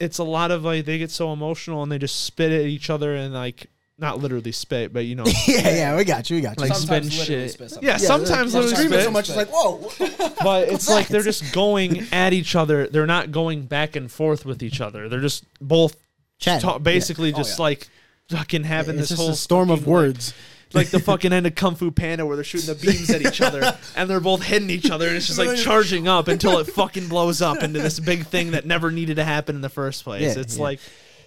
it's 0.00 0.18
a 0.18 0.24
lot 0.24 0.50
of 0.50 0.64
like 0.64 0.84
they 0.86 0.96
get 0.96 1.10
so 1.10 1.32
emotional 1.32 1.82
and 1.82 1.90
they 1.92 1.98
just 1.98 2.24
spit 2.24 2.50
at 2.52 2.62
each 2.66 2.88
other 2.88 3.14
and 3.14 3.34
like 3.34 3.66
not 4.02 4.18
literally 4.18 4.52
spit, 4.52 4.92
but 4.92 5.06
you 5.06 5.14
know, 5.14 5.24
yeah, 5.46 5.70
yeah, 5.70 5.96
we 5.96 6.04
got 6.04 6.28
you, 6.28 6.36
we 6.36 6.42
got 6.42 6.58
you. 6.58 6.66
like 6.66 6.74
Sometimes 6.74 7.06
spin 7.06 7.18
literally 7.18 7.42
shit. 7.48 7.50
spit 7.52 7.70
something. 7.70 7.86
Yeah, 7.88 7.92
Yeah, 7.94 7.96
sometimes 7.98 8.54
like, 8.54 8.64
literally 8.64 8.74
screaming 8.74 8.98
spit. 8.98 9.04
so 9.04 9.10
much, 9.10 9.28
it's 9.30 9.36
like, 9.38 9.48
whoa. 9.50 10.34
but 10.44 10.68
it's 10.68 10.88
like 10.90 11.08
they're 11.08 11.22
just 11.22 11.52
going 11.54 12.06
at 12.12 12.34
each 12.34 12.54
other. 12.54 12.86
They're 12.86 13.06
not 13.06 13.32
going 13.32 13.62
back 13.66 13.96
and 13.96 14.10
forth 14.12 14.44
with 14.44 14.62
each 14.62 14.80
other. 14.82 15.08
They're 15.08 15.20
just 15.20 15.44
both 15.60 15.96
Chatting, 16.38 16.68
ta- 16.68 16.78
basically 16.78 17.32
Oh, 17.32 17.38
just 17.38 17.58
yeah. 17.58 17.62
like 17.62 17.88
fucking 18.28 18.64
having 18.64 18.98
it's 18.98 19.08
this 19.08 19.08
just 19.10 19.20
whole 19.22 19.30
a 19.30 19.34
storm 19.36 19.70
of 19.70 19.80
fucking, 19.80 19.92
like- 19.92 20.02
words. 20.02 20.34
like 20.74 20.88
the 20.88 21.00
fucking 21.00 21.34
end 21.34 21.46
of 21.46 21.54
Kung 21.54 21.74
Fu 21.74 21.90
Panda 21.90 22.24
where 22.24 22.34
they're 22.34 22.42
shooting 22.44 22.74
the 22.74 22.80
beams 22.80 23.10
at 23.10 23.20
each 23.20 23.42
other 23.42 23.76
and 23.94 24.08
they're 24.08 24.20
both 24.20 24.42
hitting 24.42 24.70
each 24.70 24.90
other 24.90 25.06
and 25.06 25.16
it's 25.18 25.26
just 25.26 25.38
like 25.38 25.54
charging 25.58 26.08
up 26.08 26.28
until 26.28 26.58
it 26.60 26.64
fucking 26.66 27.08
blows 27.08 27.42
up 27.42 27.62
into 27.62 27.78
this 27.78 28.00
big 28.00 28.24
thing 28.26 28.52
that 28.52 28.64
never 28.64 28.90
needed 28.90 29.16
to 29.16 29.24
happen 29.24 29.54
in 29.54 29.60
the 29.60 29.68
first 29.68 30.02
place. 30.02 30.22
Yeah, 30.34 30.40
it's 30.40 30.56
yeah. 30.56 30.62
like, 30.62 30.80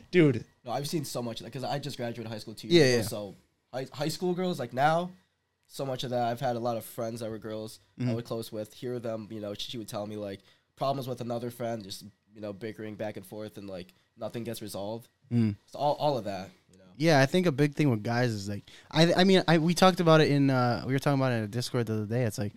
dude, 0.10 0.46
No, 0.66 0.72
I've 0.72 0.88
seen 0.90 1.06
so 1.06 1.22
much 1.22 1.40
of 1.40 1.46
that 1.46 1.54
because 1.54 1.64
I 1.64 1.78
just 1.80 1.96
graduated 1.98 2.32
high 2.32 2.40
school 2.40 2.56
two 2.56 2.68
Yeah, 2.68 2.84
years 2.84 2.90
ago. 2.90 2.98
yeah. 2.98 3.04
So 3.08 3.36
high, 3.72 3.88
high 3.94 4.08
school 4.10 4.34
girls, 4.34 4.60
like 4.60 4.74
now, 4.74 5.12
so 5.68 5.86
much 5.86 6.04
of 6.04 6.10
that. 6.10 6.24
I've 6.24 6.40
had 6.40 6.56
a 6.56 6.60
lot 6.60 6.78
of 6.78 6.86
friends 6.86 7.20
that 7.22 7.30
were 7.30 7.38
girls 7.40 7.80
Mm-hmm. 8.00 8.10
I 8.10 8.14
was 8.14 8.24
close 8.26 8.52
with. 8.52 8.74
Hear 8.74 9.00
them, 9.00 9.28
you 9.32 9.40
know, 9.40 9.54
she, 9.54 9.72
she 9.72 9.78
would 9.78 9.88
tell 9.88 10.06
me 10.06 10.18
like 10.18 10.42
problems 10.76 11.08
with 11.08 11.22
another 11.22 11.50
friend, 11.52 11.84
just 11.84 12.04
you 12.34 12.42
know, 12.42 12.52
bickering 12.52 12.96
back 12.96 13.16
and 13.16 13.26
forth, 13.26 13.58
and 13.58 13.70
like 13.70 13.94
nothing 14.18 14.44
gets 14.44 14.62
resolved. 14.62 15.08
Mm. 15.32 15.56
So 15.68 15.80
all, 15.80 15.94
all 15.94 16.18
of 16.18 16.26
that, 16.26 16.50
you 16.72 16.78
know. 16.78 16.84
Yeah, 16.98 17.22
I 17.22 17.26
think 17.26 17.46
a 17.46 17.52
big 17.52 17.74
thing 17.76 17.90
with 17.90 18.04
guys 18.04 18.32
is 18.32 18.50
like 18.50 18.64
I 18.92 19.14
I 19.14 19.24
mean 19.24 19.44
I 19.48 19.58
we 19.60 19.74
talked 19.74 20.00
about 20.02 20.20
it 20.22 20.30
in 20.30 20.50
uh 20.50 20.84
we 20.86 20.92
were 20.94 21.00
talking 21.00 21.20
about 21.20 21.32
it 21.32 21.36
in 21.38 21.44
a 21.44 21.48
Discord 21.48 21.86
the 21.88 21.94
other 21.94 22.06
day. 22.06 22.24
It's 22.24 22.38
like 22.38 22.54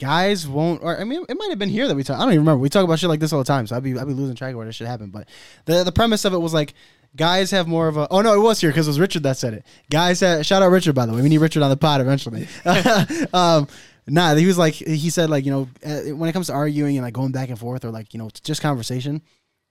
guys 0.00 0.46
won't 0.46 0.82
or 0.82 0.98
I 0.98 1.04
mean 1.04 1.24
it 1.28 1.36
might 1.36 1.50
have 1.50 1.58
been 1.58 1.68
here 1.68 1.86
that 1.86 1.94
we 1.94 2.02
talk 2.02 2.16
I 2.16 2.20
don't 2.22 2.30
even 2.30 2.40
remember. 2.40 2.60
We 2.60 2.68
talk 2.68 2.84
about 2.84 2.98
shit 2.98 3.08
like 3.08 3.20
this 3.20 3.32
all 3.32 3.38
the 3.38 3.44
time, 3.44 3.66
so 3.66 3.76
I'd 3.76 3.82
be 3.82 3.98
I'd 3.98 4.06
be 4.06 4.14
losing 4.14 4.36
track 4.36 4.52
of 4.52 4.56
where 4.56 4.66
this 4.66 4.76
shit 4.76 4.86
happened. 4.86 5.12
But 5.12 5.28
the 5.66 5.84
the 5.84 5.92
premise 5.92 6.24
of 6.24 6.32
it 6.34 6.38
was 6.38 6.54
like 6.54 6.74
guys 7.16 7.52
have 7.52 7.68
more 7.68 7.86
of 7.86 7.96
a 7.96 8.08
oh 8.10 8.20
no 8.20 8.34
it 8.34 8.42
was 8.42 8.60
here 8.60 8.70
because 8.70 8.86
it 8.86 8.90
was 8.90 9.00
Richard 9.00 9.22
that 9.22 9.36
said 9.36 9.54
it. 9.54 9.66
Guys 9.90 10.20
have, 10.20 10.44
shout 10.44 10.62
out 10.62 10.70
Richard 10.70 10.94
by 10.94 11.06
the 11.06 11.12
way. 11.12 11.22
We 11.22 11.28
need 11.28 11.38
Richard 11.38 11.62
on 11.62 11.70
the 11.70 11.76
pod 11.76 12.00
eventually. 12.00 12.48
um 13.32 13.68
Nah, 14.06 14.34
he 14.34 14.46
was 14.46 14.58
like 14.58 14.74
he 14.74 15.08
said 15.10 15.30
like 15.30 15.44
you 15.44 15.50
know 15.50 15.68
uh, 15.84 16.14
when 16.14 16.28
it 16.28 16.32
comes 16.32 16.48
to 16.48 16.52
arguing 16.52 16.96
and 16.96 17.04
like 17.04 17.14
going 17.14 17.32
back 17.32 17.48
and 17.48 17.58
forth 17.58 17.84
or 17.84 17.90
like 17.90 18.12
you 18.12 18.18
know 18.18 18.28
just 18.42 18.60
conversation, 18.60 19.22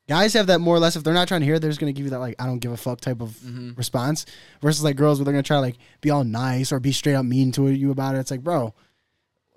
guys 0.09 0.33
have 0.33 0.47
that 0.47 0.59
more 0.59 0.75
or 0.75 0.79
less 0.79 0.95
if 0.95 1.03
they're 1.03 1.13
not 1.13 1.27
trying 1.27 1.41
to 1.41 1.45
hear 1.45 1.55
it, 1.55 1.59
they're 1.59 1.69
just 1.69 1.79
gonna 1.79 1.93
give 1.93 2.05
you 2.05 2.09
that 2.11 2.19
like 2.19 2.35
I 2.39 2.47
don't 2.47 2.59
give 2.59 2.71
a 2.71 2.77
fuck 2.77 2.99
type 2.99 3.21
of 3.21 3.37
response 3.77 4.25
versus 4.61 4.83
like 4.83 4.95
girls 4.95 5.19
where 5.19 5.25
they're 5.25 5.33
gonna 5.33 5.43
try 5.43 5.57
to 5.57 5.61
like 5.61 5.77
be 6.01 6.09
all 6.09 6.23
nice 6.23 6.71
or 6.71 6.79
be 6.79 6.91
straight 6.91 7.13
up 7.13 7.25
mean 7.25 7.51
to 7.53 7.67
you 7.67 7.91
about 7.91 8.15
it. 8.15 8.19
It's 8.19 8.31
like, 8.31 8.43
bro, 8.43 8.73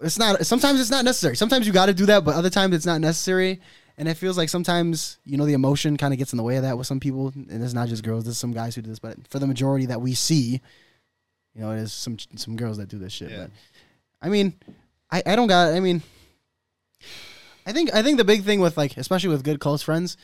it's 0.01 0.18
not. 0.18 0.44
Sometimes 0.47 0.80
it's 0.80 0.90
not 0.90 1.05
necessary. 1.05 1.36
Sometimes 1.36 1.66
you 1.66 1.72
got 1.72 1.86
to 1.86 1.94
do 1.94 2.07
that, 2.07 2.24
but 2.24 2.34
other 2.34 2.51
times 2.51 2.74
it's 2.74 2.86
not 2.86 3.01
necessary. 3.01 3.61
And 3.99 4.09
it 4.09 4.14
feels 4.14 4.36
like 4.36 4.51
sometimes 4.51 5.18
you 5.24 5.36
know 5.38 5.47
the 5.47 5.55
emotion 5.55 5.97
kind 5.97 6.12
of 6.12 6.18
gets 6.18 6.32
in 6.32 6.36
the 6.36 6.42
way 6.42 6.57
of 6.57 6.62
that 6.64 6.76
with 6.76 6.86
some 6.86 7.01
people, 7.01 7.28
and 7.34 7.62
it's 7.64 7.72
not 7.72 7.88
just 7.88 8.03
girls. 8.05 8.24
There's 8.24 8.36
some 8.36 8.53
guys 8.53 8.74
who 8.74 8.82
do 8.82 8.90
this, 8.90 8.99
but 8.99 9.16
for 9.28 9.38
the 9.38 9.47
majority 9.47 9.86
that 9.86 10.03
we 10.03 10.12
see, 10.14 10.61
you 11.55 11.61
know, 11.62 11.70
it 11.70 11.78
is 11.78 11.92
some 11.94 12.18
some 12.36 12.57
girls 12.57 12.76
that 12.76 12.88
do 12.88 12.99
this 12.99 13.12
shit. 13.14 13.30
Yeah. 13.30 13.38
But 13.44 13.51
I 14.20 14.28
mean, 14.28 14.53
I 15.11 15.22
I 15.24 15.34
don't 15.36 15.47
got. 15.47 15.72
I 15.72 15.80
mean, 15.80 16.03
I 17.66 17.72
think 17.72 17.94
I 17.94 18.03
think 18.03 18.18
the 18.18 18.24
big 18.24 18.44
thing 18.44 18.61
with 18.61 18.76
like 18.76 18.97
especially 18.99 19.30
with 19.30 19.44
good 19.44 19.61
close 19.61 19.82
friends, 19.82 20.18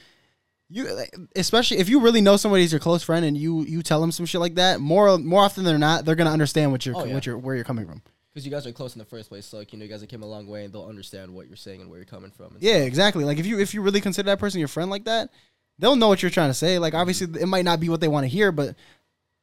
you 0.69 0.93
like, 0.95 1.15
especially 1.35 1.79
if 1.79 1.89
you 1.89 2.01
really 2.01 2.21
know 2.21 2.37
somebody's 2.37 2.73
your 2.73 2.79
close 2.79 3.03
friend 3.03 3.25
and 3.25 3.39
you 3.39 3.63
you 3.63 3.83
tell 3.83 4.01
them 4.03 4.13
some 4.13 4.27
shit 4.27 4.41
like 4.41 4.57
that, 4.57 4.81
more 4.81 5.17
more 5.19 5.43
often 5.43 5.65
than 5.65 5.81
not, 5.81 6.05
they're 6.05 6.15
gonna 6.15 6.31
understand 6.31 6.73
what 6.73 6.85
you're 6.85 6.97
Oh, 6.97 7.05
yeah. 7.05 7.15
what 7.15 7.25
you're 7.27 7.39
where 7.39 7.55
you're 7.55 7.65
coming 7.65 7.87
from. 7.87 8.03
Because 8.33 8.47
you 8.47 8.51
guys 8.51 8.67
are 8.67 8.73
close 8.73 8.95
in 8.95 8.99
the 8.99 9.05
first 9.05 9.29
place, 9.29 9.45
so 9.45 9.59
like 9.59 9.73
you 9.73 9.79
know, 9.79 9.85
you 9.85 9.91
guys 9.91 10.01
have 10.01 10.09
came 10.09 10.23
a 10.23 10.27
long 10.27 10.47
way, 10.47 10.65
and 10.65 10.73
they'll 10.73 10.87
understand 10.87 11.35
what 11.35 11.49
you're 11.49 11.57
saying 11.57 11.83
and 11.83 11.91
where 11.91 11.99
you're 11.99 12.07
coming 12.07 12.31
from. 12.31 12.57
Yeah, 12.61 12.77
exactly. 12.77 13.25
Like 13.25 13.39
if 13.39 13.45
you 13.47 13.59
if 13.61 13.75
you 13.75 13.83
really 13.83 14.01
consider 14.01 14.27
that 14.31 14.39
person 14.39 14.59
your 14.59 14.69
friend 14.69 14.91
like 14.91 15.05
that, 15.05 15.31
they'll 15.79 15.97
know 15.97 16.09
what 16.09 16.23
you're 16.23 16.31
trying 16.31 16.49
to 16.51 16.55
say. 16.55 16.79
Like 16.79 16.95
obviously 16.95 17.29
it 17.41 17.47
might 17.47 17.65
not 17.67 17.79
be 17.79 17.89
what 17.91 18.01
they 18.01 18.09
want 18.09 18.25
to 18.25 18.29
hear, 18.29 18.51
but 18.51 18.75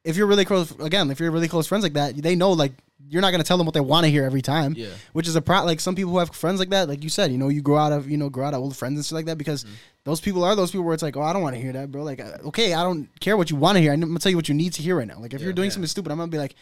if 0.02 0.16
you're 0.16 0.26
really 0.26 0.44
close 0.44 0.72
again, 0.80 1.10
if 1.10 1.20
you're 1.20 1.30
really 1.30 1.46
close 1.48 1.66
friends 1.68 1.84
like 1.84 1.92
that, 1.92 2.16
they 2.16 2.34
know 2.34 2.50
like 2.50 2.72
you're 3.08 3.22
not 3.22 3.30
gonna 3.30 3.44
tell 3.44 3.56
them 3.58 3.66
what 3.66 3.74
they 3.74 3.80
want 3.80 4.04
to 4.06 4.10
hear 4.10 4.24
every 4.24 4.42
time. 4.42 4.74
Yeah. 4.76 4.88
Which 5.12 5.28
is 5.28 5.36
a 5.36 5.40
pro 5.40 5.64
like 5.64 5.78
some 5.78 5.94
people 5.94 6.10
who 6.12 6.18
have 6.18 6.34
friends 6.34 6.58
like 6.58 6.70
that, 6.70 6.88
like 6.88 7.04
you 7.04 7.10
said, 7.10 7.30
you 7.30 7.38
know, 7.38 7.48
you 7.48 7.62
grow 7.62 7.76
out 7.76 7.92
of 7.92 8.10
you 8.10 8.16
know, 8.16 8.28
grow 8.28 8.46
out 8.46 8.54
of 8.54 8.60
old 8.60 8.76
friends 8.76 8.96
and 8.96 9.04
stuff 9.04 9.16
like 9.16 9.26
that 9.26 9.38
because 9.38 9.64
those 10.04 10.20
people 10.20 10.42
are 10.42 10.56
those 10.56 10.72
people 10.72 10.84
where 10.84 10.94
it's 10.94 11.02
like, 11.02 11.16
oh, 11.16 11.22
I 11.22 11.32
don't 11.32 11.42
want 11.42 11.54
to 11.54 11.62
hear 11.62 11.72
that, 11.74 11.92
bro. 11.92 12.02
Like, 12.02 12.20
uh, 12.20 12.38
okay, 12.46 12.74
I 12.74 12.82
don't 12.82 13.08
care 13.20 13.36
what 13.36 13.50
you 13.50 13.56
want 13.56 13.76
to 13.76 13.82
hear. 13.82 13.92
I'm 13.92 14.00
gonna 14.00 14.18
tell 14.18 14.30
you 14.30 14.36
what 14.36 14.48
you 14.48 14.54
need 14.54 14.72
to 14.74 14.82
hear 14.82 14.96
right 14.96 15.06
now. 15.06 15.18
Like, 15.20 15.32
if 15.34 15.42
you're 15.42 15.52
doing 15.52 15.68
Yeah. 15.68 15.74
something 15.74 15.86
stupid, 15.86 16.10
I'm 16.10 16.18
gonna 16.18 16.30
be 16.32 16.38
like, 16.38 16.54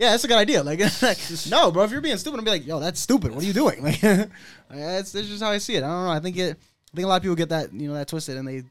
yeah, 0.00 0.10
that's 0.10 0.24
a 0.24 0.28
good 0.28 0.38
idea. 0.38 0.62
Like, 0.64 0.80
like, 1.02 1.18
no, 1.50 1.70
bro, 1.70 1.84
if 1.84 1.92
you're 1.92 2.00
being 2.00 2.16
stupid, 2.16 2.38
I'm 2.38 2.44
be 2.44 2.50
like, 2.50 2.66
yo, 2.66 2.80
that's 2.80 2.98
stupid. 2.98 3.32
What 3.32 3.44
are 3.44 3.46
you 3.46 3.52
doing? 3.52 3.82
Like, 4.70 4.78
that's, 4.78 5.12
that's 5.12 5.26
just 5.28 5.42
how 5.42 5.50
I 5.50 5.58
see 5.58 5.74
it. 5.74 5.82
I 5.84 5.88
don't 5.88 6.04
know. 6.06 6.10
I 6.12 6.20
think 6.20 6.36
it. 6.36 6.56
I 6.56 6.96
think 6.96 7.04
a 7.04 7.08
lot 7.08 7.16
of 7.16 7.22
people 7.22 7.34
get 7.36 7.48
that 7.50 7.72
you 7.72 7.86
know 7.88 7.94
that 7.94 8.06
twisted 8.08 8.36
and 8.36 8.46
they, 8.48 8.62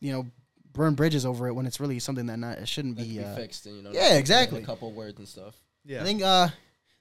you 0.00 0.12
know, 0.12 0.26
burn 0.72 0.94
bridges 0.94 1.24
over 1.26 1.46
it 1.46 1.52
when 1.52 1.66
it's 1.66 1.78
really 1.78 1.98
something 1.98 2.26
that 2.26 2.38
not 2.38 2.56
it 2.58 2.68
shouldn't 2.68 2.96
That 2.96 3.02
be. 3.06 3.18
be 3.18 3.24
Uh, 3.24 3.34
fixed, 3.36 3.66
and 3.66 3.76
you 3.76 3.82
know. 3.82 3.90
yeah, 3.92 4.14
exactly. 4.16 4.62
A 4.62 4.64
couple 4.66 4.90
words 4.92 5.18
and 5.18 5.28
stuff. 5.28 5.54
yeah. 5.84 6.00
I 6.00 6.04
think 6.04 6.22
uh, 6.22 6.48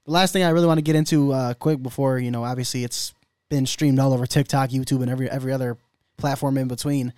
the 0.05 0.11
last 0.11 0.31
thing 0.33 0.43
I 0.43 0.49
really 0.49 0.67
want 0.67 0.77
to 0.79 0.81
get 0.83 0.95
into 0.97 1.31
uh, 1.31 1.53
quick 1.53 1.81
before 1.81 2.19
you 2.19 2.29
know, 2.29 2.43
obviously 2.43 2.83
it's 2.83 3.13
been 3.49 3.65
streamed 3.65 3.99
all 3.99 4.11
over 4.13 4.25
TikTok, 4.27 4.69
YouTube, 4.71 5.01
and 5.01 5.09
every 5.09 5.29
every 5.29 5.53
other 5.53 5.77
platform 6.17 6.57
in 6.57 6.67
between. 6.67 7.13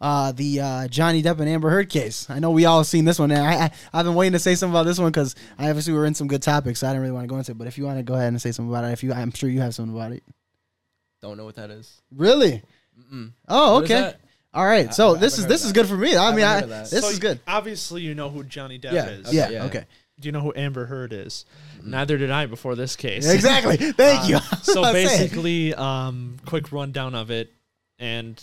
Uh, 0.00 0.32
the 0.32 0.60
uh, 0.60 0.88
Johnny 0.88 1.22
Depp 1.22 1.40
and 1.40 1.48
Amber 1.48 1.68
Heard 1.68 1.90
case. 1.90 2.28
I 2.30 2.38
know 2.38 2.50
we 2.52 2.64
all 2.64 2.84
seen 2.84 3.04
this 3.04 3.18
one. 3.18 3.30
And 3.30 3.42
I, 3.42 3.64
I 3.66 3.70
I've 3.92 4.06
been 4.06 4.14
waiting 4.14 4.32
to 4.32 4.38
say 4.38 4.54
something 4.54 4.72
about 4.74 4.86
this 4.86 4.98
one 4.98 5.10
because 5.12 5.34
I 5.58 5.68
obviously 5.68 5.92
we're 5.92 6.06
in 6.06 6.14
some 6.14 6.26
good 6.26 6.42
topics. 6.42 6.80
So 6.80 6.86
I 6.86 6.90
didn't 6.90 7.02
really 7.02 7.12
want 7.12 7.24
to 7.24 7.28
go 7.28 7.36
into 7.36 7.52
it. 7.52 7.58
But 7.58 7.66
if 7.66 7.76
you 7.76 7.84
want 7.84 7.98
to 7.98 8.02
go 8.02 8.14
ahead 8.14 8.28
and 8.28 8.40
say 8.40 8.50
something 8.52 8.70
about 8.72 8.84
it, 8.84 8.92
if 8.92 9.02
you, 9.02 9.12
I'm 9.12 9.30
sure 9.32 9.50
you 9.50 9.60
have 9.60 9.74
something 9.74 9.94
about 9.94 10.12
it. 10.12 10.22
Don't 11.20 11.36
know 11.36 11.44
what 11.44 11.56
that 11.56 11.70
is. 11.70 12.00
Really? 12.16 12.62
Mm-mm. 12.98 13.32
Oh, 13.46 13.74
What 13.74 13.84
is 13.84 13.90
okay. 13.90 14.00
that? 14.00 14.20
All 14.54 14.64
right. 14.64 14.92
So 14.94 15.16
I 15.16 15.18
this 15.18 15.38
is 15.38 15.46
this 15.46 15.62
of 15.62 15.66
is 15.66 15.72
good 15.72 15.86
for 15.86 15.96
me. 15.98 16.16
I 16.16 16.30
I 16.30 16.34
mean, 16.34 16.44
I, 16.46 16.54
heard 16.54 16.62
of 16.64 16.68
that. 16.70 16.90
this 16.90 17.02
So 17.04 17.10
is 17.10 17.18
good. 17.18 17.38
Obviously, 17.46 18.00
you 18.00 18.14
know 18.14 18.30
who 18.30 18.42
Johnny 18.42 18.78
Depp 18.78 18.92
Yeah. 18.92 19.06
is. 19.10 19.26
Okay, 19.28 19.36
Yeah. 19.36 19.50
yeah. 19.50 19.64
Okay. 19.66 19.84
Do 20.18 20.28
you 20.28 20.32
know 20.32 20.40
who 20.40 20.52
Amber 20.56 20.86
Heard 20.86 21.12
is? 21.12 21.44
Neither 21.82 22.18
did 22.18 22.30
I 22.30 22.46
before 22.46 22.74
this 22.74 22.96
case. 22.96 23.28
Exactly. 23.30 23.76
Thank 23.76 24.28
you. 24.30 24.38
so 24.62 24.82
basically, 24.92 25.74
um, 25.74 26.36
quick 26.46 26.72
rundown 26.72 27.14
of 27.14 27.30
it, 27.30 27.52
and 27.98 28.42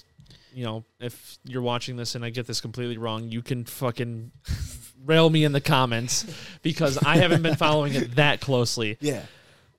you 0.58 0.64
know, 0.64 0.84
if 0.99 1.38
you're 1.45 1.62
watching 1.62 1.97
this 1.97 2.16
and 2.16 2.26
I 2.26 2.32
get 2.32 2.47
this 2.47 2.62
completely 2.62 2.97
wrong, 2.97 3.30
you 3.30 3.43
can 3.43 3.64
fucking 3.64 4.32
rail 5.05 5.30
me 5.30 5.43
in 5.43 5.51
the 5.51 5.62
comments 5.62 6.26
because 6.64 6.97
I 6.97 7.18
haven't 7.18 7.43
been 7.43 7.55
following 7.55 7.93
it 7.93 8.16
that 8.16 8.41
closely. 8.41 8.97
Yeah. 9.08 9.22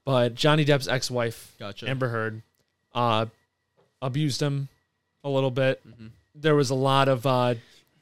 But 0.05 0.37
Johnny 0.37 0.65
Depp's 0.65 0.87
ex-wife, 0.87 1.57
Gotcha. 1.59 1.91
Amber 1.91 2.09
Heard, 2.09 2.43
uh, 2.95 3.27
abused 4.01 4.41
him 4.41 4.69
a 5.25 5.29
little 5.29 5.51
bit. 5.51 5.83
Mhm. 5.87 6.11
There 6.37 6.55
was 6.55 6.71
a 6.71 6.77
lot 6.77 7.09
of, 7.09 7.27
uh, 7.27 7.57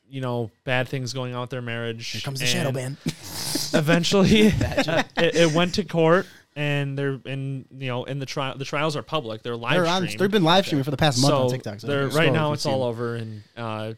you 0.08 0.20
know, 0.20 0.50
bad 0.64 0.86
things 0.86 1.14
going 1.14 1.34
on 1.34 1.40
with 1.40 1.50
their 1.50 1.62
marriage. 1.62 2.06
Here 2.08 2.20
comes 2.20 2.40
the 2.40 2.46
shadow 2.46 2.72
ban. 2.72 2.98
Eventually, 3.72 4.52
it, 4.52 5.06
it 5.16 5.52
went 5.52 5.74
to 5.76 5.84
court, 5.84 6.26
and 6.56 6.98
they're 6.98 7.20
in 7.26 7.66
you 7.78 7.86
know 7.88 8.04
in 8.04 8.18
the 8.18 8.26
trial. 8.26 8.56
The 8.58 8.64
trials 8.64 8.96
are 8.96 9.02
public. 9.02 9.42
They're 9.42 9.54
live 9.56 9.74
They're 9.74 9.86
on, 9.86 10.02
streamed. 10.04 10.18
they've 10.20 10.30
been 10.30 10.42
live 10.44 10.64
streaming 10.66 10.84
for 10.84 10.90
the 10.90 10.96
past 10.96 11.20
month 11.22 11.32
so 11.32 11.42
on 11.44 11.50
TikTok. 11.50 11.80
So 11.80 11.86
they're, 11.86 12.02
you 12.04 12.08
can 12.08 12.18
right 12.18 12.32
now 12.32 12.52
it's 12.52 12.66
all 12.66 12.82
over, 12.82 13.14
and 13.14 13.42
uh, 13.56 13.92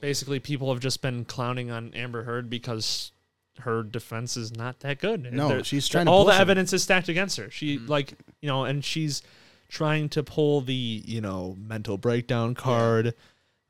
basically 0.00 0.40
people 0.40 0.70
have 0.72 0.80
just 0.80 1.00
been 1.00 1.24
clowning 1.24 1.70
on 1.70 1.94
Amber 1.94 2.24
Heard 2.24 2.50
because 2.50 3.12
her 3.60 3.82
defense 3.82 4.36
is 4.36 4.54
not 4.56 4.80
that 4.80 4.98
good. 5.00 5.26
And 5.26 5.36
No, 5.36 5.62
she's 5.62 5.86
trying 5.86 6.06
to 6.06 6.12
all 6.12 6.24
the 6.24 6.30
bullshit. 6.30 6.40
evidence 6.40 6.72
is 6.72 6.82
stacked 6.82 7.08
against 7.08 7.36
her. 7.36 7.50
She 7.50 7.78
like 7.78 8.14
you 8.42 8.48
know, 8.48 8.64
and 8.64 8.84
she's 8.84 9.22
trying 9.68 10.08
to 10.10 10.22
pull 10.22 10.60
the 10.62 10.72
you 10.74 11.20
know 11.20 11.56
mental 11.58 11.96
breakdown 11.96 12.54
card. 12.54 13.14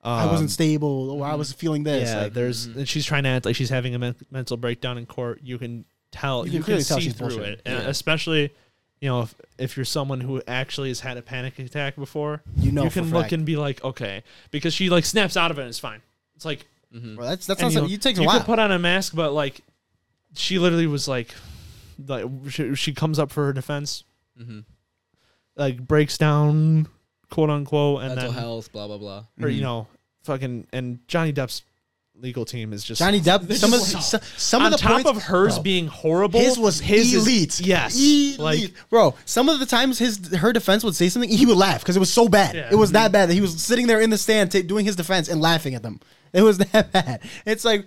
I 0.02 0.22
Um, 0.24 0.30
wasn't 0.30 0.50
stable, 0.50 1.10
or 1.10 1.26
I 1.26 1.34
was 1.34 1.52
feeling 1.52 1.82
this. 1.82 2.08
yeah. 2.08 2.22
like, 2.22 2.32
there's 2.32 2.68
mhm. 2.68 2.76
and 2.76 2.88
she's 2.88 3.04
trying 3.04 3.24
to 3.24 3.28
act 3.28 3.44
like 3.44 3.54
she's 3.54 3.68
having 3.68 3.94
a 3.94 3.98
men- 3.98 4.14
mental 4.30 4.56
breakdown 4.56 4.96
in 4.96 5.04
court. 5.04 5.40
You 5.42 5.58
can 5.58 5.84
tell. 6.12 6.46
You 6.46 6.54
You 6.54 6.62
can 6.62 6.76
can, 6.76 6.84
tell 6.84 7.00
see 7.00 7.10
through 7.10 7.38
it, 7.40 7.62
Yeah. 7.66 7.80
especially. 7.88 8.52
You 9.00 9.08
know, 9.08 9.22
if, 9.22 9.34
if 9.56 9.76
you're 9.76 9.86
someone 9.86 10.20
who 10.20 10.42
actually 10.46 10.88
has 10.88 11.00
had 11.00 11.16
a 11.16 11.22
panic 11.22 11.58
attack 11.58 11.96
before, 11.96 12.42
you 12.58 12.70
know, 12.70 12.84
you 12.84 12.90
can 12.90 13.10
look 13.10 13.32
and 13.32 13.46
be 13.46 13.56
like, 13.56 13.82
okay, 13.82 14.22
because 14.50 14.74
she 14.74 14.90
like 14.90 15.06
snaps 15.06 15.38
out 15.38 15.50
of 15.50 15.58
it 15.58 15.62
and 15.62 15.70
it's 15.70 15.78
fine. 15.78 16.02
It's 16.36 16.44
like 16.44 16.66
Mhm. 16.94 17.16
Well, 17.16 17.26
that's 17.28 17.46
that's 17.46 17.62
not 17.62 17.68
you 17.68 17.72
something. 17.72 17.84
know, 17.88 17.92
You 17.92 17.96
takes 17.98 18.18
a 18.18 18.22
you 18.22 18.26
while. 18.26 18.36
could 18.38 18.46
put 18.46 18.58
on 18.58 18.70
a 18.72 18.78
mask, 18.78 19.14
but 19.14 19.32
like, 19.32 19.62
she 20.34 20.58
literally 20.58 20.86
was 20.86 21.08
like, 21.08 21.34
like 22.06 22.26
she, 22.50 22.74
she 22.74 22.92
comes 22.92 23.18
up 23.18 23.30
for 23.30 23.46
her 23.46 23.52
defense, 23.54 24.04
Mhm. 24.38 24.64
like 25.56 25.86
breaks 25.86 26.18
down, 26.18 26.86
quote 27.30 27.48
unquote, 27.48 28.00
and 28.02 28.14
Mental 28.16 28.32
then 28.32 28.42
health, 28.42 28.70
blah 28.72 28.86
blah 28.86 28.98
blah. 28.98 29.24
or 29.40 29.48
you 29.48 29.60
Mhm. 29.60 29.62
know, 29.64 29.86
fucking 30.24 30.66
and 30.74 30.98
Johnny 31.08 31.32
Depp's 31.32 31.62
legal 32.20 32.44
team 32.44 32.72
is 32.72 32.84
just 32.84 32.98
Johnny 32.98 33.20
Depp. 33.20 33.52
Some 33.54 33.72
of 33.72 33.80
the, 33.80 33.86
so- 33.86 33.98
some, 34.00 34.20
some 34.36 34.62
on 34.62 34.72
of 34.72 34.78
the 34.78 34.82
top 34.82 35.02
points, 35.02 35.10
of 35.10 35.22
hers 35.22 35.54
Bro, 35.54 35.62
being 35.62 35.86
horrible. 35.86 36.40
his 36.40 36.58
was 36.58 36.80
his 36.80 37.12
is- 37.14 37.26
elite. 37.26 37.60
yes, 37.60 37.96
elite. 37.96 38.38
like 38.38 38.74
bro. 38.88 39.14
Some 39.24 39.48
of 39.48 39.58
the 39.58 39.66
times 39.66 39.98
his 39.98 40.34
her 40.34 40.52
defense 40.52 40.84
would 40.84 40.94
say 40.94 41.08
something, 41.08 41.30
he 41.30 41.46
would 41.46 41.56
laugh 41.56 41.80
because 41.80 41.96
it 41.96 42.00
was 42.00 42.12
so 42.12 42.28
bad. 42.28 42.54
Yeah. 42.54 42.68
It 42.70 42.76
was 42.76 42.92
that 42.92 43.06
mm-hmm. 43.06 43.12
bad 43.12 43.28
that 43.28 43.34
he 43.34 43.40
was 43.40 43.60
sitting 43.60 43.86
there 43.86 44.00
in 44.00 44.10
the 44.10 44.18
stand 44.18 44.52
ta 44.52 44.60
doing 44.60 44.84
his 44.84 44.96
defense 44.96 45.28
and 45.28 45.40
laughing 45.40 45.74
at 45.74 45.82
them. 45.82 46.00
It 46.32 46.42
was 46.42 46.58
that 46.72 46.92
bad. 46.92 47.22
It's 47.46 47.64
like. 47.64 47.86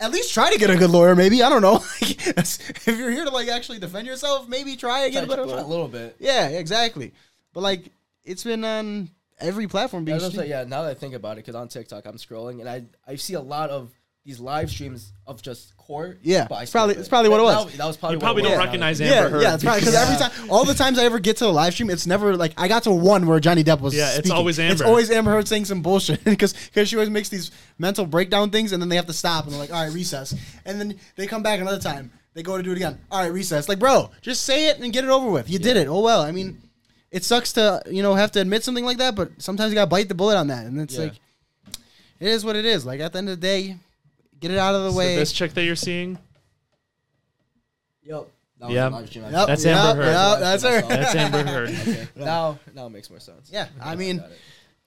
At 0.00 0.10
least 0.10 0.34
try 0.34 0.52
to 0.52 0.58
get 0.58 0.70
a 0.70 0.76
good 0.76 0.90
lawyer, 0.90 1.14
maybe. 1.14 1.40
I 1.44 1.48
don't 1.48 1.62
know. 1.62 1.76
if 2.00 2.84
you're 2.84 3.12
here 3.12 3.24
to 3.24 3.30
like 3.30 3.46
actually 3.48 3.78
defend 3.78 4.08
yourself, 4.08 4.48
maybe 4.48 4.74
try 4.74 5.04
to 5.06 5.10
get 5.10 5.22
a 5.22 5.26
better. 5.28 5.42
a 5.42 5.62
little 5.62 5.86
bit. 5.86 6.16
Yeah, 6.18 6.48
exactly. 6.48 7.12
But 7.52 7.60
like, 7.62 7.92
it's 8.24 8.42
been 8.42 8.64
on 8.64 9.08
every 9.40 9.66
platform 9.66 10.02
Yeah, 10.02 10.06
being 10.06 10.14
I 10.14 10.16
was 10.16 10.22
gonna 10.24 10.46
streamed. 10.46 10.50
yeah, 10.50 10.64
now 10.64 10.82
that 10.82 10.90
I 10.90 10.94
think 10.94 11.14
about 11.14 11.32
it, 11.32 11.44
because 11.44 11.54
on 11.54 11.68
TikTok 11.68 12.06
I'm 12.06 12.16
scrolling 12.16 12.60
and 12.60 12.68
I 12.68 12.84
I 13.06 13.16
see 13.16 13.34
a 13.34 13.40
lot 13.40 13.70
of 13.70 13.90
these 14.26 14.40
live 14.40 14.70
streams 14.70 15.12
of 15.26 15.42
just 15.42 15.76
court. 15.76 16.18
Yeah, 16.22 16.46
but 16.48 16.62
it's 16.62 16.72
probably- 16.72 16.94
it's 16.94 17.08
probably 17.10 17.28
what 17.28 17.40
it 17.40 17.42
was. 17.42 17.74
That, 17.76 17.86
was 17.86 17.98
probably 17.98 18.16
You 18.16 18.20
probably 18.20 18.42
it 18.42 18.46
don't 18.46 18.52
was. 18.56 18.64
recognize 18.66 18.98
Now 18.98 19.06
Amber 19.06 19.16
Yeah, 19.16 19.28
Heard 19.28 19.42
yeah, 19.42 19.54
it's 19.54 19.64
probably 19.64 19.80
because 19.80 19.94
every 19.94 20.16
time, 20.16 20.50
all 20.50 20.64
the 20.64 20.72
times 20.72 20.98
I 20.98 21.04
ever 21.04 21.18
get 21.18 21.36
to 21.38 21.46
a 21.46 21.48
live 21.48 21.74
stream, 21.74 21.90
it's 21.90 22.06
never 22.06 22.34
like 22.34 22.54
I 22.56 22.66
got 22.66 22.84
to 22.84 22.90
one 22.90 23.26
where 23.26 23.38
Johnny 23.38 23.62
Depp 23.62 23.80
was. 23.82 23.94
Yeah, 23.94 24.06
it's 24.08 24.14
speaking. 24.20 24.32
always 24.32 24.58
Amber. 24.58 24.72
It's 24.72 24.80
always 24.82 25.10
Amber 25.10 25.30
Heard 25.30 25.46
saying 25.46 25.66
some 25.66 25.82
bullshit 25.82 26.24
because 26.24 26.54
because 26.54 26.88
she 26.88 26.96
always 26.96 27.10
makes 27.10 27.28
these 27.28 27.50
mental 27.76 28.06
breakdown 28.06 28.48
things, 28.48 28.72
and 28.72 28.80
then 28.80 28.88
they 28.88 28.96
have 28.96 29.04
to 29.08 29.12
stop 29.12 29.44
and 29.44 29.52
they're 29.52 29.60
like, 29.60 29.70
all 29.74 29.84
right, 29.84 29.92
recess, 29.92 30.34
and 30.64 30.80
then 30.80 30.98
they 31.16 31.26
come 31.26 31.42
back 31.42 31.60
another 31.60 31.78
time. 31.78 32.10
They 32.32 32.42
go 32.42 32.56
to 32.56 32.62
do 32.62 32.72
it 32.72 32.76
again. 32.76 32.98
All 33.10 33.20
right, 33.20 33.30
recess. 33.30 33.68
Like, 33.68 33.78
bro, 33.78 34.10
just 34.22 34.42
say 34.44 34.68
it 34.68 34.78
and 34.80 34.90
get 34.90 35.04
it 35.04 35.10
over 35.10 35.30
with. 35.30 35.50
You 35.50 35.58
did 35.58 35.76
it. 35.76 35.86
Oh 35.86 36.00
well. 36.00 36.22
I 36.22 36.32
mean, 36.32 36.62
it 37.14 37.22
sucks 37.24 37.52
to 37.54 37.80
you 37.90 38.02
know 38.02 38.14
have 38.14 38.32
to 38.32 38.40
admit 38.40 38.64
something 38.64 38.84
like 38.84 38.98
that, 38.98 39.14
but 39.14 39.30
sometimes 39.38 39.70
you 39.70 39.74
gotta 39.76 39.88
bite 39.88 40.08
the 40.08 40.14
bullet 40.14 40.36
on 40.36 40.48
that, 40.48 40.66
and 40.66 40.80
it's 40.80 40.94
Yeah. 40.96 41.04
like, 41.04 41.12
it 42.20 42.28
is 42.28 42.44
what 42.44 42.56
it 42.56 42.64
is. 42.64 42.84
Like 42.84 43.00
at 43.00 43.12
the 43.12 43.18
end 43.18 43.28
of 43.28 43.40
the 43.40 43.46
day, 43.46 43.76
get 44.40 44.50
it 44.50 44.58
out 44.58 44.74
of 44.74 44.82
the 44.82 44.90
So 44.90 44.98
way. 44.98 45.16
this 45.16 45.32
chick 45.32 45.54
that 45.54 45.64
you're 45.64 45.76
seeing, 45.76 46.18
Yep. 48.04 48.28
That 48.60 48.66
was 48.66 48.74
Yeah. 48.74 48.88
a 48.88 48.90
live 48.90 49.08
stream 49.08 49.24
I 49.24 49.30
Yep, 49.30 49.46
That's 49.46 49.64
yep, 49.64 49.76
Amber 49.76 50.02
Heard. 50.04 50.12
yep, 50.12 50.40
that's 50.40 50.62
her. 50.62 50.80
that's 50.82 51.14
Amber 51.14 51.44
Heard. 51.44 51.68
Okay. 51.70 52.08
Now, 52.16 52.58
now 52.74 52.86
it 52.86 52.90
makes 52.90 53.10
more 53.10 53.20
sense. 53.20 53.48
Yeah, 53.52 53.66
I 53.80 53.94
mean, 53.96 54.18
got 54.18 54.30
it. 54.30 54.38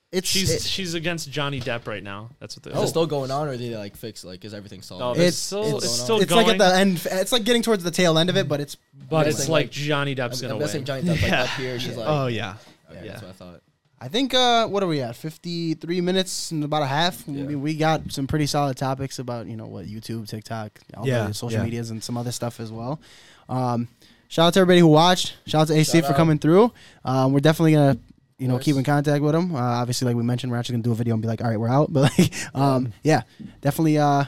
It's 0.10 0.28
She's 0.30 0.50
it- 0.50 0.62
she's 0.62 0.94
against 0.94 1.30
Johnny 1.30 1.60
Depp 1.60 1.86
right 1.86 2.02
now. 2.04 2.30
That's 2.40 2.56
what 2.56 2.64
the 2.64 2.72
Is 2.78 2.84
it 2.84 2.88
still 2.88 3.06
going 3.06 3.30
on, 3.30 3.50
or 3.50 3.58
did 3.58 3.72
they 3.74 3.76
like 3.78 3.98
fix 3.98 4.24
like 4.24 4.46
is 4.46 4.54
everything 4.54 4.82
solved? 4.82 5.02
No, 5.02 5.12
it's, 5.12 5.20
It's- 5.20 5.36
still 5.36 5.76
it's 5.78 5.86
it's, 5.86 6.02
still 6.02 6.16
on. 6.16 6.22
it's 6.22 6.32
like 6.32 6.48
at 6.48 6.58
the 6.58 6.76
end. 6.78 7.06
It's 7.12 7.34
like 7.34 7.44
getting 7.44 7.62
towards 7.62 7.84
the 7.84 7.92
tail 7.92 8.18
end 8.18 8.30
of 8.30 8.38
it, 8.38 8.48
but 8.48 8.62
it's 8.62 8.78
but 9.10 9.28
it's 9.28 9.50
like, 9.50 9.66
like- 9.66 9.72
Johnny 9.72 10.16
Depp's 10.16 10.42
I'm, 10.42 10.50
gonna 10.50 10.64
I'm 10.66 10.72
win. 10.74 10.86
Johnny 10.86 11.02
Depp's 11.04 11.22
like 11.24 11.32
up 11.34 11.48
here. 11.50 11.78
She's 11.80 11.98
like, 11.98 12.08
Oh 12.08 12.28
yeah. 12.28 12.56
okay, 12.90 13.06
yeah. 13.06 13.12
that's 13.14 13.22
what 13.24 13.30
I 13.30 13.34
thought. 13.34 13.62
I 14.00 14.08
think 14.10 14.34
uh, 14.34 14.68
what 14.68 14.82
are 14.84 14.88
we 14.88 15.02
at? 15.02 15.16
Fifty 15.18 15.74
three 15.74 16.00
minutes 16.02 16.52
and 16.52 16.64
about 16.64 16.84
a 16.84 16.88
half. 16.88 17.24
Yeah. 17.28 17.44
We, 17.46 17.56
we 17.56 17.76
got 17.76 18.10
some 18.12 18.28
pretty 18.28 18.46
solid 18.46 18.78
topics 18.78 19.20
about 19.20 19.48
you 19.48 19.58
know 19.58 19.66
what 19.66 19.88
YouTube, 19.88 20.30
TikTok, 20.30 20.72
all 20.96 21.06
Yeah, 21.06 21.28
the 21.28 21.34
social 21.34 21.60
yeah. 21.60 21.66
medias, 21.66 21.90
and 21.90 22.02
some 22.02 22.16
other 22.16 22.32
stuff 22.32 22.60
as 22.62 22.72
well. 22.72 23.02
Um, 23.50 23.88
shout 24.30 24.48
out 24.48 24.54
to 24.54 24.60
everybody 24.62 24.80
who 24.82 24.88
watched. 24.88 25.36
Shout 25.48 25.64
out 25.64 25.68
to 25.70 25.74
AC 25.74 25.98
Shout 25.98 26.06
for 26.06 26.14
out. 26.14 26.18
coming 26.18 26.38
through. 26.40 26.72
Um, 27.04 27.34
we're 27.34 27.40
definitely 27.40 27.74
gonna 27.74 27.98
you 28.38 28.48
know 28.48 28.56
course. 28.56 28.66
keep 28.66 28.76
in 28.76 28.84
contact 28.84 29.24
with 29.24 29.34
them. 29.34 29.56
Uh, 29.56 29.60
obviously, 29.60 30.06
like 30.08 30.16
we 30.16 30.24
mentioned, 30.24 30.52
we're 30.52 30.58
actually 30.58 30.74
gonna 30.74 30.84
do 30.84 30.92
a 30.92 30.96
video 30.96 31.14
and 31.14 31.22
be 31.22 31.28
like, 31.28 31.42
all 31.42 31.50
right, 31.50 31.60
we're 31.60 31.68
out. 31.70 31.92
But 31.94 32.12
like, 32.18 32.34
um, 32.56 32.94
yeah, 33.04 33.24
definitely 33.62 33.98
uh, 33.98 34.26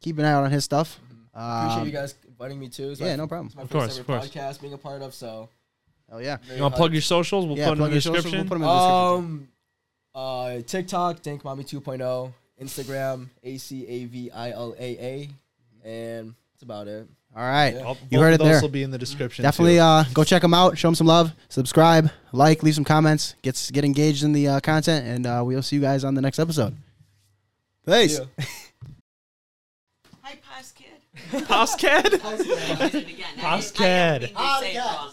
keep 0.00 0.18
an 0.18 0.24
eye 0.24 0.32
out 0.32 0.44
on 0.44 0.50
his 0.50 0.64
stuff. 0.64 0.98
Appreciate 1.34 1.80
Um, 1.80 1.86
you 1.86 1.92
guys 1.92 2.14
inviting 2.26 2.58
me 2.58 2.68
too. 2.68 2.90
It's 2.90 3.00
yeah, 3.00 3.10
my, 3.10 3.16
no 3.16 3.26
problem. 3.28 3.46
It's 3.46 3.56
my 3.56 3.62
Of 3.62 3.70
first 3.70 3.80
course, 3.80 3.92
ever 3.98 4.00
of 4.00 4.06
course. 4.06 4.30
podcast 4.30 4.60
being 4.60 4.72
a 4.72 4.78
part 4.78 5.02
of. 5.02 5.14
So 5.14 5.48
Oh 6.10 6.18
yeah. 6.18 6.38
very 6.44 6.56
You 6.56 6.62
want 6.62 6.74
to 6.74 6.78
plug 6.78 6.92
your 6.92 7.02
socials? 7.02 7.46
We'll 7.46 7.58
yeah, 7.58 7.68
put 7.68 7.76
them 7.76 7.84
in 7.84 7.90
the 7.90 7.94
your 7.96 8.00
socials, 8.00 8.24
description. 8.24 8.48
We'll 8.48 8.48
put 8.48 8.54
'em 8.56 8.62
in 8.62 8.68
the 8.68 9.18
description. 9.28 9.48
Um, 9.48 9.48
uh, 10.14 10.60
TikTok, 10.66 11.18
Think 11.20 11.44
Mommy 11.44 11.64
2.0, 11.64 12.32
Instagram, 12.60 13.28
A 13.44 13.56
C 13.58 13.86
A 13.86 14.04
V 14.06 14.30
I 14.32 14.50
L 14.50 14.74
A 14.78 14.82
A, 14.82 15.28
and 15.84 16.34
that's 16.54 16.62
about 16.62 16.88
it. 16.88 17.06
All 17.36 17.42
right. 17.42 17.74
Yeah. 17.74 17.82
All- 17.82 17.96
You 18.10 18.18
both 18.18 18.24
heard 18.24 18.28
of 18.34 18.34
it 18.34 18.38
those 18.44 18.52
there. 18.52 18.60
will 18.62 18.68
be 18.68 18.82
in 18.82 18.90
the 18.90 18.98
description. 18.98 19.42
Definitely 19.44 19.76
too. 19.76 19.80
uh, 19.82 20.04
go 20.12 20.24
check 20.24 20.42
them 20.42 20.54
out. 20.54 20.76
Show 20.78 20.88
them 20.88 20.94
some 20.96 21.06
love. 21.06 21.32
Subscribe, 21.48 22.10
like, 22.32 22.62
leave 22.62 22.74
some 22.74 22.84
comments. 22.84 23.34
Get 23.42 23.70
get 23.72 23.84
engaged 23.84 24.24
in 24.24 24.32
the 24.32 24.48
uh, 24.48 24.60
content, 24.60 25.06
and 25.06 25.26
uh, 25.26 25.42
we'll 25.44 25.62
see 25.62 25.76
you 25.76 25.82
guys 25.82 26.02
on 26.04 26.14
the 26.14 26.20
next 26.22 26.38
episode. 26.38 26.74
Peace. 27.86 28.18
Yeah. 28.18 28.44
Hi, 30.22 30.36
Paz 30.42 30.72
Kid. 30.72 30.86
Poscad. 31.46 32.20
I 33.42 35.06